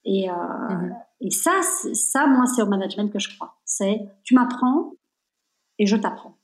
Et, 0.05 0.31
euh, 0.31 0.33
mm-hmm. 0.33 0.95
et 1.21 1.31
ça, 1.31 1.61
ça, 1.95 2.27
moi, 2.27 2.47
c'est 2.47 2.63
au 2.63 2.67
management 2.67 3.11
que 3.13 3.19
je 3.19 3.35
crois. 3.35 3.57
C'est, 3.65 4.01
tu 4.25 4.35
m'apprends 4.35 4.95
et 5.79 5.87
je 5.87 5.97
t'apprends. 5.97 6.37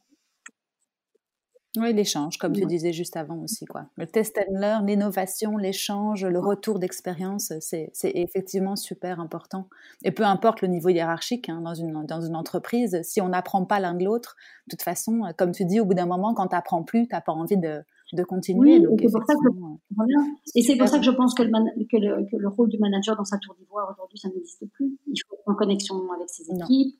Oui, 1.77 1.93
l'échange, 1.93 2.39
comme 2.39 2.55
tu 2.55 2.65
disais 2.65 2.93
juste 2.93 3.17
avant 3.17 3.43
aussi. 3.43 3.67
Quoi. 3.67 3.85
Le 3.97 4.07
test 4.07 4.39
and 4.39 4.59
learn, 4.59 4.87
l'innovation, 4.87 5.59
l'échange, 5.59 6.25
le 6.25 6.39
retour 6.39 6.79
d'expérience, 6.79 7.53
c'est 7.61 7.91
effectivement 8.03 8.75
super 8.75 9.21
important. 9.21 9.69
Et 10.03 10.11
peu 10.11 10.25
importe 10.25 10.63
le 10.63 10.69
niveau 10.69 10.89
hiérarchique 10.89 11.49
hein, 11.51 11.61
dans, 11.61 11.75
une, 11.75 12.07
dans 12.07 12.21
une 12.23 12.37
entreprise, 12.37 12.99
si 13.03 13.21
on 13.21 13.29
n'apprend 13.29 13.67
pas 13.67 13.81
l'un 13.81 13.95
de 13.95 14.05
l'autre, 14.05 14.37
de 14.67 14.77
toute 14.77 14.83
façon, 14.83 15.23
comme 15.37 15.53
tu 15.53 15.67
dis, 15.67 15.79
au 15.79 15.85
bout 15.85 15.95
d'un 15.95 16.07
moment, 16.07 16.33
quand 16.33 16.49
tu 16.49 16.55
n'apprends 16.55 16.83
plus, 16.83 17.07
tu 17.07 17.15
n'as 17.15 17.21
pas 17.21 17.33
envie 17.33 17.59
de, 17.59 17.83
de 18.15 18.25
continuer. 18.25 18.79
Oui, 18.79 18.87
et 18.99 19.09
c'est 19.09 19.13
pour, 19.13 19.27
ça 19.27 19.35
que, 19.35 19.49
voilà. 19.95 20.15
et 20.55 20.79
pour 20.79 20.89
ça 20.89 20.99
que 20.99 21.05
je 21.05 21.11
pense 21.11 21.35
que 21.35 21.43
le, 21.43 21.51
que, 21.51 21.97
le, 21.99 22.31
que 22.31 22.37
le, 22.37 22.49
rôle 22.49 22.71
du 22.71 22.79
manager 22.79 23.15
dans 23.17 23.25
sa 23.25 23.37
tour 23.39 23.55
d'ivoire 23.59 23.91
aujourd'hui, 23.93 24.19
ça 24.19 24.29
n'existe 24.29 24.65
plus. 24.73 24.97
Il 25.07 25.21
faut 25.29 25.35
être 25.35 25.43
en 25.47 25.55
connexion 25.55 25.97
avec 26.13 26.31
ses 26.31 26.45
équipes 26.45 26.97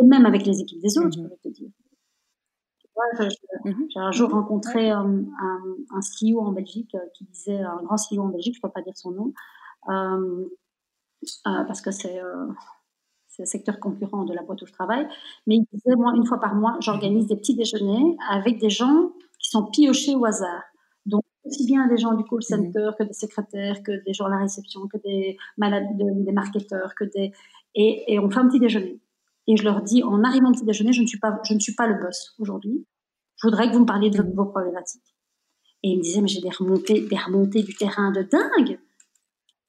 et 0.00 0.04
même 0.04 0.26
avec 0.26 0.44
les 0.46 0.60
équipes 0.60 0.80
des 0.80 0.98
autres, 0.98 1.18
mmh 1.18 1.22
je 1.22 1.28
peux 1.28 1.36
te 1.42 1.48
dire. 1.48 1.70
Mmh 3.64 3.72
j'ai 3.88 4.00
un 4.00 4.12
jour 4.12 4.30
rencontré 4.30 4.90
un, 4.90 5.24
un, 5.90 6.00
CEO 6.00 6.40
en 6.40 6.52
Belgique 6.52 6.94
euh, 6.94 6.98
qui 7.14 7.24
disait, 7.24 7.60
un 7.60 7.82
grand 7.82 7.96
CEO 7.96 8.22
en 8.22 8.28
Belgique, 8.28 8.54
je 8.54 8.58
ne 8.58 8.68
peux 8.68 8.72
pas 8.72 8.82
dire 8.82 8.96
son 8.96 9.10
nom, 9.10 9.32
euh, 9.88 10.44
euh, 11.46 11.64
parce 11.64 11.80
que 11.80 11.90
c'est 11.90 12.20
c'est 13.28 13.42
le 13.42 13.46
secteur 13.46 13.78
concurrent 13.78 14.24
de 14.24 14.34
la 14.34 14.42
boîte 14.42 14.60
où 14.62 14.66
je 14.66 14.72
travaille, 14.72 15.06
mais 15.46 15.56
il 15.56 15.66
disait, 15.72 15.94
moi, 15.94 16.12
une 16.16 16.26
fois 16.26 16.40
par 16.40 16.54
mois, 16.56 16.76
j'organise 16.80 17.26
des 17.26 17.36
petits 17.36 17.54
déjeuners 17.54 18.16
avec 18.28 18.58
des 18.58 18.70
gens 18.70 19.12
qui 19.38 19.50
sont 19.50 19.66
piochés 19.66 20.16
au 20.16 20.24
hasard. 20.24 20.64
Donc, 21.06 21.22
aussi 21.44 21.64
bien 21.64 21.86
des 21.86 21.96
gens 21.96 22.14
du 22.14 22.24
call 22.24 22.38
mhm. 22.38 22.42
center 22.42 22.90
que 22.98 23.04
des 23.04 23.12
secrétaires, 23.12 23.82
que 23.82 24.04
des 24.04 24.12
gens 24.12 24.26
à 24.26 24.30
la 24.30 24.38
réception, 24.38 24.88
que 24.88 24.98
des, 24.98 25.36
malades, 25.56 25.86
des 25.96 26.32
marketeurs, 26.32 26.94
que 26.96 27.04
des... 27.04 27.32
Et, 27.76 28.12
et, 28.12 28.18
on 28.18 28.28
fait 28.28 28.40
un 28.40 28.48
petit 28.48 28.58
déjeuner. 28.58 29.00
Et 29.46 29.56
je 29.56 29.64
leur 29.64 29.82
dis, 29.82 30.02
en 30.02 30.22
arrivant 30.22 30.50
au 30.50 30.52
petit 30.52 30.64
déjeuner, 30.64 30.92
je 30.92 31.02
ne 31.02 31.06
suis 31.06 31.18
pas, 31.18 31.38
je 31.44 31.54
ne 31.54 31.60
suis 31.60 31.74
pas 31.74 31.86
le 31.86 32.00
boss 32.00 32.34
aujourd'hui. 32.38 32.86
Je 33.36 33.46
voudrais 33.46 33.68
que 33.68 33.72
vous 33.72 33.80
me 33.80 33.86
parliez 33.86 34.10
de 34.10 34.22
vos 34.22 34.44
problématiques. 34.46 35.14
Et 35.82 35.90
ils 35.90 35.98
me 35.98 36.02
disaient, 36.02 36.20
mais 36.20 36.28
j'ai 36.28 36.40
des 36.40 36.50
remontées, 36.50 37.00
des 37.00 37.16
remontées 37.16 37.62
du 37.62 37.74
terrain 37.74 38.12
de 38.12 38.22
dingue. 38.22 38.78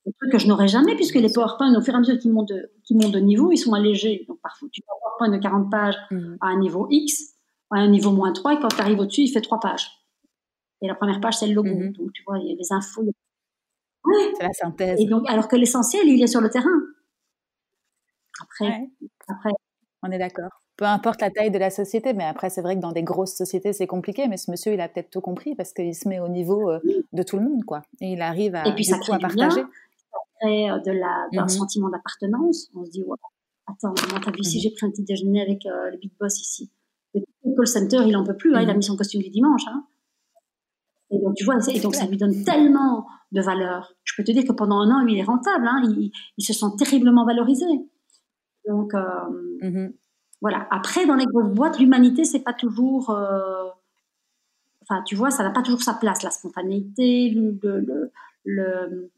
Des 0.05 0.13
trucs 0.13 0.31
que 0.31 0.39
je 0.39 0.47
n'aurais 0.47 0.67
jamais, 0.67 0.95
puisque 0.95 1.15
les 1.15 1.31
PowerPoint, 1.31 1.73
au 1.75 1.81
fur 1.81 1.93
et 1.93 1.97
à 1.97 1.99
mesure 1.99 2.17
qu'ils 2.17 2.33
montent, 2.33 2.49
de, 2.49 2.71
montent 2.91 3.13
de 3.13 3.19
niveau, 3.19 3.51
ils 3.51 3.57
sont 3.57 3.73
allégés. 3.73 4.25
Donc, 4.27 4.39
parfois, 4.41 4.67
tu 4.71 4.81
as 4.81 4.91
un 4.91 4.97
PowerPoint 4.99 5.37
de 5.37 5.41
40 5.41 5.71
pages 5.71 5.95
mhm. 6.09 6.37
à 6.41 6.47
un 6.47 6.59
niveau 6.59 6.87
X, 6.89 7.35
à 7.69 7.77
un 7.77 7.87
niveau 7.87 8.11
moins 8.11 8.33
3, 8.33 8.55
et 8.55 8.59
quand 8.59 8.67
tu 8.67 8.81
arrives 8.81 8.99
au-dessus, 8.99 9.21
il 9.21 9.29
fait 9.29 9.41
3 9.41 9.59
pages. 9.59 9.89
Et 10.81 10.87
la 10.87 10.95
première 10.95 11.21
page, 11.21 11.37
c'est 11.37 11.47
le 11.47 11.53
logo. 11.53 11.69
Mhm. 11.69 11.93
Donc, 11.93 12.11
tu 12.13 12.23
vois, 12.27 12.39
il 12.39 12.47
y 12.47 12.51
a 12.51 12.55
les 12.55 12.73
infos. 12.73 13.03
Oui. 14.03 14.15
C'est 14.37 14.43
la 14.43 14.53
synthèse. 14.53 14.99
Et 14.99 15.05
donc, 15.05 15.29
alors 15.29 15.47
que 15.47 15.55
l'essentiel, 15.55 16.07
il 16.07 16.21
est 16.21 16.27
sur 16.27 16.41
le 16.41 16.49
terrain. 16.49 16.79
Après, 18.41 18.89
après. 19.27 19.51
On 20.03 20.11
est 20.11 20.17
d'accord. 20.17 20.49
Peu 20.77 20.85
importe 20.85 21.21
la 21.21 21.29
taille 21.29 21.51
de 21.51 21.59
la 21.59 21.69
société, 21.69 22.13
mais 22.13 22.23
après, 22.23 22.49
c'est 22.49 22.61
vrai 22.61 22.75
que 22.75 22.81
dans 22.81 22.91
des 22.91 23.03
grosses 23.03 23.35
sociétés, 23.35 23.71
c'est 23.71 23.87
compliqué. 23.87 24.27
Mais 24.27 24.37
ce 24.37 24.49
monsieur, 24.49 24.73
il 24.73 24.81
a 24.81 24.89
peut-être 24.89 25.11
tout 25.11 25.21
compris 25.21 25.55
parce 25.55 25.73
qu'il 25.73 25.93
se 25.93 26.07
met 26.07 26.19
au 26.19 26.27
niveau 26.27 26.71
euh, 26.71 26.79
de 27.13 27.23
tout 27.23 27.37
le 27.37 27.43
monde, 27.43 27.63
quoi. 27.65 27.83
Et 27.99 28.13
il 28.13 28.21
arrive 28.21 28.55
à, 28.55 28.67
et 28.67 28.73
puis, 28.73 28.85
ça 28.85 28.97
à 29.11 29.19
partager. 29.19 29.61
Euh, 29.61 30.79
de 30.79 30.91
la, 30.91 31.27
d'un 31.33 31.43
mhm. 31.43 31.49
sentiment 31.49 31.89
d'appartenance. 31.89 32.69
On 32.75 32.83
se 32.83 32.89
dit, 32.89 33.03
attends, 33.67 33.93
t'as 33.93 34.31
vu, 34.31 34.43
si 34.43 34.57
mhm. 34.57 34.61
j'ai 34.63 34.71
pris 34.71 34.85
un 34.87 34.89
petit 34.89 35.03
déjeuner 35.03 35.41
avec 35.41 35.65
euh, 35.67 35.91
le 35.91 35.97
big 35.97 36.11
boss 36.19 36.41
ici. 36.41 36.71
Le 37.13 37.21
call 37.55 37.67
center, 37.67 37.99
il 38.07 38.17
en 38.17 38.23
peut 38.23 38.35
plus, 38.35 38.55
hein, 38.55 38.61
il 38.61 38.69
a 38.69 38.73
mis 38.73 38.83
son 38.83 38.95
costume 38.95 39.21
du 39.21 39.29
dimanche. 39.29 39.61
Hein. 39.67 39.85
Et 41.11 41.19
donc, 41.19 41.35
tu 41.35 41.43
vois, 41.43 41.57
et 41.67 41.79
donc 41.79 41.93
ça 41.93 42.07
lui 42.07 42.17
donne 42.17 42.43
tellement 42.43 43.05
de 43.31 43.41
valeur. 43.41 43.93
Je 44.03 44.13
peux 44.15 44.23
te 44.23 44.31
dire 44.31 44.45
que 44.45 44.53
pendant 44.53 44.79
un 44.79 44.89
an, 44.89 45.05
il 45.05 45.17
est 45.17 45.23
rentable. 45.23 45.67
Hein, 45.67 45.83
il, 46.37 46.43
se 46.43 46.53
sent 46.53 46.67
terriblement 46.77 47.25
valorisé. 47.25 47.65
Donc, 48.71 48.93
euh, 48.93 49.01
mm-hmm. 49.61 49.93
voilà. 50.41 50.67
Après, 50.71 51.05
dans 51.05 51.15
les 51.15 51.25
grosses 51.25 51.53
boîtes, 51.53 51.79
l'humanité, 51.79 52.23
c'est 52.25 52.39
pas 52.39 52.53
toujours. 52.53 53.09
Euh, 53.11 53.69
enfin, 54.83 55.03
tu 55.03 55.15
vois, 55.15 55.31
ça 55.31 55.43
n'a 55.43 55.51
pas 55.51 55.61
toujours 55.61 55.81
sa 55.81 55.93
place. 55.93 56.23
La 56.23 56.31
spontanéité, 56.31 57.29
le, 57.31 58.11
le, 58.45 59.11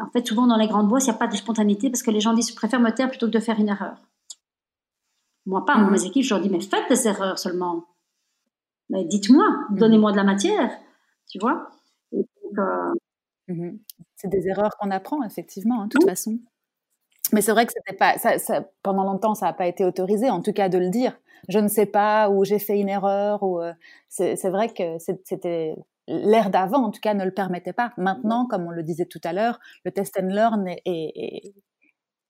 En 0.00 0.10
fait, 0.10 0.26
souvent 0.26 0.46
dans 0.46 0.56
les 0.56 0.68
grandes 0.68 0.88
boîtes, 0.88 1.04
il 1.04 1.10
n'y 1.10 1.16
a 1.16 1.18
pas 1.18 1.28
de 1.28 1.36
spontanéité 1.36 1.90
parce 1.90 2.02
que 2.02 2.10
les 2.10 2.20
gens 2.20 2.34
disent 2.34 2.50
je 2.50 2.56
préfère 2.56 2.80
me 2.80 2.90
taire 2.90 3.10
plutôt 3.10 3.26
que 3.26 3.32
de 3.32 3.40
faire 3.40 3.58
une 3.58 3.68
erreur. 3.68 3.96
Moi, 5.46 5.64
pas. 5.64 5.76
Dans 5.76 5.90
mes 5.90 6.04
équipes, 6.04 6.24
je 6.24 6.34
leur 6.34 6.42
dis 6.42 6.50
mais 6.50 6.60
faites 6.60 6.88
des 6.88 7.08
erreurs 7.08 7.38
seulement 7.38 7.84
mais 8.90 9.04
dites-moi, 9.04 9.46
mmh. 9.70 9.78
donnez-moi 9.78 10.12
de 10.12 10.16
la 10.16 10.24
matière, 10.24 10.78
tu 11.28 11.38
vois? 11.38 11.70
Euh, 12.12 12.94
mmh 13.48 13.78
c'est 14.16 14.28
des 14.28 14.48
erreurs 14.48 14.76
qu'on 14.78 14.90
apprend, 14.90 15.22
effectivement, 15.22 15.80
hein, 15.80 15.86
de 15.86 15.92
toute 15.92 16.04
façon. 16.04 16.38
Mais 17.32 17.40
c'est 17.40 17.52
vrai 17.52 17.66
que 17.66 17.72
pendant 18.82 19.04
longtemps, 19.04 19.34
ça 19.34 19.46
n'a 19.46 19.52
pas 19.52 19.66
été 19.66 19.84
autorisé, 19.84 20.30
en 20.30 20.42
tout 20.42 20.52
cas 20.52 20.68
de 20.68 20.78
le 20.78 20.88
dire. 20.88 21.18
Je 21.48 21.58
ne 21.58 21.68
sais 21.68 21.86
pas, 21.86 22.28
ou 22.28 22.44
j'ai 22.44 22.58
fait 22.58 22.78
une 22.78 22.88
erreur, 22.88 23.42
ou 23.42 23.60
euh, 23.60 23.72
c'est 24.08 24.50
vrai 24.50 24.68
que 24.68 24.98
c'était 24.98 25.76
l'ère 26.06 26.50
d'avant, 26.50 26.84
en 26.84 26.90
tout 26.90 27.00
cas, 27.00 27.14
ne 27.14 27.24
le 27.24 27.32
permettait 27.32 27.72
pas. 27.72 27.92
Maintenant, 27.96 28.46
comme 28.46 28.66
on 28.66 28.70
le 28.70 28.82
disait 28.82 29.06
tout 29.06 29.20
à 29.24 29.32
l'heure, 29.32 29.60
le 29.84 29.92
test 29.92 30.18
and 30.20 30.26
learn 30.26 30.66
est, 30.84 31.52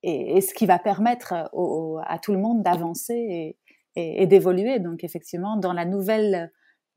ce 0.02 0.54
qui 0.54 0.66
va 0.66 0.78
permettre 0.78 1.32
à 1.32 2.18
tout 2.18 2.32
le 2.32 2.38
monde 2.38 2.62
d'avancer 2.62 3.56
et, 3.96 4.22
et, 4.22 4.26
d'évoluer. 4.26 4.78
Donc 4.78 5.02
effectivement, 5.02 5.56
dans 5.56 5.72
la 5.72 5.84
nouvelle 5.84 6.52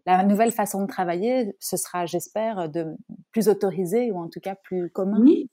la 0.06 0.24
nouvelle 0.24 0.52
façon 0.52 0.82
de 0.82 0.88
travailler, 0.88 1.56
ce 1.60 1.78
sera, 1.78 2.06
j'espère, 2.06 2.70
de 2.70 2.96
plus 3.32 3.48
autorisé 3.48 4.12
ou 4.12 4.18
en 4.18 4.28
tout 4.28 4.42
cas 4.42 4.56
plus 4.56 4.90
commun. 4.90 5.22
Oui, 5.22 5.50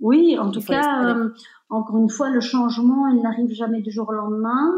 oui 0.00 0.38
en 0.38 0.50
tout 0.50 0.60
cas, 0.60 1.04
euh, 1.04 1.30
encore 1.70 1.98
une 1.98 2.10
fois, 2.10 2.30
le 2.30 2.40
changement, 2.40 3.08
il 3.08 3.22
n'arrive 3.22 3.52
jamais 3.52 3.80
du 3.80 3.90
jour 3.90 4.08
au 4.08 4.12
lendemain. 4.12 4.72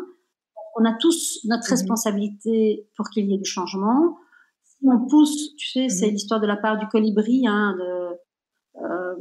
On 0.78 0.84
a 0.84 0.92
tous 0.92 1.40
notre 1.44 1.66
mhm. 1.66 1.70
responsabilité 1.70 2.88
pour 2.96 3.08
qu'il 3.10 3.26
y 3.26 3.34
ait 3.34 3.38
du 3.38 3.48
changement. 3.48 4.18
Si 4.64 4.86
on 4.86 5.06
pousse, 5.06 5.56
tu 5.56 5.68
sais, 5.68 5.88
c'est 5.88 6.06
mhm. 6.06 6.12
l'histoire 6.12 6.40
de 6.40 6.46
la 6.46 6.56
part 6.56 6.78
du 6.78 6.86
colibri, 6.88 7.46
hein, 7.46 7.76
de, 7.78 8.82
euh, 8.82 9.14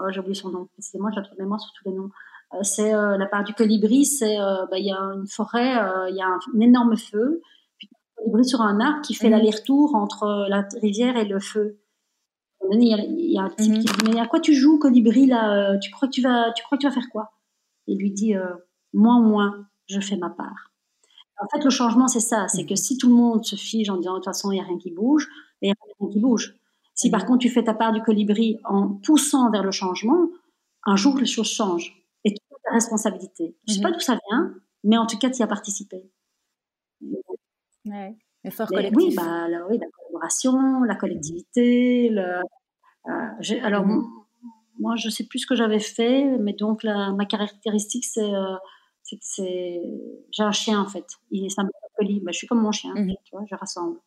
oh, 0.00 0.04
j'ai 0.10 0.20
oublié 0.20 0.34
son 0.34 0.50
nom, 0.50 0.68
c'est 0.78 0.98
moi, 0.98 1.10
j'ai 1.14 1.22
trop 1.22 1.34
de 1.34 1.42
mémoire 1.42 1.60
sur 1.60 1.72
tous 1.72 1.88
les 1.88 1.94
noms. 1.94 2.10
Euh, 2.54 2.58
c'est 2.62 2.94
euh, 2.94 3.16
la 3.16 3.26
part 3.26 3.44
du 3.44 3.54
colibri, 3.54 4.04
c'est 4.04 4.40
euh, 4.40 4.66
bah, 4.70 4.78
il 4.78 4.86
y 4.86 4.92
a 4.92 4.98
une 4.98 5.26
forêt, 5.26 5.74
il 6.10 6.16
y 6.16 6.22
a 6.22 6.26
un, 6.26 6.60
énorme 6.60 6.96
feu, 6.96 7.42
puis 7.78 7.88
un 7.92 8.22
colibri 8.22 8.44
sur 8.44 8.60
un 8.60 8.80
arbre 8.80 9.02
qui 9.02 9.14
fait 9.14 9.26
mhm. 9.26 9.32
l'aller-retour 9.32 9.94
entre 9.94 10.46
la 10.48 10.66
rivière 10.80 11.16
et 11.16 11.24
le 11.24 11.40
feu. 11.40 11.78
Il 12.72 12.82
y, 12.82 13.38
a, 13.38 13.42
un 13.42 13.50
type 13.50 13.72
mhm. 13.72 13.78
qui 13.78 13.84
dit 13.84 14.12
mais 14.12 14.20
à 14.20 14.26
quoi 14.26 14.40
tu 14.40 14.54
joues 14.54 14.78
colibri 14.78 15.26
là 15.26 15.78
Tu 15.78 15.90
crois 15.90 16.08
que 16.08 16.12
tu 16.12 16.22
vas 16.22 16.52
tu 16.52 16.62
crois 16.64 16.78
que 16.78 16.82
tu 16.82 16.88
vas 16.88 16.94
faire 16.94 17.08
quoi? 17.10 17.32
Il 17.86 17.98
lui 17.98 18.10
dit 18.10 18.34
moins 18.92 19.20
moins, 19.20 19.66
je 19.88 20.00
fais 20.00 20.16
ma 20.16 20.30
part. 20.30 20.72
En 21.38 21.46
fait, 21.48 21.62
le 21.62 21.70
changement, 21.70 22.08
c'est 22.08 22.20
ça. 22.20 22.48
C'est 22.48 22.64
que 22.64 22.72
mhm. 22.72 22.76
si 22.76 22.98
tout 22.98 23.08
le 23.08 23.14
monde 23.14 23.44
se 23.44 23.56
fige 23.56 23.90
en 23.90 23.96
disant 23.96 24.12
de 24.12 24.18
toute 24.18 24.24
façon, 24.24 24.50
il 24.52 24.54
n'y 24.56 24.60
a 24.60 24.64
rien 24.64 24.78
qui 24.78 24.90
bouge, 24.90 25.28
il 25.60 25.66
n'y 25.66 25.72
a 25.72 25.74
rien 26.00 26.10
qui 26.10 26.18
bouge. 26.18 26.56
Si 26.94 27.10
par 27.10 27.26
contre, 27.26 27.40
tu 27.40 27.50
fais 27.50 27.62
ta 27.62 27.74
part 27.74 27.92
du 27.92 28.02
colibri 28.02 28.58
en 28.64 28.88
poussant 28.88 29.50
vers 29.50 29.62
le 29.62 29.70
changement, 29.70 30.28
un 30.84 30.96
jour, 30.96 31.18
les 31.18 31.26
choses 31.26 31.48
changent 31.48 31.92
responsabilité. 32.72 33.56
Je 33.66 33.72
ne 33.72 33.76
sais 33.76 33.82
pas 33.82 33.88
mhm. 33.88 33.94
d'où 33.94 34.00
ça 34.00 34.18
vient, 34.28 34.54
mais 34.84 34.96
en 34.96 35.06
tout 35.06 35.18
cas, 35.18 35.30
tu 35.30 35.38
y 35.38 35.42
as 35.42 35.46
participé. 35.46 36.10
Ouais, 37.84 38.16
effort 38.44 38.68
collectif. 38.68 38.96
Oui, 38.96 39.14
bah, 39.14 39.48
la, 39.48 39.66
oui, 39.68 39.78
la 40.86 40.94
collectivité. 40.94 42.08
Le, 42.10 42.42
euh, 43.08 43.60
alors, 43.62 43.86
mhm. 43.86 44.04
moi, 44.78 44.96
je 44.96 45.08
ne 45.08 45.12
sais 45.12 45.24
plus 45.24 45.40
ce 45.40 45.46
que 45.46 45.54
j'avais 45.54 45.80
fait, 45.80 46.24
mais 46.38 46.52
donc 46.52 46.82
la, 46.82 47.12
ma 47.12 47.24
caractéristique, 47.24 48.04
c'est 48.04 48.34
euh, 48.34 48.56
que 49.10 49.16
j'ai 50.32 50.42
un 50.42 50.52
chien 50.52 50.80
en 50.80 50.88
fait. 50.88 51.06
Il 51.30 51.46
est 51.46 51.56
poli. 51.96 52.20
Bah, 52.20 52.32
je 52.32 52.38
suis 52.38 52.46
comme 52.46 52.60
mon 52.60 52.72
chien, 52.72 52.92
mhm. 52.94 53.14
tu 53.24 53.30
vois, 53.32 53.44
je 53.48 53.54
rassemble. 53.54 53.98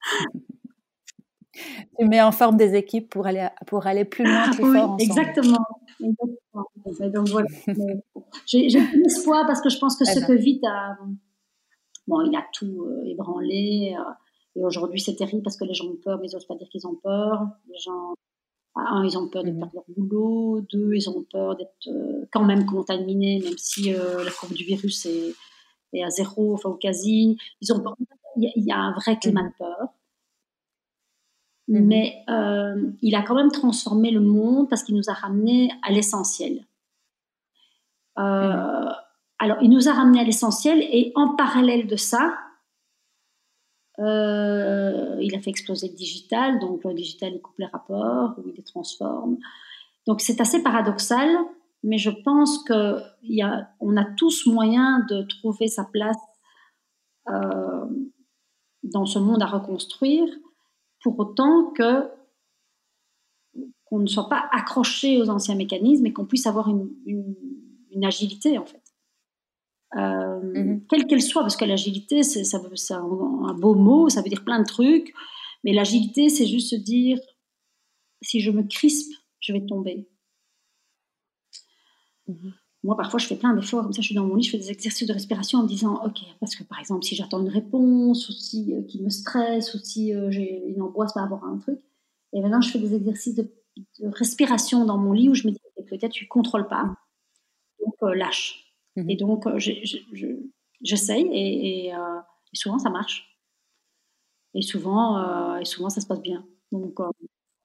Tu 1.98 2.06
mets 2.06 2.22
en 2.22 2.32
forme 2.32 2.56
des 2.56 2.74
équipes 2.74 3.10
pour 3.10 3.26
aller, 3.26 3.46
pour 3.66 3.86
aller 3.86 4.06
plus 4.06 4.24
loin, 4.24 4.50
plus 4.50 4.72
fort 4.72 4.92
ensemble. 4.92 5.02
Exactement. 5.02 5.66
Donc 6.00 7.28
voilà. 7.28 7.46
J'ai 8.46 8.68
de 8.68 9.02
l'espoir 9.02 9.46
parce 9.46 9.60
que 9.60 9.68
je 9.68 9.78
pense 9.78 9.96
que 9.96 10.04
ce 10.04 10.24
Covid 10.24 10.60
a, 10.66 10.96
bon, 12.06 12.22
il 12.22 12.34
a 12.36 12.44
tout 12.52 12.84
euh, 12.84 13.04
ébranlé. 13.04 13.94
Euh, 13.98 14.02
et 14.56 14.64
aujourd'hui, 14.64 15.00
c'est 15.00 15.16
terrible 15.16 15.42
parce 15.42 15.56
que 15.56 15.64
les 15.64 15.74
gens 15.74 15.86
ont 15.86 15.96
peur, 15.96 16.18
mais 16.20 16.28
ils 16.28 16.34
n'osent 16.34 16.46
pas 16.46 16.54
dire 16.54 16.68
qu'ils 16.68 16.86
ont 16.86 16.94
peur. 16.94 17.46
Les 17.68 17.78
gens, 17.78 18.14
un, 18.76 19.04
ils 19.04 19.16
ont 19.16 19.28
peur 19.28 19.44
de 19.44 19.50
mhm. 19.50 19.58
perdre 19.58 19.74
leur 19.74 19.84
boulot. 19.88 20.60
Deux, 20.70 20.94
ils 20.94 21.08
ont 21.08 21.24
peur 21.30 21.56
d'être 21.56 21.88
euh, 21.88 22.26
quand 22.32 22.44
même 22.44 22.66
contaminés, 22.66 23.40
même 23.42 23.58
si 23.58 23.92
la 23.92 24.30
courbe 24.38 24.52
du 24.52 24.64
virus 24.64 25.06
est, 25.06 25.34
est, 25.94 26.04
à 26.04 26.10
zéro, 26.10 26.54
enfin 26.54 26.68
au 26.68 26.74
quasi. 26.74 27.38
Ils 27.60 27.72
ont 27.72 27.82
Il 28.36 28.52
y, 28.56 28.72
a 28.72 28.78
un 28.78 28.92
vrai 28.92 29.18
climat 29.18 29.42
mhm. 29.42 29.48
de 29.48 29.54
peur. 29.58 29.88
Mhm. 31.68 31.86
Mais 31.86 32.24
euh, 32.28 32.92
il 33.00 33.14
a 33.14 33.22
quand 33.22 33.34
même 33.34 33.50
transformé 33.50 34.10
le 34.10 34.20
monde 34.20 34.68
parce 34.68 34.82
qu'il 34.82 34.96
nous 34.96 35.08
a 35.08 35.14
ramené 35.14 35.70
à 35.82 35.92
l'essentiel. 35.92 36.66
Euh. 38.18 38.90
Alors, 39.38 39.56
il 39.60 39.70
nous 39.70 39.88
a 39.88 39.92
ramené 39.92 40.20
à 40.20 40.24
l'essentiel 40.24 40.82
et 40.82 41.12
en 41.16 41.34
parallèle 41.34 41.86
de 41.86 41.96
ça, 41.96 42.36
euh, 43.98 45.18
il 45.20 45.34
a 45.34 45.40
fait 45.40 45.50
exploser 45.50 45.88
le 45.88 45.94
digital. 45.94 46.58
Donc, 46.60 46.84
le 46.84 46.94
digital, 46.94 47.32
il 47.34 47.40
coupe 47.40 47.58
les 47.58 47.66
rapports 47.66 48.34
ou 48.38 48.48
il 48.48 48.54
les 48.54 48.62
transforme. 48.62 49.38
Donc, 50.06 50.20
c'est 50.20 50.40
assez 50.40 50.62
paradoxal, 50.62 51.28
mais 51.82 51.98
je 51.98 52.10
pense 52.10 52.58
qu'on 52.64 52.76
a, 53.42 54.00
a 54.00 54.04
tous 54.16 54.46
moyen 54.46 55.06
de 55.08 55.22
trouver 55.22 55.68
sa 55.68 55.84
place 55.84 56.18
dans 58.82 59.06
ce 59.06 59.18
monde 59.18 59.42
à 59.42 59.46
reconstruire 59.46 60.28
pour 61.02 61.18
autant 61.18 61.70
que 61.72 62.08
qu'on 63.84 63.98
ne 63.98 64.06
soit 64.06 64.28
pas 64.28 64.48
accroché 64.52 65.20
aux 65.20 65.28
anciens 65.28 65.54
mécanismes 65.54 66.06
et 66.06 66.12
qu'on 66.12 66.24
puisse 66.24 66.46
avoir 66.46 66.68
une, 66.70 66.88
une, 67.04 68.04
agilité 68.04 68.56
en 68.56 68.64
fait. 68.64 68.81
Euh, 69.96 70.40
mhm. 70.40 70.86
Quelle 70.88 71.06
qu'elle 71.06 71.22
soit, 71.22 71.42
parce 71.42 71.56
que 71.56 71.64
l'agilité, 71.64 72.22
c'est, 72.22 72.42
un, 72.54 73.54
beau 73.54 73.74
mot, 73.74 74.08
ça 74.08 74.22
veut 74.22 74.28
dire 74.28 74.44
plein 74.44 74.60
de 74.60 74.66
trucs, 74.66 75.12
mais 75.64 75.72
l'agilité, 75.72 76.28
c'est 76.28 76.46
juste 76.46 76.70
se 76.70 76.76
dire, 76.76 77.18
si 78.20 78.40
je 78.40 78.50
me 78.50 78.62
crispe, 78.62 79.12
je 79.40 79.52
vais 79.52 79.64
tomber. 79.66 80.08
Mhm. 82.28 82.54
Moi, 82.84 82.96
parfois, 82.96 83.20
je 83.20 83.26
fais 83.26 83.36
plein 83.36 83.54
d'efforts, 83.54 83.84
comme 83.84 83.92
ça, 83.92 84.00
je 84.00 84.06
suis 84.06 84.14
dans 84.14 84.26
mon 84.26 84.34
lit, 84.34 84.42
je 84.42 84.50
fais 84.50 84.58
des 84.58 84.70
exercices 84.70 85.06
de 85.06 85.12
respiration 85.12 85.60
en 85.60 85.62
me 85.62 85.68
disant, 85.68 86.04
OK, 86.04 86.18
parce 86.40 86.56
que 86.56 86.64
par 86.64 86.80
exemple, 86.80 87.04
si 87.04 87.14
j'attends 87.14 87.40
une 87.40 87.48
réponse, 87.48 88.28
ou 88.28 88.32
si 88.32 88.74
euh, 88.74 88.82
qui 88.82 89.00
me 89.02 89.08
stresse, 89.08 89.74
ou 89.74 89.78
si 89.78 90.12
euh, 90.12 90.30
j'ai 90.32 90.64
une 90.66 90.82
angoisse 90.82 91.12
par 91.12 91.24
rapport 91.24 91.44
à 91.44 91.48
un 91.48 91.58
truc, 91.58 91.80
et 92.32 92.40
maintenant, 92.40 92.60
je 92.60 92.70
fais 92.70 92.78
des 92.78 92.94
exercices 92.94 93.36
de, 93.36 93.48
respiration 94.02 94.84
dans 94.84 94.98
mon 94.98 95.12
lit 95.12 95.28
où 95.28 95.34
je 95.34 95.46
me 95.46 95.52
dis, 95.52 95.60
Claudia, 95.86 96.08
tu 96.08 96.26
contrôles 96.26 96.66
pas. 96.66 96.94
Donc, 97.84 97.94
euh, 98.02 98.14
lâche. 98.14 98.71
Mm-hmm. 98.96 99.10
Et 99.10 99.16
donc, 99.16 99.46
euh, 99.46 99.58
j'essaye 100.82 101.26
et, 101.32 101.88
et, 101.88 101.92
souvent, 102.52 102.78
ça 102.78 102.90
marche. 102.90 103.28
Et 104.54 104.62
souvent, 104.62 105.58
et 105.58 105.64
souvent, 105.64 105.88
ça 105.88 106.00
se 106.00 106.06
passe 106.06 106.20
bien. 106.20 106.46
Donc, 106.72 106.98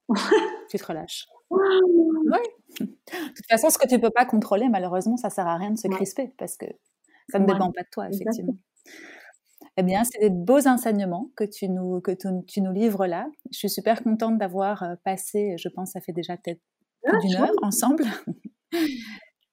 tu 0.70 0.78
te 0.78 0.86
relâches. 0.86 1.26
Oui. 1.50 2.38
De 2.80 2.86
toute 2.86 3.46
façon, 3.48 3.70
ce 3.70 3.78
que 3.78 3.88
tu 3.88 3.98
peux 3.98 4.10
pas 4.10 4.24
contrôler, 4.24 4.68
malheureusement, 4.68 5.16
ça 5.16 5.30
sert 5.30 5.46
à 5.46 5.56
rien 5.56 5.70
de 5.70 5.78
se 5.78 5.88
crisper 5.88 6.32
parce 6.38 6.56
que 6.56 6.66
ça 7.30 7.38
ne 7.38 7.46
dépend 7.46 7.72
pas 7.72 7.82
de 7.82 7.88
toi, 7.90 8.08
effectivement. 8.10 8.56
Eh 9.76 9.82
bien, 9.84 10.02
c'est 10.02 10.18
des 10.18 10.30
beaux 10.30 10.66
enseignements 10.66 11.30
que 11.36 11.44
tu 11.44 11.68
nous, 11.68 12.00
que 12.00 12.10
tu, 12.10 12.60
nous 12.60 12.72
livres 12.72 13.06
là. 13.06 13.28
Je 13.52 13.58
suis 13.58 13.70
super 13.70 14.02
contente 14.02 14.36
d'avoir 14.36 14.82
euh, 14.82 14.94
passé, 15.04 15.54
je 15.56 15.68
pense, 15.68 15.92
ça 15.92 16.00
fait 16.00 16.12
déjà 16.12 16.36
peut-être 16.36 16.60
plus 17.04 17.12
ah, 17.14 17.18
d'une 17.20 17.36
heure 17.36 17.54
ensemble. 17.62 18.04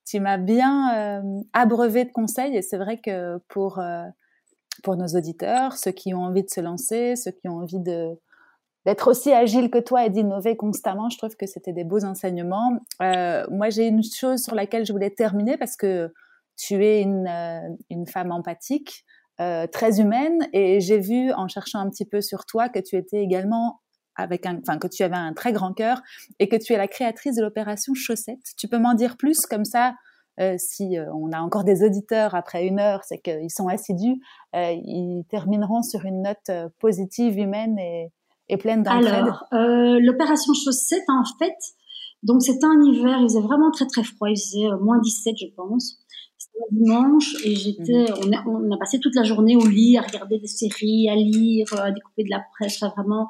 Tu 0.05 0.19
m'as 0.19 0.37
bien 0.37 0.95
euh, 0.95 1.41
abreuvé 1.53 2.05
de 2.05 2.11
conseils 2.11 2.55
et 2.55 2.61
c'est 2.61 2.77
vrai 2.77 2.99
que 2.99 3.37
pour, 3.47 3.79
euh, 3.79 4.03
pour 4.83 4.95
nos 4.97 5.07
auditeurs, 5.07 5.73
ceux 5.77 5.91
qui 5.91 6.13
ont 6.13 6.23
envie 6.23 6.43
de 6.43 6.49
se 6.49 6.61
lancer, 6.61 7.15
ceux 7.15 7.31
qui 7.31 7.47
ont 7.47 7.57
envie 7.57 7.79
d'être 7.79 9.09
aussi 9.09 9.33
agile 9.33 9.69
que 9.69 9.79
toi 9.79 10.05
et 10.05 10.09
d'innover 10.09 10.55
constamment, 10.55 11.09
je 11.09 11.17
trouve 11.17 11.35
que 11.35 11.47
c'était 11.47 11.73
des 11.73 11.83
beaux 11.83 12.05
enseignements. 12.05 12.79
moi, 12.99 13.69
j'ai 13.69 13.87
une 13.87 14.03
chose 14.03 14.43
sur 14.43 14.55
laquelle 14.55 14.85
je 14.85 14.93
voulais 14.93 15.09
terminer 15.09 15.57
parce 15.57 15.75
que 15.75 16.13
tu 16.57 16.85
es 16.85 17.01
une, 17.01 17.27
une 17.89 18.05
femme 18.05 18.31
empathique. 18.31 19.05
Euh, 19.41 19.67
très 19.67 19.99
humaine 19.99 20.47
et 20.53 20.79
j'ai 20.79 20.97
vu 20.97 21.33
en 21.33 21.49
cherchant 21.49 21.79
un 21.79 21.89
petit 21.89 22.05
peu 22.05 22.21
sur 22.21 22.45
toi 22.45 22.69
que 22.69 22.79
tu 22.79 22.95
étais 22.95 23.21
également 23.21 23.81
avec 24.15 24.45
un, 24.45 24.59
enfin 24.59 24.77
que 24.77 24.87
tu 24.87 25.03
avais 25.03 25.15
un 25.15 25.33
très 25.33 25.53
grand 25.53 25.73
cœur 25.73 26.01
et 26.39 26.47
que 26.47 26.55
tu 26.55 26.73
es 26.73 26.77
la 26.77 26.87
créatrice 26.87 27.35
de 27.35 27.41
l'opération 27.41 27.93
Chaussette. 27.93 28.39
Tu 28.57 28.67
peux 28.67 28.77
m'en 28.77 28.93
dire 28.93 29.17
plus 29.17 29.45
comme 29.45 29.65
ça 29.65 29.95
euh, 30.39 30.55
si 30.57 30.97
euh, 30.97 31.05
on 31.13 31.31
a 31.31 31.39
encore 31.39 31.63
des 31.63 31.83
auditeurs 31.83 32.35
après 32.35 32.65
une 32.65 32.79
heure, 32.79 33.01
c'est 33.05 33.19
qu'ils 33.19 33.51
sont 33.51 33.67
assidus, 33.67 34.21
ils 34.53 35.23
termineront 35.29 35.81
sur 35.81 36.05
une 36.05 36.23
note 36.23 36.71
positive, 36.79 37.37
humaine 37.37 37.79
et, 37.79 38.11
et 38.49 38.57
pleine 38.57 38.83
d'entraide. 38.83 39.13
Alors, 39.13 39.45
l'opération 39.51 40.53
Chaussette, 40.53 41.07
en 41.07 41.23
fait, 41.39 41.55
donc 42.23 42.41
c'était 42.41 42.65
un 42.65 42.81
hiver, 42.83 43.17
il 43.19 43.29
faisait 43.29 43.41
vraiment 43.41 43.71
très 43.71 43.85
très 43.85 44.03
froid, 44.03 44.29
il 44.29 44.35
faisait 44.35 44.67
moins 44.81 44.99
17 44.99 45.35
je 45.39 45.55
pense 45.55 45.99
dimanche 46.71 47.35
et 47.43 47.55
j'étais, 47.55 48.05
mhm. 48.11 48.43
on, 48.47 48.71
a, 48.71 48.77
passé 48.77 48.99
toute 48.99 49.15
la 49.15 49.23
journée 49.23 49.55
au 49.55 49.65
lit 49.65 49.97
à 49.97 50.01
regarder 50.01 50.39
des 50.39 50.47
séries, 50.47 51.09
à 51.09 51.15
lire, 51.15 51.67
à 51.73 51.91
découper 51.91 52.23
de 52.23 52.29
la 52.29 52.43
presse, 52.57 52.79
vraiment, 52.79 53.27
on 53.27 53.27
était 53.27 53.29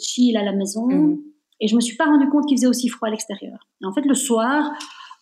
chill 0.00 0.36
à 0.36 0.42
la 0.42 0.52
maison. 0.52 0.86
Mhm. 0.86 1.20
Et 1.60 1.68
je 1.68 1.76
me 1.76 1.80
suis 1.80 1.96
pas 1.96 2.06
rendu 2.06 2.28
compte 2.28 2.46
qu'il 2.46 2.56
faisait 2.56 2.66
aussi 2.66 2.88
froid 2.88 3.08
à 3.08 3.10
l'extérieur. 3.10 3.58
en 3.84 3.92
fait, 3.92 4.02
le 4.02 4.14
soir, 4.14 4.72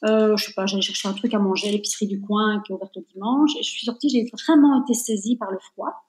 euh, 0.05 0.37
je 0.37 0.47
sais 0.47 0.53
pas, 0.53 0.67
j'allais 0.67 0.83
chercher 0.83 1.09
un 1.09 1.13
truc 1.13 1.35
à 1.35 1.39
manger 1.39 1.69
à 1.69 1.73
l'épicerie 1.73 2.07
du 2.07 2.21
coin 2.21 2.63
qui 2.65 2.73
est 2.73 2.75
ouverte 2.75 2.95
le 2.97 3.03
dimanche. 3.13 3.57
Et 3.59 3.63
je 3.63 3.71
suis 3.71 3.85
sortie, 3.85 4.09
j'ai 4.09 4.31
vraiment 4.33 4.83
été 4.83 4.95
saisie 4.95 5.37
par 5.37 5.51
le 5.51 5.59
froid. 5.59 6.05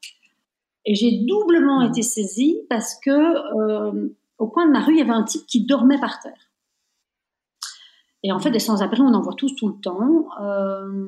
Et 0.85 0.95
j'ai 0.95 1.25
doublement 1.25 1.81
mhm. 1.81 1.89
été 1.89 2.01
saisie 2.03 2.59
parce 2.69 2.95
que 2.95 3.09
euh, 3.11 4.15
au 4.37 4.47
coin 4.47 4.65
de 4.67 4.71
ma 4.71 4.81
rue, 4.81 4.93
il 4.93 4.99
y 4.99 5.01
avait 5.01 5.11
un 5.11 5.23
type 5.23 5.45
qui 5.47 5.65
dormait 5.65 5.99
par 5.99 6.19
terre. 6.19 6.49
Et 8.23 8.31
en 8.31 8.39
fait, 8.39 8.51
des 8.51 8.59
sans-abri, 8.59 9.01
on 9.01 9.13
en 9.13 9.21
voit 9.21 9.33
tous 9.33 9.55
tout 9.55 9.67
le 9.67 9.79
temps. 9.81 10.25
Euh, 10.41 11.07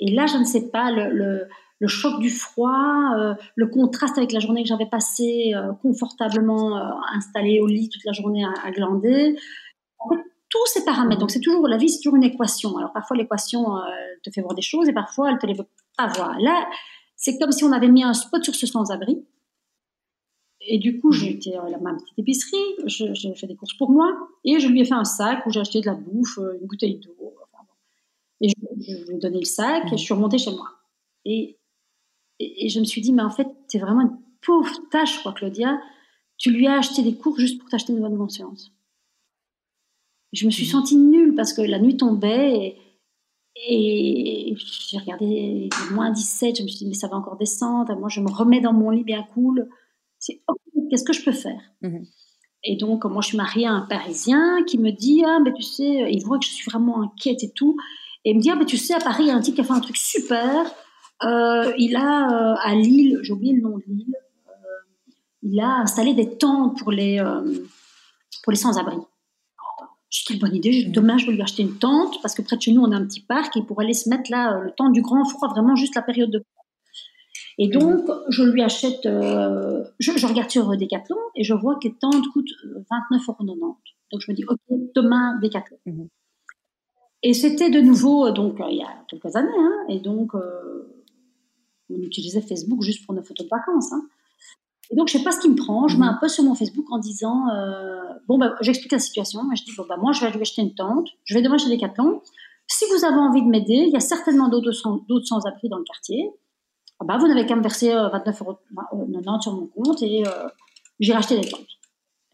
et 0.00 0.12
là, 0.12 0.26
je 0.26 0.36
ne 0.36 0.44
sais 0.44 0.70
pas, 0.70 0.90
le, 0.90 1.10
le, 1.10 1.48
choc 1.86 2.20
du 2.20 2.30
froid, 2.30 3.14
euh, 3.16 3.34
le 3.54 3.66
contraste 3.68 4.18
avec 4.18 4.32
la 4.32 4.40
journée 4.40 4.62
que 4.62 4.68
j'avais 4.68 4.88
passée 4.88 5.52
euh, 5.54 5.72
confortablement 5.82 6.76
installée 7.14 7.60
au 7.60 7.66
lit 7.66 7.88
toute 7.88 8.04
la 8.04 8.12
journée 8.12 8.44
à, 8.44 8.70
glander. 8.70 9.36
En 9.98 10.08
fait, 10.08 10.20
tous 10.48 10.66
ces 10.66 10.84
paramètres. 10.84 11.20
Donc, 11.20 11.30
c'est 11.30 11.40
toujours, 11.40 11.68
la 11.68 11.76
vie, 11.76 11.88
c'est 11.88 11.98
toujours 11.98 12.16
une 12.16 12.24
équation. 12.24 12.76
Alors, 12.78 12.92
parfois, 12.92 13.16
l'équation 13.16 13.64
te 14.22 14.30
fait 14.30 14.40
voir 14.40 14.54
des 14.54 14.62
choses 14.62 14.88
et 14.88 14.92
parfois, 14.92 15.30
elle 15.30 15.38
te 15.38 15.46
les 15.46 15.54
veut 15.54 15.68
pas 15.96 16.06
voir. 16.06 16.38
Là, 16.40 16.66
c'est 17.16 17.38
comme 17.38 17.52
si 17.52 17.64
on 17.64 17.72
avait 17.72 17.88
mis 17.88 18.02
un 18.02 18.14
spot 18.14 18.42
sur 18.42 18.54
ce 18.54 18.66
sans-abri 18.66 19.24
et 20.60 20.78
du 20.78 21.00
coup, 21.00 21.12
j'ai 21.12 21.30
été 21.30 21.56
à 21.56 21.62
ma 21.80 21.94
petite 21.94 22.18
épicerie, 22.18 22.58
j'ai 22.86 23.34
fait 23.34 23.46
des 23.46 23.56
courses 23.56 23.74
pour 23.74 23.90
moi, 23.90 24.28
et 24.44 24.58
je 24.58 24.68
lui 24.68 24.80
ai 24.80 24.84
fait 24.84 24.94
un 24.94 25.04
sac 25.04 25.46
où 25.46 25.50
j'ai 25.50 25.60
acheté 25.60 25.80
de 25.80 25.86
la 25.86 25.94
bouffe, 25.94 26.38
euh, 26.38 26.58
une 26.60 26.66
bouteille 26.66 26.98
d'eau. 26.98 27.34
et 28.40 28.48
je, 28.48 28.54
lui 28.66 29.16
ai 29.16 29.18
donné 29.18 29.38
le 29.38 29.44
sac, 29.44 29.84
et 29.86 29.96
je 29.96 30.02
suis 30.02 30.14
remontée 30.14 30.38
chez 30.38 30.50
moi. 30.50 30.68
Et, 31.24 31.57
et, 32.38 32.68
je 32.68 32.80
me 32.80 32.84
suis 32.84 33.00
dit, 33.00 33.12
mais 33.12 33.22
en 33.22 33.30
fait, 33.30 33.48
t'es 33.68 33.78
vraiment 33.78 34.02
une 34.02 34.16
pauvre 34.40 34.76
tâche, 34.90 35.22
quoi, 35.22 35.32
Claudia. 35.32 35.80
Tu 36.36 36.50
lui 36.50 36.66
as 36.66 36.78
acheté 36.78 37.02
des 37.02 37.16
cours 37.16 37.38
juste 37.38 37.58
pour 37.60 37.68
t'acheter 37.68 37.92
une 37.92 38.00
bonne 38.00 38.16
conscience. 38.16 38.72
Je 40.32 40.46
me 40.46 40.50
suis 40.50 40.66
mmh. 40.66 40.70
sentie 40.70 40.96
nulle 40.96 41.34
parce 41.34 41.52
que 41.52 41.62
la 41.62 41.78
nuit 41.78 41.96
tombait 41.96 42.76
et, 43.56 44.50
et 44.50 44.56
j'ai 44.56 44.98
regardé 44.98 45.68
moins 45.92 46.10
17, 46.10 46.58
je 46.58 46.62
me 46.62 46.68
suis 46.68 46.78
dit, 46.78 46.86
mais 46.86 46.94
ça 46.94 47.08
va 47.08 47.16
encore 47.16 47.36
descendre. 47.36 47.96
Moi, 47.96 48.08
je 48.08 48.20
me 48.20 48.30
remets 48.30 48.60
dans 48.60 48.72
mon 48.72 48.90
lit 48.90 49.04
bien 49.04 49.24
cool 49.34 49.68
c'est 50.18 50.42
qu'est-ce 50.90 51.04
que 51.04 51.12
je 51.12 51.24
peux 51.24 51.32
faire? 51.32 51.60
Mhm. 51.82 52.06
Et 52.64 52.76
donc, 52.76 53.04
moi, 53.04 53.22
je 53.22 53.28
suis 53.28 53.36
mariée 53.36 53.66
à 53.66 53.72
un 53.72 53.82
Parisien 53.82 54.64
qui 54.66 54.78
me 54.78 54.90
dit, 54.90 55.22
ah, 55.24 55.38
mais 55.42 55.52
tu 55.52 55.62
sais, 55.62 56.10
il 56.10 56.24
voit 56.24 56.38
que 56.38 56.44
je 56.44 56.50
suis 56.50 56.68
vraiment 56.68 57.02
inquiète 57.02 57.44
et 57.44 57.52
tout. 57.52 57.76
Et 58.24 58.30
il 58.30 58.36
me 58.36 58.42
dit, 58.42 58.50
ah, 58.50 58.56
mais 58.56 58.64
tu 58.64 58.76
sais, 58.76 58.94
à 58.94 58.98
Paris, 58.98 59.24
il 59.24 59.26
y 59.28 59.30
a 59.30 59.36
un 59.36 59.40
type 59.40 59.54
qui 59.54 59.60
a 59.60 59.64
fait 59.64 59.72
un 59.72 59.80
truc 59.80 59.96
super. 59.96 60.66
Euh, 61.24 61.72
il 61.78 61.96
a, 61.96 62.52
euh, 62.52 62.56
à 62.62 62.74
Lille, 62.74 63.18
j'ai 63.22 63.32
oublié 63.32 63.54
le 63.54 63.62
nom 63.62 63.76
de 63.76 63.82
Lille, 63.86 64.14
euh, 64.48 65.12
il 65.42 65.58
a 65.60 65.78
installé 65.78 66.14
des 66.14 66.36
tentes 66.36 66.78
pour 66.78 66.92
les, 66.92 67.22
pour 68.42 68.52
les 68.52 68.58
sans-abri. 68.58 68.96
J'ai 70.10 70.24
quelle 70.26 70.38
bonne 70.38 70.54
idée. 70.54 70.86
Mhm. 70.86 70.92
Demain, 70.92 71.18
je 71.18 71.26
vais 71.26 71.32
lui 71.32 71.42
acheter 71.42 71.62
une 71.62 71.78
tente 71.78 72.22
parce 72.22 72.34
que 72.34 72.42
près 72.42 72.56
de 72.56 72.62
chez 72.62 72.72
nous, 72.72 72.82
on 72.82 72.92
a 72.92 72.96
un 72.96 73.04
petit 73.04 73.20
parc 73.20 73.56
et 73.56 73.62
pour 73.62 73.80
aller 73.80 73.92
se 73.92 74.08
mettre 74.08 74.30
là, 74.30 74.60
le 74.60 74.70
temps 74.70 74.90
du 74.90 75.02
grand 75.02 75.24
froid, 75.24 75.48
vraiment 75.48 75.76
juste 75.76 75.94
la 75.94 76.02
période 76.02 76.30
de 76.30 76.42
et 77.60 77.66
donc, 77.66 78.08
je 78.28 78.44
lui 78.44 78.62
achète, 78.62 79.04
euh, 79.04 79.82
je, 79.98 80.26
regarde 80.26 80.48
sur 80.48 80.68
Decathlon 80.76 81.16
et 81.34 81.42
je 81.42 81.54
vois 81.54 81.74
que 81.74 81.88
les 81.88 81.94
tentes 81.94 82.28
coûtent 82.32 82.54
29,90 82.64 83.58
euros. 83.58 83.76
Donc, 84.12 84.20
je 84.20 84.30
me 84.30 84.36
dis, 84.36 84.44
OK, 84.46 84.58
demain, 84.94 85.38
Decathlon. 85.42 85.78
Mhm. 85.86 86.08
Et 87.24 87.34
c'était 87.34 87.68
de 87.68 87.80
nouveau, 87.80 88.30
donc, 88.30 88.58
il 88.70 88.76
y 88.76 88.82
a 88.82 89.04
quelques 89.08 89.34
années, 89.34 89.48
hein, 89.58 89.84
et 89.88 89.98
donc, 89.98 90.34
on 91.90 92.02
utilisait 92.02 92.40
Facebook 92.40 92.82
juste 92.82 93.04
pour 93.04 93.14
nos 93.14 93.22
photos 93.22 93.46
de 93.46 93.50
vacances. 93.50 93.92
Hein. 93.92 94.02
Et 94.90 94.96
donc, 94.96 95.08
je 95.08 95.18
sais 95.18 95.24
pas 95.24 95.32
ce 95.32 95.40
qui 95.40 95.48
me 95.48 95.56
prend. 95.56 95.86
Je 95.88 95.98
mets 95.98 96.06
un 96.06 96.14
post 96.20 96.36
sur 96.36 96.44
mon 96.44 96.54
Facebook 96.54 96.86
en 96.90 96.98
disant, 96.98 97.44
bon, 98.26 98.38
ben, 98.38 98.54
j'explique 98.62 98.92
la 98.92 98.98
situation. 98.98 99.40
Je 99.54 99.62
dis, 99.64 99.72
bon, 99.76 99.84
ben, 99.86 99.98
moi, 99.98 100.12
je 100.12 100.24
vais 100.24 100.40
acheter 100.40 100.62
une 100.62 100.74
tente. 100.74 101.08
Je 101.24 101.34
vais 101.34 101.42
demain 101.42 101.58
chez 101.58 101.68
Decathlon. 101.68 102.22
Si 102.66 102.84
vous 102.90 103.04
avez 103.04 103.16
envie 103.16 103.42
de 103.42 103.48
m'aider, 103.48 103.84
il 103.86 103.90
y 103.90 103.96
a 103.96 104.00
certainement 104.00 104.48
d'autres 104.48 104.72
sans-abri 104.72 105.68
dans 105.68 105.78
le 105.78 105.84
quartier. 105.84 106.30
Ah 107.00 107.04
bah, 107.04 107.16
vous 107.16 107.28
n'avez 107.28 107.46
qu'à 107.46 107.56
me 107.56 107.62
verser 107.62 107.90
29,90 107.90 108.44
euros 108.44 108.58
euh, 108.92 109.40
sur 109.40 109.52
mon 109.52 109.66
compte 109.68 110.02
et 110.02 110.26
euh, 110.26 110.48
j'ai 110.98 111.12
racheté 111.12 111.38
des 111.40 111.48
tentes. 111.48 111.66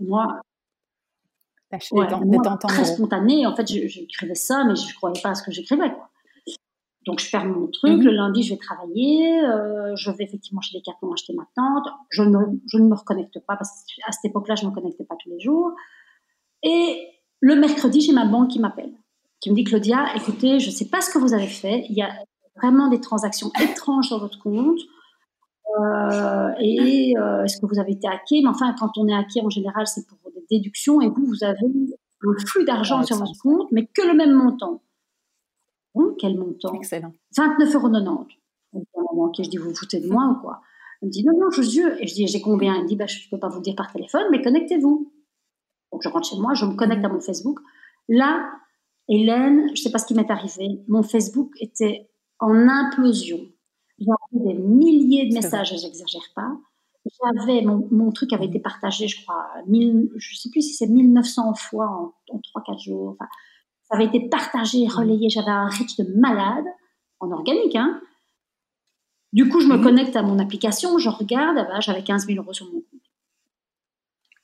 moi, 0.01 0.41
ouais, 1.71 2.07
des 2.25 2.39
tentes 2.39 2.61
très 2.63 2.85
spontané, 2.85 3.47
en 3.47 3.55
fait, 3.55 3.67
j'écrivais 3.67 4.35
ça, 4.35 4.65
mais 4.65 4.75
je 4.75 4.87
ne 4.87 4.93
croyais 4.95 5.21
pas 5.23 5.31
à 5.31 5.35
ce 5.35 5.43
que 5.43 5.53
j'écrivais. 5.53 5.93
Donc, 7.07 7.21
je 7.21 7.27
ferme 7.27 7.53
mon 7.53 7.67
truc. 7.67 7.99
Mhm. 7.99 8.03
Le 8.03 8.11
lundi, 8.13 8.43
je 8.43 8.55
vais 8.55 8.59
travailler. 8.59 9.45
Euh, 9.45 9.95
je 9.97 10.11
vais 10.11 10.25
effectivement 10.25 10.61
chez 10.61 10.79
Decathlon 10.79 11.13
acheter 11.13 11.35
ma 11.35 11.47
tente. 11.55 11.87
Je 12.11 12.23
ne, 12.23 12.39
je 12.67 12.79
ne 12.79 12.89
me 12.89 12.95
reconnecte 12.95 13.39
pas 13.47 13.57
parce 13.57 13.85
qu'à 13.85 14.11
cette 14.13 14.31
époque-là, 14.31 14.55
je 14.55 14.65
ne 14.65 14.71
me 14.71 14.75
connectais 14.75 15.05
pas 15.05 15.17
tous 15.23 15.31
les 15.31 15.41
jours. 15.41 15.73
Et 16.63 17.09
le 17.41 17.57
mercredi, 17.57 18.01
j'ai 18.01 18.13
ma 18.13 18.25
banque 18.25 18.49
qui 18.49 18.59
m'appelle, 18.59 18.93
qui 19.41 19.51
me 19.51 19.55
dit 19.55 19.65
Claudia, 19.65 20.15
écoutez, 20.17 20.61
je 20.61 20.67
ne 20.69 20.75
sais 20.75 20.89
pas 20.89 21.03
ce 21.03 21.11
que 21.11 21.19
vous 21.19 21.35
avez 21.35 21.47
fait. 21.47 21.85
Il 21.91 21.97
y 21.97 22.03
a 22.03 22.11
vraiment 22.57 22.89
des 22.89 23.01
transactions 23.01 23.51
étranges 23.61 24.09
sur 24.09 24.19
votre 24.19 24.39
compte. 24.39 24.81
Euh, 25.81 26.51
et 26.61 27.15
euh, 27.19 27.45
est-ce 27.45 27.61
que 27.61 27.67
vous 27.67 27.79
avez 27.79 27.93
été 27.93 28.07
hacké 28.07 28.41
Mais 28.43 28.49
enfin, 28.49 28.75
quand 28.79 28.97
on 28.97 29.09
est 29.09 29.15
hacké, 29.15 29.43
en 29.43 29.51
général, 29.51 29.87
c'est 29.87 30.07
pour 30.07 30.19
des 30.33 30.45
déductions 30.51 31.01
et 31.01 31.09
vous, 31.09 31.27
vous 31.27 31.45
avez 31.45 31.67
un 32.23 32.47
flux 32.47 32.65
d'argent 32.65 33.03
sur 33.03 33.17
votre 33.17 33.39
compte, 33.43 33.71
mais 33.73 33.87
que 33.87 34.07
le 34.07 34.15
même 34.15 34.33
montant. 34.33 34.83
Quel 36.19 36.39
montant? 36.39 36.75
Excellent. 36.75 37.13
29,90 37.37 37.75
euros. 37.75 38.27
Donc, 39.15 39.35
je 39.39 39.49
dis, 39.49 39.57
vous 39.57 39.71
vous 39.71 39.75
foutez 39.75 40.01
de 40.01 40.09
moi 40.09 40.27
ou 40.27 40.41
quoi? 40.41 40.61
Il 41.03 41.07
me 41.07 41.11
dit, 41.11 41.25
non, 41.25 41.39
non, 41.39 41.51
je 41.51 41.63
jure. 41.63 41.93
Et 42.01 42.07
je 42.07 42.15
dis, 42.15 42.27
j'ai 42.27 42.41
combien? 42.41 42.77
Il 42.77 42.83
me 42.83 42.89
dit, 42.89 42.97
bah, 42.97 43.07
je 43.07 43.25
ne 43.25 43.31
peux 43.31 43.39
pas 43.39 43.49
vous 43.49 43.61
dire 43.61 43.75
par 43.77 43.93
téléphone, 43.93 44.25
mais 44.31 44.43
connectez-vous. 44.43 45.13
Donc, 45.93 46.03
je 46.03 46.09
rentre 46.09 46.29
chez 46.29 46.37
moi, 46.37 46.55
je 46.55 46.65
me 46.65 46.75
connecte 46.75 47.05
à 47.05 47.09
mon 47.09 47.21
Facebook. 47.21 47.61
Là, 48.09 48.51
Hélène, 49.09 49.67
je 49.69 49.73
ne 49.73 49.77
sais 49.77 49.91
pas 49.91 49.99
ce 49.99 50.07
qui 50.07 50.15
m'est 50.15 50.31
arrivé, 50.31 50.83
mon 50.89 51.03
Facebook 51.03 51.53
était 51.61 52.09
en 52.41 52.69
implosion. 52.69 53.39
J'avais 53.99 54.55
des 54.55 54.55
milliers 54.55 55.29
de 55.29 55.35
messages, 55.35 55.75
j'exagère 55.79 56.27
pas. 56.35 56.57
J'avais 57.37 57.63
mon, 57.63 58.13
truc 58.13 58.33
avait 58.33 58.47
été 58.47 58.59
partagé, 58.59 59.09
je 59.09 59.23
crois, 59.23 59.47
mille, 59.67 60.11
je 60.17 60.37
sais 60.37 60.49
plus 60.49 60.63
si 60.63 60.75
c'est 60.75 60.87
1900 60.87 61.55
fois 61.55 61.87
en, 61.87 62.35
en 62.35 62.39
3-4 62.39 62.83
jours. 62.83 63.11
Enfin, 63.11 63.29
avait 63.95 64.07
été 64.07 64.29
partagé, 64.29 64.87
relayé. 64.87 65.29
J'avais 65.31 65.51
un 65.51 65.67
reach 65.67 65.97
de 65.97 66.05
malade 66.19 66.65
en 67.21 67.31
organique. 67.31 67.77
Hein. 67.77 68.01
Du 69.33 69.49
coup, 69.49 69.61
je 69.61 69.67
me 69.67 69.77
mhm. 69.77 69.83
connecte 69.83 70.17
à 70.17 70.23
mon 70.23 70.39
application, 70.39 70.99
je 70.99 71.09
regarde, 71.09 71.59
ah 71.59 71.65
bah, 71.65 71.81
j'avais 71.81 72.03
15 72.03 72.27
000 72.27 72.39
euros 72.43 72.53
sur 72.53 72.67
mon 72.67 72.81
compte. 72.81 73.01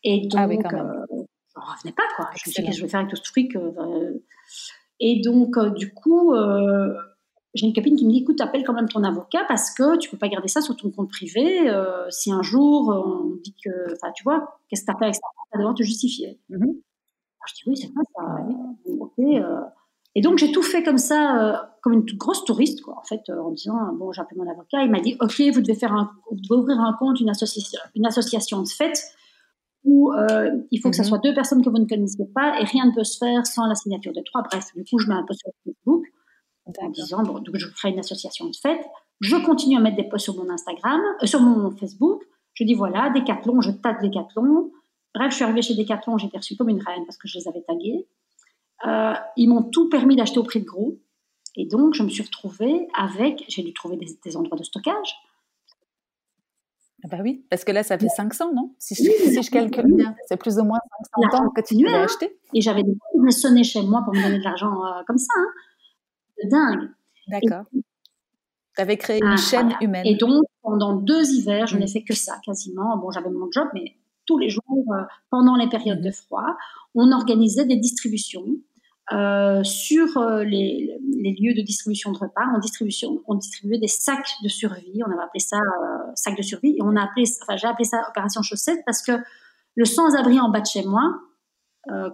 Et 0.02 0.26
donc, 0.26 0.40
ah 0.40 0.44
euh, 0.44 1.04
je 1.10 1.16
on 1.56 1.60
revenait 1.60 1.92
pas, 1.92 2.02
quoi. 2.16 2.30
Je 2.34 2.48
me 2.48 2.52
suis 2.52 2.62
dit, 2.62 2.66
qu'est-ce 2.66 2.76
que 2.76 2.76
je 2.78 2.82
vais 2.82 2.88
faire 2.88 3.00
avec 3.00 3.10
tout 3.10 3.16
ce 3.16 3.28
fric 3.28 3.52
Et 4.98 5.20
donc, 5.22 5.58
du 5.76 5.92
coup, 5.92 6.34
j'ai 7.54 7.66
une 7.66 7.72
copine 7.72 7.96
qui 7.96 8.06
me 8.06 8.12
dit 8.12 8.18
écoute, 8.18 8.40
appelle 8.40 8.64
quand 8.64 8.72
même 8.72 8.88
ton 8.88 9.02
avocat 9.02 9.44
parce 9.48 9.74
que 9.74 9.98
tu 9.98 10.08
peux 10.08 10.16
pas 10.16 10.28
garder 10.28 10.48
ça 10.48 10.60
sur 10.60 10.76
ton 10.76 10.90
compte 10.90 11.10
privé. 11.10 11.68
Euh, 11.68 12.08
si 12.10 12.30
un 12.30 12.42
jour 12.42 12.92
euh, 12.92 13.00
on 13.00 13.36
dit 13.42 13.54
que, 13.64 13.92
enfin, 13.92 14.12
tu 14.14 14.22
vois, 14.22 14.60
qu'est-ce 14.68 14.82
que 14.82 14.86
tu 14.86 14.92
as 14.92 14.98
fait 14.98 15.04
avec 15.06 15.14
ça? 15.16 15.20
Tu 15.34 15.56
vas 15.56 15.58
devoir 15.58 15.74
te 15.74 15.82
justifier. 15.82 16.38
Mm-hmm. 16.50 16.80
Je 17.46 17.54
dis 17.54 17.62
oui, 17.66 17.76
c'est 17.76 17.88
vrai 17.88 18.04
ça. 18.14 18.22
Ok. 18.98 19.12
Euh. 19.18 19.60
Et 20.16 20.22
donc 20.22 20.38
j'ai 20.38 20.50
tout 20.50 20.62
fait 20.62 20.82
comme 20.82 20.98
ça, 20.98 21.70
comme 21.82 21.92
une 21.92 22.04
grosse 22.16 22.44
touriste, 22.44 22.82
quoi, 22.82 22.98
en 22.98 23.04
fait, 23.04 23.20
en 23.30 23.52
disant 23.52 23.92
bon, 23.94 24.12
j'ai 24.12 24.20
appelé 24.20 24.40
mon 24.40 24.50
avocat. 24.50 24.82
Il 24.82 24.90
m'a 24.90 25.00
dit 25.00 25.16
ok, 25.20 25.40
vous 25.52 25.60
devez 25.60 25.76
faire 25.76 25.92
un, 25.92 26.10
vous 26.30 26.36
devez 26.36 26.60
ouvrir 26.60 26.80
un 26.80 26.92
compte, 26.94 27.20
une 27.20 27.30
association, 27.30 27.78
une 27.94 28.06
association 28.06 28.60
de 28.62 28.68
fait 28.68 28.92
où 29.84 30.12
il 30.70 30.80
faut 30.80 30.90
que 30.90 30.96
ce 30.96 31.02
mm-hmm. 31.02 31.04
soit 31.04 31.18
deux 31.18 31.32
personnes 31.32 31.64
que 31.64 31.70
vous 31.70 31.78
ne 31.78 31.86
connaissez 31.86 32.26
pas 32.34 32.60
et 32.60 32.64
rien 32.64 32.86
ne 32.86 32.92
peut 32.92 33.04
se 33.04 33.18
faire 33.18 33.46
sans 33.46 33.66
la 33.66 33.76
signature 33.76 34.12
de 34.12 34.20
trois. 34.20 34.42
Bref, 34.42 34.66
du 34.74 34.84
coup, 34.84 34.98
je 34.98 35.08
mets 35.08 35.14
un 35.14 35.24
peu 35.24 35.34
sur 35.34 35.50
Facebook 35.64 36.04
en 36.78 36.90
disant 36.90 37.22
bon, 37.22 37.40
donc 37.40 37.56
je 37.56 37.66
crée 37.68 37.90
une 37.90 37.98
association 37.98 38.46
de 38.46 38.56
fête. 38.56 38.84
Je 39.20 39.36
continue 39.36 39.76
à 39.76 39.80
mettre 39.80 39.96
des 39.96 40.08
posts 40.08 40.24
sur 40.24 40.36
mon 40.36 40.48
Instagram, 40.50 41.00
euh, 41.22 41.26
sur 41.26 41.40
mon 41.40 41.70
Facebook. 41.72 42.22
Je 42.54 42.64
dis 42.64 42.74
voilà, 42.74 43.10
Decathlon, 43.10 43.60
je 43.60 43.70
tâte 43.70 44.02
Decathlon. 44.02 44.70
Bref, 45.14 45.30
je 45.30 45.36
suis 45.36 45.44
arrivée 45.44 45.62
chez 45.62 45.74
Decathlon, 45.74 46.18
j'ai 46.18 46.28
été 46.28 46.38
reçue 46.38 46.56
comme 46.56 46.68
une 46.68 46.82
reine 46.82 47.04
parce 47.04 47.18
que 47.18 47.28
je 47.28 47.38
les 47.38 47.48
avais 47.48 47.62
tagués. 47.62 48.06
Euh, 48.86 49.14
ils 49.36 49.48
m'ont 49.48 49.62
tout 49.62 49.88
permis 49.88 50.16
d'acheter 50.16 50.38
au 50.38 50.44
prix 50.44 50.60
de 50.60 50.66
gros. 50.66 50.98
Et 51.56 51.66
donc, 51.66 51.94
je 51.94 52.02
me 52.02 52.08
suis 52.08 52.22
retrouvée 52.22 52.88
avec, 52.96 53.44
j'ai 53.48 53.62
dû 53.62 53.74
trouver 53.74 53.96
des, 53.96 54.36
endroits 54.36 54.56
de 54.56 54.62
stockage. 54.64 55.14
Ah 57.02 57.08
bah 57.10 57.18
oui, 57.22 57.44
parce 57.50 57.64
que 57.64 57.72
là, 57.72 57.82
ça 57.82 57.98
fait 57.98 58.08
500, 58.08 58.52
non? 58.54 58.74
Si 58.78 58.94
je, 58.94 59.02
si 59.42 59.50
calcule 59.50 59.96
bien, 59.96 60.14
c'est 60.28 60.36
plus 60.36 60.58
ou 60.58 60.64
moins 60.64 60.78
500 61.16 61.44
ans 61.44 61.50
que 61.50 61.62
tu 61.62 61.74
l'as 61.82 62.02
hein. 62.02 62.04
acheté. 62.04 62.38
Et 62.54 62.60
j'avais 62.60 62.82
des 62.82 62.92
gens 62.92 63.26
qui 63.26 63.32
sonner 63.32 63.64
chez 63.64 63.82
moi 63.82 64.02
pour 64.04 64.14
me 64.14 64.22
donner 64.22 64.38
de 64.38 64.44
l'argent 64.44 64.84
euh, 64.84 65.02
comme 65.06 65.18
ça. 65.18 65.32
Hein 65.36 65.48
dingue. 66.48 66.90
D'accord. 67.28 67.64
Tu 67.72 68.82
avais 68.82 68.96
créé 68.96 69.18
une 69.18 69.32
ah, 69.32 69.36
chaîne 69.36 69.74
humaine. 69.80 70.06
Et 70.06 70.14
donc, 70.14 70.44
pendant 70.62 70.94
deux 70.94 71.30
hivers, 71.32 71.66
je 71.66 71.76
n'ai 71.76 71.86
fait 71.86 72.02
que 72.02 72.14
ça, 72.14 72.38
quasiment. 72.44 72.96
Bon, 72.96 73.10
j'avais 73.10 73.30
mon 73.30 73.50
job, 73.50 73.68
mais 73.74 73.96
tous 74.30 74.38
les 74.38 74.48
jours, 74.48 74.62
euh, 74.94 75.02
pendant 75.28 75.56
les 75.56 75.68
périodes 75.68 76.00
de 76.00 76.12
froid, 76.12 76.56
on 76.94 77.10
organisait 77.10 77.64
des 77.64 77.76
distributions 77.76 78.46
euh, 79.12 79.64
sur 79.64 80.16
euh, 80.18 80.44
les, 80.44 80.96
lieux 81.40 81.52
de 81.54 81.62
distribution 81.62 82.12
de 82.12 82.18
repas. 82.18 82.44
On, 82.54 82.60
distribution, 82.60 83.20
on 83.26 83.34
distribuait 83.34 83.80
des 83.80 83.88
sacs 83.88 84.30
de 84.44 84.48
survie. 84.48 85.02
On 85.04 85.10
avait 85.10 85.24
appelé 85.24 85.40
ça 85.40 85.58
sac 86.14 86.36
de 86.36 86.42
survie. 86.42 86.76
Et 86.78 86.82
on 86.82 86.94
a 86.94 87.02
appelé, 87.02 87.24
enfin, 87.42 87.56
j'ai 87.56 87.66
appelé 87.66 87.84
ça 87.84 88.00
opération 88.08 88.40
chaussette 88.42 88.78
parce 88.86 89.02
que 89.02 89.12
le 89.74 89.84
sans-abri 89.84 90.38
en 90.38 90.48
bas 90.48 90.60
de 90.60 90.66
chez 90.66 90.84
moi, 90.84 91.02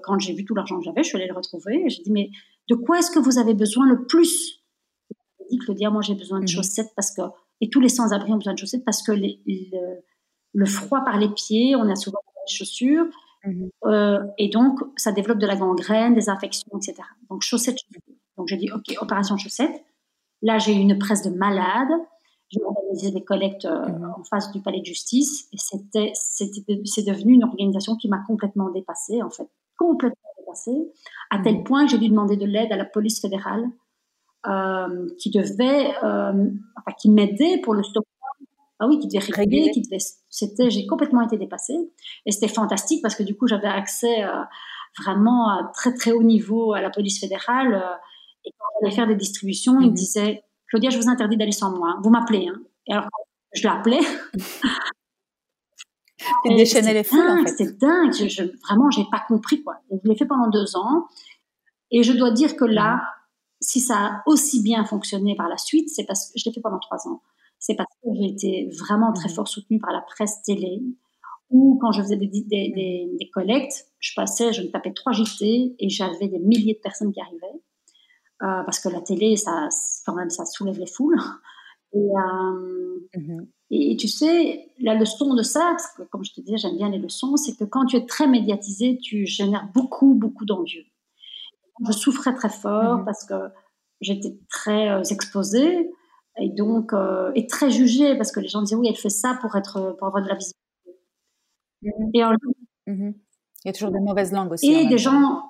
quand 0.05 0.19
j'ai 0.19 0.33
vu 0.33 0.47
tout 0.47 0.55
l'argent 0.55 0.79
que 0.79 0.85
j'avais, 0.85 1.03
je 1.03 1.09
suis 1.09 1.17
allée 1.19 1.29
le 1.29 1.35
retrouver 1.35 1.85
et 1.85 1.91
j'ai 1.91 2.03
dit, 2.03 2.13
mais 2.13 2.31
de 2.71 2.77
quoi 2.77 2.99
est-ce 2.99 3.11
que 3.11 3.19
vous 3.19 3.39
avez 3.39 3.53
besoin 3.53 3.87
le 3.87 4.07
plus? 4.07 4.63
Je 5.11 5.49
dit, 5.51 5.59
Claudia, 5.59 5.91
moi 5.91 6.01
j'ai 6.01 6.15
besoin 6.15 6.39
de 6.39 6.45
mhm. 6.45 6.49
chaussettes 6.49 6.93
parce 6.97 7.11
que, 7.15 7.23
et 7.61 7.69
tous 7.69 7.81
les 7.81 7.91
sans-abri 7.91 8.33
ont 8.33 8.37
besoin 8.37 8.55
de 8.55 8.59
chaussettes 8.59 8.85
parce 8.87 9.03
que 9.03 9.13
le, 10.57 10.67
froid 10.67 11.05
par 11.05 11.19
les 11.19 11.29
pieds, 11.29 11.77
on 11.77 11.89
a 11.89 11.97
souvent 11.97 12.19
des 12.47 12.53
chaussures, 12.53 13.07
mhm. 13.45 13.71
euh, 13.87 14.21
et 14.39 14.49
donc 14.49 14.81
ça 14.97 15.13
développe 15.13 15.39
de 15.39 15.47
la 15.47 15.57
gangrène, 15.57 16.15
des 16.15 16.29
infections, 16.29 16.71
etc. 16.77 16.95
Donc 17.31 17.43
chaussettes, 17.43 17.79
Donc 18.37 18.49
j'ai 18.49 18.57
dit, 18.57 18.71
ok, 18.71 18.97
opération 19.01 19.37
chaussettes. 19.37 19.85
Là, 20.43 20.59
j'ai 20.59 20.75
eu 20.75 20.79
une 20.79 20.99
presse 20.99 21.23
de 21.23 21.31
malade. 21.31 21.89
J'ai 22.49 22.63
organisé 22.63 23.11
des 23.11 23.25
collectes 23.25 23.65
euh, 23.65 23.89
mhm. 23.89 24.15
en 24.19 24.25
face 24.25 24.53
du 24.53 24.61
palais 24.61 24.81
de 24.81 24.85
justice 24.85 25.49
et 25.53 25.57
c'était, 25.59 26.13
c'est 26.15 27.03
devenu 27.03 27.35
une 27.35 27.45
organisation 27.45 27.97
qui 27.97 28.09
m'a 28.09 28.23
complètement 28.27 28.71
dépassée, 28.71 29.23
en 29.23 29.31
fait, 29.31 29.49
complètement 29.77 30.27
à 31.31 31.39
tel 31.39 31.61
mm. 31.61 31.65
point 31.65 31.85
que 31.85 31.93
j'ai 31.93 31.99
dû 31.99 32.09
demander 32.09 32.37
de 32.37 32.47
l'aide 32.47 32.73
à 32.73 32.77
la 32.77 32.85
police 32.85 33.21
fédérale, 33.21 33.65
euh, 34.47 35.09
qui 35.19 35.31
devait, 35.31 35.95
euh, 36.03 36.51
enfin, 36.77 36.93
qui 36.99 37.11
m'aidait 37.11 37.59
pour 37.59 37.75
le 37.75 37.83
stockage. 37.83 38.07
Ah 38.79 38.87
oui, 38.87 38.99
qui 38.99 39.09
devait 39.09 39.25
réguler, 39.33 39.71
qui 39.71 39.83
devait. 39.83 39.99
C'était, 40.29 40.71
j'ai 40.71 40.87
complètement 40.87 41.23
été 41.23 41.39
dépassée, 41.39 41.77
et 42.27 42.33
c'était 42.33 42.49
fantastique 42.49 43.01
parce 43.03 43.15
que 43.15 43.23
du 43.23 43.37
coup, 43.37 43.47
j'avais 43.47 43.69
accès 43.69 44.25
euh, 44.25 44.43
vraiment 45.03 45.49
à 45.49 45.71
très 45.75 45.95
très 45.95 46.13
haut 46.13 46.23
niveau 46.23 46.75
à 46.75 46.81
la 46.81 46.91
police 46.91 47.21
fédérale. 47.21 47.83
et 48.45 48.51
quand 48.59 48.67
j'allais 48.81 48.95
faire 48.95 49.07
des 49.07 49.17
distributions, 49.17 49.81
ils 49.81 49.87
me 49.87 49.93
mm. 49.93 49.95
disaient 49.95 50.43
Claudia, 50.69 50.91
je 50.91 50.99
vous 50.99 51.09
interdis 51.09 51.37
d'aller 51.37 51.53
sans 51.53 51.77
moi. 51.77 51.99
Vous 52.03 52.11
m'appelez. 52.11 52.49
Hein. 52.49 52.61
Et 52.87 52.93
alors, 52.93 53.09
je 53.55 53.67
l'appelais. 53.67 54.01
Déchaînais 56.45 56.95
les 56.95 57.05
foules, 57.05 57.29
en 57.29 57.45
fait. 57.45 57.55
C'est 57.57 57.79
dingue. 57.79 58.13
Je, 58.13 58.29
je, 58.29 58.43
vraiment, 58.67 58.91
j'ai 58.91 59.05
pas 59.11 59.23
compris, 59.27 59.63
quoi. 59.63 59.77
je 59.91 60.09
l'ai 60.09 60.17
fait 60.17 60.27
pendant 60.27 60.49
deux 60.49 60.77
ans. 60.77 61.07
Et 61.91 62.03
je 62.03 62.13
dois 62.13 62.33
dire 62.33 62.57
que 62.57 62.65
là, 62.65 63.03
si 63.61 63.81
ça 63.81 63.97
a 63.97 64.23
aussi 64.27 64.63
bien 64.63 64.85
fonctionné 64.85 65.37
par 65.37 65.49
la 65.49 65.57
suite, 65.57 65.89
c'est 65.89 66.05
parce 66.05 66.27
que 66.27 66.39
je 66.39 66.45
l'ai 66.47 66.53
fait 66.53 66.61
pendant 66.61 66.81
trois 66.81 67.07
ans. 67.09 67.23
C'est 67.67 67.75
parce 67.75 67.93
que 68.01 68.11
j'ai 68.15 68.27
été 68.27 68.71
vraiment 68.79 69.13
très 69.13 69.29
fort 69.29 69.49
soutenue 69.49 69.81
par 69.81 69.91
la 69.93 70.01
presse 70.01 70.41
télé. 70.43 70.85
Ou 71.51 71.79
quand 71.81 71.91
je 71.91 72.01
faisais 72.01 72.17
des, 72.17 72.29
des, 72.29 73.11
des, 73.19 73.31
collectes, 73.31 73.89
je 73.99 74.13
passais, 74.15 74.53
je 74.53 74.63
me 74.63 74.69
tapais 74.69 74.93
trois 74.93 75.13
JT 75.13 75.75
et 75.77 75.89
j'avais 75.89 76.29
des 76.29 76.39
milliers 76.39 76.75
de 76.75 76.81
personnes 76.81 77.13
qui 77.13 77.21
arrivaient. 77.21 77.61
Euh, 78.43 78.63
parce 78.63 78.79
que 78.79 78.89
la 78.89 79.01
télé, 79.01 79.37
ça, 79.37 79.69
quand 80.05 80.15
même, 80.15 80.31
ça 80.31 80.45
soulève 80.45 80.79
les 80.79 80.87
foules. 80.87 81.19
Et, 81.93 81.99
euh, 81.99 83.01
mmh 83.17 83.47
et, 83.71 83.97
tu 83.97 84.07
sais, 84.07 84.71
la 84.79 84.95
leçon 84.95 85.35
de 85.35 85.43
ça, 85.43 85.71
parce 85.73 85.89
que 85.97 86.03
comme 86.05 86.25
je 86.25 86.33
te 86.33 86.41
disais, 86.41 86.57
j'aime 86.57 86.77
bien 86.77 86.89
les 86.89 86.99
leçons, 86.99 87.37
c'est 87.37 87.57
que 87.57 87.65
quand 87.65 87.85
tu 87.87 87.97
es 87.97 88.07
très 88.07 88.29
médiatisé, 88.29 88.97
tu 89.03 89.27
génères 89.27 89.69
beaucoup, 89.75 90.15
beaucoup 90.15 90.45
d'envieux. 90.45 90.85
Je 91.85 91.91
souffrais 91.91 92.33
très 92.35 92.49
fort 92.49 92.99
mmh 92.99 93.05
parce 93.05 93.25
que 93.25 93.35
j'étais 94.01 94.39
très 94.49 94.89
euh, 94.89 95.03
exposée 95.03 95.91
et 96.39 96.51
donc 96.51 96.93
euh, 96.93 97.33
et 97.35 97.47
très 97.47 97.71
jugée 97.71 98.17
parce 98.17 98.33
que 98.33 98.41
les 98.41 98.49
gens 98.49 98.63
disaient 98.63 98.77
oui, 98.77 98.89
elle 98.89 98.97
fait 98.97 99.11
ça 99.11 99.39
pour 99.41 99.57
être 99.57 99.97
pour 99.99 100.07
avoir 100.07 100.23
de 100.23 100.29
la 100.29 100.35
visibilité. 100.35 100.67
Mmh 101.83 101.89
et 102.15 102.21
Il 103.65 103.67
y 103.67 103.69
a 103.69 103.73
toujours 103.73 103.91
des 103.91 104.01
mauvaises 104.01 104.33
langues 104.33 104.53
aussi. 104.53 104.73
Et 104.73 104.87
des 104.87 104.99
gens 104.99 105.43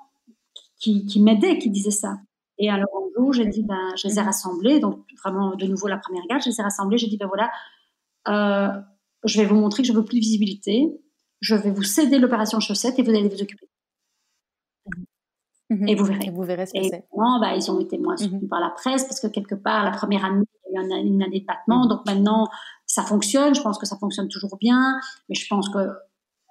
qui, 0.79 1.05
qui 1.05 1.21
m'aidaient, 1.21 1.57
qui 1.57 1.69
disaient 1.69 1.91
ça. 1.91 2.17
Et 2.57 2.69
alors 2.69 2.89
un 2.95 3.21
jour, 3.21 3.33
j'ai 3.33 3.45
dit, 3.45 3.63
ben, 3.63 3.93
je 3.95 4.07
les 4.07 4.17
ai 4.17 4.21
rassemblés, 4.21 4.79
donc 4.79 5.05
vraiment 5.23 5.55
de 5.55 5.65
nouveau 5.67 5.87
la 5.87 5.97
première 5.97 6.23
garde, 6.27 6.41
je 6.41 6.49
les 6.49 6.59
ai 6.59 6.63
rassemblés, 6.63 6.97
j'ai 6.97 7.07
dit, 7.07 7.17
ben 7.17 7.27
voilà, 7.27 7.51
euh, 8.27 8.81
je 9.23 9.39
vais 9.39 9.45
vous 9.45 9.55
montrer 9.55 9.83
que 9.83 9.87
je 9.87 9.93
veux 9.93 10.03
plus 10.03 10.15
de 10.15 10.21
visibilité, 10.21 10.89
je 11.39 11.55
vais 11.55 11.69
vous 11.69 11.83
céder 11.83 12.17
l'opération 12.17 12.59
chaussette 12.59 12.97
et 12.97 13.03
vous 13.03 13.11
allez 13.11 13.29
vous 13.29 13.41
occuper. 13.41 13.69
Mhm. 15.69 15.87
Et 15.87 15.95
vous 15.95 16.05
verrez. 16.05 16.25
Et 16.25 16.31
vous 16.31 16.43
verrez 16.43 16.65
ce 16.65 16.73
que 16.73 16.83
c'est. 16.83 17.05
Bah, 17.15 17.55
ils 17.55 17.69
ont 17.69 17.79
été 17.79 17.97
moins 17.97 18.17
soutenus 18.17 18.49
par 18.49 18.61
la 18.61 18.69
presse 18.69 19.03
parce 19.03 19.19
que 19.19 19.27
quelque 19.27 19.55
part, 19.55 19.83
la 19.83 19.91
première 19.91 20.25
année, 20.25 20.45
il 20.69 20.75
y 20.75 20.77
a 20.77 20.99
eu 20.99 21.05
une 21.05 21.23
année 21.23 21.41
de 21.41 21.45
battement. 21.45 21.85
Donc 21.87 22.05
maintenant, 22.05 22.47
ça 22.85 23.03
fonctionne. 23.03 23.55
Je 23.55 23.61
pense 23.61 23.77
que 23.77 23.85
ça 23.85 23.97
fonctionne 23.97 24.27
toujours 24.27 24.57
bien. 24.57 24.99
Mais 25.29 25.35
je 25.35 25.47
pense 25.47 25.69
que 25.69 25.79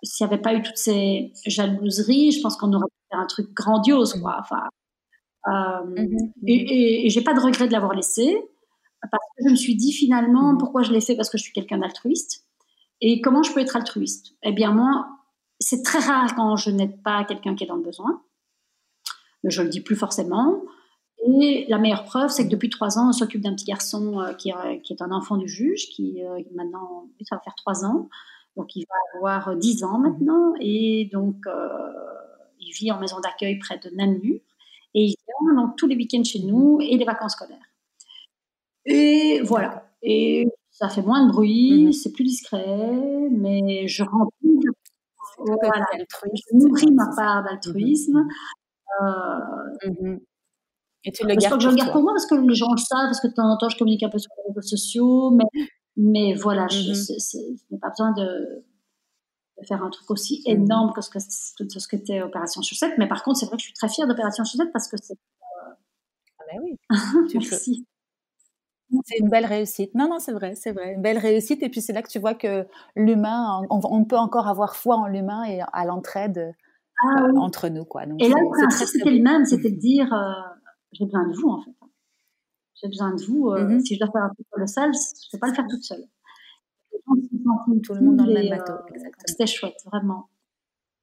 s'il 0.02 0.26
n'y 0.26 0.32
avait 0.32 0.42
pas 0.42 0.54
eu 0.54 0.62
toutes 0.62 0.76
ces 0.76 1.32
jalouseries, 1.46 2.32
je 2.32 2.40
pense 2.40 2.56
qu'on 2.56 2.72
aurait 2.72 2.86
fait 3.10 3.16
un 3.16 3.26
truc 3.26 3.52
grandiose. 3.52 4.14
Quoi. 4.20 4.36
Enfin, 4.40 4.62
euh, 5.48 5.84
mhm. 5.84 6.32
Et, 6.46 7.06
et, 7.06 7.10
j'ai 7.10 7.22
pas 7.22 7.34
de 7.34 7.40
regret 7.40 7.66
de 7.66 7.72
l'avoir 7.72 7.94
laissé 7.94 8.36
parce 9.00 9.24
que 9.36 9.44
je 9.44 9.50
me 9.50 9.56
suis 9.56 9.76
dit 9.76 9.92
finalement 9.92 10.56
pourquoi 10.56 10.82
je 10.82 10.92
l'ai 10.92 11.00
fait? 11.00 11.14
Parce 11.14 11.30
que 11.30 11.38
je 11.38 11.44
suis 11.44 11.52
quelqu'un 11.52 11.78
d'altruiste 11.78 12.44
et 13.00 13.20
comment 13.20 13.42
je 13.42 13.52
peux 13.52 13.60
être 13.60 13.76
altruiste? 13.76 14.34
Eh 14.42 14.52
bien 14.52 14.72
moi, 14.72 15.06
c'est 15.60 15.82
très 15.82 15.98
rare 15.98 16.34
quand 16.34 16.56
je 16.56 16.70
n'aide 16.70 17.02
pas 17.02 17.24
quelqu'un 17.24 17.54
qui 17.54 17.64
est 17.64 17.66
dans 17.66 17.76
le 17.76 17.82
besoin. 17.82 18.22
Mais 19.44 19.50
je 19.50 19.62
le 19.62 19.68
dis 19.68 19.80
plus 19.80 19.96
forcément. 19.96 20.62
Et 21.26 21.66
la 21.68 21.78
meilleure 21.78 22.04
preuve, 22.04 22.30
c'est 22.30 22.44
que 22.44 22.50
depuis 22.50 22.70
trois 22.70 22.98
ans, 22.98 23.08
on 23.08 23.12
s'occupe 23.12 23.40
d'un 23.40 23.54
petit 23.54 23.64
garçon 23.64 24.20
euh, 24.20 24.32
qui, 24.34 24.52
euh, 24.52 24.78
qui, 24.82 24.92
est 24.92 25.02
un 25.02 25.10
enfant 25.10 25.36
du 25.36 25.48
juge, 25.48 25.88
qui 25.88 26.20
maintenant, 26.54 27.08
ça 27.22 27.36
va 27.36 27.42
faire 27.42 27.54
trois 27.56 27.84
ans, 27.84 28.08
donc 28.56 28.76
il 28.76 28.84
va 28.88 29.18
avoir 29.18 29.56
dix 29.56 29.82
ans 29.84 29.98
maintenant, 29.98 30.54
et 30.60 31.08
donc 31.12 31.44
il 32.60 32.72
vit 32.72 32.90
en 32.92 33.00
maison 33.00 33.20
d'accueil 33.20 33.58
près 33.58 33.78
de 33.78 33.90
Namur. 33.94 34.40
Et 34.94 35.04
il 35.04 35.14
vient 35.26 35.54
donc 35.62 35.76
tous 35.76 35.86
les 35.86 35.94
week-ends 35.94 36.24
chez 36.24 36.40
nous 36.40 36.80
et 36.80 36.96
les 36.96 37.04
vacances 37.04 37.32
scolaires. 37.32 37.58
Et 38.86 39.40
voilà. 39.42 39.84
Et 40.02 40.46
ça 40.70 40.88
fait 40.88 41.02
moins 41.02 41.26
de 41.26 41.32
bruit, 41.32 41.86
mhm. 41.86 41.92
c'est 41.92 42.12
plus 42.12 42.24
discret, 42.24 43.28
mais 43.30 43.88
je 43.88 44.02
remplis. 44.04 44.60
Voilà. 45.38 45.84
Je 45.94 46.56
nourris 46.56 46.92
ma 46.92 47.14
part 47.14 47.44
d'altruisme. 47.44 48.20
Mhm. 48.20 48.28
Euh, 49.02 49.90
mhm. 50.00 50.20
Et 51.04 51.12
tu 51.12 51.26
le 51.26 51.34
gardes 51.34 51.60
Je 51.60 51.68
le 51.68 51.76
garde 51.76 51.92
pour 51.92 52.02
moi 52.02 52.12
parce 52.12 52.26
que 52.26 52.34
les 52.34 52.54
gens 52.54 52.72
le 52.72 52.78
savent, 52.78 53.06
parce 53.06 53.20
que 53.20 53.28
de 53.28 53.34
temps 53.34 53.50
en 53.50 53.56
temps 53.56 53.68
je 53.68 53.78
communique 53.78 54.02
un 54.02 54.08
peu 54.08 54.18
sur 54.18 54.30
les 54.38 54.54
réseaux 54.54 54.66
sociaux, 54.66 55.30
mais, 55.30 55.66
mais 55.96 56.34
voilà, 56.34 56.66
je, 56.68 56.90
n'ai 57.70 57.78
pas 57.78 57.90
besoin 57.90 58.12
de, 58.12 58.64
de 59.60 59.66
faire 59.66 59.82
un 59.82 59.90
truc 59.90 60.10
aussi 60.10 60.42
mm. 60.46 60.50
énorme 60.50 60.92
que 60.94 61.00
ce 61.00 61.10
que, 61.10 61.18
ce 61.20 61.88
qu'était 61.88 62.22
Opération 62.22 62.62
Chaussette. 62.62 62.94
Mais 62.98 63.08
par 63.08 63.22
contre, 63.22 63.38
c'est 63.38 63.46
vrai 63.46 63.56
que 63.56 63.62
je 63.62 63.66
suis 63.66 63.74
très 63.74 63.88
fière 63.88 64.06
d'Opération 64.06 64.44
Chaussette 64.44 64.72
parce 64.72 64.88
que 64.88 64.96
c'est. 65.00 65.14
Euh... 65.14 65.72
Ah 66.38 66.44
ben 66.52 66.60
oui. 66.62 66.78
Merci. 67.34 67.86
C'est 69.04 69.18
une 69.18 69.28
belle 69.28 69.46
réussite. 69.46 69.94
Non, 69.94 70.08
non, 70.08 70.20
c'est 70.20 70.32
vrai, 70.32 70.54
c'est 70.54 70.70
vrai. 70.70 70.94
Une 70.94 71.02
belle 71.02 71.18
réussite. 71.18 71.62
Et 71.62 71.68
puis 71.68 71.80
c'est 71.80 71.92
là 71.92 72.02
que 72.02 72.08
tu 72.08 72.20
vois 72.20 72.34
que 72.34 72.66
l'humain, 72.94 73.62
on, 73.68 74.04
peut 74.04 74.16
encore 74.16 74.46
avoir 74.46 74.76
foi 74.76 74.96
en 74.96 75.06
l'humain 75.06 75.42
et 75.44 75.60
à 75.72 75.84
l'entraide 75.84 76.54
ah 77.02 77.24
entre 77.36 77.68
nous. 77.68 77.84
Quoi. 77.84 78.04
et 78.04 78.28
là, 78.28 78.36
le 78.40 78.66
principe, 78.66 78.86
c'était 78.86 79.10
le 79.10 79.22
même, 79.22 79.44
c'était 79.44 79.72
de 79.72 79.78
dire, 79.78 80.08
j'ai 80.92 81.04
besoin 81.04 81.28
de 81.28 81.34
vous, 81.34 81.48
en 81.48 81.60
fait. 81.62 81.70
J'ai 82.80 82.88
besoin 82.88 83.14
de 83.14 83.22
vous. 83.24 83.50
Mm-hmm. 83.50 83.80
Si 83.80 83.94
je 83.94 84.00
dois 84.00 84.10
faire 84.10 84.24
un 84.24 84.28
truc 84.28 84.46
le 84.54 84.66
seul, 84.66 84.92
je 84.92 84.98
ne 84.98 85.30
peux 85.32 85.38
pas 85.38 85.48
le 85.48 85.54
faire 85.54 85.66
toute 85.68 85.82
seule. 85.82 86.04
Tout 87.04 87.94
le 87.94 88.00
monde 88.00 88.16
dans 88.16 88.26
le 88.26 88.34
même 88.34 88.50
bateau. 88.50 88.74
C'était 89.26 89.46
chouette, 89.46 89.76
vraiment. 89.86 90.28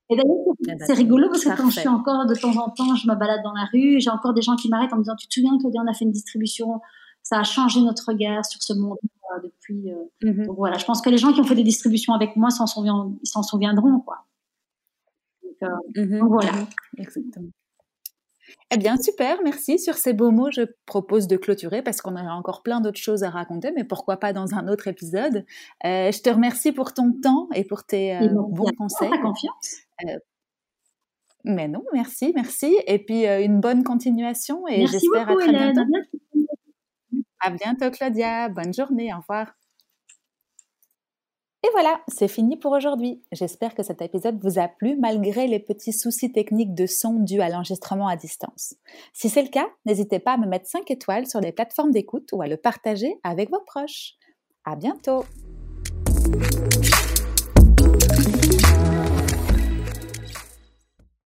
Et 0.09 0.15
d'ailleurs, 0.15 0.77
c'est 0.85 0.93
rigolo 0.93 1.27
parce 1.29 1.43
que 1.43 1.55
quand 1.55 1.69
je 1.69 1.79
suis 1.79 1.89
encore 1.89 2.25
de 2.25 2.35
temps 2.35 2.55
en 2.57 2.69
temps, 2.69 2.95
je 2.95 3.07
me 3.07 3.15
balade 3.15 3.41
dans 3.43 3.53
la 3.53 3.65
rue, 3.71 3.99
j'ai 3.99 4.09
encore 4.09 4.33
des 4.33 4.41
gens 4.41 4.55
qui 4.55 4.69
m'arrêtent 4.69 4.93
en 4.93 4.97
me 4.97 5.03
disant 5.03 5.15
Tu 5.15 5.27
te 5.27 5.33
souviens, 5.33 5.57
Claudia, 5.57 5.81
on 5.83 5.89
a 5.89 5.93
fait 5.93 6.05
une 6.05 6.11
distribution, 6.11 6.81
ça 7.21 7.39
a 7.39 7.43
changé 7.43 7.81
notre 7.81 8.09
regard 8.09 8.45
sur 8.45 8.61
ce 8.61 8.73
monde 8.73 8.97
euh, 9.01 9.39
depuis. 9.43 9.91
Euh, 9.91 10.03
mhm. 10.21 10.47
Donc 10.47 10.57
voilà, 10.57 10.77
je 10.77 10.85
pense 10.85 11.01
que 11.01 11.09
les 11.09 11.17
gens 11.17 11.31
qui 11.31 11.39
ont 11.39 11.45
fait 11.45 11.55
des 11.55 11.63
distributions 11.63 12.13
avec 12.13 12.35
moi 12.35 12.49
s'en 12.49 12.65
ils 12.65 13.27
s'en 13.27 13.43
souviendront, 13.43 14.01
quoi. 14.01 14.25
Donc, 15.41 15.69
euh, 15.69 16.05
mhm. 16.05 16.27
voilà. 16.27 16.51
Exactement. 16.97 17.49
Eh 18.71 18.77
bien, 18.77 18.97
super, 18.97 19.37
merci. 19.43 19.79
Sur 19.79 19.95
ces 19.95 20.13
beaux 20.13 20.31
mots, 20.31 20.51
je 20.51 20.61
propose 20.85 21.27
de 21.27 21.37
clôturer 21.37 21.81
parce 21.81 22.01
qu'on 22.01 22.13
aurait 22.13 22.27
encore 22.29 22.63
plein 22.63 22.81
d'autres 22.81 22.99
choses 22.99 23.23
à 23.23 23.29
raconter, 23.29 23.71
mais 23.75 23.83
pourquoi 23.83 24.17
pas 24.17 24.33
dans 24.33 24.55
un 24.55 24.67
autre 24.67 24.87
épisode. 24.87 25.45
je 25.83 26.21
te 26.21 26.29
remercie 26.29 26.71
pour 26.71 26.93
ton 26.93 27.13
temps 27.13 27.47
et 27.53 27.63
pour 27.63 27.83
tes 27.83 28.17
bons 28.31 28.71
conseils. 28.77 29.09
Ta 29.09 29.17
confiance. 29.19 29.83
Euh, 30.05 30.17
mais 31.45 31.67
non, 31.67 31.83
merci, 31.93 32.31
merci. 32.35 32.75
Et 32.87 32.99
puis 32.99 33.27
euh, 33.27 33.43
une 33.43 33.59
bonne 33.59 33.83
continuation 33.83 34.67
et 34.67 34.87
j'espère 34.87 35.29
à 35.29 35.35
très 35.35 35.51
bientôt. 35.51 35.81
À 37.39 37.49
bientôt 37.49 37.91
Claudia, 37.91 38.47
bonne 38.49 38.73
journée, 38.73 39.13
au 39.13 39.17
revoir. 39.17 39.53
Et 41.65 41.69
voilà, 41.71 42.01
c'est 42.09 42.27
fini 42.27 42.57
pour 42.57 42.73
aujourd'hui. 42.73 43.21
J'espère 43.31 43.73
que 43.73 43.83
cet 43.83 44.01
épisode 44.01 44.37
vous 44.43 44.59
a 44.59 44.67
plu 44.67 44.97
malgré 44.97 45.47
les 45.47 45.59
petits 45.59 45.93
soucis 45.93 46.29
techniques 46.29 46.75
de 46.75 46.85
son 46.85 47.13
dus 47.13 47.39
à 47.39 47.47
l'enregistrement 47.47 48.09
à 48.09 48.17
distance. 48.17 48.75
Si 49.13 49.29
c'est 49.29 49.43
le 49.43 49.47
cas, 49.47 49.67
n'hésitez 49.85 50.19
pas 50.19 50.33
à 50.33 50.37
me 50.37 50.45
mettre 50.45 50.67
5 50.67 50.91
étoiles 50.91 51.25
sur 51.25 51.39
les 51.39 51.53
plateformes 51.53 51.91
d'écoute 51.91 52.29
ou 52.33 52.41
à 52.41 52.47
le 52.47 52.57
partager 52.57 53.17
avec 53.23 53.49
vos 53.49 53.61
proches. 53.61 54.15
À 54.65 54.75
bientôt! 54.75 55.23